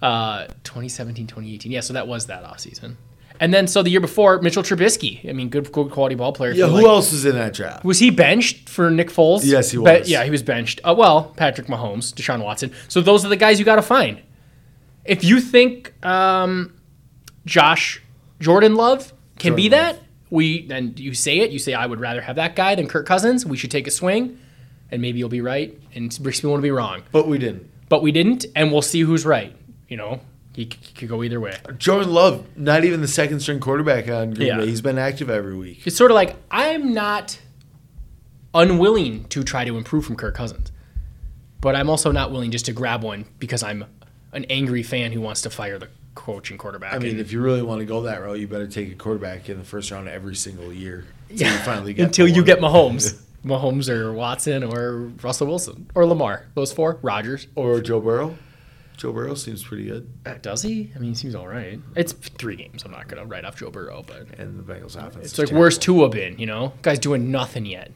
Uh, 0.01 0.45
2017, 0.63 1.27
2018. 1.27 1.71
Yeah, 1.71 1.79
so 1.79 1.93
that 1.93 2.07
was 2.07 2.27
that 2.27 2.43
offseason. 2.43 2.95
And 3.39 3.53
then 3.53 3.67
so 3.67 3.83
the 3.83 3.89
year 3.91 3.99
before, 4.01 4.41
Mitchell 4.41 4.63
Trubisky. 4.63 5.27
I 5.29 5.33
mean, 5.33 5.49
good, 5.49 5.71
good 5.71 5.91
quality 5.91 6.15
ball 6.15 6.33
player. 6.33 6.51
Yeah, 6.51 6.67
who 6.67 6.73
like- 6.77 6.85
else 6.85 7.11
was 7.11 7.25
in 7.25 7.35
that 7.35 7.53
draft? 7.53 7.83
Was 7.83 7.99
he 7.99 8.09
benched 8.09 8.67
for 8.67 8.89
Nick 8.89 9.09
Foles? 9.09 9.41
Yes, 9.43 9.69
he 9.71 9.77
was. 9.77 10.09
yeah, 10.09 10.23
he 10.23 10.31
was 10.31 10.41
benched. 10.43 10.81
Uh, 10.83 10.95
well, 10.97 11.33
Patrick 11.37 11.67
Mahomes, 11.67 12.13
Deshaun 12.13 12.43
Watson. 12.43 12.71
So 12.87 12.99
those 13.01 13.23
are 13.25 13.29
the 13.29 13.35
guys 13.35 13.59
you 13.59 13.65
got 13.65 13.75
to 13.75 13.81
find. 13.83 14.21
If 15.05 15.23
you 15.23 15.39
think 15.39 15.93
um, 16.05 16.73
Josh 17.45 18.01
Jordan 18.39 18.75
Love 18.75 19.13
can 19.39 19.55
be 19.55 19.63
Love. 19.69 19.71
that, 19.71 19.99
we 20.29 20.65
then 20.67 20.93
you 20.97 21.13
say 21.13 21.39
it. 21.39 21.51
You 21.51 21.59
say 21.59 21.73
I 21.73 21.85
would 21.85 21.99
rather 21.99 22.21
have 22.21 22.35
that 22.35 22.55
guy 22.55 22.75
than 22.75 22.87
Kirk 22.87 23.05
Cousins. 23.05 23.45
We 23.45 23.57
should 23.57 23.71
take 23.71 23.87
a 23.87 23.91
swing, 23.91 24.37
and 24.91 25.01
maybe 25.01 25.19
you'll 25.19 25.29
be 25.29 25.41
right, 25.41 25.77
and 25.95 26.17
Ricky 26.21 26.45
will 26.47 26.57
be 26.59 26.71
wrong. 26.71 27.03
But 27.11 27.27
we 27.27 27.37
didn't. 27.37 27.69
But 27.89 28.01
we 28.01 28.11
didn't, 28.11 28.45
and 28.55 28.71
we'll 28.71 28.81
see 28.81 29.01
who's 29.01 29.25
right. 29.25 29.55
You 29.87 29.95
know, 29.97 30.19
he 30.53 30.63
c- 30.65 30.93
could 30.95 31.07
go 31.07 31.23
either 31.23 31.39
way. 31.39 31.55
Jordan 31.77 32.11
Love, 32.13 32.45
not 32.57 32.83
even 32.83 32.99
the 33.01 33.07
second 33.07 33.39
string 33.39 33.59
quarterback 33.61 34.09
on 34.09 34.31
Green 34.31 34.47
Yeah. 34.49 34.57
Bay. 34.57 34.67
He's 34.67 34.81
been 34.81 34.97
active 34.97 35.29
every 35.29 35.55
week. 35.55 35.87
It's 35.87 35.95
sort 35.95 36.11
of 36.11 36.15
like 36.15 36.35
I'm 36.51 36.93
not 36.93 37.39
unwilling 38.53 39.25
to 39.25 39.43
try 39.43 39.65
to 39.65 39.77
improve 39.77 40.05
from 40.05 40.15
Kirk 40.15 40.35
Cousins, 40.35 40.71
but 41.61 41.75
I'm 41.75 41.89
also 41.89 42.11
not 42.11 42.31
willing 42.31 42.51
just 42.51 42.65
to 42.65 42.73
grab 42.73 43.03
one 43.03 43.25
because 43.39 43.63
I'm 43.63 43.85
an 44.33 44.45
angry 44.49 44.83
fan 44.83 45.11
who 45.11 45.21
wants 45.21 45.41
to 45.43 45.49
fire 45.49 45.77
the 45.79 45.89
coach 46.17 46.49
and 46.49 46.59
quarterback. 46.59 46.93
I 46.93 46.97
mean, 46.99 47.11
And 47.11 47.19
if 47.19 47.31
you 47.31 47.39
really 47.41 47.61
want 47.61 47.79
to 47.79 47.85
go 47.85 48.01
that 48.03 48.21
route, 48.21 48.39
you 48.39 48.47
better 48.47 48.67
take 48.67 48.91
a 48.91 48.95
quarterback 48.95 49.49
in 49.49 49.57
the 49.59 49.63
first 49.63 49.91
round 49.91 50.07
every 50.09 50.35
single 50.35 50.73
year. 50.73 51.05
Until 51.29 51.51
you 51.51 51.57
finally 51.59 51.93
get 51.93 52.05
until 52.05 52.27
you 52.27 52.43
get 52.43 52.59
Mahomes, 52.59 53.21
Mahomes 53.45 53.87
or 53.89 54.11
Watson 54.13 54.63
or 54.63 55.11
Russell 55.21 55.47
Wilson 55.47 55.89
or 55.93 56.05
Lamar, 56.05 56.47
those 56.55 56.73
four, 56.73 56.97
Rodgers. 57.01 57.47
or 57.55 57.79
Joe 57.81 57.99
Burrow. 57.99 58.37
Joe 58.97 59.11
Burrow 59.13 59.35
seems 59.35 59.63
pretty 59.63 59.85
good, 59.85 60.09
uh, 60.25 60.33
Does 60.41 60.63
he? 60.63 60.91
I 60.95 60.99
mean, 60.99 61.09
he 61.09 61.15
seems 61.15 61.35
all 61.35 61.47
right. 61.47 61.79
It's 61.95 62.13
three 62.13 62.55
games. 62.55 62.83
I'm 62.83 62.89
not 62.91 63.07
gonna 63.07 63.25
write 63.25 63.45
off 63.45 63.57
Joe 63.57 63.69
Burrow, 63.69 64.03
but 64.07 64.39
and 64.39 64.57
the 64.57 64.63
Bengals 64.63 64.95
offense. 64.95 65.17
it's 65.25 65.37
like 65.37 65.49
terrible. 65.49 65.59
where's 65.61 65.77
Tua 65.77 66.09
been? 66.09 66.39
You 66.39 66.47
know, 66.47 66.73
guy's 66.81 66.97
doing 66.97 67.29
nothing 67.29 67.65
yet. 67.67 67.91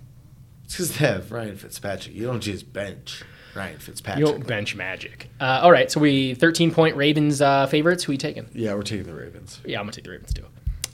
It's 0.65 0.75
because 0.75 0.97
they 0.99 1.07
have 1.07 1.31
Ryan 1.31 1.57
Fitzpatrick. 1.57 2.15
You 2.15 2.27
don't 2.27 2.39
just 2.41 2.71
bench 2.71 3.23
Ryan 3.55 3.73
You 3.73 3.79
Fitzpatrick. 3.79 4.25
don't 4.25 4.47
bench 4.47 4.75
magic. 4.75 5.29
Uh, 5.39 5.59
all 5.63 5.71
right, 5.71 5.91
so 5.91 5.99
we 5.99 6.33
13 6.35 6.71
point 6.71 6.95
Ravens 6.95 7.41
uh, 7.41 7.67
favorites. 7.67 8.03
Who 8.03 8.11
you 8.13 8.17
taking? 8.17 8.47
yeah, 8.53 8.73
we're 8.73 8.81
taking 8.83 9.05
the 9.05 9.13
Ravens. 9.13 9.59
Yeah, 9.65 9.79
I'm 9.79 9.85
gonna 9.85 9.93
take 9.93 10.05
the 10.05 10.11
Ravens 10.11 10.33
too. 10.33 10.45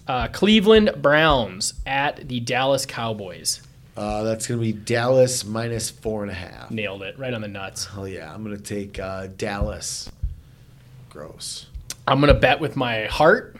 Uh, 0.07 0.27
Cleveland 0.29 0.91
Browns 1.01 1.73
at 1.85 2.27
the 2.27 2.39
Dallas 2.39 2.85
Cowboys. 2.85 3.61
Uh, 3.97 4.21
that's 4.23 4.45
going 4.47 4.59
to 4.59 4.63
be 4.63 4.71
Dallas 4.71 5.43
minus 5.43 5.89
four 5.89 6.21
and 6.21 6.31
a 6.31 6.35
half. 6.35 6.69
Nailed 6.69 7.01
it 7.01 7.17
right 7.17 7.33
on 7.33 7.41
the 7.41 7.47
nuts. 7.47 7.85
Hell 7.87 8.07
yeah, 8.07 8.31
I'm 8.31 8.43
going 8.43 8.55
to 8.55 8.61
take 8.61 8.99
uh, 8.99 9.27
Dallas. 9.35 10.09
Gross. 11.09 11.65
I'm 12.07 12.19
gonna 12.21 12.33
bet 12.35 12.59
with 12.61 12.75
my 12.77 13.05
heart, 13.07 13.57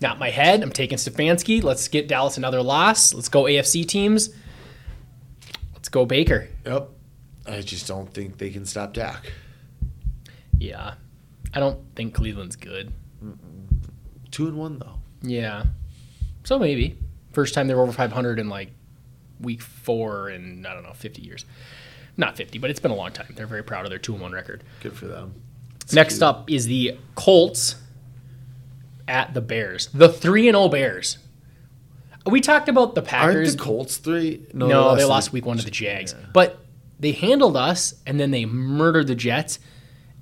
not 0.00 0.18
my 0.18 0.30
head. 0.30 0.62
I'm 0.62 0.72
taking 0.72 0.98
Stefanski. 0.98 1.62
Let's 1.62 1.86
get 1.88 2.08
Dallas 2.08 2.36
another 2.36 2.62
loss. 2.62 3.14
Let's 3.14 3.28
go 3.28 3.44
AFC 3.44 3.86
teams. 3.86 4.30
Let's 5.74 5.88
go 5.88 6.04
Baker. 6.06 6.48
Yep. 6.66 6.88
I 7.46 7.60
just 7.60 7.86
don't 7.86 8.12
think 8.12 8.38
they 8.38 8.50
can 8.50 8.64
stop 8.64 8.94
Dak. 8.94 9.32
Yeah, 10.58 10.94
I 11.52 11.60
don't 11.60 11.78
think 11.94 12.14
Cleveland's 12.14 12.56
good. 12.56 12.92
Two 14.30 14.48
and 14.48 14.56
one 14.56 14.78
though. 14.78 14.98
Yeah, 15.22 15.64
so 16.44 16.58
maybe 16.58 16.98
first 17.32 17.54
time 17.54 17.66
they're 17.66 17.80
over 17.80 17.92
500 17.92 18.38
in 18.38 18.48
like 18.48 18.70
week 19.40 19.60
four 19.60 20.30
in 20.30 20.64
I 20.66 20.74
don't 20.74 20.82
know 20.84 20.92
50 20.92 21.22
years. 21.22 21.44
Not 22.16 22.36
50, 22.36 22.58
but 22.58 22.70
it's 22.70 22.80
been 22.80 22.92
a 22.92 22.96
long 22.96 23.10
time. 23.10 23.32
They're 23.34 23.46
very 23.46 23.64
proud 23.64 23.84
of 23.84 23.90
their 23.90 23.98
two 23.98 24.12
and 24.12 24.22
one 24.22 24.32
record. 24.32 24.62
Good 24.80 24.96
for 24.96 25.06
them. 25.06 25.34
Next 25.92 26.14
cute. 26.14 26.22
up 26.22 26.50
is 26.50 26.66
the 26.66 26.96
Colts 27.16 27.74
at 29.08 29.34
the 29.34 29.40
Bears. 29.40 29.88
The 29.88 30.08
3 30.08 30.48
and 30.48 30.54
0 30.56 30.68
Bears. 30.68 31.18
We 32.26 32.40
talked 32.40 32.68
about 32.68 32.94
the 32.94 33.02
Packers. 33.02 33.48
Aren't 33.48 33.58
the 33.58 33.64
Colts 33.64 33.96
three? 33.98 34.46
no, 34.54 34.96
they 34.96 35.04
lost 35.04 35.32
week 35.32 35.44
one 35.44 35.58
to 35.58 35.64
the 35.64 35.70
Jags, 35.70 36.14
but 36.32 36.63
they 36.98 37.12
handled 37.12 37.56
us, 37.56 37.94
and 38.06 38.18
then 38.20 38.30
they 38.30 38.44
murdered 38.46 39.06
the 39.06 39.14
Jets. 39.14 39.58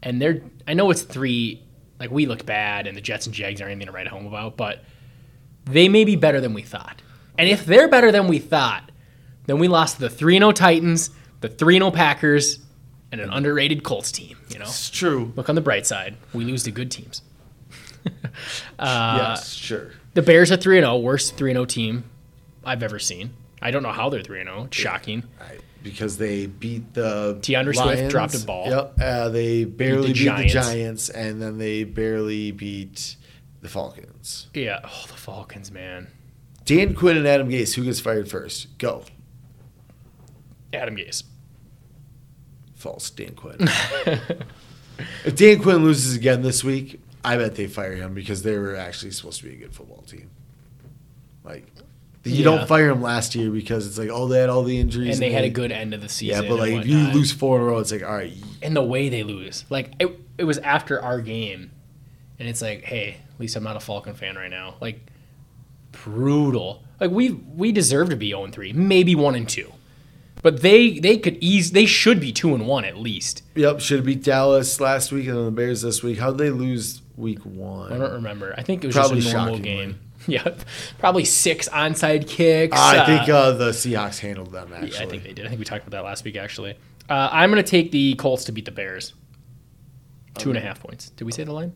And 0.03 0.21
they're 0.21 0.43
I 0.67 0.75
know 0.75 0.91
it's 0.91 1.03
three. 1.03 1.63
Like 2.01 2.11
we 2.11 2.27
look 2.27 2.45
bad, 2.45 2.87
and 2.87 2.97
the 2.97 3.01
Jets 3.01 3.27
and 3.27 3.35
Jags 3.35 3.61
aren't 3.61 3.73
anything 3.73 3.87
to 3.87 3.93
write 3.93 4.09
home 4.09 4.27
about, 4.27 4.57
but 4.57 4.83
they 5.65 5.89
may 5.89 6.05
be 6.05 6.17
better 6.17 6.41
than 6.41 6.55
we 6.55 6.63
thought. 6.63 7.01
And 7.39 7.49
if 7.49 7.65
they're 7.65 7.89
better 7.89 8.11
than 8.11 8.27
we 8.27 8.39
thought, 8.39 8.91
then 9.47 9.59
we 9.59 9.69
lost 9.69 9.99
the 9.99 10.11
three 10.11 10.37
and 10.37 10.43
0 10.43 10.53
Titans, 10.53 11.11
the 11.41 11.49
three 11.49 11.77
and 11.77 11.83
0 11.83 11.93
Packers, 11.93 12.59
and 13.13 13.21
an 13.21 13.31
underrated 13.31 13.85
Colts 13.85 14.11
team. 14.11 14.37
You 14.49 14.59
know, 14.59 14.65
It's 14.65 14.91
true. 14.91 15.33
look 15.37 15.49
on 15.49 15.55
the 15.55 15.61
bright 15.61 15.87
side. 15.87 16.17
We 16.33 16.45
lose 16.45 16.65
to 16.65 16.71
good 16.73 16.91
teams. 16.91 17.23
yes, 18.81 19.53
sure. 19.55 19.91
The 20.15 20.23
Bears 20.23 20.51
are 20.53 20.57
3 20.57 20.81
0, 20.81 20.99
worst 20.99 21.37
3 21.37 21.53
0 21.53 21.65
team 21.65 22.05
I've 22.65 22.83
ever 22.83 22.99
seen. 22.99 23.31
I 23.61 23.71
don't 23.71 23.83
know 23.83 23.93
how 23.93 24.09
they're 24.09 24.23
3 24.23 24.43
0. 24.43 24.65
It's 24.65 24.77
shocking. 24.77 25.25
Right, 25.41 25.61
because 25.83 26.19
they 26.19 26.47
beat 26.47 26.95
the 26.95 27.39
D'Andre 27.41 27.73
Swift 27.73 28.11
dropped 28.11 28.35
a 28.35 28.45
ball. 28.45 28.69
Yep, 28.69 28.95
uh, 29.01 29.29
they 29.29 29.65
barely 29.65 30.09
beat, 30.13 30.25
Giants. 30.25 30.53
the 30.53 30.61
Giants, 30.61 31.09
and 31.09 31.41
then 31.41 31.59
they 31.59 31.85
barely 31.85 32.53
beat 32.53 33.17
the 33.61 33.69
Falcons. 33.69 34.49
Yeah. 34.55 34.81
Oh, 34.85 35.05
the 35.09 35.15
Falcons, 35.15 35.71
man. 35.71 36.09
Dan 36.65 36.95
Quinn 36.95 37.17
and 37.17 37.27
Adam 37.27 37.49
Gase, 37.49 37.75
who 37.75 37.85
gets 37.85 38.01
fired 38.01 38.31
first? 38.31 38.79
Go. 38.79 39.05
Adam 40.73 40.97
Gase. 40.97 41.25
False, 42.75 43.11
Dan 43.11 43.35
Quinn. 43.35 43.57
if 45.25 45.37
Dan 45.37 45.61
Quinn 45.61 45.85
loses 45.85 46.17
again 46.17 46.43
this 46.43 46.65
week, 46.65 47.01
I 47.25 47.37
bet 47.37 47.55
they 47.55 47.67
fire 47.67 47.95
him 47.95 48.15
because 48.15 48.43
they 48.43 48.57
were 48.59 48.75
actually 48.75 49.13
supposed 49.13 49.41
to 49.41 49.49
be 49.49 49.55
a 49.55 49.57
good 49.57 49.75
football 49.75 50.03
team. 50.03 50.31
Like, 51.45 51.67
you 52.25 52.37
Yeah. 52.37 52.45
don't 52.45 52.69
fire 52.69 52.89
him 52.91 53.03
last 53.03 53.35
year 53.35 53.51
because 53.51 53.87
it's 53.87 53.99
like, 53.99 54.11
oh, 54.11 54.29
they 54.29 54.39
had 54.41 54.49
all 54.49 54.63
the 54.63 54.79
injuries. 54.79 55.15
And 55.17 55.23
they 55.23 55.33
had 55.33 55.45
a 55.45 55.51
good 55.51 55.73
end 55.73 55.93
of 55.95 56.01
the 56.03 56.09
season. 56.09 56.45
Yeah, 56.45 56.49
but 56.49 56.59
like 56.59 56.73
if 56.73 56.87
you 56.87 56.99
lose 57.09 57.33
four 57.33 57.57
in 57.57 57.63
a 57.63 57.67
row, 57.67 57.79
it's 57.79 57.91
like, 57.93 58.03
all 58.05 58.15
right, 58.15 58.33
and 58.63 58.77
the 58.77 58.83
way 58.83 59.09
they 59.09 59.23
lose, 59.23 59.65
like 59.71 59.93
it, 59.99 60.09
it 60.39 60.45
was 60.45 60.59
after 60.59 61.03
our 61.03 61.21
game, 61.21 61.71
and 62.39 62.49
it's 62.49 62.63
like, 62.63 62.83
hey, 62.85 63.17
at 63.35 63.41
least 63.41 63.57
I'm 63.57 63.65
not 63.65 63.77
a 63.77 63.81
Falcon 63.81 64.15
fan 64.15 64.37
right 64.37 64.51
now. 64.51 64.75
Like 64.81 65.01
brutal. 65.91 66.83
Like 67.01 67.11
we 67.11 67.31
we 67.31 67.73
deserve 67.73 68.11
to 68.11 68.17
be 68.17 68.29
0 68.31 68.49
3, 68.49 68.73
maybe 68.73 69.15
1 69.15 69.35
and 69.35 69.49
2. 69.49 69.73
But 70.43 70.61
they 70.63 70.99
they 70.99 71.19
could 71.19 71.37
ease 71.41 71.73
they 71.73 71.87
should 71.87 72.21
be 72.21 72.33
2 72.33 72.55
and 72.55 72.67
1 72.67 72.85
at 72.85 72.97
least. 72.97 73.43
Yep, 73.55 73.81
should 73.81 73.99
have 73.99 74.07
beat 74.07 74.23
Dallas 74.25 74.81
last 74.81 75.13
week 75.13 75.27
and 75.27 75.37
then 75.37 75.45
the 75.47 75.51
Bears 75.51 75.83
this 75.83 76.03
week. 76.03 76.19
How'd 76.19 76.39
they 76.39 76.51
lose 76.51 77.03
week 77.17 77.41
one? 77.45 77.93
I 77.93 77.99
don't 77.99 78.13
remember. 78.13 78.55
I 78.57 78.63
think 78.63 78.83
it 78.85 78.87
was 78.89 78.97
Probably 78.97 79.21
just 79.21 79.33
a 79.33 79.37
normal 79.37 79.55
shockingly. 79.57 79.71
game. 79.77 79.99
Yeah, 80.29 80.55
probably 80.99 81.25
six 81.25 81.69
onside 81.69 82.29
kicks. 82.29 82.77
I 82.77 82.99
uh, 82.99 83.07
think 83.07 83.29
uh, 83.29 83.53
the 83.53 83.71
Seahawks 83.71 84.21
handled 84.21 84.53
them 84.53 84.73
actually. 84.73 84.91
yeah, 84.91 85.03
I 85.03 85.07
think 85.07 85.25
they 85.25 85.33
did. 85.33 85.47
I 85.47 85.49
think 85.49 85.59
we 85.59 85.65
talked 85.65 85.87
about 85.87 85.97
that 85.97 86.05
last 86.05 86.25
week 86.25 86.37
actually. 86.37 86.77
Uh, 87.09 87.29
I'm 87.33 87.51
going 87.51 87.63
to 87.63 87.69
take 87.69 87.91
the 87.91 88.15
Colts 88.15 88.45
to 88.45 88.53
beat 88.53 88.65
the 88.65 88.71
Bears. 88.71 89.15
Two 90.39 90.51
and 90.51 90.59
a 90.59 90.61
half 90.61 90.81
points. 90.81 91.11
Did 91.11 91.25
we 91.25 91.33
say 91.33 91.45
the 91.45 91.53
line? 91.53 91.73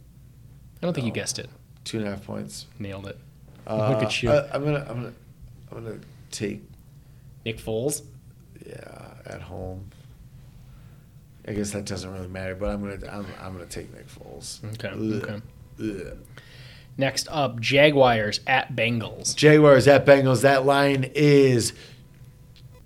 I 0.81 0.87
don't 0.87 0.95
think 0.95 1.07
you 1.07 1.13
guessed 1.13 1.39
it. 1.39 1.51
Two 1.85 1.99
and 1.99 2.07
a 2.07 2.11
half 2.11 2.25
points. 2.25 2.67
Nailed 2.79 3.07
it. 3.07 3.19
Uh, 3.67 3.91
Look 3.91 4.05
at 4.05 4.23
you. 4.23 4.31
I, 4.31 4.55
am 4.55 4.65
gonna, 4.65 4.87
I'm 4.89 4.97
gonna, 4.97 5.13
I'm 5.73 5.85
gonna 5.85 5.99
take 6.31 6.63
Nick 7.45 7.59
Foles. 7.59 8.03
yeah 8.65 9.07
at 9.27 9.43
home. 9.43 9.91
I 11.49 11.53
guess 11.53 11.71
that 11.73 11.85
doesn't 11.85 12.13
really 12.13 12.29
matter, 12.29 12.55
but 12.55 12.71
I'm 12.71 12.81
gonna, 12.83 13.13
I'm, 13.13 13.27
I'm 13.41 13.53
gonna 13.53 13.67
take 13.67 13.93
Nick 13.95 14.09
Foles. 14.09 14.65
Okay. 14.75 14.89
Ugh. 14.89 15.23
Okay. 15.23 15.41
Ugh. 15.81 16.19
Next 16.99 17.29
up, 17.31 17.61
Jaguars 17.61 18.41
at 18.47 18.75
Bengals. 18.75 19.35
Jaguars 19.37 19.87
at 19.87 20.07
Bengals. 20.07 20.43
That 20.43 20.65
line 20.65 21.11
is 21.15 21.75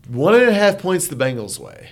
one 0.09 0.35
and 0.35 0.49
a 0.49 0.53
half 0.53 0.79
points 0.79 1.07
the 1.07 1.17
Bengals 1.17 1.59
way. 1.59 1.91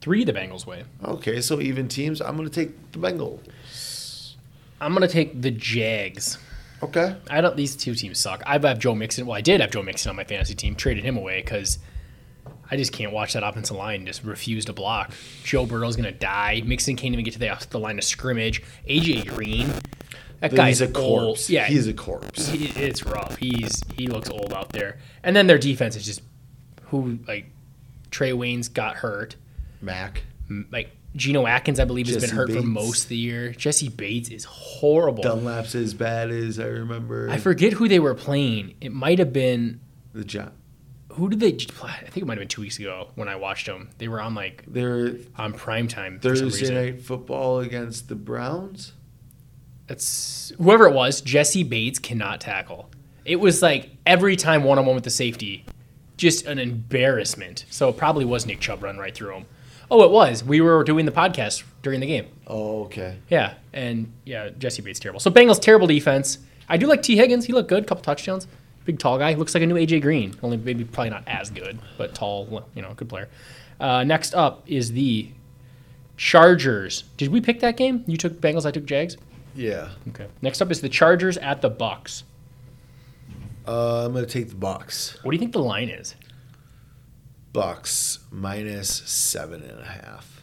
Three 0.00 0.24
the 0.24 0.32
Bengals 0.32 0.66
way. 0.66 0.84
Okay, 1.02 1.40
so 1.40 1.60
even 1.60 1.88
teams. 1.88 2.20
I'm 2.20 2.36
gonna 2.36 2.50
take 2.50 2.92
the 2.92 2.98
Bengals. 2.98 4.34
I'm 4.80 4.92
gonna 4.92 5.08
take 5.08 5.40
the 5.40 5.50
Jags. 5.50 6.38
Okay. 6.82 7.16
I 7.30 7.40
don't. 7.40 7.56
These 7.56 7.74
two 7.74 7.94
teams 7.94 8.18
suck. 8.18 8.42
I 8.46 8.58
have 8.58 8.78
Joe 8.78 8.94
Mixon. 8.94 9.26
Well, 9.26 9.36
I 9.36 9.40
did 9.40 9.60
have 9.60 9.70
Joe 9.70 9.82
Mixon 9.82 10.10
on 10.10 10.16
my 10.16 10.24
fantasy 10.24 10.54
team. 10.54 10.74
Traded 10.74 11.04
him 11.04 11.16
away 11.16 11.40
because 11.40 11.78
I 12.70 12.76
just 12.76 12.92
can't 12.92 13.12
watch 13.12 13.32
that 13.32 13.42
offensive 13.42 13.76
line 13.76 14.04
just 14.06 14.24
refuse 14.24 14.66
to 14.66 14.72
block. 14.72 15.12
Joe 15.42 15.64
Burrow's 15.64 15.96
gonna 15.96 16.12
die. 16.12 16.62
Mixon 16.64 16.96
can't 16.96 17.14
even 17.14 17.24
get 17.24 17.32
to 17.34 17.38
the, 17.38 17.66
the 17.70 17.78
line 17.78 17.98
of 17.98 18.04
scrimmage. 18.04 18.62
AJ 18.88 19.28
Green, 19.28 19.72
that 20.40 20.54
guy's 20.54 20.80
a 20.80 20.86
old. 20.86 20.94
corpse. 20.94 21.50
Yeah, 21.50 21.66
he's 21.66 21.86
a 21.86 21.94
corpse. 21.94 22.48
he, 22.48 22.66
it's 22.80 23.04
rough. 23.04 23.36
He's 23.36 23.82
he 23.96 24.06
looks 24.06 24.28
old 24.30 24.52
out 24.52 24.70
there. 24.70 24.98
And 25.22 25.34
then 25.34 25.46
their 25.46 25.58
defense 25.58 25.96
is 25.96 26.04
just 26.04 26.22
who 26.84 27.18
like 27.26 27.46
Trae 28.10 28.32
Waynes 28.32 28.72
got 28.72 28.96
hurt. 28.96 29.36
Mac. 29.80 30.22
Like 30.70 30.90
Geno 31.16 31.46
Atkins, 31.46 31.80
I 31.80 31.84
believe, 31.84 32.06
has 32.08 32.18
been 32.18 32.36
hurt 32.36 32.52
for 32.52 32.62
most 32.62 33.04
of 33.04 33.08
the 33.08 33.16
year. 33.16 33.52
Jessie 33.52 33.88
Bates 33.88 34.28
is 34.28 34.44
horrible. 34.44 35.22
Dunlap's 35.22 35.74
as 35.74 35.94
bad 35.94 36.30
as 36.30 36.60
I 36.60 36.66
remember. 36.66 37.30
I 37.30 37.38
forget 37.38 37.72
who 37.72 37.88
they 37.88 37.98
were 37.98 38.14
playing. 38.14 38.74
It 38.80 38.92
might 38.92 39.18
have 39.18 39.32
been 39.32 39.80
the 40.12 40.24
job. 40.24 40.52
who 41.12 41.28
did 41.30 41.40
they 41.40 41.52
play? 41.52 41.90
I 41.90 42.04
think 42.04 42.18
it 42.18 42.26
might 42.26 42.34
have 42.34 42.40
been 42.40 42.48
two 42.48 42.60
weeks 42.60 42.78
ago 42.78 43.08
when 43.14 43.28
I 43.28 43.36
watched 43.36 43.66
them. 43.66 43.88
They 43.98 44.08
were 44.08 44.20
on 44.20 44.34
like 44.34 44.64
They're 44.66 45.14
on 45.36 45.52
prime 45.54 45.88
time 45.88 46.20
Thursday 46.20 46.74
night 46.74 47.02
football 47.02 47.60
against 47.60 48.08
the 48.08 48.14
Browns. 48.14 48.92
That's 49.86 50.52
whoever 50.58 50.86
it 50.86 50.94
was. 50.94 51.20
Jessie 51.20 51.62
Bates 51.62 51.98
cannot 51.98 52.40
tackle. 52.40 52.90
It 53.24 53.36
was 53.36 53.62
like 53.62 53.90
every 54.04 54.36
time 54.36 54.64
one 54.64 54.78
on 54.78 54.86
one 54.86 54.94
with 54.94 55.04
the 55.04 55.10
safety, 55.10 55.64
just 56.16 56.46
an 56.46 56.58
embarrassment. 56.58 57.64
So 57.70 57.88
it 57.88 57.96
probably 57.96 58.24
was 58.24 58.46
Nick 58.46 58.60
Chubb 58.60 58.82
run 58.82 58.98
right 58.98 59.14
through 59.14 59.34
him. 59.34 59.46
Oh, 59.90 60.02
it 60.02 60.10
was. 60.10 60.42
We 60.42 60.60
were 60.60 60.82
doing 60.82 61.06
the 61.06 61.12
podcast 61.12 61.62
during 61.82 62.00
the 62.00 62.06
game. 62.06 62.26
Oh, 62.46 62.84
okay. 62.84 63.18
Yeah, 63.28 63.54
and 63.72 64.12
yeah, 64.24 64.50
Jessie 64.58 64.82
Bates 64.82 64.98
terrible. 64.98 65.20
So 65.20 65.30
Bengals 65.30 65.60
terrible 65.60 65.86
defense. 65.86 66.38
I 66.68 66.76
do 66.76 66.86
like 66.86 67.02
Tee 67.02 67.16
Higgins. 67.16 67.44
He 67.44 67.52
looked 67.52 67.68
good, 67.68 67.86
couple 67.86 68.02
touchdowns. 68.02 68.48
Big 68.84 68.98
tall 68.98 69.18
guy. 69.18 69.34
Looks 69.34 69.54
like 69.54 69.62
a 69.62 69.66
new 69.66 69.74
AJ 69.76 70.02
Green. 70.02 70.34
Only 70.42 70.56
maybe 70.56 70.84
probably 70.84 71.10
not 71.10 71.24
as 71.26 71.50
good, 71.50 71.78
but 71.98 72.14
tall. 72.14 72.64
You 72.74 72.82
know, 72.82 72.94
good 72.94 73.08
player. 73.08 73.28
Uh, 73.78 74.02
next 74.04 74.34
up 74.34 74.62
is 74.66 74.92
the 74.92 75.28
Chargers. 76.16 77.04
Did 77.16 77.30
we 77.30 77.40
pick 77.40 77.60
that 77.60 77.76
game? 77.76 78.04
You 78.06 78.16
took 78.16 78.40
Bengals. 78.40 78.64
I 78.66 78.70
took 78.70 78.86
Jags. 78.86 79.16
Yeah. 79.56 79.88
Okay. 80.08 80.26
Next 80.42 80.60
up 80.60 80.70
is 80.70 80.80
the 80.80 80.88
Chargers 80.88 81.36
at 81.38 81.62
the 81.62 81.70
Bucks. 81.70 82.24
Uh, 83.66 84.04
I'm 84.06 84.12
gonna 84.12 84.26
take 84.26 84.50
the 84.50 84.54
Bucks. 84.54 85.18
What 85.22 85.32
do 85.32 85.36
you 85.36 85.40
think 85.40 85.52
the 85.52 85.58
line 85.58 85.88
is? 85.88 86.14
Bucks 87.52 88.18
minus 88.30 88.88
seven 88.88 89.62
and 89.62 89.80
a 89.80 89.84
half. 89.86 90.42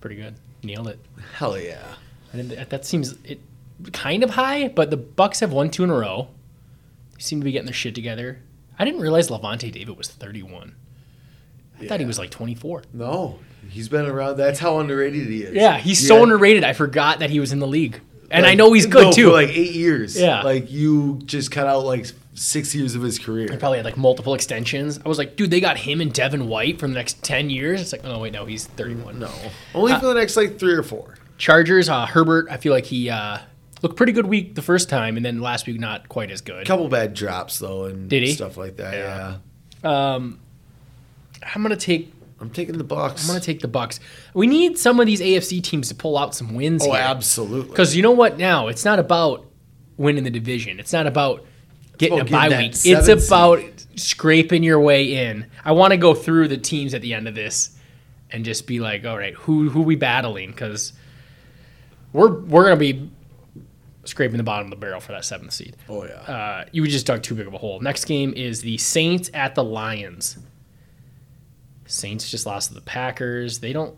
Pretty 0.00 0.16
good. 0.16 0.34
Nailed 0.62 0.88
it. 0.88 0.98
Hell 1.34 1.58
yeah. 1.58 1.94
I 2.32 2.36
didn't, 2.36 2.70
that 2.70 2.84
seems 2.84 3.16
it 3.24 3.40
kind 3.92 4.22
of 4.22 4.30
high, 4.30 4.68
but 4.68 4.90
the 4.90 4.96
Bucks 4.96 5.40
have 5.40 5.52
won 5.52 5.70
two 5.70 5.84
in 5.84 5.90
a 5.90 5.94
row. 5.94 6.28
They 7.14 7.20
seem 7.22 7.40
to 7.40 7.44
be 7.44 7.52
getting 7.52 7.66
their 7.66 7.74
shit 7.74 7.94
together. 7.94 8.40
I 8.78 8.84
didn't 8.84 9.00
realize 9.00 9.28
Lavonte 9.28 9.72
David 9.72 9.96
was 9.96 10.08
31. 10.08 10.74
I 11.80 11.86
thought 11.86 12.00
he 12.00 12.06
was 12.06 12.18
like 12.18 12.30
24. 12.30 12.84
No, 12.92 13.38
he's 13.68 13.88
been 13.88 14.06
around. 14.06 14.36
That's 14.36 14.58
how 14.58 14.78
underrated 14.78 15.26
he 15.26 15.42
is. 15.42 15.54
Yeah, 15.54 15.78
he's 15.78 16.06
so 16.06 16.22
underrated. 16.22 16.64
I 16.64 16.72
forgot 16.72 17.20
that 17.20 17.30
he 17.30 17.40
was 17.40 17.52
in 17.52 17.58
the 17.58 17.66
league, 17.66 18.00
and 18.30 18.46
I 18.46 18.54
know 18.54 18.72
he's 18.72 18.86
good 18.86 19.06
no, 19.06 19.12
too. 19.12 19.26
For 19.26 19.32
like 19.32 19.48
eight 19.48 19.74
years. 19.74 20.18
Yeah. 20.18 20.42
Like 20.42 20.70
you 20.70 21.20
just 21.24 21.50
cut 21.50 21.66
out 21.66 21.84
like 21.84 22.06
six 22.34 22.74
years 22.74 22.94
of 22.94 23.02
his 23.02 23.18
career. 23.18 23.48
He 23.50 23.56
probably 23.56 23.78
had 23.78 23.84
like 23.84 23.96
multiple 23.96 24.34
extensions. 24.34 24.98
I 25.04 25.08
was 25.08 25.18
like, 25.18 25.36
dude, 25.36 25.50
they 25.50 25.60
got 25.60 25.76
him 25.76 26.00
and 26.00 26.12
Devin 26.12 26.48
White 26.48 26.78
for 26.78 26.86
the 26.86 26.94
next 26.94 27.22
10 27.22 27.50
years. 27.50 27.80
It's 27.80 27.92
like, 27.92 28.02
oh 28.04 28.20
wait, 28.20 28.32
no, 28.32 28.46
he's 28.46 28.66
31. 28.66 29.18
No, 29.18 29.30
only 29.74 29.94
for 29.94 30.06
the 30.06 30.14
next 30.14 30.36
like 30.36 30.58
three 30.58 30.74
or 30.74 30.82
four. 30.82 31.16
Chargers, 31.38 31.88
uh, 31.88 32.06
Herbert. 32.06 32.48
I 32.50 32.56
feel 32.56 32.72
like 32.72 32.84
he 32.86 33.10
uh, 33.10 33.38
looked 33.82 33.96
pretty 33.96 34.12
good 34.12 34.26
week 34.26 34.54
the 34.54 34.62
first 34.62 34.88
time, 34.88 35.16
and 35.16 35.24
then 35.24 35.40
last 35.40 35.66
week 35.66 35.80
not 35.80 36.08
quite 36.08 36.30
as 36.30 36.40
good. 36.40 36.66
Couple 36.66 36.88
bad 36.88 37.14
drops 37.14 37.58
though, 37.58 37.86
and 37.86 38.08
Did 38.08 38.22
he? 38.22 38.32
stuff 38.32 38.56
like 38.56 38.76
that. 38.76 38.94
Yeah. 38.94 39.36
Yeah. 39.82 40.20
I'm 41.42 41.62
gonna 41.62 41.76
take. 41.76 42.12
I'm 42.40 42.50
taking 42.50 42.78
the 42.78 42.84
Bucks. 42.84 43.22
I'm 43.22 43.28
gonna 43.28 43.40
take 43.40 43.60
the 43.60 43.68
Bucks. 43.68 44.00
We 44.34 44.46
need 44.46 44.78
some 44.78 44.98
of 44.98 45.06
these 45.06 45.20
AFC 45.20 45.62
teams 45.62 45.88
to 45.88 45.94
pull 45.94 46.16
out 46.16 46.34
some 46.34 46.54
wins 46.54 46.86
Oh, 46.86 46.92
here. 46.92 47.00
absolutely. 47.02 47.68
Because 47.68 47.94
you 47.94 48.02
know 48.02 48.12
what? 48.12 48.38
Now 48.38 48.68
it's 48.68 48.84
not 48.84 48.98
about 48.98 49.46
winning 49.96 50.24
the 50.24 50.30
division. 50.30 50.80
It's 50.80 50.92
not 50.92 51.06
about 51.06 51.44
getting 51.98 52.18
a 52.20 52.24
bye 52.24 52.48
week. 52.48 52.72
It's 52.84 53.08
about 53.28 53.62
scraping 53.96 54.62
your 54.62 54.80
way 54.80 55.16
in. 55.28 55.46
I 55.64 55.72
want 55.72 55.90
to 55.90 55.98
go 55.98 56.14
through 56.14 56.48
the 56.48 56.56
teams 56.56 56.94
at 56.94 57.02
the 57.02 57.12
end 57.12 57.28
of 57.28 57.34
this 57.34 57.76
and 58.30 58.44
just 58.44 58.66
be 58.66 58.80
like, 58.80 59.04
all 59.04 59.18
right, 59.18 59.34
who 59.34 59.68
who 59.68 59.82
we 59.82 59.96
battling? 59.96 60.50
Because 60.50 60.94
we're 62.14 62.32
we're 62.40 62.64
gonna 62.64 62.76
be 62.76 63.10
scraping 64.04 64.38
the 64.38 64.42
bottom 64.42 64.66
of 64.66 64.70
the 64.70 64.76
barrel 64.76 65.00
for 65.00 65.12
that 65.12 65.24
seventh 65.26 65.52
seed. 65.52 65.76
Oh 65.90 66.04
yeah. 66.04 66.12
Uh, 66.14 66.64
you 66.72 66.86
just 66.86 67.04
dug 67.06 67.22
too 67.22 67.34
big 67.34 67.46
of 67.46 67.52
a 67.52 67.58
hole. 67.58 67.80
Next 67.80 68.06
game 68.06 68.32
is 68.34 68.62
the 68.62 68.78
Saints 68.78 69.30
at 69.34 69.54
the 69.54 69.62
Lions. 69.62 70.38
Saints 71.90 72.30
just 72.30 72.46
lost 72.46 72.68
to 72.68 72.74
the 72.74 72.80
Packers. 72.80 73.58
They 73.58 73.72
don't 73.72 73.96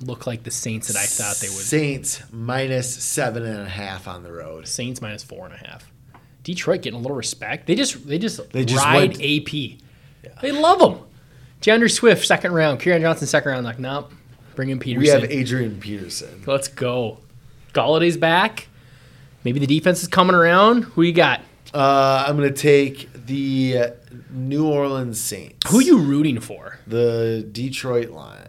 look 0.00 0.26
like 0.26 0.42
the 0.42 0.50
Saints 0.50 0.88
that 0.88 0.96
I 0.96 1.04
thought 1.06 1.36
they 1.40 1.48
would. 1.48 1.64
Saints 1.64 2.22
minus 2.32 2.92
seven 3.02 3.44
and 3.44 3.60
a 3.60 3.68
half 3.68 4.08
on 4.08 4.22
the 4.22 4.32
road. 4.32 4.66
Saints 4.66 5.00
minus 5.00 5.22
four 5.22 5.44
and 5.46 5.54
a 5.54 5.58
half. 5.58 5.90
Detroit 6.42 6.82
getting 6.82 6.98
a 6.98 7.02
little 7.02 7.16
respect. 7.16 7.66
They 7.66 7.74
just 7.74 8.06
they 8.06 8.18
just, 8.18 8.50
They 8.52 8.64
just 8.64 8.84
ride 8.84 9.18
went- 9.18 9.22
AP. 9.22 9.78
They 10.42 10.52
love 10.52 10.80
him. 10.80 11.00
D'Andre 11.60 11.88
Swift 11.88 12.24
second 12.26 12.52
round, 12.52 12.80
Kerryon 12.80 13.00
Johnson 13.00 13.26
second 13.26 13.50
round. 13.52 13.64
Like 13.64 13.78
nope, 13.78 14.12
bring 14.54 14.68
in 14.70 14.78
Peterson. 14.78 15.02
We 15.02 15.08
have 15.08 15.30
Adrian 15.30 15.80
Peterson. 15.80 16.42
Let's 16.46 16.68
go. 16.68 17.18
Golladay's 17.72 18.16
back. 18.16 18.68
Maybe 19.44 19.58
the 19.60 19.66
defense 19.66 20.02
is 20.02 20.08
coming 20.08 20.34
around. 20.36 20.82
Who 20.84 21.02
you 21.02 21.12
got? 21.12 21.40
Uh, 21.74 22.24
I'm 22.26 22.36
going 22.36 22.52
to 22.52 22.58
take 22.60 23.08
the 23.26 23.78
uh, 23.78 23.90
New 24.30 24.66
Orleans 24.66 25.20
Saints. 25.20 25.70
Who 25.70 25.78
are 25.78 25.82
you 25.82 25.98
rooting 25.98 26.40
for? 26.40 26.78
The 26.86 27.46
Detroit 27.50 28.10
Lions. 28.10 28.48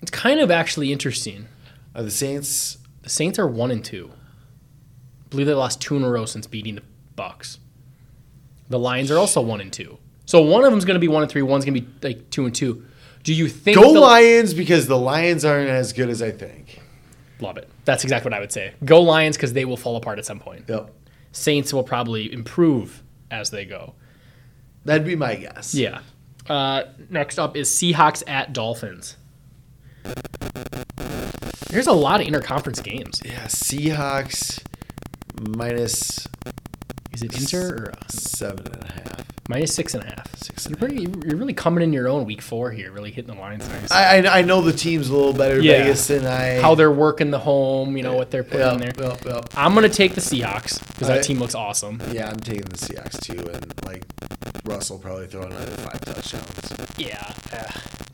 It's 0.00 0.10
kind 0.10 0.40
of 0.40 0.50
actually 0.50 0.92
interesting. 0.92 1.48
Are 1.94 2.02
the 2.02 2.10
Saints? 2.10 2.78
The 3.02 3.08
Saints 3.10 3.38
are 3.38 3.46
one 3.48 3.70
and 3.70 3.84
two. 3.84 4.10
I 4.12 5.28
believe 5.30 5.46
they 5.46 5.54
lost 5.54 5.80
two 5.80 5.96
in 5.96 6.04
a 6.04 6.10
row 6.10 6.24
since 6.24 6.46
beating 6.46 6.76
the 6.76 6.82
Bucks. 7.16 7.58
The 8.68 8.78
Lions 8.78 9.10
are 9.10 9.18
also 9.18 9.40
one 9.40 9.60
and 9.60 9.72
two. 9.72 9.98
So 10.24 10.40
one 10.42 10.64
of 10.64 10.70
them's 10.70 10.84
going 10.84 10.94
to 10.94 11.00
be 11.00 11.08
one 11.08 11.22
and 11.22 11.30
three. 11.32 11.42
One's 11.42 11.64
going 11.64 11.74
to 11.74 11.80
be 11.80 11.88
like 12.06 12.30
two 12.30 12.44
and 12.46 12.54
two. 12.54 12.84
Do 13.24 13.34
you 13.34 13.48
think 13.48 13.76
Go 13.76 13.92
the- 13.92 14.00
Lions 14.00 14.54
because 14.54 14.86
the 14.86 14.98
Lions 14.98 15.44
aren't 15.44 15.68
as 15.68 15.92
good 15.92 16.08
as 16.08 16.22
I 16.22 16.30
think. 16.30 16.80
Love 17.40 17.56
it. 17.56 17.68
That's 17.84 18.04
exactly 18.04 18.30
what 18.30 18.36
I 18.36 18.40
would 18.40 18.52
say. 18.52 18.74
Go 18.84 19.00
Lions 19.02 19.36
because 19.36 19.52
they 19.52 19.64
will 19.64 19.76
fall 19.76 19.96
apart 19.96 20.18
at 20.18 20.26
some 20.26 20.38
point. 20.38 20.64
Yep. 20.68 20.90
Saints 21.32 21.72
will 21.72 21.82
probably 21.82 22.32
improve 22.32 23.02
as 23.30 23.50
they 23.50 23.64
go. 23.64 23.94
That'd 24.84 25.06
be 25.06 25.16
my 25.16 25.36
guess. 25.36 25.74
Yeah. 25.74 26.00
Uh, 26.48 26.84
next 27.10 27.38
up 27.38 27.56
is 27.56 27.68
Seahawks 27.68 28.22
at 28.26 28.52
Dolphins. 28.52 29.16
There's 31.70 31.86
a 31.86 31.92
lot 31.92 32.20
of 32.20 32.26
interconference 32.26 32.82
games. 32.82 33.20
Yeah. 33.24 33.44
Seahawks 33.46 34.62
minus 35.40 36.26
Is 37.18 37.22
it 37.22 37.40
inter 37.40 37.76
or 37.86 37.92
uh, 37.92 38.06
seven 38.08 38.66
and 38.72 38.84
a 38.84 38.92
half. 38.92 39.26
minus 39.48 39.74
six 39.74 39.94
and 39.94 40.02
a 40.04 40.06
half? 40.06 40.34
Six 40.36 40.68
You're, 40.68 40.88
and 40.88 40.98
a 40.98 41.00
half. 41.16 41.24
you're 41.24 41.36
really 41.36 41.52
coming 41.54 41.82
in 41.82 41.92
your 41.92 42.08
own 42.08 42.24
week 42.24 42.40
four 42.42 42.70
here, 42.70 42.92
really 42.92 43.10
hitting 43.10 43.34
the 43.34 43.40
lines 43.40 43.68
nice. 43.68 43.90
I, 43.90 44.18
I 44.18 44.38
I 44.38 44.42
know 44.42 44.62
the 44.62 44.72
team's 44.72 45.08
a 45.08 45.16
little 45.16 45.32
better 45.32 45.60
Yeah. 45.60 45.82
Vegas 45.82 46.06
than 46.06 46.26
I. 46.26 46.60
How 46.60 46.74
they're 46.74 46.92
working 46.92 47.30
the 47.30 47.38
home, 47.38 47.96
you 47.96 48.02
know, 48.02 48.14
what 48.14 48.30
they're 48.30 48.44
putting 48.44 48.80
Yep, 48.80 48.94
there. 48.96 49.08
yep, 49.08 49.24
yep. 49.24 49.44
I'm 49.56 49.74
going 49.74 49.88
to 49.88 49.94
take 49.94 50.14
the 50.14 50.20
Seahawks 50.20 50.78
because 50.86 51.08
that 51.08 51.24
team 51.24 51.38
looks 51.38 51.54
awesome. 51.54 52.00
Yeah, 52.12 52.28
I'm 52.30 52.36
taking 52.40 52.62
the 52.62 52.76
Seahawks 52.76 53.20
too, 53.20 53.48
and 53.50 53.72
like 53.84 54.04
Russell 54.64 54.98
probably 54.98 55.26
throwing 55.26 55.52
another 55.52 55.76
five 55.76 56.00
touchdowns. 56.02 56.72
Yeah. 56.98 57.20
Uh, 57.52 57.64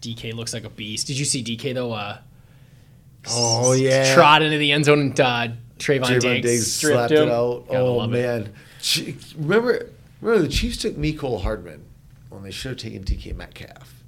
DK 0.00 0.32
looks 0.34 0.52
like 0.54 0.64
a 0.64 0.70
beast. 0.70 1.06
Did 1.06 1.18
you 1.18 1.24
see 1.24 1.42
DK, 1.42 1.74
though? 1.74 1.92
Uh, 1.92 2.18
Oh 3.30 3.72
yeah, 3.72 4.14
trot 4.14 4.42
into 4.42 4.58
the 4.58 4.70
end 4.72 4.84
zone 4.84 5.00
and 5.00 5.18
uh, 5.20 5.48
Trayvon, 5.78 6.02
Trevon 6.04 6.20
Diggs, 6.20 6.46
Diggs 6.46 6.72
slapped 6.74 7.10
him. 7.10 7.28
it 7.28 7.32
out. 7.32 7.64
Gotta 7.68 7.78
oh 7.78 8.06
man, 8.06 8.42
it. 8.42 8.54
Remember 9.36 9.90
remember 10.20 10.46
the 10.46 10.52
Chiefs 10.52 10.78
took 10.78 10.94
Mecole 10.96 11.42
Hardman 11.42 11.84
when 12.28 12.42
they 12.42 12.50
should 12.50 12.70
have 12.70 12.78
taken 12.78 13.04
DK 13.04 13.34
Metcalf. 13.34 14.02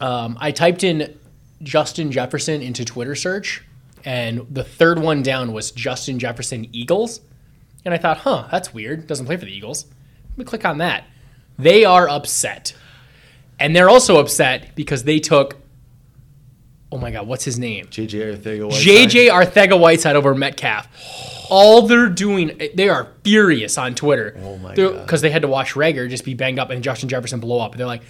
Um, 0.00 0.38
I 0.40 0.50
typed 0.50 0.84
in 0.84 1.18
Justin 1.62 2.10
Jefferson 2.10 2.62
into 2.62 2.84
Twitter 2.84 3.14
search, 3.14 3.62
and 4.04 4.46
the 4.50 4.64
third 4.64 4.98
one 4.98 5.22
down 5.22 5.52
was 5.52 5.70
Justin 5.70 6.18
Jefferson 6.18 6.66
Eagles. 6.72 7.20
And 7.84 7.94
I 7.94 7.98
thought, 7.98 8.18
huh, 8.18 8.46
that's 8.50 8.74
weird. 8.74 9.06
Doesn't 9.06 9.26
play 9.26 9.36
for 9.36 9.44
the 9.46 9.56
Eagles. 9.56 9.86
Let 10.30 10.38
me 10.38 10.44
click 10.44 10.64
on 10.64 10.78
that. 10.78 11.04
They 11.58 11.84
are 11.84 12.08
upset. 12.08 12.74
And 13.58 13.74
they're 13.76 13.90
also 13.90 14.18
upset 14.18 14.74
because 14.74 15.04
they 15.04 15.18
took, 15.18 15.56
oh 16.92 16.98
my 16.98 17.10
God, 17.10 17.26
what's 17.26 17.44
his 17.44 17.58
name? 17.58 17.86
JJ 17.86 18.36
Arcega. 18.36 18.64
Whiteside. 18.64 18.86
JJ 18.86 19.30
Arcega 19.30 19.80
Whiteside 19.80 20.16
over 20.16 20.34
Metcalf. 20.34 20.88
All 21.50 21.86
they're 21.86 22.08
doing, 22.08 22.60
they 22.74 22.88
are 22.88 23.08
furious 23.24 23.76
on 23.78 23.94
Twitter. 23.94 24.36
Oh 24.42 24.56
my 24.58 24.74
God. 24.74 25.00
Because 25.00 25.20
they 25.20 25.30
had 25.30 25.42
to 25.42 25.48
watch 25.48 25.74
Reagor 25.74 26.08
just 26.08 26.24
be 26.24 26.34
banged 26.34 26.58
up 26.58 26.70
and 26.70 26.82
Justin 26.82 27.08
Jefferson 27.08 27.40
blow 27.40 27.60
up. 27.60 27.76
They're 27.76 27.86
like, 27.86 28.02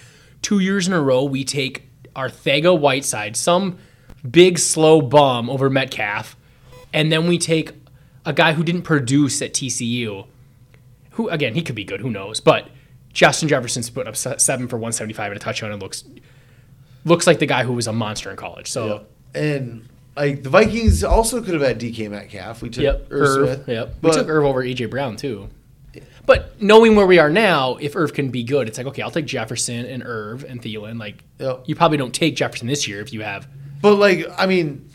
two 0.42 0.58
years 0.58 0.86
in 0.86 0.92
a 0.92 1.00
row, 1.00 1.24
we 1.24 1.44
take 1.44 1.88
Arcega 2.14 2.78
Whiteside, 2.78 3.36
some 3.36 3.78
big 4.28 4.58
slow 4.58 5.00
bum 5.00 5.48
over 5.48 5.70
Metcalf, 5.70 6.36
and 6.92 7.10
then 7.10 7.26
we 7.26 7.38
take 7.38 7.72
a 8.26 8.32
guy 8.32 8.52
who 8.52 8.62
didn't 8.62 8.82
produce 8.82 9.40
at 9.40 9.52
TCU. 9.54 10.26
Who 11.12 11.28
again, 11.28 11.54
he 11.54 11.62
could 11.62 11.74
be 11.74 11.84
good, 11.84 12.00
who 12.00 12.10
knows? 12.10 12.40
But 12.40 12.68
Justin 13.12 13.48
Jefferson's 13.48 13.90
put 13.90 14.06
up 14.06 14.16
seven 14.16 14.68
for 14.68 14.76
175 14.76 15.32
and 15.32 15.40
a 15.40 15.42
touchdown 15.42 15.72
and 15.72 15.82
looks 15.82 16.04
looks 17.04 17.26
like 17.26 17.38
the 17.38 17.46
guy 17.46 17.64
who 17.64 17.72
was 17.72 17.86
a 17.86 17.92
monster 17.92 18.30
in 18.30 18.36
college. 18.36 18.70
So. 18.70 19.06
and 19.34 19.86
like 20.16 20.42
the 20.42 20.50
Vikings 20.50 21.02
also 21.04 21.40
could 21.40 21.54
have 21.54 21.62
had 21.62 21.80
DK 21.80 22.10
Metcalf. 22.10 22.62
We 22.62 22.68
took 22.70 22.82
Yep, 22.82 23.06
Irv 23.10 23.22
Irv. 23.22 23.46
Smith. 23.64 23.68
Yep, 23.68 23.94
we 24.02 24.10
took 24.10 24.28
Irv 24.28 24.44
over 24.44 24.62
AJ 24.62 24.90
Brown 24.90 25.16
too. 25.16 25.48
But 26.26 26.60
knowing 26.62 26.94
where 26.94 27.06
we 27.06 27.18
are 27.18 27.30
now, 27.30 27.76
if 27.76 27.96
Irv 27.96 28.12
can 28.12 28.30
be 28.30 28.42
good, 28.44 28.68
it's 28.68 28.76
like 28.78 28.86
okay, 28.88 29.02
I'll 29.02 29.10
take 29.10 29.26
Jefferson 29.26 29.86
and 29.86 30.02
Irv 30.04 30.44
and 30.44 30.60
Thielen. 30.60 30.98
Like 30.98 31.24
Yep. 31.38 31.62
you 31.66 31.74
probably 31.74 31.96
don't 31.96 32.14
take 32.14 32.36
Jefferson 32.36 32.66
this 32.68 32.86
year 32.86 33.00
if 33.00 33.12
you 33.12 33.22
have. 33.22 33.48
But 33.80 33.94
like, 33.96 34.26
I 34.36 34.46
mean, 34.46 34.88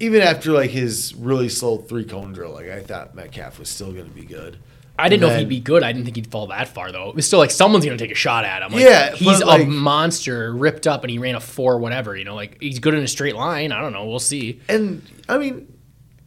even 0.00 0.20
after 0.22 0.52
like 0.52 0.70
his 0.70 1.14
really 1.14 1.48
slow 1.48 1.78
three 1.78 2.04
cone 2.04 2.32
drill, 2.32 2.52
like 2.52 2.68
I 2.68 2.80
thought 2.82 3.14
Metcalf 3.14 3.58
was 3.58 3.68
still 3.68 3.92
going 3.92 4.04
to 4.08 4.14
be 4.14 4.24
good. 4.24 4.58
I 4.98 5.08
didn't 5.08 5.22
know 5.22 5.28
if 5.28 5.38
he'd 5.38 5.48
be 5.48 5.60
good. 5.60 5.82
I 5.82 5.92
didn't 5.92 6.04
think 6.06 6.16
he'd 6.16 6.26
fall 6.30 6.48
that 6.48 6.68
far 6.68 6.90
though. 6.90 7.08
It 7.10 7.14
was 7.14 7.26
still 7.26 7.38
like 7.38 7.50
someone's 7.52 7.84
gonna 7.84 7.96
take 7.96 8.10
a 8.10 8.16
shot 8.16 8.44
at 8.44 8.62
him. 8.62 8.72
Like, 8.72 8.82
Yeah, 8.82 9.12
he's 9.14 9.42
like- 9.42 9.62
a 9.62 9.66
monster, 9.66 10.52
ripped 10.52 10.86
up, 10.86 11.04
and 11.04 11.10
he 11.10 11.18
ran 11.18 11.34
a 11.36 11.40
four, 11.40 11.78
whatever. 11.78 12.16
You 12.16 12.24
know, 12.24 12.34
like 12.34 12.60
he's 12.60 12.78
good 12.80 12.94
in 12.94 13.02
a 13.04 13.08
straight 13.08 13.36
line. 13.36 13.70
I 13.72 13.80
don't 13.80 13.92
know. 13.92 14.06
We'll 14.06 14.18
see. 14.18 14.60
And 14.68 15.02
I 15.28 15.38
mean, 15.38 15.72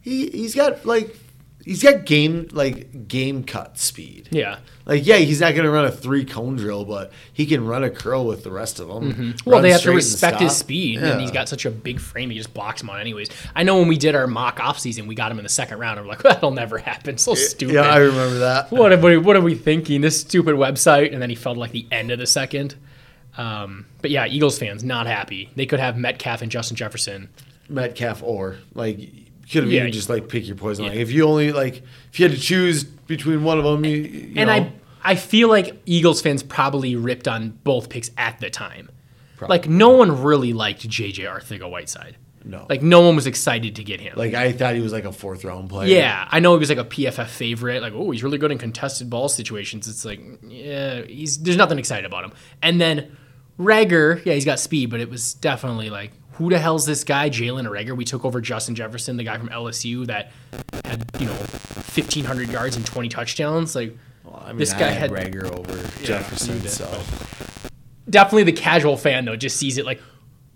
he 0.00 0.28
he's 0.30 0.54
got 0.54 0.86
like 0.86 1.16
he's 1.64 1.82
got 1.82 2.04
game 2.06 2.48
like 2.52 3.06
game 3.08 3.44
cut 3.44 3.78
speed. 3.78 4.28
Yeah. 4.30 4.58
Like 4.84 5.06
yeah, 5.06 5.16
he's 5.16 5.40
not 5.40 5.52
going 5.52 5.64
to 5.64 5.70
run 5.70 5.84
a 5.84 5.90
three 5.92 6.24
cone 6.24 6.56
drill, 6.56 6.84
but 6.84 7.12
he 7.32 7.46
can 7.46 7.66
run 7.66 7.84
a 7.84 7.90
curl 7.90 8.26
with 8.26 8.42
the 8.42 8.50
rest 8.50 8.80
of 8.80 8.88
them. 8.88 9.12
Mm-hmm. 9.12 9.50
Well, 9.50 9.62
they 9.62 9.70
have 9.70 9.82
to 9.82 9.92
respect 9.92 10.40
his 10.40 10.56
speed, 10.56 10.98
Yeah. 11.00 11.12
and 11.12 11.20
he's 11.20 11.30
got 11.30 11.48
such 11.48 11.64
a 11.66 11.70
big 11.70 12.00
frame. 12.00 12.30
He 12.30 12.36
just 12.36 12.52
blocks 12.52 12.82
him 12.82 12.90
on 12.90 13.00
anyways. 13.00 13.28
I 13.54 13.62
know 13.62 13.78
when 13.78 13.86
we 13.88 13.96
did 13.96 14.14
our 14.14 14.26
mock 14.26 14.58
off 14.60 14.78
season, 14.78 15.06
we 15.06 15.14
got 15.14 15.30
him 15.30 15.38
in 15.38 15.44
the 15.44 15.48
second 15.48 15.78
round. 15.78 15.98
and 15.98 16.06
we're 16.08 16.14
like, 16.14 16.22
that'll 16.22 16.50
never 16.50 16.78
happen. 16.78 17.16
So 17.18 17.34
stupid. 17.34 17.74
Yeah, 17.74 17.82
I 17.82 17.98
remember 17.98 18.38
that. 18.40 18.70
what 18.72 18.92
are 18.92 18.98
we, 18.98 19.18
what 19.18 19.36
are 19.36 19.40
we 19.40 19.54
thinking? 19.54 20.00
This 20.00 20.20
stupid 20.20 20.56
website, 20.56 21.12
and 21.12 21.22
then 21.22 21.30
he 21.30 21.36
fell 21.36 21.54
to 21.54 21.60
like 21.60 21.72
the 21.72 21.86
end 21.92 22.10
of 22.10 22.18
the 22.18 22.26
second. 22.26 22.74
Um, 23.38 23.86
but 24.00 24.10
yeah, 24.10 24.26
Eagles 24.26 24.58
fans 24.58 24.84
not 24.84 25.06
happy. 25.06 25.48
They 25.56 25.64
could 25.66 25.80
have 25.80 25.96
Metcalf 25.96 26.42
and 26.42 26.50
Justin 26.50 26.76
Jefferson. 26.76 27.28
Metcalf 27.68 28.22
or 28.22 28.56
like 28.74 28.98
could 29.52 29.62
have 29.64 29.72
Yeah. 29.72 29.80
even 29.80 29.92
just 29.92 30.08
like 30.08 30.28
pick 30.28 30.46
your 30.46 30.56
poison. 30.56 30.84
Yeah. 30.84 30.90
Like 30.90 31.00
if 31.00 31.12
you 31.12 31.24
only 31.24 31.52
like 31.52 31.82
if 32.12 32.18
you 32.18 32.26
had 32.28 32.34
to 32.36 32.40
choose 32.42 32.84
between 32.84 33.44
one 33.44 33.58
of 33.58 33.64
them, 33.64 33.84
you, 33.84 33.96
you 33.96 34.32
and 34.36 34.46
know, 34.48 34.52
I 34.52 34.72
I 35.04 35.14
feel 35.16 35.48
like 35.48 35.80
Eagles 35.86 36.22
fans 36.22 36.42
probably 36.42 36.96
ripped 36.96 37.26
on 37.28 37.58
both 37.64 37.88
picks 37.88 38.10
at 38.16 38.38
the 38.40 38.50
time. 38.50 38.88
Probably. 39.36 39.54
Like 39.58 39.68
no 39.68 39.90
one 39.90 40.22
really 40.22 40.52
liked 40.52 40.88
JJ 40.88 41.18
Arcega 41.28 41.68
Whiteside. 41.68 42.16
no, 42.44 42.66
Like 42.68 42.82
no 42.82 43.00
one 43.00 43.16
was 43.16 43.26
excited 43.26 43.74
to 43.76 43.84
get 43.84 44.00
him. 44.00 44.14
like 44.16 44.34
I 44.34 44.52
thought 44.52 44.74
he 44.76 44.80
was 44.80 44.92
like 44.92 45.04
a 45.04 45.12
fourth 45.12 45.44
round 45.44 45.68
player. 45.70 45.88
Yeah, 45.88 46.28
I 46.30 46.38
know 46.40 46.52
he 46.54 46.58
was 46.60 46.68
like 46.68 46.78
a 46.78 46.84
PFF 46.84 47.26
favorite. 47.28 47.82
Like, 47.82 47.92
oh, 47.94 48.10
he's 48.12 48.22
really 48.22 48.38
good 48.38 48.52
in 48.52 48.58
contested 48.58 49.10
ball 49.10 49.28
situations. 49.28 49.88
It's 49.88 50.04
like, 50.04 50.20
yeah, 50.46 51.02
he's 51.02 51.38
there's 51.38 51.56
nothing 51.56 51.78
excited 51.80 52.04
about 52.06 52.22
him. 52.24 52.32
And 52.62 52.80
then 52.80 53.16
Reagor, 53.58 54.24
yeah, 54.24 54.34
he's 54.34 54.44
got 54.44 54.58
speed, 54.60 54.90
but 54.90 55.00
it 55.00 55.10
was 55.10 55.34
definitely 55.34 55.90
like, 55.90 56.12
who 56.34 56.50
the 56.50 56.58
hell's 56.58 56.86
this 56.86 57.04
guy, 57.04 57.28
Jalen 57.30 57.66
Reagor? 57.68 57.96
We 57.96 58.04
took 58.04 58.24
over 58.24 58.40
Justin 58.40 58.74
Jefferson, 58.74 59.16
the 59.16 59.24
guy 59.24 59.36
from 59.38 59.48
LSU 59.48 60.06
that 60.06 60.30
had 60.84 61.04
you 61.18 61.26
know 61.26 61.32
1,500 61.32 62.48
yards 62.48 62.76
and 62.76 62.84
20 62.86 63.08
touchdowns. 63.08 63.74
Like, 63.74 63.96
Well, 64.24 64.42
I 64.44 64.48
mean, 64.48 64.58
This 64.58 64.72
I 64.72 64.78
guy 64.78 64.88
had 64.90 65.10
had- 65.10 65.32
Reagor 65.32 65.44
over 65.58 65.76
you 66.00 66.06
Jefferson, 66.06 66.60
did, 66.60 66.70
so 66.70 66.86
definitely 68.08 68.44
the 68.44 68.52
casual 68.52 68.96
fan 68.96 69.24
though 69.24 69.36
just 69.36 69.56
sees 69.56 69.78
it 69.78 69.84
like, 69.86 70.00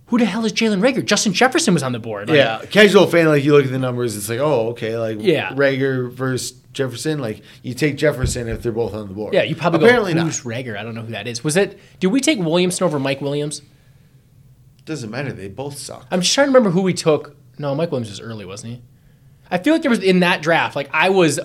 who 0.07 0.19
the 0.19 0.25
hell 0.25 0.45
is 0.45 0.53
Jalen 0.53 0.81
Reagor? 0.81 1.05
Justin 1.05 1.33
Jefferson 1.33 1.75
was 1.75 1.83
on 1.83 1.91
the 1.93 1.99
board. 1.99 2.29
Like, 2.29 2.37
yeah, 2.37 2.63
casual 2.71 3.07
fan 3.09 3.27
like 3.27 3.43
you 3.45 3.53
look 3.53 3.65
at 3.65 3.71
the 3.73 3.79
numbers, 3.79 4.17
it's 4.17 4.29
like 4.29 4.39
oh 4.39 4.69
okay, 4.69 4.97
like 4.97 5.19
Yeah. 5.21 5.51
Reagor 5.55 6.11
versus 6.13 6.53
Jefferson, 6.73 7.19
like 7.19 7.43
you 7.63 7.75
take 7.75 7.97
Jefferson 7.97 8.49
if 8.49 8.63
they're 8.63 8.71
both 8.73 8.95
on 8.95 9.09
the 9.09 9.15
board. 9.15 9.35
Yeah, 9.35 9.43
you 9.43 9.57
probably 9.57 9.85
apparently 9.87 10.15
go, 10.15 10.23
not. 10.25 10.33
Reagor? 10.33 10.77
I 10.79 10.83
don't 10.85 10.95
know 10.95 11.03
who 11.03 11.13
that 11.13 11.27
is. 11.27 11.43
Was 11.43 11.57
it? 11.57 11.79
Did 12.01 12.09
we 12.09 12.21
take 12.21 12.39
Williamson 12.39 12.85
over 12.85 12.99
Mike 12.99 13.21
Williams? 13.21 13.63
Doesn't 14.87 15.11
matter, 15.11 15.33
they 15.33 15.49
both 15.49 15.77
suck. 15.77 16.07
I'm 16.11 16.21
just 16.23 16.33
trying 16.35 16.47
to 16.47 16.51
remember 16.51 16.71
who 16.71 16.81
we 16.81 16.95
took. 16.95 17.37
No, 17.59 17.75
Mike 17.75 17.91
Williams 17.91 18.09
was 18.09 18.21
early, 18.21 18.45
wasn't 18.47 18.75
he? 18.75 18.83
I 19.51 19.59
feel 19.59 19.73
like 19.75 19.83
there 19.83 19.91
was 19.91 20.03
in 20.03 20.21
that 20.21 20.41
draft. 20.43 20.75
Like 20.77 20.89
I 20.93 21.11
was 21.11 21.39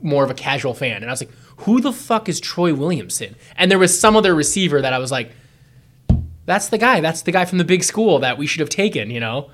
more 0.00 0.22
of 0.24 0.30
a 0.30 0.34
casual 0.34 0.74
fan, 0.74 0.96
and 0.96 1.06
I 1.06 1.10
was 1.10 1.20
like, 1.22 1.30
"Who 1.58 1.80
the 1.80 1.92
fuck 1.92 2.28
is 2.28 2.38
Troy 2.40 2.72
Williamson?" 2.74 3.34
And 3.56 3.70
there 3.70 3.78
was 3.78 3.98
some 3.98 4.14
other 4.16 4.34
receiver 4.34 4.80
that 4.80 4.92
I 4.92 4.98
was 4.98 5.10
like, 5.10 5.32
"That's 6.46 6.68
the 6.68 6.78
guy. 6.78 7.00
That's 7.00 7.22
the 7.22 7.32
guy 7.32 7.44
from 7.44 7.58
the 7.58 7.64
big 7.64 7.82
school 7.84 8.18
that 8.20 8.38
we 8.38 8.46
should 8.46 8.60
have 8.60 8.68
taken." 8.68 9.10
You 9.10 9.20
know, 9.20 9.50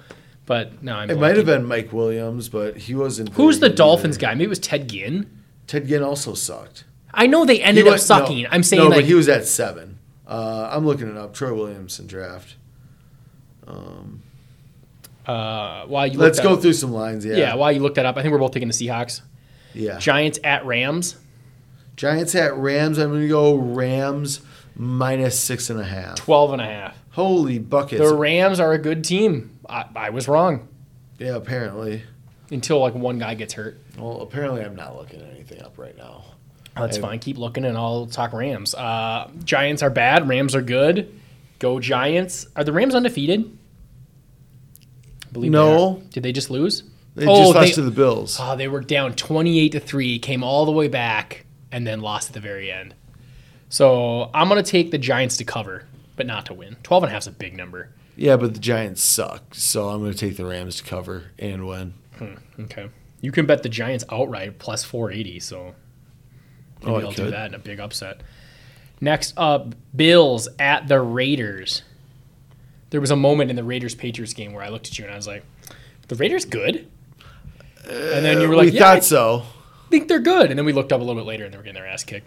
but 0.47 0.83
no, 0.83 0.95
I'm 0.97 1.11
It 1.11 1.19
might 1.19 1.37
have 1.37 1.47
been 1.47 1.65
Mike 1.65 1.93
Williams, 1.93 2.49
but 2.49 2.77
he 2.77 2.95
wasn't. 2.95 3.31
Who's 3.31 3.61
the 3.61 3.69
Dolphins 3.69 4.17
either. 4.17 4.27
guy? 4.27 4.35
Maybe 4.35 4.45
it 4.45 4.49
was 4.49 4.59
Ted 4.59 4.89
Ginn. 4.89 5.27
Ted 5.67 5.87
Ginn 5.87 6.03
also 6.03 6.35
sucked. 6.35 6.85
I 7.13 7.27
know 7.27 7.45
they 7.45 7.61
ended 7.61 7.85
He 7.87 7.91
up 7.91 7.99
sucking. 7.99 8.43
no, 8.43 8.49
I'm 8.51 8.63
saying 8.63 8.83
no, 8.83 8.89
like 8.89 8.99
but 8.99 9.05
he 9.05 9.15
was 9.15 9.29
at 9.29 9.47
seven. 9.47 9.99
Uh, 10.27 10.69
I'm 10.73 10.87
looking 10.87 11.09
it 11.09 11.17
up. 11.17 11.35
Troy 11.35 11.55
Williamson 11.55 12.07
draft. 12.07 12.57
Uh, 15.27 15.85
while 15.87 16.07
you 16.07 16.19
Let's 16.19 16.41
go 16.41 16.55
that- 16.57 16.63
through 16.63 16.73
some 16.73 16.93
lines. 16.93 17.25
Yeah. 17.25 17.37
Yeah, 17.37 17.55
while 17.55 17.71
you 17.73 17.81
looked 17.81 17.97
that 17.97 18.07
up, 18.07 18.17
I 18.17 18.23
think 18.23 18.33
we're 18.33 18.39
both 18.39 18.53
taking 18.53 18.69
the 18.69 18.75
Seahawks. 18.75 19.21
Yeah. 19.75 19.99
Giants 19.99 20.39
at 20.43 20.65
Rams. 20.65 21.17
Giants 21.97 22.35
at 22.35 22.57
Rams. 22.57 22.99
I'm 22.99 23.11
going 23.11 23.23
to 23.23 23.29
go 23.29 23.55
Rams 23.55 24.41
minus 24.77 25.39
six 25.39 25.69
and 25.71 25.79
a 25.81 25.85
half. 25.85 26.17
12 26.17 26.53
and 26.55 26.63
a 26.63 26.65
half. 26.65 26.97
Holy 27.11 27.59
buckets. 27.59 28.01
The 28.01 28.15
Rams 28.15 28.61
are 28.61 28.73
a 28.73 28.79
good 28.79 29.05
team. 29.05 29.59
I, 29.69 29.85
I 29.97 30.11
was 30.11 30.29
wrong 30.29 30.69
yeah, 31.19 31.35
apparently. 31.35 32.03
until 32.51 32.79
like 32.79 32.95
one 32.95 33.19
guy 33.19 33.35
gets 33.35 33.53
hurt. 33.55 33.79
Well, 33.99 34.23
apparently 34.23 34.63
I'm 34.63 34.77
not 34.77 34.97
looking 34.97 35.21
anything 35.21 35.61
up 35.63 35.77
right 35.77 35.97
now. 35.97 36.25
That's 36.77 36.97
I- 36.97 37.01
fine. 37.01 37.19
Keep 37.19 37.39
looking, 37.39 37.65
and 37.65 37.77
I'll 37.77 38.07
talk 38.07 38.33
Rams. 38.33 38.75
Uh, 38.75 39.29
Giants 39.45 39.83
are 39.83 39.91
bad. 39.91 40.29
Rams 40.29 40.55
are 40.55 40.63
good. 40.63 41.13
Go 41.59 41.81
Giants. 41.81 42.47
Are 42.55 42.63
the 42.63 42.73
Rams 42.73 42.95
undefeated? 42.95 43.58
Believe 45.33 45.53
No. 45.53 45.97
are. 45.99 46.03
Did 46.11 46.23
they 46.23 46.33
just 46.33 46.51
lose? 46.51 46.83
They 47.15 47.27
Oh, 47.27 47.37
just 47.45 47.55
lost 47.55 47.67
they- 47.69 47.73
to 47.73 47.83
the 47.83 47.91
Bills. 47.91 48.39
Oh, 48.41 48.57
they 48.57 48.69
were 48.69 48.81
down 48.81 49.15
28 49.15 49.73
to 49.73 49.81
3, 49.81 50.19
came 50.19 50.43
all 50.45 50.65
the 50.65 50.73
way 50.73 50.89
back, 50.89 51.45
and 51.73 51.87
then 51.87 52.01
lost 52.01 52.29
at 52.29 52.35
the 52.35 52.41
very 52.41 52.71
end. 52.71 52.95
So 53.69 54.31
I'm 54.33 54.49
going 54.49 54.63
to 54.63 54.69
take 54.71 54.91
the 54.91 54.99
Giants 54.99 55.37
to 55.39 55.45
cover, 55.45 55.85
but 56.17 56.27
not 56.27 56.47
to 56.47 56.55
win. 56.55 56.77
12 56.83 57.03
and 57.05 57.11
a 57.11 57.13
half 57.13 57.23
is 57.23 57.27
a 57.27 57.33
big 57.33 57.57
number. 57.57 57.91
Yeah, 58.17 58.37
but 58.37 58.55
the 58.55 58.61
Giants 58.61 59.03
suck. 59.03 59.55
So 59.55 59.89
I'm 59.89 60.01
going 60.01 60.13
to 60.13 60.19
take 60.19 60.37
the 60.37 60.45
Rams 60.47 60.77
to 60.77 60.85
cover 60.85 61.25
and 61.39 61.67
win. 61.67 61.95
Hmm, 62.19 62.35
okay. 62.63 62.89
You 63.21 63.33
can 63.33 63.47
bet 63.47 63.63
the 63.63 63.69
Giants 63.69 64.05
outright 64.11 64.59
plus 64.59 64.85
480, 64.85 65.41
so 65.41 65.75
maybe 66.83 66.93
Oh, 66.93 67.01
I'll 67.01 67.13
do 67.13 67.31
that 67.31 67.47
in 67.49 67.55
a 67.55 67.59
big 67.59 67.81
upset. 67.81 68.23
Next 69.01 69.35
up, 69.37 69.75
Bills 69.95 70.49
at 70.59 70.89
the 70.89 71.01
Raiders. 71.01 71.83
There 72.91 73.01
was 73.01 73.11
a 73.11 73.17
moment 73.17 73.51
in 73.51 73.57
the 73.57 73.65
Raiders 73.65 73.95
Patriots 73.95 74.33
game 74.35 74.53
where 74.53 74.63
I 74.65 74.69
looked 74.69 74.87
at 74.89 74.99
you 74.99 75.05
and 75.05 75.13
I 75.13 75.17
was 75.17 75.27
like, 75.27 75.45
"The 76.09 76.15
Raiders 76.17 76.45
good?" 76.45 76.89
And 77.89 78.25
then 78.25 78.41
you 78.41 78.49
were 78.49 78.55
uh, 78.55 78.59
like, 78.59 78.67
we 78.67 78.73
"Yeah, 78.73 78.95
thought 78.95 79.05
so. 79.05 79.35
I 79.37 79.41
so. 79.41 79.47
think 79.91 80.09
they're 80.09 80.19
good." 80.21 80.51
And 80.51 80.59
then 80.59 80.67
we 80.67 80.73
looked 80.73 80.93
up 80.93 81.01
a 81.01 81.05
little 81.05 81.21
bit 81.21 81.27
later 81.27 81.45
and 81.45 81.53
they 81.53 81.59
were 81.59 81.63
getting 81.65 81.81
their 81.81 81.87
ass 81.87 82.05
kicked. 82.05 82.27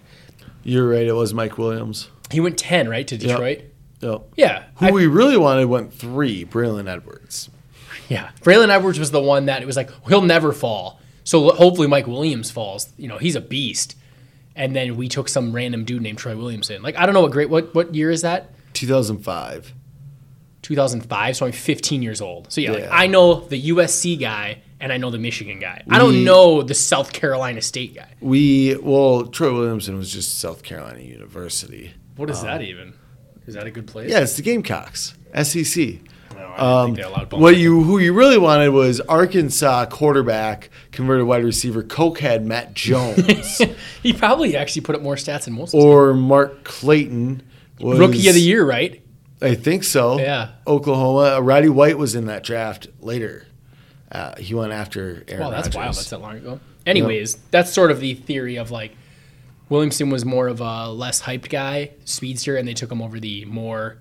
You're 0.63 0.87
right. 0.87 1.05
It 1.07 1.13
was 1.13 1.33
Mike 1.33 1.57
Williams. 1.57 2.09
He 2.29 2.39
went 2.39 2.57
10, 2.57 2.87
right, 2.87 3.07
to 3.07 3.17
Detroit? 3.17 3.61
Yep. 4.01 4.21
Yeah. 4.37 4.63
Who 4.75 4.87
I- 4.87 4.91
we 4.91 5.07
really 5.07 5.37
wanted 5.37 5.65
went 5.65 5.93
three. 5.93 6.45
Braylon 6.45 6.87
Edwards. 6.87 7.49
Yeah, 8.09 8.31
Braylon 8.41 8.69
Edwards 8.69 8.99
was 8.99 9.11
the 9.11 9.21
one 9.21 9.45
that 9.45 9.61
it 9.61 9.65
was 9.65 9.77
like 9.77 9.89
he'll 10.07 10.21
never 10.21 10.51
fall. 10.51 10.99
So 11.23 11.49
l- 11.49 11.55
hopefully 11.55 11.87
Mike 11.87 12.07
Williams 12.07 12.51
falls. 12.51 12.91
You 12.97 13.07
know, 13.07 13.17
he's 13.17 13.35
a 13.35 13.41
beast. 13.41 13.95
And 14.53 14.75
then 14.75 14.97
we 14.97 15.07
took 15.07 15.29
some 15.29 15.53
random 15.53 15.85
dude 15.85 16.01
named 16.01 16.17
Troy 16.17 16.35
Williamson. 16.35 16.81
Like 16.81 16.97
I 16.97 17.05
don't 17.05 17.13
know 17.13 17.21
what 17.21 17.31
great 17.31 17.49
what 17.49 17.73
what 17.73 17.95
year 17.95 18.11
is 18.11 18.21
that? 18.23 18.49
2005. 18.73 19.73
2005. 20.61 21.35
So 21.37 21.45
I'm 21.45 21.51
15 21.51 22.01
years 22.01 22.21
old. 22.21 22.51
So 22.51 22.61
yeah, 22.61 22.71
like 22.71 22.87
I 22.91 23.07
know 23.07 23.41
the 23.41 23.69
USC 23.69 24.19
guy 24.19 24.61
and 24.79 24.91
I 24.91 24.97
know 24.97 25.09
the 25.11 25.17
Michigan 25.19 25.59
guy. 25.59 25.83
I 25.89 25.97
don't 25.99 26.23
know 26.23 26.61
the 26.61 26.73
South 26.73 27.13
Carolina 27.13 27.61
State 27.61 27.95
guy. 27.95 28.13
We 28.19 28.75
well, 28.77 29.25
Troy 29.27 29.53
Williamson 29.53 29.97
was 29.97 30.11
just 30.11 30.39
South 30.39 30.63
Carolina 30.63 30.99
University. 31.01 31.93
What 32.15 32.29
is 32.29 32.41
that 32.43 32.61
even? 32.61 32.93
Is 33.47 33.55
that 33.55 33.65
a 33.65 33.71
good 33.71 33.87
place? 33.87 34.09
Yeah, 34.11 34.19
it's 34.19 34.35
the 34.35 34.43
Gamecocks, 34.43 35.15
SEC. 35.43 35.99
No, 36.35 36.53
Um, 36.57 36.85
think 36.87 36.97
they're 36.97 37.05
allowed. 37.07 37.29
bump. 37.29 37.41
what 37.41 37.57
you 37.57 37.83
who 37.83 37.97
you 37.97 38.13
really 38.13 38.37
wanted 38.37 38.69
was 38.69 39.01
Arkansas 39.01 39.85
quarterback 39.87 40.69
converted 40.91 41.25
wide 41.25 41.43
receiver 41.43 41.83
cokehead 41.83 42.43
Matt 42.43 42.73
Jones 42.75 43.61
he 44.03 44.13
probably 44.13 44.55
actually 44.55 44.81
put 44.81 44.95
up 44.95 45.01
more 45.01 45.15
stats 45.15 45.45
than 45.45 45.53
most. 45.55 45.73
or 45.73 46.13
Mark 46.13 46.63
Clayton. 46.63 47.43
Was, 47.79 47.97
Rookie 47.99 48.27
of 48.27 48.35
the 48.35 48.41
year, 48.41 48.63
right? 48.65 49.01
I 49.41 49.55
think 49.55 49.83
so. 49.83 50.19
Yeah. 50.19 50.49
Oklahoma. 50.67 51.37
Uh, 51.37 51.39
Roddy 51.39 51.69
White 51.69 51.97
was 51.97 52.13
in 52.15 52.25
that 52.27 52.43
draft 52.43 52.87
later. 52.99 53.47
Uh, 54.11 54.35
he 54.37 54.53
went 54.53 54.71
after 54.73 55.23
Aaron 55.27 55.43
Wow, 55.45 55.49
that's 55.51 55.67
Rodgers. 55.67 55.75
wild. 55.75 55.95
That's 55.95 56.09
that 56.09 56.21
long 56.21 56.37
ago. 56.37 56.59
Anyways, 56.85 57.35
that's 57.51 57.71
sort 57.71 57.91
of 57.91 57.99
the 57.99 58.13
theory 58.13 58.57
of 58.57 58.71
like 58.71 58.93
Williamson 59.69 60.09
was 60.09 60.25
more 60.25 60.47
of 60.47 60.59
a 60.61 60.89
less 60.89 61.21
hyped 61.21 61.49
guy, 61.49 61.91
speedster, 62.05 62.57
and 62.57 62.67
they 62.67 62.73
took 62.73 62.91
him 62.91 63.01
over 63.01 63.19
the 63.19 63.45
more 63.45 63.97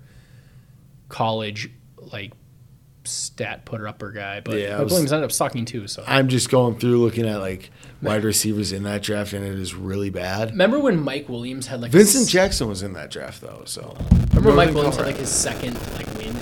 college 1.09 1.69
like 2.11 2.33
stat 3.03 3.65
putter 3.65 3.87
upper 3.87 4.11
guy. 4.11 4.39
But 4.41 4.57
Yeah, 4.57 4.79
was- 4.81 4.91
Williams 4.91 5.13
ended 5.13 5.25
up 5.25 5.31
sucking 5.31 5.65
too. 5.65 5.87
So 5.87 6.03
I'm 6.07 6.27
just 6.27 6.49
going 6.49 6.77
through 6.77 6.99
looking 7.01 7.27
at 7.27 7.39
like 7.39 7.71
wide 8.01 8.23
receivers 8.23 8.71
in 8.71 8.83
that 8.83 9.03
draft, 9.03 9.33
and 9.33 9.45
it 9.45 9.57
is 9.59 9.73
really 9.73 10.09
bad. 10.09 10.51
remember 10.51 10.79
when 10.79 10.99
Mike 10.99 11.29
Williams 11.29 11.67
had 11.67 11.81
like 11.81 11.91
Vincent 11.91 12.23
his, 12.23 12.31
Jackson 12.31 12.67
was 12.67 12.83
in 12.83 12.93
that 12.93 13.11
draft 13.11 13.41
though, 13.41 13.63
so 13.65 13.95
remember 14.29 14.53
Mike 14.53 14.73
Williams 14.73 14.97
had 14.97 15.05
like 15.05 15.17
his 15.17 15.29
second 15.29 15.75
like 15.95 16.07
win 16.17 16.35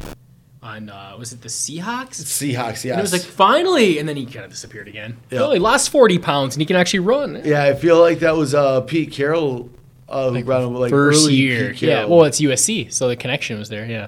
on 0.62 0.90
uh, 0.90 1.16
was 1.18 1.34
it 1.34 1.42
the 1.42 1.50
Seahawks? 1.50 2.22
Seahawks. 2.22 2.84
Yes. 2.84 2.86
And 2.86 3.00
it 3.00 3.02
was 3.02 3.14
like 3.14 3.22
finally, 3.22 3.98
and 4.00 4.08
then 4.08 4.16
he 4.16 4.26
kind 4.26 4.46
of 4.46 4.52
disappeared 4.52 4.88
again. 4.88 5.18
Yeah. 5.30 5.42
Well, 5.42 5.52
he 5.52 5.60
lost 5.60 5.90
forty 5.90 6.20
pounds 6.20 6.56
and 6.56 6.62
he 6.62 6.66
can 6.66 6.76
actually 6.76 7.00
run. 7.00 7.42
yeah, 7.44 7.64
I 7.64 7.74
feel 7.74 8.00
like 8.00 8.20
that 8.20 8.36
was 8.36 8.54
uh, 8.54 8.82
Pete 8.82 9.12
Carroll. 9.12 9.70
Uh, 10.08 10.32
who 10.32 10.44
brought 10.44 10.64
him 10.64 10.74
like 10.74 10.90
first 10.90 11.30
year. 11.30 11.72
Yeah, 11.74 12.06
well, 12.06 12.24
it's 12.24 12.42
USC, 12.42 12.92
so 12.92 13.08
the 13.08 13.16
connection 13.16 13.60
was 13.60 13.70
there. 13.70 13.86
Yeah. 13.86 14.08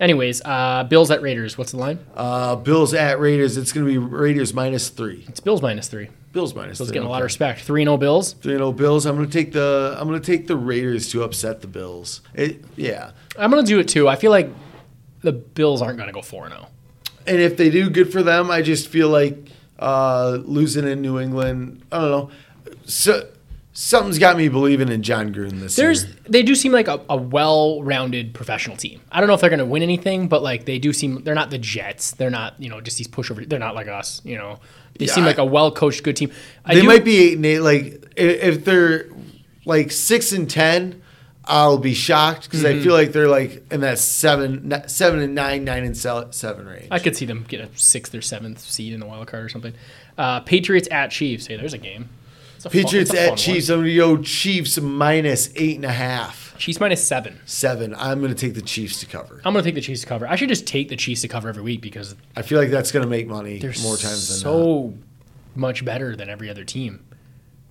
Anyways, 0.00 0.42
uh, 0.42 0.84
Bills 0.84 1.10
at 1.10 1.20
Raiders. 1.22 1.56
What's 1.58 1.72
the 1.72 1.76
line? 1.76 1.98
Uh, 2.16 2.56
Bills 2.56 2.94
at 2.94 3.20
Raiders. 3.20 3.56
It's 3.56 3.70
going 3.70 3.86
to 3.86 3.92
be 3.92 3.98
Raiders 3.98 4.54
minus 4.54 4.88
three. 4.88 5.24
It's 5.28 5.40
Bills 5.40 5.62
minus 5.62 5.86
three. 5.88 6.08
Bills 6.34 6.54
minus 6.54 6.78
Bills 6.78 6.88
three. 6.90 6.94
getting 6.94 7.06
a 7.06 7.10
lot 7.10 7.22
of 7.22 7.24
respect. 7.24 7.60
Three 7.60 7.82
and 7.82 7.88
zero 7.88 7.96
Bills. 7.96 8.32
Three 8.34 8.54
and 8.54 8.62
oh 8.62 8.72
Bills. 8.72 9.06
I'm 9.06 9.16
going 9.16 9.28
to 9.28 9.32
take 9.32 9.52
the. 9.52 9.96
I'm 9.98 10.08
going 10.08 10.20
to 10.20 10.26
take 10.26 10.46
the 10.48 10.56
Raiders 10.56 11.08
to 11.12 11.22
upset 11.22 11.60
the 11.62 11.68
Bills. 11.68 12.20
It, 12.34 12.64
yeah, 12.76 13.12
I'm 13.38 13.50
gonna 13.50 13.62
do 13.62 13.78
it 13.78 13.88
too. 13.88 14.08
I 14.08 14.16
feel 14.16 14.32
like 14.32 14.50
the 15.22 15.32
Bills 15.32 15.80
aren't 15.80 15.98
gonna 15.98 16.12
go 16.12 16.20
four 16.22 16.44
and 16.44 16.54
oh. 16.54 16.56
zero. 16.56 16.68
and 17.26 17.38
if 17.38 17.56
they 17.56 17.70
do, 17.70 17.88
good 17.88 18.12
for 18.12 18.22
them. 18.22 18.50
I 18.50 18.62
just 18.62 18.88
feel 18.88 19.08
like 19.08 19.38
uh, 19.78 20.38
losing 20.42 20.86
in 20.86 21.00
New 21.00 21.18
England. 21.20 21.82
I 21.90 22.00
don't 22.00 22.10
know. 22.10 22.30
So 22.84 23.28
something's 23.76 24.18
got 24.18 24.36
me 24.36 24.48
believing 24.48 24.88
in 24.88 25.02
Jon 25.02 25.34
Gruden 25.34 25.60
this 25.60 25.76
There's 25.76 26.04
year. 26.04 26.14
they 26.28 26.42
do 26.42 26.54
seem 26.54 26.72
like 26.72 26.88
a, 26.88 27.00
a 27.10 27.16
well-rounded 27.16 28.32
professional 28.32 28.76
team. 28.76 29.00
I 29.12 29.18
don't 29.20 29.26
know 29.28 29.34
if 29.34 29.40
they're 29.40 29.50
gonna 29.50 29.64
win 29.66 29.82
anything, 29.82 30.28
but 30.28 30.42
like 30.42 30.64
they 30.64 30.78
do 30.78 30.92
seem 30.92 31.22
they're 31.24 31.34
not 31.34 31.50
the 31.50 31.58
Jets. 31.58 32.12
They're 32.12 32.30
not 32.30 32.54
you 32.60 32.70
know 32.70 32.80
just 32.80 32.96
these 32.98 33.08
pushover. 33.08 33.46
They're 33.48 33.58
not 33.58 33.74
like 33.74 33.88
us. 33.88 34.20
You 34.24 34.36
know 34.38 34.60
they 34.98 35.06
Yeah, 35.06 35.12
seem 35.12 35.24
like 35.24 35.38
a 35.38 35.44
well-coached 35.44 36.02
good 36.04 36.16
team. 36.16 36.30
I 36.64 36.74
They 36.74 36.80
do- 36.82 36.86
might 36.86 37.04
be 37.04 37.16
eight 37.18 37.36
and 37.36 37.44
eight. 37.46 37.60
Like 37.60 38.12
if 38.16 38.64
they're 38.64 39.08
like 39.64 39.90
six 39.90 40.30
and 40.32 40.48
ten, 40.48 41.02
I'll 41.44 41.78
be 41.78 41.94
shocked 41.94 42.44
because 42.44 42.62
Mm-hmm. 42.62 42.80
I 42.80 42.82
feel 42.82 42.92
like 42.92 43.12
they're 43.12 43.28
like 43.28 43.64
in 43.72 43.80
that 43.80 43.98
seven, 43.98 44.72
seven 44.88 45.20
and 45.20 45.34
nine, 45.34 45.64
nine 45.64 45.84
and 45.84 45.96
seven 45.96 46.66
range. 46.66 46.88
I 46.90 46.98
could 47.00 47.16
see 47.16 47.26
them 47.26 47.44
get 47.48 47.60
a 47.60 47.68
sixth 47.76 48.14
or 48.14 48.22
seventh 48.22 48.60
seed 48.60 48.92
in 48.94 49.00
the 49.00 49.06
wild 49.06 49.26
card 49.26 49.44
or 49.44 49.48
something. 49.48 49.74
Uh, 50.16 50.40
Patriots 50.40 50.86
at 50.92 51.10
Chiefs. 51.10 51.46
Hey, 51.48 51.56
there's 51.56 51.74
a 51.74 51.78
game. 51.78 52.08
It's 52.66 52.72
Patriots 52.74 53.10
fun 53.10 53.18
at 53.20 53.28
one. 53.30 53.36
Chiefs. 53.38 53.68
I'm 53.68 53.80
gonna 53.80 53.94
go 53.96 54.16
Chiefs 54.18 54.80
minus 54.80 55.50
eight 55.56 55.76
and 55.76 55.84
a 55.84 55.92
half. 55.92 56.54
Chiefs 56.58 56.78
minus 56.80 57.06
seven. 57.06 57.40
Seven. 57.46 57.94
I'm 57.96 58.20
gonna 58.20 58.34
take 58.34 58.54
the 58.54 58.62
Chiefs 58.62 59.00
to 59.00 59.06
cover. 59.06 59.40
I'm 59.44 59.52
gonna 59.52 59.62
take 59.64 59.74
the 59.74 59.80
Chiefs 59.80 60.02
to 60.02 60.06
cover. 60.06 60.26
I 60.28 60.36
should 60.36 60.48
just 60.48 60.66
take 60.66 60.88
the 60.88 60.96
Chiefs 60.96 61.22
to 61.22 61.28
cover 61.28 61.48
every 61.48 61.62
week 61.62 61.80
because 61.80 62.14
I 62.36 62.42
feel 62.42 62.58
like 62.58 62.70
that's 62.70 62.92
gonna 62.92 63.06
make 63.06 63.26
money 63.26 63.60
more 63.82 63.96
times 63.96 64.28
than 64.28 64.36
not. 64.50 64.56
so 64.58 64.94
much 65.54 65.84
better 65.84 66.14
than 66.16 66.28
every 66.28 66.48
other 66.50 66.64
team. 66.64 67.04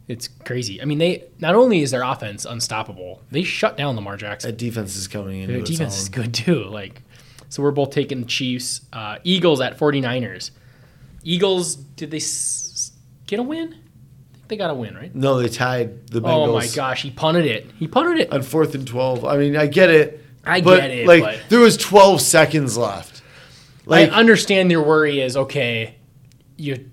It's 0.09 0.27
crazy. 0.27 0.81
I 0.81 0.85
mean, 0.85 0.97
they 0.97 1.23
not 1.39 1.55
only 1.55 1.81
is 1.81 1.91
their 1.91 2.03
offense 2.03 2.43
unstoppable, 2.45 3.21
they 3.31 3.43
shut 3.43 3.77
down 3.77 3.95
Lamar 3.95 4.17
Jackson. 4.17 4.51
That 4.51 4.57
defense 4.57 4.97
is 4.97 5.07
coming 5.07 5.39
into 5.41 5.53
Their 5.53 5.61
defense 5.63 5.97
is 5.97 6.09
good 6.09 6.33
too. 6.33 6.65
Like, 6.65 7.01
so 7.47 7.63
we're 7.63 7.71
both 7.71 7.91
taking 7.91 8.19
the 8.19 8.25
Chiefs. 8.27 8.81
Uh, 8.91 9.19
Eagles 9.23 9.61
at 9.61 9.77
49ers. 9.77 10.51
Eagles, 11.23 11.75
did 11.75 12.11
they 12.11 12.17
s- 12.17 12.91
get 13.27 13.39
a 13.39 13.43
win? 13.43 13.75
They 14.47 14.57
got 14.57 14.69
a 14.69 14.73
win, 14.73 14.95
right? 14.95 15.13
No, 15.15 15.41
they 15.41 15.49
tied 15.49 16.07
the 16.07 16.21
Bengals. 16.21 16.47
Oh 16.47 16.53
my 16.53 16.67
gosh, 16.67 17.01
he 17.01 17.11
punted 17.11 17.45
it. 17.45 17.69
He 17.79 17.87
punted 17.87 18.19
it. 18.19 18.31
On 18.31 18.41
fourth 18.41 18.75
and 18.75 18.85
twelve. 18.87 19.25
I 19.25 19.37
mean, 19.37 19.55
I 19.55 19.67
get 19.67 19.89
it. 19.89 20.23
I 20.45 20.61
but, 20.61 20.81
get 20.81 20.91
it, 20.91 21.07
Like 21.07 21.23
but- 21.23 21.39
there 21.49 21.59
was 21.59 21.77
12 21.77 22.19
seconds 22.21 22.77
left. 22.77 23.21
Like 23.85 24.11
I 24.11 24.13
understand 24.15 24.71
your 24.71 24.83
worry 24.83 25.21
is 25.21 25.35
okay. 25.37 25.95
You 26.57 26.89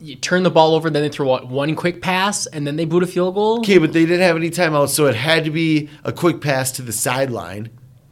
you 0.00 0.16
turn 0.16 0.42
the 0.44 0.50
ball 0.50 0.74
over, 0.74 0.88
then 0.88 1.02
they 1.02 1.08
throw 1.10 1.26
what 1.26 1.48
one 1.48 1.74
quick 1.76 2.00
pass, 2.00 2.46
and 2.46 2.66
then 2.66 2.76
they 2.76 2.86
boot 2.86 3.02
a 3.02 3.06
field 3.06 3.34
goal. 3.34 3.58
okay, 3.60 3.78
but 3.78 3.92
they 3.92 4.06
didn't 4.06 4.22
have 4.22 4.36
any 4.36 4.48
timeouts, 4.50 4.88
so 4.90 5.06
it 5.06 5.14
had 5.14 5.44
to 5.44 5.50
be 5.50 5.90
a 6.04 6.12
quick 6.12 6.40
pass 6.40 6.72
to 6.72 6.82
the 6.82 6.92
sideline. 6.92 7.68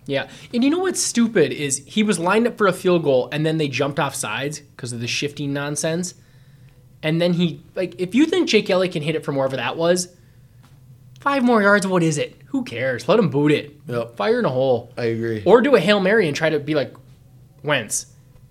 Yeah, 0.07 0.29
and 0.53 0.63
you 0.65 0.71
know 0.71 0.81
what's 0.81 1.03
stupid 1.03 1.53
is 1.53 1.83
he 1.87 2.03
was 2.03 2.19
lined 2.19 2.47
up 2.47 2.59
for 2.59 2.67
a 2.67 2.73
field 2.73 3.05
goal, 3.05 3.29
and 3.33 3.45
then 3.45 3.59
they 3.59 3.69
jumped 3.69 3.99
off 3.99 4.15
sides 4.15 4.61
because 4.61 4.93
of 4.93 5.01
the 5.01 5.07
shifting 5.07 5.53
nonsense. 5.53 6.15
And 7.03 7.21
then 7.21 7.35
he 7.35 7.63
like, 7.75 7.95
if 8.01 8.15
you 8.15 8.27
think 8.27 8.49
Jake 8.49 8.69
Elliott 8.71 8.93
can 8.93 9.03
hit 9.03 9.15
it 9.15 9.25
from 9.25 9.37
wherever 9.37 9.57
that 9.57 9.77
was, 9.77 10.09
five 11.21 11.43
more 11.45 11.63
yards. 11.63 11.87
What 11.87 12.03
is 12.03 12.19
it? 12.19 12.37
Who 12.47 12.65
cares? 12.65 13.09
Let 13.09 13.19
him 13.19 13.29
boot 13.29 13.53
it. 13.53 13.77
Yep. 13.87 14.17
Fire 14.17 14.39
in 14.39 14.45
a 14.45 14.51
hole. 14.51 14.93
I 14.97 15.05
agree. 15.05 15.43
Or 15.45 15.61
do 15.61 15.75
a 15.75 15.81
Hail 15.81 16.01
Mary 16.01 16.27
and 16.27 16.37
try 16.37 16.51
to 16.51 16.59
be 16.59 16.75
like, 16.75 16.95
Wentz, 17.63 18.07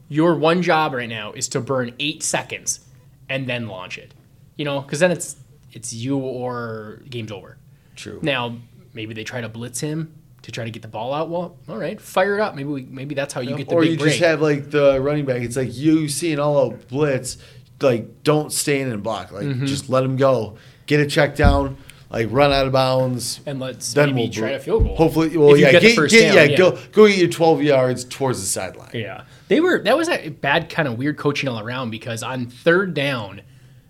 your 0.10 0.36
one 0.36 0.62
job 0.62 0.94
right 0.94 1.10
now 1.10 1.32
is 1.34 1.48
to 1.50 1.60
burn 1.60 1.94
eight 2.00 2.24
seconds 2.24 2.82
and 3.30 3.48
then 3.48 3.68
launch 3.68 3.98
it. 3.98 4.14
You 4.56 4.66
know, 4.66 4.82
because 4.82 5.00
then 5.00 5.12
it's 5.12 5.36
it's 5.74 5.94
you 5.94 6.18
or 6.18 7.02
game's 7.10 7.32
over. 7.32 7.58
True. 7.96 8.20
Now 8.22 8.58
maybe 8.94 9.14
they 9.14 9.24
try 9.24 9.42
to 9.42 9.50
blitz 9.50 9.80
him 9.80 10.14
to 10.44 10.52
try 10.52 10.64
to 10.64 10.72
get 10.72 10.82
the 10.82 10.88
ball 10.88 11.14
out. 11.14 11.30
Well, 11.30 11.58
all 11.68 11.78
right, 11.78 12.00
fire 12.00 12.36
it 12.36 12.42
up. 12.42 12.56
Maybe 12.56 12.70
we 12.70 12.84
maybe 12.84 13.16
that's 13.16 13.34
how 13.34 13.42
you 13.42 13.56
get 13.56 13.70
the 13.70 13.76
or 13.76 13.84
you 13.84 13.98
break. 13.98 14.12
just 14.12 14.24
have 14.24 14.42
like 14.42 14.72
the 14.72 15.00
running 15.02 15.26
back. 15.26 15.42
It's 15.42 15.58
like 15.58 15.76
you 15.76 16.08
see 16.08 16.32
an 16.34 16.40
all 16.40 16.58
out 16.58 16.88
blitz. 16.88 17.38
Like 17.82 18.24
don't 18.24 18.52
stay 18.52 18.82
in 18.82 18.92
and 18.92 19.04
block. 19.04 19.32
Like 19.32 19.44
Mm-hmm. 19.46 19.66
just 19.66 19.90
let 19.90 20.04
him 20.04 20.16
go. 20.18 20.58
Get 20.86 21.00
a 21.00 21.06
check 21.06 21.36
down. 21.36 21.78
Like 22.10 22.28
run 22.32 22.54
out 22.54 22.66
of 22.66 22.72
bounds. 22.72 23.42
And 23.46 23.60
let's 23.60 23.94
then 23.94 24.10
maybe 24.16 24.22
we'll 24.22 24.32
try 24.32 24.50
a 24.52 24.60
field 24.60 24.86
goal. 24.86 24.96
Hopefully, 24.96 25.36
well, 25.36 25.58
yeah, 25.58 25.72
get 25.74 25.82
get, 25.82 25.96
first 25.96 26.14
get- 26.14 26.28
down, 26.34 26.36
yeah, 26.36 26.44
yeah. 26.52 26.58
go 26.58 26.80
go 26.94 27.08
get 27.08 27.18
your 27.18 27.28
12 27.28 27.64
yards 27.64 28.06
towards 28.06 28.40
the 28.40 28.46
sideline. 28.48 28.92
Yeah, 28.94 29.24
they 29.50 29.60
were. 29.60 29.84
That 29.84 29.98
was 29.98 30.08
a 30.08 30.30
bad 30.30 30.70
kind 30.70 30.88
of 30.88 30.98
weird 30.98 31.18
coaching 31.18 31.50
all 31.50 31.60
around 31.60 31.90
because 31.90 32.24
on 32.24 32.46
third 32.46 32.94
down, 32.94 33.42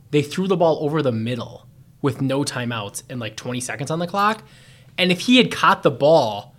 they 0.10 0.24
threw 0.24 0.48
the 0.48 0.58
ball 0.58 0.80
over 0.82 1.04
the 1.04 1.12
middle 1.12 1.68
with 2.02 2.20
no 2.22 2.44
timeouts 2.44 3.04
and 3.10 3.20
like 3.20 3.36
20 3.36 3.60
seconds 3.60 3.92
on 3.92 4.00
the 4.00 4.08
clock. 4.08 4.42
And 4.98 5.12
if 5.12 5.22
he 5.22 5.38
had 5.38 5.52
caught 5.52 5.84
the 5.84 5.92
ball, 5.92 6.56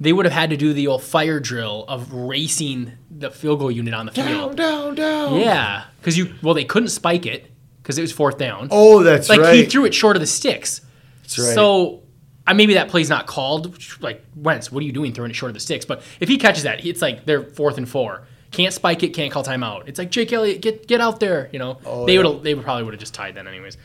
they 0.00 0.12
would 0.12 0.24
have 0.26 0.32
had 0.32 0.50
to 0.50 0.56
do 0.56 0.72
the 0.72 0.86
old 0.86 1.02
fire 1.02 1.40
drill 1.40 1.84
of 1.88 2.12
racing 2.12 2.92
the 3.10 3.30
field 3.30 3.58
goal 3.58 3.70
unit 3.70 3.94
on 3.94 4.06
the 4.06 4.12
Down, 4.12 4.26
field. 4.28 4.56
down, 4.56 4.94
down. 4.94 5.30
Down. 5.32 5.40
Yeah, 5.40 5.84
because 6.00 6.16
you 6.16 6.34
well 6.42 6.54
they 6.54 6.64
couldn't 6.64 6.90
spike 6.90 7.26
it 7.26 7.50
because 7.82 7.98
it 7.98 8.02
was 8.02 8.12
fourth 8.12 8.38
down. 8.38 8.68
Oh, 8.70 9.02
that's 9.02 9.28
like 9.28 9.40
right. 9.40 9.54
he 9.54 9.64
threw 9.64 9.84
it 9.84 9.94
short 9.94 10.16
of 10.16 10.20
the 10.20 10.26
sticks. 10.26 10.82
That's 11.22 11.38
right. 11.38 11.54
So, 11.54 12.02
uh, 12.46 12.54
maybe 12.54 12.74
that 12.74 12.88
play's 12.88 13.10
not 13.10 13.26
called. 13.26 13.76
Like 14.02 14.24
Wentz, 14.36 14.70
what 14.72 14.82
are 14.82 14.86
you 14.86 14.92
doing 14.92 15.12
throwing 15.12 15.30
it 15.30 15.34
short 15.34 15.50
of 15.50 15.54
the 15.54 15.60
sticks? 15.60 15.84
But 15.84 16.02
if 16.20 16.28
he 16.28 16.38
catches 16.38 16.62
that, 16.62 16.84
it's 16.86 17.02
like 17.02 17.24
they're 17.26 17.44
fourth 17.44 17.76
and 17.78 17.88
four. 17.88 18.26
Can't 18.50 18.72
spike 18.72 19.02
it. 19.02 19.10
Can't 19.10 19.30
call 19.30 19.44
timeout. 19.44 19.88
It's 19.88 19.98
like 19.98 20.10
Jake 20.10 20.32
Elliott, 20.32 20.62
get 20.62 20.86
get 20.86 21.00
out 21.02 21.20
there. 21.20 21.50
You 21.52 21.58
know, 21.58 21.78
Oh, 21.84 22.06
they 22.06 22.14
yeah. 22.14 22.22
would 22.22 22.42
they 22.42 22.54
probably 22.54 22.84
would 22.84 22.94
have 22.94 23.00
just 23.00 23.12
tied 23.14 23.34
then 23.34 23.46
anyways. 23.46 23.76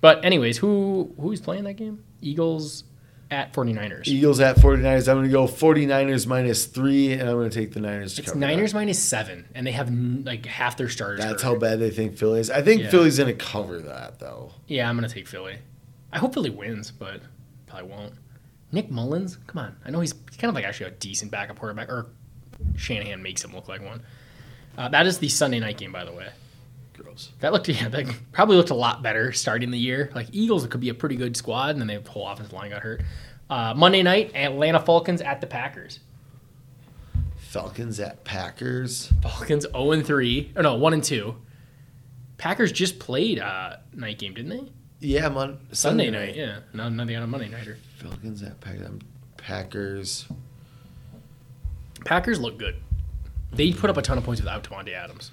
But 0.00 0.24
anyways, 0.24 0.58
who 0.58 1.12
who's 1.20 1.40
playing 1.40 1.64
that 1.64 1.74
game? 1.74 2.04
Eagles 2.20 2.84
at 3.32 3.52
49ers. 3.52 4.06
Eagles 4.06 4.38
at 4.40 4.56
49ers. 4.56 5.08
I'm 5.08 5.16
going 5.16 5.24
to 5.24 5.30
go 5.32 5.46
49ers 5.46 6.26
minus 6.26 6.66
three, 6.66 7.12
and 7.12 7.22
I'm 7.22 7.34
going 7.36 7.50
to 7.50 7.58
take 7.58 7.72
the 7.72 7.80
Niners 7.80 8.14
to 8.14 8.20
It's 8.22 8.30
cover. 8.30 8.38
Niners 8.38 8.74
minus 8.74 8.98
seven, 8.98 9.46
and 9.54 9.66
they 9.66 9.72
have 9.72 9.90
like 9.92 10.46
half 10.46 10.76
their 10.76 10.88
starters. 10.88 11.20
That's 11.20 11.42
hurt. 11.42 11.54
how 11.54 11.56
bad 11.56 11.80
they 11.80 11.90
think 11.90 12.16
Philly 12.16 12.40
is. 12.40 12.50
I 12.50 12.62
think 12.62 12.82
Yeah. 12.82 12.90
Philly's 12.90 13.18
going 13.18 13.36
to 13.36 13.44
cover 13.44 13.80
that, 13.80 14.18
though. 14.18 14.52
Yeah, 14.68 14.88
I'm 14.88 14.96
gonna 14.96 15.08
take 15.08 15.26
Philly. 15.26 15.56
I 16.12 16.18
hope 16.18 16.34
Philly 16.34 16.50
wins, 16.50 16.90
but 16.90 17.20
probably 17.66 17.88
won't. 17.88 18.12
Nick 18.70 18.90
Mullens, 18.90 19.38
come 19.46 19.62
on. 19.64 19.76
I 19.84 19.90
know 19.90 20.00
he's 20.00 20.12
kind 20.12 20.44
of 20.50 20.54
like 20.54 20.64
actually 20.64 20.86
a 20.86 20.92
decent 20.92 21.30
backup 21.30 21.58
quarterback, 21.58 21.88
or 21.88 22.06
Shanahan 22.76 23.22
makes 23.22 23.42
him 23.44 23.54
look 23.54 23.66
like 23.68 23.82
one. 23.82 24.02
Uh, 24.76 24.88
that 24.88 25.06
is 25.06 25.18
the 25.18 25.28
Sunday 25.28 25.58
night 25.60 25.76
game, 25.78 25.92
by 25.92 26.04
the 26.04 26.12
way. 26.12 26.28
Gross. 26.96 27.30
That 27.40 27.52
looked 27.52 27.68
yeah, 27.68 27.88
that 27.88 28.06
probably 28.32 28.56
looked 28.56 28.70
a 28.70 28.74
lot 28.74 29.02
better 29.02 29.32
starting 29.32 29.70
the 29.70 29.78
year. 29.78 30.10
Like 30.14 30.28
Eagles 30.32 30.66
could 30.66 30.80
be 30.80 30.90
a 30.90 30.94
pretty 30.94 31.16
good 31.16 31.36
squad, 31.36 31.70
and 31.70 31.80
then 31.80 31.88
the 31.88 32.10
whole 32.10 32.28
offensive 32.28 32.52
line 32.52 32.70
got 32.70 32.82
hurt. 32.82 33.02
Uh, 33.48 33.74
Monday 33.76 34.02
night, 34.02 34.34
Atlanta 34.34 34.80
Falcons 34.80 35.20
at 35.20 35.40
the 35.40 35.46
Packers. 35.46 36.00
Falcons 37.36 38.00
at 38.00 38.24
Packers. 38.24 39.12
Falcons 39.22 39.66
0 39.70 39.92
and 39.92 40.06
3. 40.06 40.52
Or 40.56 40.62
no, 40.62 40.74
1 40.76 40.94
and 40.94 41.04
2. 41.04 41.34
Packers 42.38 42.72
just 42.72 42.98
played 42.98 43.38
a 43.38 43.82
night 43.92 44.18
game, 44.18 44.32
didn't 44.32 44.50
they? 44.50 44.72
Yeah, 45.00 45.28
mon- 45.28 45.58
Sunday, 45.72 46.08
night, 46.10 46.34
yeah. 46.34 46.60
No, 46.72 46.88
nothing 46.88 47.14
on 47.16 47.24
a 47.24 47.26
Monday 47.26 47.48
nighter. 47.48 47.76
Falcons 47.98 48.42
at 48.42 48.60
Packers. 48.60 49.00
Packers. 49.36 50.26
Packers 52.06 52.40
look 52.40 52.58
good. 52.58 52.76
They 53.52 53.72
put 53.72 53.90
up 53.90 53.96
a 53.96 54.02
ton 54.02 54.16
of 54.16 54.24
points 54.24 54.40
without 54.40 54.62
Davante 54.64 54.94
Adams. 54.94 55.30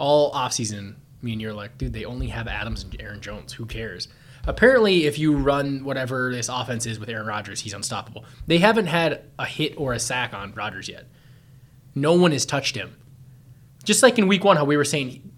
All 0.00 0.32
offseason, 0.32 0.94
me 1.22 1.32
and 1.32 1.40
you're 1.40 1.52
like, 1.54 1.76
dude, 1.78 1.92
they 1.92 2.04
only 2.04 2.28
have 2.28 2.48
Adams 2.48 2.82
and 2.82 2.96
Aaron 3.00 3.20
Jones. 3.20 3.52
Who 3.52 3.66
cares? 3.66 4.08
Apparently, 4.46 5.04
if 5.04 5.18
you 5.18 5.36
run 5.36 5.84
whatever 5.84 6.32
this 6.32 6.48
offense 6.48 6.86
is 6.86 6.98
with 6.98 7.10
Aaron 7.10 7.26
Rodgers, 7.26 7.60
he's 7.60 7.74
unstoppable. 7.74 8.24
They 8.46 8.56
haven't 8.58 8.86
had 8.86 9.22
a 9.38 9.44
hit 9.44 9.74
or 9.76 9.92
a 9.92 9.98
sack 9.98 10.32
on 10.32 10.54
Rodgers 10.54 10.88
yet. 10.88 11.06
No 11.94 12.14
one 12.14 12.32
has 12.32 12.46
touched 12.46 12.74
him. 12.74 12.96
Just 13.84 14.02
like 14.02 14.18
in 14.18 14.28
week 14.28 14.42
one, 14.42 14.56
how 14.56 14.64
we 14.64 14.76
were 14.78 14.84
saying, 14.84 15.30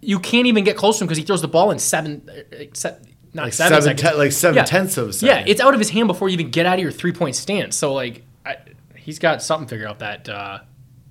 you 0.00 0.18
can't 0.18 0.46
even 0.48 0.64
get 0.64 0.76
close 0.76 0.98
to 0.98 1.04
him 1.04 1.06
because 1.06 1.18
he 1.18 1.24
throws 1.24 1.40
the 1.42 1.46
ball 1.48 1.70
in 1.70 1.78
seven, 1.78 2.28
uh, 2.28 2.88
not 3.32 3.44
Like 3.44 3.52
seven, 3.52 3.80
seven, 3.82 3.96
seconds. 3.98 4.18
like 4.18 4.32
seven 4.32 4.56
Yeah. 4.56 4.64
tenths 4.64 4.96
of 4.98 5.08
a 5.10 5.12
second. 5.12 5.36
Yeah, 5.36 5.44
it's 5.50 5.60
out 5.60 5.74
of 5.74 5.78
his 5.80 5.90
hand 5.90 6.08
before 6.08 6.28
you 6.28 6.34
even 6.34 6.50
get 6.50 6.66
out 6.66 6.74
of 6.74 6.80
your 6.80 6.90
three 6.90 7.12
point 7.12 7.36
stance. 7.36 7.76
So 7.76 7.94
like, 7.94 8.24
I, 8.44 8.56
he's 8.96 9.20
got 9.20 9.40
something 9.42 9.68
figured 9.68 9.88
out. 9.88 10.00
That 10.00 10.28
uh, 10.28 10.58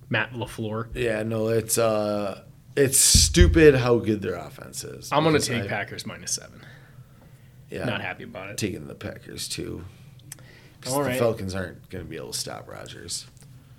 Matt 0.10 0.34
LaFleur. 0.34 0.90
Yeah, 0.94 1.24
no, 1.24 1.48
it's 1.48 1.78
uh, 1.78 2.44
it's 2.76 2.98
stupid 2.98 3.76
how 3.76 3.98
good 3.98 4.22
their 4.22 4.36
offense 4.36 4.84
is. 4.84 5.12
I'm 5.12 5.24
gonna 5.24 5.40
take 5.40 5.64
I- 5.64 5.68
Packers 5.68 6.06
minus 6.06 6.32
seven. 6.34 6.62
Yeah, 7.70 7.86
Not 7.86 8.02
happy 8.02 8.24
about 8.26 8.50
it. 8.50 8.58
taking 8.58 8.88
the 8.88 8.96
Packers 8.96 9.48
too. 9.48 9.86
All 10.88 11.00
the 11.00 11.10
right. 11.10 11.20
Falcons 11.20 11.56
aren't 11.56 11.90
going 11.90 12.04
to 12.04 12.10
be 12.10 12.18
able 12.18 12.32
to 12.32 12.38
stop 12.38 12.68
Rodgers. 12.68 13.28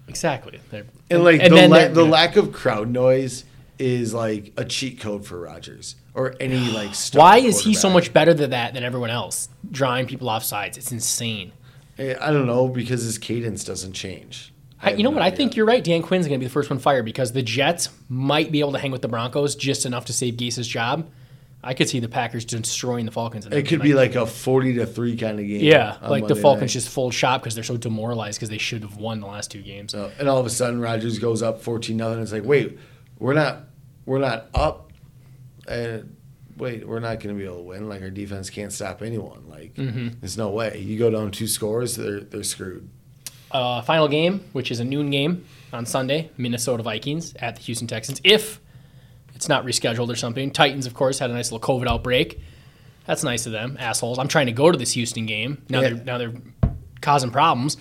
Exactly. 0.08 0.60
They're- 0.70 0.86
And 1.10 1.24
like 1.24 1.42
and 1.42 1.52
the, 1.52 1.68
la- 1.68 1.88
the 1.88 2.04
yeah. 2.04 2.10
lack 2.10 2.36
of 2.36 2.52
crowd 2.52 2.88
noise 2.88 3.44
is 3.78 4.14
like 4.14 4.52
a 4.56 4.64
cheat 4.64 5.00
code 5.00 5.26
for 5.26 5.40
Rodgers 5.40 5.96
or 6.14 6.34
any 6.40 6.58
like. 6.72 6.94
Why 7.12 7.38
is 7.38 7.62
he 7.64 7.74
so 7.74 7.90
much 7.90 8.12
better 8.14 8.32
than 8.32 8.50
that 8.50 8.72
than 8.72 8.82
everyone 8.84 9.10
else? 9.10 9.48
Drawing 9.70 10.06
people 10.06 10.28
off 10.28 10.44
sides. 10.44 10.78
It's 10.78 10.92
insane. 10.92 11.52
I 11.98 12.32
don't 12.32 12.46
know 12.46 12.68
because 12.68 13.02
his 13.02 13.18
cadence 13.18 13.62
doesn't 13.64 13.92
change. 13.92 14.51
I, 14.82 14.92
you 14.92 15.02
know 15.04 15.10
no 15.10 15.16
what? 15.16 15.22
I 15.22 15.30
think 15.30 15.54
you're 15.56 15.66
right. 15.66 15.82
Dan 15.82 16.02
Quinn's 16.02 16.26
going 16.26 16.38
to 16.40 16.42
be 16.44 16.46
the 16.48 16.52
first 16.52 16.68
one 16.70 16.78
fired 16.78 17.04
because 17.04 17.32
the 17.32 17.42
Jets 17.42 17.88
might 18.08 18.50
be 18.50 18.60
able 18.60 18.72
to 18.72 18.78
hang 18.78 18.90
with 18.90 19.02
the 19.02 19.08
Broncos 19.08 19.54
just 19.54 19.86
enough 19.86 20.06
to 20.06 20.12
save 20.12 20.36
Gase's 20.36 20.66
job. 20.66 21.08
I 21.64 21.74
could 21.74 21.88
see 21.88 22.00
the 22.00 22.08
Packers 22.08 22.44
destroying 22.44 23.06
the 23.06 23.12
Falcons. 23.12 23.46
it 23.46 23.68
could 23.68 23.80
be 23.82 23.94
like 23.94 24.16
a 24.16 24.26
forty 24.26 24.74
to 24.74 24.84
three 24.86 25.16
kind 25.16 25.38
of 25.38 25.46
game. 25.46 25.60
yeah, 25.60 25.96
like 26.02 26.26
the 26.26 26.34
Falcons 26.34 26.62
night. 26.62 26.68
just 26.70 26.88
full 26.88 27.12
shop 27.12 27.40
because 27.40 27.54
they're 27.54 27.62
so 27.62 27.76
demoralized 27.76 28.38
because 28.40 28.48
they 28.48 28.58
should 28.58 28.82
have 28.82 28.96
won 28.96 29.20
the 29.20 29.28
last 29.28 29.52
two 29.52 29.62
games. 29.62 29.92
So, 29.92 30.10
and 30.18 30.28
all 30.28 30.38
of 30.38 30.46
a 30.46 30.50
sudden, 30.50 30.80
Rodgers 30.80 31.20
goes 31.20 31.40
up 31.40 31.62
fourteen 31.62 31.98
nothing. 31.98 32.20
It's 32.20 32.32
like, 32.32 32.44
wait, 32.44 32.78
we're 33.20 33.34
not, 33.34 33.60
we're 34.06 34.18
not 34.18 34.48
up, 34.54 34.92
and 35.68 36.16
wait, 36.56 36.86
we're 36.86 36.98
not 36.98 37.20
going 37.20 37.34
to 37.36 37.38
be 37.38 37.44
able 37.44 37.58
to 37.58 37.62
win. 37.62 37.88
Like 37.88 38.02
our 38.02 38.10
defense 38.10 38.50
can't 38.50 38.72
stop 38.72 39.00
anyone. 39.00 39.48
Like 39.48 39.74
Mm-hmm. 39.74 40.08
there's 40.20 40.36
no 40.36 40.50
way. 40.50 40.78
You 40.80 40.98
go 40.98 41.10
down 41.10 41.30
two 41.30 41.46
scores, 41.46 41.94
they're 41.94 42.20
they're 42.22 42.42
screwed. 42.42 42.88
Uh, 43.52 43.82
final 43.82 44.08
game, 44.08 44.44
which 44.52 44.70
is 44.70 44.80
a 44.80 44.84
noon 44.84 45.10
game 45.10 45.44
on 45.72 45.86
Sunday, 45.86 46.30
Minnesota 46.36 46.82
Vikings 46.82 47.34
at 47.36 47.56
the 47.56 47.62
Houston 47.62 47.86
Texans. 47.86 48.20
If 48.24 48.60
it's 49.34 49.48
not 49.48 49.64
rescheduled 49.64 50.08
or 50.08 50.16
something, 50.16 50.50
Titans, 50.50 50.86
of 50.86 50.94
course, 50.94 51.18
had 51.18 51.30
a 51.30 51.34
nice 51.34 51.52
little 51.52 51.66
COVID 51.66 51.88
outbreak. 51.88 52.40
That's 53.06 53.24
nice 53.24 53.46
of 53.46 53.52
them, 53.52 53.76
assholes. 53.80 54.18
I'm 54.18 54.28
trying 54.28 54.46
to 54.46 54.52
go 54.52 54.70
to 54.70 54.78
this 54.78 54.92
Houston 54.92 55.26
game 55.26 55.62
now. 55.68 55.80
Yeah. 55.80 55.90
They're 55.90 56.04
now 56.04 56.18
they're 56.18 56.34
causing 57.00 57.30
problems. 57.30 57.76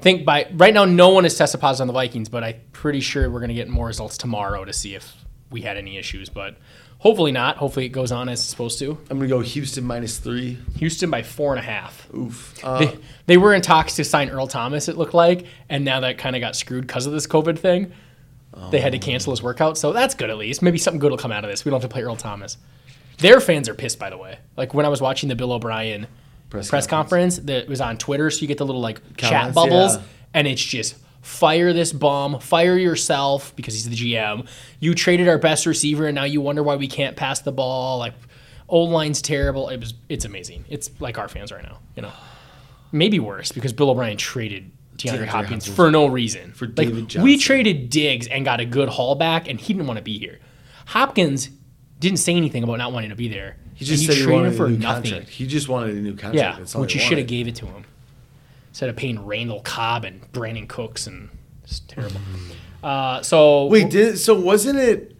Think 0.00 0.24
by 0.24 0.48
right 0.54 0.72
now, 0.72 0.86
no 0.86 1.10
one 1.10 1.24
has 1.24 1.36
tested 1.36 1.60
positive 1.60 1.82
on 1.82 1.86
the 1.88 1.92
Vikings, 1.92 2.28
but 2.28 2.42
I'm 2.42 2.60
pretty 2.72 3.00
sure 3.00 3.30
we're 3.30 3.40
going 3.40 3.50
to 3.50 3.54
get 3.54 3.68
more 3.68 3.86
results 3.86 4.16
tomorrow 4.16 4.64
to 4.64 4.72
see 4.72 4.94
if 4.94 5.14
we 5.50 5.60
had 5.60 5.76
any 5.76 5.98
issues. 5.98 6.28
But 6.28 6.56
hopefully 7.00 7.32
not. 7.32 7.56
Hopefully 7.56 7.86
it 7.86 7.90
goes 7.90 8.12
on 8.12 8.28
as 8.28 8.40
it's 8.40 8.48
supposed 8.48 8.78
to. 8.78 8.92
I'm 9.10 9.18
going 9.18 9.28
to 9.28 9.34
go 9.36 9.40
Houston 9.40 9.84
minus 9.84 10.18
three. 10.18 10.58
Houston 10.78 11.10
by 11.10 11.22
four 11.22 11.52
and 11.52 11.58
a 11.58 11.62
half. 11.62 12.08
Oof. 12.14 12.58
Uh, 12.64 12.78
They, 12.78 12.98
they 13.26 13.36
were 13.36 13.52
in 13.52 13.62
talks 13.62 13.96
to 13.96 14.04
sign 14.04 14.30
Earl 14.30 14.46
Thomas, 14.46 14.88
it 14.88 14.96
looked 14.96 15.14
like, 15.14 15.46
and 15.68 15.84
now 15.84 16.00
that 16.00 16.18
kind 16.18 16.36
of 16.36 16.40
got 16.40 16.56
screwed 16.56 16.86
because 16.86 17.06
of 17.06 17.12
this 17.12 17.26
COVID 17.26 17.58
thing. 17.58 17.92
They 18.70 18.80
had 18.80 18.92
to 18.92 18.98
cancel 18.98 19.32
his 19.32 19.42
workout, 19.42 19.78
so 19.78 19.92
that's 19.92 20.14
good 20.14 20.28
at 20.28 20.36
least. 20.36 20.60
Maybe 20.60 20.76
something 20.76 20.98
good 20.98 21.12
will 21.12 21.18
come 21.18 21.32
out 21.32 21.44
of 21.44 21.50
this. 21.50 21.64
We 21.64 21.70
don't 21.70 21.80
have 21.80 21.88
to 21.88 21.92
play 21.92 22.02
Earl 22.02 22.16
Thomas. 22.16 22.58
Their 23.18 23.40
fans 23.40 23.68
are 23.68 23.74
pissed, 23.74 23.98
by 23.98 24.10
the 24.10 24.18
way. 24.18 24.38
Like 24.56 24.74
when 24.74 24.84
I 24.84 24.88
was 24.88 25.00
watching 25.00 25.28
the 25.28 25.36
Bill 25.36 25.52
O'Brien 25.52 26.08
Press 26.50 26.68
press, 26.68 26.86
conference. 26.86 27.36
conference 27.36 27.46
that 27.46 27.68
was 27.68 27.80
on 27.80 27.96
Twitter, 27.96 28.28
so 28.30 28.40
you 28.40 28.48
get 28.48 28.58
the 28.58 28.66
little 28.66 28.80
like 28.80 29.00
chat 29.16 29.54
bubbles, 29.54 29.96
yeah. 29.96 30.02
and 30.34 30.48
it's 30.48 30.62
just 30.62 30.96
fire 31.20 31.72
this 31.72 31.92
bum, 31.92 32.40
fire 32.40 32.76
yourself 32.76 33.54
because 33.56 33.74
he's 33.74 33.88
the 33.88 34.14
GM. 34.14 34.46
You 34.78 34.94
traded 34.94 35.28
our 35.28 35.38
best 35.38 35.66
receiver, 35.66 36.06
and 36.06 36.14
now 36.14 36.24
you 36.24 36.40
wonder 36.40 36.62
why 36.62 36.76
we 36.76 36.88
can't 36.88 37.16
pass 37.16 37.40
the 37.40 37.52
ball. 37.52 37.98
Like 37.98 38.14
old 38.68 38.90
line's 38.90 39.22
terrible. 39.22 39.68
It 39.68 39.80
was 39.80 39.94
it's 40.08 40.24
amazing. 40.24 40.64
It's 40.68 40.90
like 41.00 41.18
our 41.18 41.28
fans 41.28 41.52
right 41.52 41.62
now, 41.62 41.78
you 41.96 42.02
know. 42.02 42.12
Maybe 42.92 43.20
worse 43.20 43.52
because 43.52 43.72
Bill 43.72 43.90
O'Brien 43.90 44.16
traded 44.16 44.72
DeAndre, 44.96 45.20
DeAndre 45.20 45.26
Hopkins 45.26 45.64
Hopkins. 45.64 45.68
for 45.68 45.90
no 45.90 46.06
reason. 46.06 46.52
For 46.52 46.66
like, 46.66 46.88
David 46.88 47.14
We 47.16 47.36
traded 47.38 47.88
Diggs 47.90 48.26
and 48.26 48.44
got 48.44 48.60
a 48.60 48.64
good 48.64 48.88
haul 48.88 49.14
back, 49.14 49.48
and 49.48 49.60
he 49.60 49.72
didn't 49.72 49.86
want 49.86 49.98
to 49.98 50.02
be 50.02 50.18
here. 50.18 50.40
Hopkins 50.86 51.50
didn't 52.00 52.18
say 52.18 52.34
anything 52.34 52.64
about 52.64 52.78
not 52.78 52.92
wanting 52.92 53.10
to 53.10 53.16
be 53.16 53.28
there. 53.28 53.56
he 53.74 53.84
just 53.84 54.04
said 54.06 54.16
he 54.16 54.26
wanted 54.26 54.58
a 54.58 54.68
new 54.68 54.78
nothing. 54.78 55.10
contract. 55.12 55.28
He 55.28 55.46
just 55.46 55.68
wanted 55.68 55.96
a 55.96 56.00
new 56.00 56.16
contract. 56.16 56.34
Yeah, 56.36 56.56
That's 56.58 56.74
which 56.74 56.94
you 56.94 57.00
should 57.00 57.18
have 57.18 57.28
gave 57.28 57.46
it 57.46 57.54
to 57.56 57.66
him 57.66 57.84
instead 58.70 58.88
of 58.88 58.96
paying 58.96 59.24
Randall 59.26 59.60
Cobb 59.60 60.04
and 60.04 60.20
Brandin 60.32 60.68
Cooks 60.68 61.06
and 61.06 61.28
it's 61.64 61.80
terrible. 61.80 62.20
Uh, 62.82 63.20
so 63.22 63.66
Wait, 63.66 63.90
did 63.90 64.18
so 64.18 64.34
wasn't 64.34 64.78
it 64.78 65.14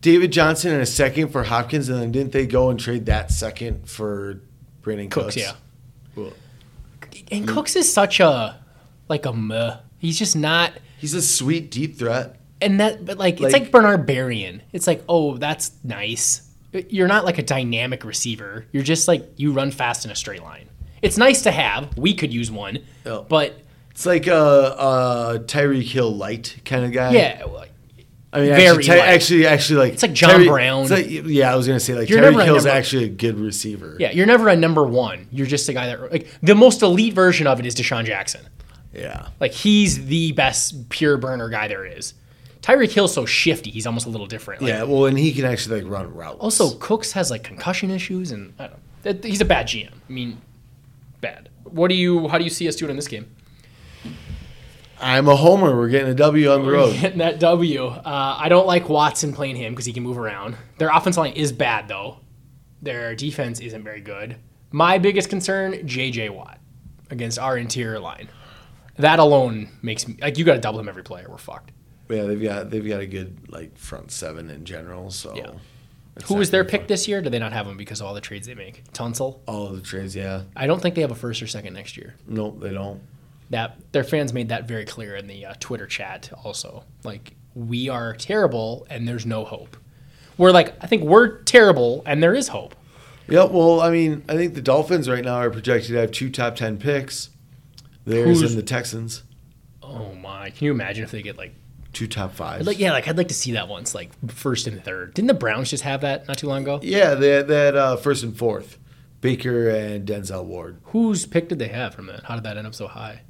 David 0.00 0.32
Johnson 0.32 0.72
and 0.72 0.80
a 0.80 0.86
second 0.86 1.28
for 1.28 1.42
Hopkins, 1.44 1.88
and 1.88 2.00
then 2.00 2.10
didn't 2.12 2.32
they 2.32 2.46
go 2.46 2.70
and 2.70 2.80
trade 2.80 3.06
that 3.06 3.30
second 3.30 3.86
for 3.88 4.40
Brandin 4.82 5.10
Cooks, 5.10 5.34
Cooks? 5.34 5.36
yeah. 5.36 5.52
Well, 6.16 6.32
And 7.30 7.46
Cooks 7.46 7.76
is 7.76 7.92
such 7.92 8.18
a 8.20 8.58
like 9.08 9.26
a 9.26 9.32
meh. 9.34 9.76
He's 9.98 10.18
just 10.18 10.34
not. 10.36 10.72
he's 10.98 11.12
a 11.14 11.20
sweet 11.20 11.70
deep 11.70 11.98
threat. 11.98 12.36
And 12.62 12.80
that, 12.80 13.04
but 13.04 13.18
like, 13.18 13.40
Like- 13.40 13.52
it's 13.54 13.60
like 13.62 13.70
Bernard 13.70 14.06
Berrian. 14.06 14.60
It's 14.72 14.86
like, 14.86 15.02
oh, 15.08 15.36
that's 15.36 15.72
nice. 15.84 16.46
You're 16.72 17.08
not 17.08 17.24
like 17.26 17.36
a 17.38 17.42
dynamic 17.42 18.04
receiver. 18.04 18.64
You're 18.72 18.82
just 18.82 19.08
like 19.08 19.28
you 19.36 19.52
run 19.52 19.70
fast 19.72 20.04
in 20.06 20.10
a 20.10 20.14
straight 20.14 20.42
line. 20.42 20.68
It's 21.02 21.16
nice 21.18 21.42
to 21.42 21.50
have. 21.50 21.96
We 21.96 22.14
could 22.14 22.32
use 22.32 22.50
one, 22.50 22.78
Yeah. 23.06 23.22
but 23.28 23.60
It's 23.90 24.06
like 24.06 24.26
a, 24.26 24.34
a 24.34 25.40
Tyreek 25.46 25.88
Hill 25.90 26.14
light 26.14 26.56
kind 26.64 26.84
of 26.84 26.92
guy. 26.92 27.12
yeah, 27.12 27.42
I 28.32 28.40
mean, 28.42 28.48
Very 28.50 28.62
actually, 28.68 28.84
Ty- 28.86 28.98
actually, 28.98 29.46
actually, 29.46 29.78
like 29.80 29.92
It's 29.94 30.02
like 30.02 30.12
John 30.12 30.30
Terry- 30.30 30.46
Brown. 30.46 30.82
it's 30.82 30.90
like- 30.92 31.08
yeah, 31.26 31.52
I 31.52 31.56
was 31.56 31.66
gonna 31.66 31.80
say 31.80 31.94
like 31.94 32.08
You're 32.08 32.20
Terry 32.20 32.36
number- 32.36 32.68
actually 32.68 33.04
a 33.04 33.08
good 33.08 33.38
receiver. 33.40 33.96
Yeah, 33.98 34.12
you're 34.12 34.26
never 34.26 34.48
a 34.48 34.54
number 34.56 34.84
one. 34.84 35.26
You're 35.32 35.48
just 35.48 35.68
a 35.68 35.72
guy 35.72 35.86
that 35.88 36.12
like 36.12 36.28
the 36.40 36.54
most 36.54 36.80
elite 36.82 37.12
version 37.14 37.46
of 37.48 37.58
it 37.58 37.66
is 37.66 37.74
DeSean 37.74 38.04
Jackson. 38.04 38.42
yeah. 38.94 39.26
Like 39.40 39.52
he's 39.52 40.06
the 40.06 40.30
best 40.32 40.88
pure 40.90 41.16
burner 41.16 41.48
guy 41.48 41.66
there 41.66 41.84
is. 41.84 42.14
Tyreek 42.62 42.90
Hill's 42.92 43.12
so 43.14 43.26
shifty. 43.26 43.70
He's 43.70 43.86
almost 43.86 44.06
a 44.06 44.10
little 44.10 44.26
different. 44.26 44.62
Like, 44.62 44.68
Yeah, 44.68 44.82
well, 44.84 45.06
and 45.06 45.18
he 45.18 45.32
can 45.32 45.44
actually 45.46 45.82
like 45.82 45.90
run 45.90 46.14
routes. 46.14 46.36
Also, 46.40 46.76
Cooks 46.78 47.10
has 47.12 47.30
like 47.32 47.42
concussion 47.42 47.90
issues, 47.90 48.30
and 48.30 48.52
I 48.60 48.68
don't. 49.02 49.24
He's 49.24 49.40
a 49.40 49.44
bad 49.46 49.66
GM. 49.66 49.88
I 50.08 50.12
mean, 50.12 50.38
bad. 51.20 51.48
What 51.64 51.88
do 51.88 51.94
you? 51.94 52.28
How 52.28 52.38
do 52.38 52.44
you 52.44 52.50
see 52.50 52.66
us 52.68 52.76
doing 52.76 52.90
in 52.90 52.96
this 52.96 53.08
game? 53.08 53.34
I'm 55.00 55.28
a 55.28 55.36
homer. 55.36 55.74
We're 55.76 55.88
getting 55.88 56.10
a 56.10 56.14
W 56.14 56.50
on 56.52 56.64
the 56.66 56.70
road. 56.70 56.92
Getting 57.00 57.18
that 57.18 57.40
W. 57.40 57.86
Uh, 57.86 58.36
I 58.38 58.48
don't 58.50 58.66
like 58.66 58.88
Watson 58.88 59.32
playing 59.32 59.56
him 59.56 59.72
because 59.72 59.86
he 59.86 59.92
can 59.92 60.02
move 60.02 60.18
around. 60.18 60.56
Their 60.78 60.90
offensive 60.90 61.22
line 61.22 61.32
is 61.32 61.52
bad 61.52 61.88
though. 61.88 62.18
Their 62.82 63.14
defense 63.14 63.60
isn't 63.60 63.82
very 63.82 64.00
good. 64.00 64.36
My 64.72 64.98
biggest 64.98 65.30
concern: 65.30 65.86
J.J. 65.86 66.28
Watt 66.30 66.58
against 67.10 67.38
our 67.38 67.56
interior 67.56 67.98
line. 67.98 68.28
That 68.96 69.18
alone 69.18 69.70
makes 69.80 70.06
me 70.06 70.16
like 70.20 70.36
you 70.36 70.44
got 70.44 70.54
to 70.54 70.60
double 70.60 70.80
him 70.80 70.88
every 70.88 71.02
play. 71.02 71.24
or 71.24 71.30
We're 71.30 71.38
fucked. 71.38 71.72
Yeah, 72.10 72.24
they've 72.24 72.42
got 72.42 72.70
they've 72.70 72.86
got 72.86 73.00
a 73.00 73.06
good 73.06 73.50
like 73.50 73.78
front 73.78 74.10
seven 74.10 74.50
in 74.50 74.64
general. 74.66 75.10
So 75.10 75.34
Yeah. 75.34 75.52
Who 76.26 76.34
was 76.34 76.50
their 76.50 76.64
pick 76.64 76.86
this 76.88 77.08
year? 77.08 77.22
Do 77.22 77.30
they 77.30 77.38
not 77.38 77.52
have 77.52 77.66
him 77.66 77.76
because 77.76 78.00
of 78.00 78.06
all 78.06 78.14
the 78.14 78.20
trades 78.20 78.46
they 78.46 78.54
make? 78.54 78.84
Tunsil. 78.92 79.38
All 79.46 79.68
of 79.68 79.76
the 79.76 79.82
trades, 79.82 80.14
yeah. 80.14 80.42
I 80.56 80.66
don't 80.66 80.80
think 80.82 80.94
they 80.94 81.00
have 81.00 81.10
a 81.10 81.14
first 81.14 81.40
or 81.42 81.46
second 81.46 81.74
next 81.74 81.96
year. 81.96 82.14
Nope, 82.26 82.60
they 82.60 82.72
don't. 82.72 83.00
that 83.50 83.78
their 83.92 84.04
fans 84.04 84.32
made 84.32 84.48
that 84.50 84.68
very 84.68 84.84
clear 84.84 85.16
in 85.16 85.26
the 85.26 85.46
uh, 85.46 85.54
Twitter 85.60 85.86
chat 85.86 86.30
also. 86.44 86.84
Like 87.04 87.34
we 87.54 87.88
are 87.88 88.14
terrible 88.14 88.86
and 88.90 89.08
there's 89.08 89.24
no 89.26 89.44
hope. 89.44 89.76
We're 90.36 90.50
like 90.52 90.74
I 90.82 90.86
think 90.86 91.02
we're 91.04 91.42
terrible 91.42 92.02
and 92.06 92.22
there 92.22 92.34
is 92.34 92.48
hope. 92.48 92.74
Yeah, 93.28 93.44
well, 93.44 93.80
I 93.80 93.90
mean, 93.90 94.24
I 94.28 94.36
think 94.36 94.54
the 94.54 94.62
Dolphins 94.62 95.08
right 95.08 95.24
now 95.24 95.36
are 95.36 95.50
projected 95.50 95.90
to 95.92 95.96
have 96.00 96.10
two 96.10 96.30
top 96.30 96.56
ten 96.56 96.78
picks. 96.78 97.30
There's 98.04 98.40
Who's- 98.40 98.50
and 98.52 98.58
the 98.58 98.64
Texans, 98.66 99.22
Oh 99.82 100.14
my! 100.14 100.50
Can 100.50 100.64
you 100.66 100.72
imagine 100.72 101.04
if 101.04 101.10
they 101.10 101.22
get 101.22 101.36
like 101.38 101.54
two 101.92 102.06
top 102.06 102.32
fives. 102.32 102.66
like 102.66 102.78
yeah 102.78 102.92
like 102.92 103.08
I'd 103.08 103.16
like 103.16 103.28
to 103.28 103.34
see 103.34 103.52
that 103.52 103.68
once 103.68 103.94
like 103.94 104.10
first 104.30 104.66
and 104.66 104.82
third. 104.84 105.14
Didn't 105.14 105.28
the 105.28 105.34
Browns 105.34 105.70
just 105.70 105.82
have 105.84 106.00
that 106.02 106.28
not 106.28 106.38
too 106.38 106.46
long 106.48 106.62
ago? 106.62 106.80
yeah, 106.82 107.14
they 107.14 107.42
they 107.42 107.64
had 107.66 107.76
uh, 107.76 107.96
first 107.96 108.22
and 108.22 108.36
fourth, 108.36 108.78
Baker 109.20 109.68
and 109.68 110.06
Denzel 110.06 110.44
Ward. 110.44 110.78
Whose 110.84 111.26
pick 111.26 111.48
did 111.48 111.58
they 111.58 111.68
have 111.68 111.94
from 111.94 112.06
that? 112.06 112.24
How 112.24 112.34
did 112.36 112.44
that 112.44 112.56
end 112.56 112.66
up 112.66 112.74
so 112.74 112.86
high? 112.88 113.22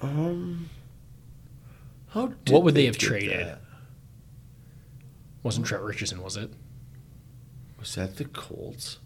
Um, 0.00 0.68
How 2.08 2.26
did 2.44 2.52
What 2.52 2.62
would 2.64 2.74
they 2.74 2.86
have 2.86 2.98
traded? 2.98 3.46
that? 3.46 3.60
Wasn't 5.42 5.66
Trent 5.66 5.84
Richardson 5.84 6.22
was 6.22 6.36
it? 6.36 6.50
Was 7.78 7.94
that 7.94 8.16
the 8.16 8.24
Colts? 8.24 8.98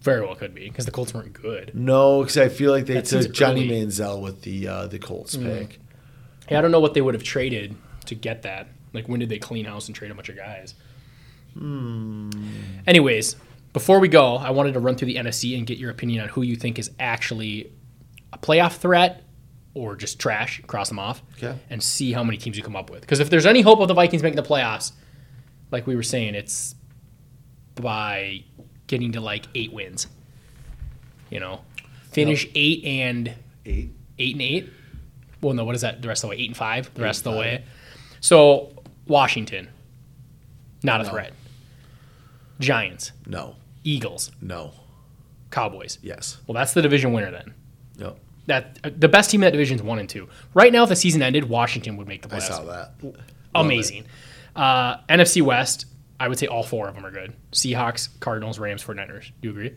Very 0.00 0.20
well 0.20 0.34
could 0.34 0.54
be 0.54 0.68
because 0.68 0.84
the 0.84 0.90
Colts 0.90 1.12
weren't 1.14 1.32
good. 1.32 1.72
No, 1.74 2.20
because 2.20 2.36
I 2.36 2.48
feel 2.48 2.72
like 2.72 2.86
they 2.86 2.94
That 2.94 3.04
took 3.04 3.32
Johnny 3.32 3.68
early. 3.68 3.86
Manziel 3.86 4.20
with 4.20 4.42
the 4.42 4.66
uh, 4.68 4.86
the 4.86 4.98
Colts 4.98 5.36
Mm. 5.36 5.44
pick. 5.44 5.80
Yeah, 6.50 6.58
I 6.58 6.60
don't 6.60 6.70
know 6.72 6.80
what 6.80 6.94
they 6.94 7.00
would 7.00 7.14
have 7.14 7.22
traded 7.22 7.76
to 8.06 8.14
get 8.14 8.42
that. 8.42 8.68
Like, 8.92 9.08
when 9.08 9.20
did 9.20 9.28
they 9.28 9.38
clean 9.38 9.64
house 9.64 9.86
and 9.86 9.94
trade 9.96 10.10
a 10.10 10.14
bunch 10.14 10.28
of 10.28 10.36
guys? 10.36 10.74
Anyways, 12.86 13.36
before 13.72 14.00
we 14.00 14.08
go, 14.08 14.36
I 14.36 14.50
wanted 14.50 14.72
to 14.74 14.80
run 14.80 14.96
through 14.96 15.06
the 15.06 15.16
NFC 15.16 15.56
and 15.56 15.66
get 15.66 15.78
your 15.78 15.90
opinion 15.90 16.22
on 16.22 16.28
who 16.28 16.42
you 16.42 16.56
think 16.56 16.78
is 16.78 16.90
actually 16.98 17.70
a 18.32 18.38
playoff 18.38 18.76
threat 18.76 19.22
or 19.74 19.96
just 19.96 20.18
trash, 20.18 20.60
cross 20.66 20.88
them 20.88 20.98
off, 20.98 21.22
Okay. 21.38 21.58
and 21.70 21.82
see 21.82 22.12
how 22.12 22.22
many 22.22 22.36
teams 22.36 22.56
you 22.56 22.62
come 22.62 22.76
up 22.76 22.90
with. 22.90 23.00
Because 23.00 23.20
if 23.20 23.30
there's 23.30 23.46
any 23.46 23.62
hope 23.62 23.80
of 23.80 23.88
the 23.88 23.94
Vikings 23.94 24.22
making 24.22 24.36
the 24.36 24.42
playoffs, 24.42 24.92
like 25.70 25.86
we 25.86 25.96
were 25.96 26.02
saying, 26.02 26.34
it's 26.34 26.74
by 27.76 28.44
getting 28.86 29.12
to 29.12 29.20
like 29.22 29.46
eight 29.54 29.72
wins. 29.72 30.06
You 31.30 31.40
know, 31.40 31.62
finish 32.10 32.46
eight 32.54 32.84
and 32.84 33.32
Eight. 33.64 33.90
eight 34.18 34.34
and 34.34 34.42
eight. 34.42 34.70
Well, 35.40 35.54
no, 35.54 35.64
what 35.64 35.74
is 35.74 35.80
that? 35.80 36.02
The 36.02 36.08
rest 36.08 36.22
of 36.24 36.28
the 36.28 36.36
way, 36.36 36.42
eight 36.42 36.50
and 36.50 36.56
five. 36.56 36.92
The 36.92 37.02
rest 37.02 37.26
of 37.26 37.32
the 37.32 37.38
way. 37.38 37.64
So 38.22 38.72
Washington, 39.06 39.68
not 40.82 41.00
a 41.02 41.04
No. 41.04 41.10
threat. 41.10 41.32
Giants, 42.60 43.12
No, 43.26 43.56
Eagles, 43.84 44.30
no, 44.40 44.72
Cowboys. 45.50 45.98
yes, 46.00 46.38
Well, 46.46 46.54
that's 46.54 46.72
the 46.72 46.80
division 46.82 47.12
winner 47.12 47.30
then. 47.30 47.52
no. 47.98 48.16
That 48.46 48.78
uh, 48.82 48.90
the 48.96 49.08
best 49.08 49.30
team 49.30 49.40
in 49.42 49.46
that 49.46 49.50
division 49.52 49.76
is 49.76 49.82
one 49.84 49.98
and 50.00 50.08
two. 50.08 50.28
Right 50.52 50.72
now, 50.72 50.82
if 50.82 50.88
the 50.88 50.96
season 50.96 51.22
ended, 51.22 51.44
Washington 51.48 51.96
would 51.96 52.08
make 52.08 52.22
the 52.22 52.28
playoffs. 52.28 52.50
I 52.50 52.56
saw 52.56 52.64
that. 52.64 52.94
Amazing. 53.54 54.04
Uh, 54.56 54.96
NFC 55.08 55.42
West, 55.42 55.86
I 56.18 56.26
would 56.26 56.38
say 56.40 56.46
all 56.48 56.64
four 56.64 56.88
of 56.88 56.94
them 56.96 57.06
are 57.06 57.12
good. 57.12 57.34
Seahawks, 57.52 58.08
Cardinals, 58.18 58.58
Rams, 58.58 58.82
49ers. 58.82 59.26
Do 59.40 59.48
you 59.48 59.50
agree? 59.50 59.72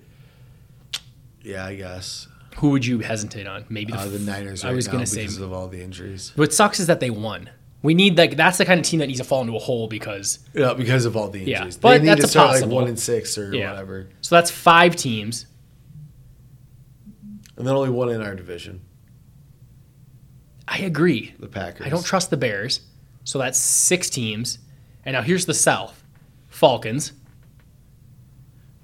Yeah, 1.43 1.63
I 1.65 1.75
guess 1.75 2.27
Who 2.57 2.69
would 2.69 2.85
you 2.85 2.99
hesitate 2.99 3.45
on? 3.45 3.65
Maybe 3.69 3.91
the, 3.93 3.99
uh, 3.99 4.07
the 4.07 4.17
Niners. 4.19 4.63
I 4.63 4.69
Right 4.69 4.75
was 4.75 4.87
now 4.87 4.93
gonna 4.93 5.05
say 5.05 5.21
because 5.23 5.37
of 5.39 5.53
all 5.53 5.67
the 5.67 5.81
injuries. 5.83 6.31
What 6.35 6.51
sucks 6.53 6.79
is 6.79 6.87
that 6.87 6.99
they 6.99 7.09
won. 7.11 7.49
We 7.85 7.93
need 7.93 8.17
like 8.17 8.35
that's 8.35 8.57
the 8.57 8.65
kind 8.65 8.79
of 8.79 8.85
team 8.85 8.99
that 8.99 9.07
needs 9.07 9.19
to 9.19 9.23
fall 9.25 9.41
into 9.41 9.55
a 9.55 9.59
hole 9.59 9.87
because 9.87 10.39
Yeah, 10.53 10.73
because 10.73 11.05
of 11.05 11.15
all 11.15 11.29
the 11.29 11.39
injuries. 11.39 11.75
Yeah, 11.75 11.79
but 11.81 11.89
they 11.91 11.99
need 11.99 12.07
that's 12.09 12.21
to 12.21 12.27
start 12.27 12.47
possible. 12.49 12.69
like 12.69 12.75
one 12.81 12.87
and 12.89 12.99
six 12.99 13.37
or 13.37 13.55
Yeah. 13.55 13.69
whatever, 13.71 14.09
so 14.21 14.35
that's 14.35 14.51
five 14.51 14.95
teams. 14.95 15.45
and 17.57 17.65
then 17.65 17.73
only 17.75 17.89
one 17.89 18.09
in 18.09 18.21
our 18.21 18.35
division, 18.35 18.81
I 20.67 20.79
agree. 20.79 21.33
the 21.39 21.47
Packers. 21.47 21.85
I 21.87 21.89
don't 21.89 22.03
trust 22.05 22.29
the 22.29 22.37
Bears. 22.37 22.81
So 23.23 23.39
that's 23.39 23.57
six 23.59 24.09
teams. 24.09 24.59
And 25.05 25.13
now 25.13 25.21
here's 25.21 25.45
the 25.45 25.53
South: 25.53 26.03
Falcons, 26.49 27.13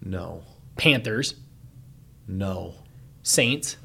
No, 0.03 0.43
Panthers, 0.77 1.35
no. 2.27 2.75
Saints. 3.23 3.77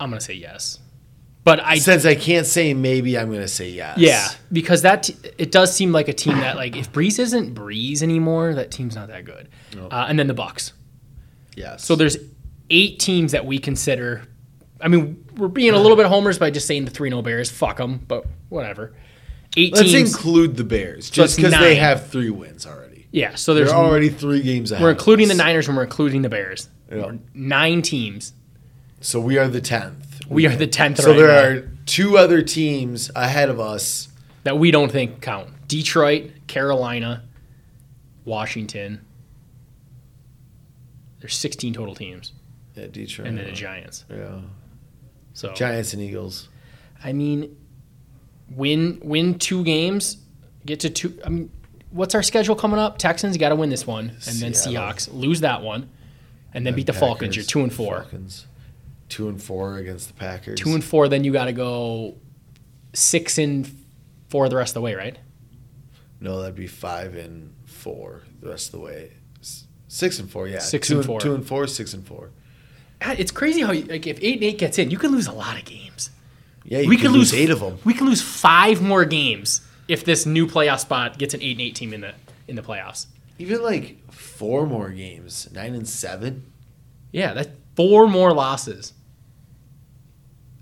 I'm 0.00 0.10
gonna 0.10 0.20
say 0.20 0.34
yes, 0.34 0.78
but 1.48 1.60
I 1.64 1.78
Since 1.78 2.04
I 2.04 2.14
can't 2.14 2.46
say 2.46 2.74
maybe, 2.74 3.16
I'm 3.16 3.28
going 3.28 3.40
to 3.40 3.48
say 3.48 3.70
yes. 3.70 3.96
yeah 3.96 4.28
because 4.52 4.82
that 4.82 5.04
t- 5.04 5.16
it 5.38 5.50
does 5.50 5.74
seem 5.74 5.92
like 5.92 6.06
a 6.08 6.12
team 6.12 6.36
that 6.40 6.56
like 6.56 6.76
if 6.76 6.92
Brees 6.92 7.18
isn't 7.18 7.54
Brees 7.54 8.02
anymore, 8.02 8.52
that 8.52 8.70
team's 8.70 8.94
not 8.94 9.08
that 9.08 9.24
good. 9.24 9.48
Uh, 9.74 10.04
and 10.10 10.18
then 10.18 10.26
the 10.26 10.34
Bucks. 10.34 10.74
Yes. 11.56 11.82
So 11.86 11.96
there's 11.96 12.18
eight 12.68 12.98
teams 12.98 13.32
that 13.32 13.46
we 13.46 13.58
consider. 13.58 14.24
I 14.78 14.88
mean, 14.88 15.24
we're 15.38 15.48
being 15.48 15.72
a 15.72 15.78
little 15.78 15.96
bit 15.96 16.04
homers 16.04 16.38
by 16.38 16.50
just 16.50 16.66
saying 16.66 16.84
the 16.84 16.90
three 16.90 17.08
no 17.08 17.22
Bears. 17.22 17.50
Fuck 17.50 17.78
them, 17.78 18.04
but 18.06 18.26
whatever. 18.50 18.92
8 19.56 19.72
let's 19.74 19.90
teams. 19.90 20.14
include 20.14 20.58
the 20.58 20.64
Bears 20.64 21.08
just 21.08 21.36
because 21.38 21.58
they 21.58 21.76
have 21.76 22.08
three 22.08 22.28
wins 22.28 22.66
already. 22.66 23.06
yeah, 23.10 23.36
so 23.36 23.54
there's 23.54 23.70
They're 23.70 23.78
already 23.78 24.10
three 24.10 24.42
games 24.42 24.70
ahead. 24.70 24.84
we're 24.84 24.90
including 24.90 25.28
the. 25.28 25.34
Niners 25.34 25.66
and 25.66 25.78
we're 25.78 25.84
including 25.84 26.20
the 26.20 26.28
Bears. 26.28 26.68
Yeah. 26.92 27.12
Nine 27.32 27.80
teams. 27.80 28.34
So 29.00 29.18
we 29.18 29.38
are 29.38 29.48
the 29.48 29.62
tenth. 29.62 30.07
We 30.28 30.46
are 30.46 30.54
the 30.56 30.66
tenth. 30.66 30.98
So 30.98 31.10
right 31.10 31.16
there 31.16 31.26
now 31.28 31.58
are 31.58 31.70
two 31.86 32.18
other 32.18 32.42
teams 32.42 33.10
ahead 33.16 33.48
of 33.48 33.58
us. 33.60 34.08
that 34.44 34.58
we 34.58 34.70
don't 34.70 34.90
think 34.92 35.20
count: 35.20 35.48
Detroit, 35.68 36.30
Carolina, 36.46 37.24
Washington. 38.24 39.00
There's 41.20 41.36
16 41.36 41.74
total 41.74 41.94
teams, 41.94 42.32
Yeah, 42.76 42.86
Detroit. 42.86 43.28
and 43.28 43.38
then 43.38 43.46
the 43.46 43.52
Giants. 43.52 44.04
yeah. 44.10 44.40
So 45.32 45.52
Giants 45.52 45.92
and 45.92 46.02
Eagles. 46.02 46.48
I 47.02 47.12
mean, 47.12 47.56
win 48.50 49.00
win 49.02 49.38
two 49.38 49.62
games, 49.64 50.18
get 50.66 50.80
to 50.80 50.90
two. 50.90 51.18
I 51.24 51.28
mean, 51.28 51.50
what's 51.90 52.14
our 52.14 52.22
schedule 52.22 52.54
coming 52.56 52.78
up? 52.80 52.98
Texans 52.98 53.36
got 53.36 53.50
to 53.50 53.56
win 53.56 53.70
this 53.70 53.86
one, 53.86 54.10
and 54.26 54.36
then 54.38 54.52
Seattle. 54.54 54.92
Seahawks 54.92 55.08
lose 55.12 55.40
that 55.40 55.62
one, 55.62 55.88
and 56.52 56.66
then 56.66 56.74
beat 56.74 56.86
the 56.86 56.92
Falcons. 56.92 57.36
You're 57.36 57.44
two 57.44 57.60
and 57.60 57.72
four. 57.72 58.00
Falcons. 58.02 58.46
Two 59.08 59.28
and 59.28 59.42
four 59.42 59.78
against 59.78 60.08
the 60.08 60.14
Packers. 60.14 60.60
Two 60.60 60.74
and 60.74 60.84
four. 60.84 61.08
Then 61.08 61.24
you 61.24 61.32
got 61.32 61.46
to 61.46 61.52
go 61.52 62.16
six 62.92 63.38
and 63.38 63.68
four 64.28 64.48
the 64.48 64.56
rest 64.56 64.70
of 64.70 64.74
the 64.74 64.80
way, 64.82 64.94
right? 64.94 65.18
No, 66.20 66.40
that'd 66.40 66.54
be 66.56 66.66
five 66.66 67.14
and 67.14 67.54
four 67.66 68.22
the 68.40 68.50
rest 68.50 68.66
of 68.66 68.72
the 68.72 68.84
way. 68.84 69.12
Six 69.90 70.18
and 70.18 70.30
four, 70.30 70.46
yeah. 70.46 70.58
Six 70.58 70.88
two 70.88 70.98
and 70.98 71.06
four. 71.06 71.20
Two 71.20 71.34
and 71.34 71.46
four, 71.46 71.66
six 71.66 71.94
and 71.94 72.06
four. 72.06 72.30
God, 73.00 73.18
It's 73.18 73.30
crazy 73.30 73.62
how 73.62 73.72
you, 73.72 73.84
like 73.84 74.06
if 74.06 74.18
eight 74.22 74.34
and 74.34 74.44
eight 74.44 74.58
gets 74.58 74.78
in, 74.78 74.90
you 74.90 74.98
could 74.98 75.10
lose 75.10 75.26
a 75.26 75.32
lot 75.32 75.56
of 75.58 75.64
games. 75.64 76.10
Yeah, 76.64 76.80
you 76.80 76.88
we 76.88 76.96
could 76.96 77.06
could 77.06 77.12
lose 77.12 77.32
lose 77.32 77.40
eight 77.40 77.50
of 77.50 77.60
them. 77.60 77.78
We 77.84 77.94
could 77.94 78.06
lose 78.06 78.20
five 78.20 78.82
more 78.82 79.06
games 79.06 79.62
if 79.86 80.04
this 80.04 80.26
new 80.26 80.46
playoff 80.46 80.80
spot 80.80 81.16
gets 81.18 81.32
an 81.32 81.40
eight 81.40 81.52
and 81.52 81.60
eight 81.62 81.74
team 81.74 81.94
in 81.94 82.02
the 82.02 82.12
in 82.46 82.56
the 82.56 82.62
playoffs. 82.62 83.06
Even 83.38 83.62
like 83.62 84.12
four 84.12 84.66
more 84.66 84.90
games, 84.90 85.48
nine 85.52 85.74
and 85.74 85.88
seven. 85.88 86.52
Yeah, 87.12 87.32
that's 87.32 87.48
four 87.74 88.06
more 88.08 88.34
losses. 88.34 88.92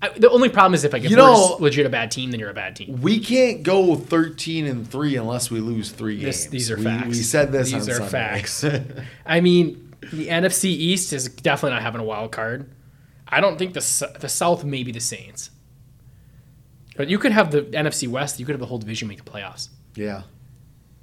I, 0.01 0.09
the 0.09 0.29
only 0.29 0.49
problem 0.49 0.75
is 0.75 0.83
if 0.83 0.93
like 0.93 1.03
if 1.03 1.09
You 1.09 1.17
know- 1.17 1.57
legit 1.59 1.85
a 1.85 1.89
bad 1.89 2.11
team, 2.11 2.29
then 2.31 2.39
you're 2.39 2.51
a 2.51 2.53
bad 2.53 2.75
team. 2.75 3.01
We 3.01 3.19
can't 3.19 3.63
go 3.63 3.95
thirteen 3.95 4.65
and 4.67 4.87
three 4.87 5.15
unless 5.15 5.49
we 5.49 5.59
lose 5.59 5.89
three 5.91 6.23
This, 6.23 6.43
games. 6.43 6.51
these 6.51 6.71
are 6.71 6.77
we, 6.77 6.83
facts. 6.83 7.07
We 7.07 7.13
said 7.15 7.51
this. 7.51 7.71
These 7.71 7.87
on 7.89 7.95
are 7.95 7.95
Sunday. 7.95 8.09
facts. 8.11 8.65
I 9.25 9.41
mean, 9.41 9.95
the 10.13 10.27
NFC 10.27 10.65
East 10.65 11.13
is 11.13 11.27
definitely 11.29 11.71
not 11.75 11.81
having 11.81 11.99
a 12.01 12.03
wild 12.03 12.31
card. 12.31 12.69
I 13.27 13.41
don't 13.41 13.57
think 13.57 13.73
the 13.73 14.17
the 14.19 14.29
South 14.29 14.63
may 14.63 14.83
be 14.83 14.91
the 14.91 14.99
Saints. 14.99 15.49
But 16.95 17.09
you 17.09 17.19
could 17.19 17.31
have 17.31 17.51
the 17.51 17.61
NFC 17.63 18.07
West. 18.07 18.39
You 18.39 18.45
could 18.45 18.53
have 18.53 18.59
the 18.59 18.65
whole 18.65 18.79
division 18.79 19.07
make 19.07 19.23
the 19.23 19.29
playoffs, 19.29 19.69
Yeah, 19.95 20.23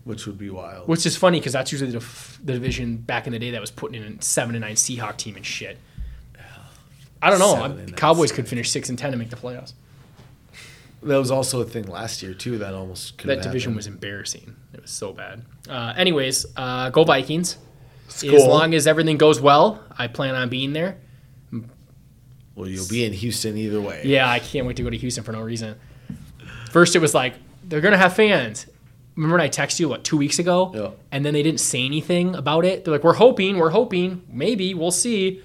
which 0.04 0.26
would 0.26 0.38
be 0.38 0.50
wild. 0.50 0.88
which 0.88 1.06
is 1.06 1.16
funny 1.16 1.38
because 1.38 1.52
that's 1.52 1.70
usually 1.70 1.90
the, 1.92 2.04
the 2.44 2.52
division 2.52 2.96
back 2.96 3.26
in 3.26 3.32
the 3.32 3.38
day 3.38 3.50
that 3.50 3.60
was 3.60 3.70
putting 3.70 4.02
in 4.02 4.18
a 4.18 4.22
seven 4.22 4.54
and 4.54 4.62
nine 4.62 4.74
Seahawk 4.76 5.16
team 5.16 5.36
and 5.36 5.44
shit. 5.46 5.78
I 7.24 7.30
don't 7.30 7.38
know. 7.38 7.54
Seven 7.54 7.62
I'm- 7.62 7.78
and 7.78 7.86
nine 7.88 7.96
Cowboys 7.96 8.32
could 8.32 8.46
finish 8.48 8.70
six 8.70 8.88
and 8.88 8.98
ten 8.98 9.12
and 9.12 9.18
make 9.18 9.30
the 9.30 9.36
playoffs. 9.36 9.72
That 11.02 11.18
was 11.18 11.30
also 11.30 11.60
a 11.60 11.64
thing 11.64 11.84
last 11.86 12.22
year 12.22 12.32
too. 12.32 12.58
That 12.58 12.72
almost 12.74 13.18
could 13.18 13.28
That 13.28 13.36
have 13.38 13.44
division 13.44 13.70
happened. 13.72 13.76
was 13.76 13.86
embarrassing. 13.88 14.56
It 14.72 14.82
was 14.82 14.90
so 14.90 15.12
bad. 15.12 15.42
Uh, 15.68 15.92
anyways, 15.96 16.46
uh, 16.56 16.88
go 16.90 17.04
Vikings. 17.04 17.58
As 18.08 18.22
long 18.24 18.74
as 18.74 18.86
everything 18.86 19.16
goes 19.18 19.40
well, 19.40 19.82
I 19.98 20.06
plan 20.06 20.34
on 20.34 20.48
being 20.48 20.72
there. 20.72 20.96
Well, 22.54 22.68
you'll 22.68 22.86
be 22.88 23.04
in 23.04 23.12
Houston 23.12 23.56
either 23.56 23.80
way. 23.80 24.02
Yeah, 24.04 24.30
I 24.30 24.38
can't 24.38 24.66
wait 24.66 24.76
to 24.76 24.82
go 24.84 24.90
to 24.90 24.96
Houston 24.96 25.24
for 25.24 25.32
no 25.32 25.40
reason. 25.40 25.74
First, 26.70 26.94
it 26.94 27.00
was 27.00 27.12
like 27.14 27.34
they're 27.64 27.80
gonna 27.80 27.98
have 27.98 28.14
fans. 28.14 28.66
Remember 29.16 29.36
when 29.36 29.44
I 29.44 29.48
texted 29.48 29.80
you 29.80 29.88
what 29.88 30.04
two 30.04 30.16
weeks 30.16 30.38
ago? 30.38 30.72
Yeah. 30.74 30.90
And 31.12 31.24
then 31.24 31.34
they 31.34 31.42
didn't 31.42 31.60
say 31.60 31.84
anything 31.84 32.34
about 32.34 32.64
it. 32.64 32.84
They're 32.84 32.92
like, 32.92 33.04
"We're 33.04 33.14
hoping, 33.14 33.58
we're 33.58 33.70
hoping, 33.70 34.22
maybe 34.30 34.72
we'll 34.74 34.90
see." 34.90 35.40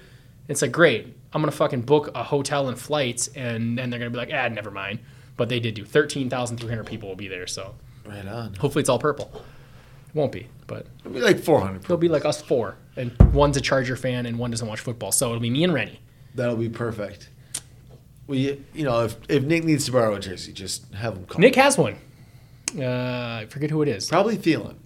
It's 0.48 0.62
like, 0.62 0.72
great. 0.72 1.16
I'm 1.32 1.40
gonna 1.42 1.52
fucking 1.52 1.82
book 1.82 2.10
a 2.14 2.22
hotel 2.24 2.68
and 2.68 2.78
flights, 2.78 3.28
and 3.28 3.78
then 3.78 3.90
they're 3.90 3.98
gonna 3.98 4.10
be 4.10 4.16
like, 4.16 4.30
"Ah, 4.32 4.48
never 4.48 4.70
mind." 4.70 4.98
But 5.36 5.48
they 5.48 5.60
did 5.60 5.74
do 5.74 5.84
thirteen 5.84 6.28
thousand 6.28 6.56
three 6.58 6.68
hundred 6.68 6.86
people 6.86 7.08
will 7.08 7.16
be 7.16 7.28
there, 7.28 7.46
so 7.46 7.74
Right 8.04 8.26
on. 8.26 8.54
hopefully 8.54 8.80
it's 8.80 8.88
all 8.90 8.98
purple. 8.98 9.30
It 10.08 10.14
won't 10.14 10.32
be, 10.32 10.48
but 10.66 10.86
It'll 11.00 11.12
be 11.12 11.20
like 11.20 11.38
400. 11.38 11.84
it'll 11.84 11.96
be 11.96 12.08
like 12.08 12.24
us 12.24 12.42
four, 12.42 12.76
and 12.96 13.12
one's 13.32 13.56
a 13.56 13.60
Charger 13.60 13.94
fan 13.96 14.26
and 14.26 14.38
one 14.40 14.50
doesn't 14.50 14.66
watch 14.66 14.80
football, 14.80 15.12
so 15.12 15.28
it'll 15.28 15.40
be 15.40 15.50
me 15.50 15.62
and 15.62 15.72
Rennie. 15.72 16.00
That'll 16.34 16.56
be 16.56 16.68
perfect. 16.68 17.28
We, 18.26 18.60
you 18.74 18.84
know, 18.84 19.04
if, 19.04 19.16
if 19.28 19.42
Nick 19.44 19.64
needs 19.64 19.84
to 19.86 19.92
borrow 19.92 20.14
a 20.14 20.20
jersey, 20.20 20.52
just 20.52 20.92
have 20.94 21.16
him 21.16 21.26
call. 21.26 21.40
Nick 21.40 21.54
has 21.56 21.76
one. 21.78 21.96
Uh, 22.78 22.82
I 23.42 23.46
forget 23.50 23.70
who 23.70 23.82
it 23.82 23.88
is. 23.88 24.08
probably 24.08 24.36
Thielen. 24.36 24.76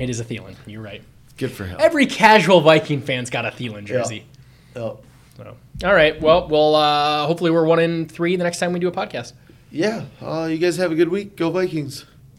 It 0.00 0.10
is 0.10 0.20
a 0.20 0.24
Thielen. 0.24 0.56
You're 0.66 0.82
right. 0.82 1.02
Good 1.38 1.52
for 1.52 1.64
him. 1.64 1.76
Every 1.80 2.06
casual 2.06 2.60
Viking 2.60 3.00
fan's 3.00 3.30
got 3.30 3.46
a 3.46 3.50
Thielen 3.50 3.84
jersey. 3.84 4.24
Oh, 4.76 5.00
So. 5.36 5.56
All 5.84 5.94
right. 5.94 6.20
Well, 6.20 6.48
we'll 6.48 6.74
uh, 6.74 7.26
hopefully 7.26 7.50
we're 7.50 7.64
one 7.64 7.78
in 7.78 8.06
three 8.06 8.36
the 8.36 8.44
next 8.44 8.58
time 8.58 8.72
we 8.72 8.78
do 8.80 8.88
a 8.88 8.92
podcast. 8.92 9.32
yeah. 9.70 10.04
Uh, 10.20 10.46
you 10.50 10.58
guys 10.58 10.76
have 10.76 10.92
a 10.92 10.94
good 10.94 11.08
week. 11.08 11.36
Go 11.36 11.50
Vikings. 11.50 12.04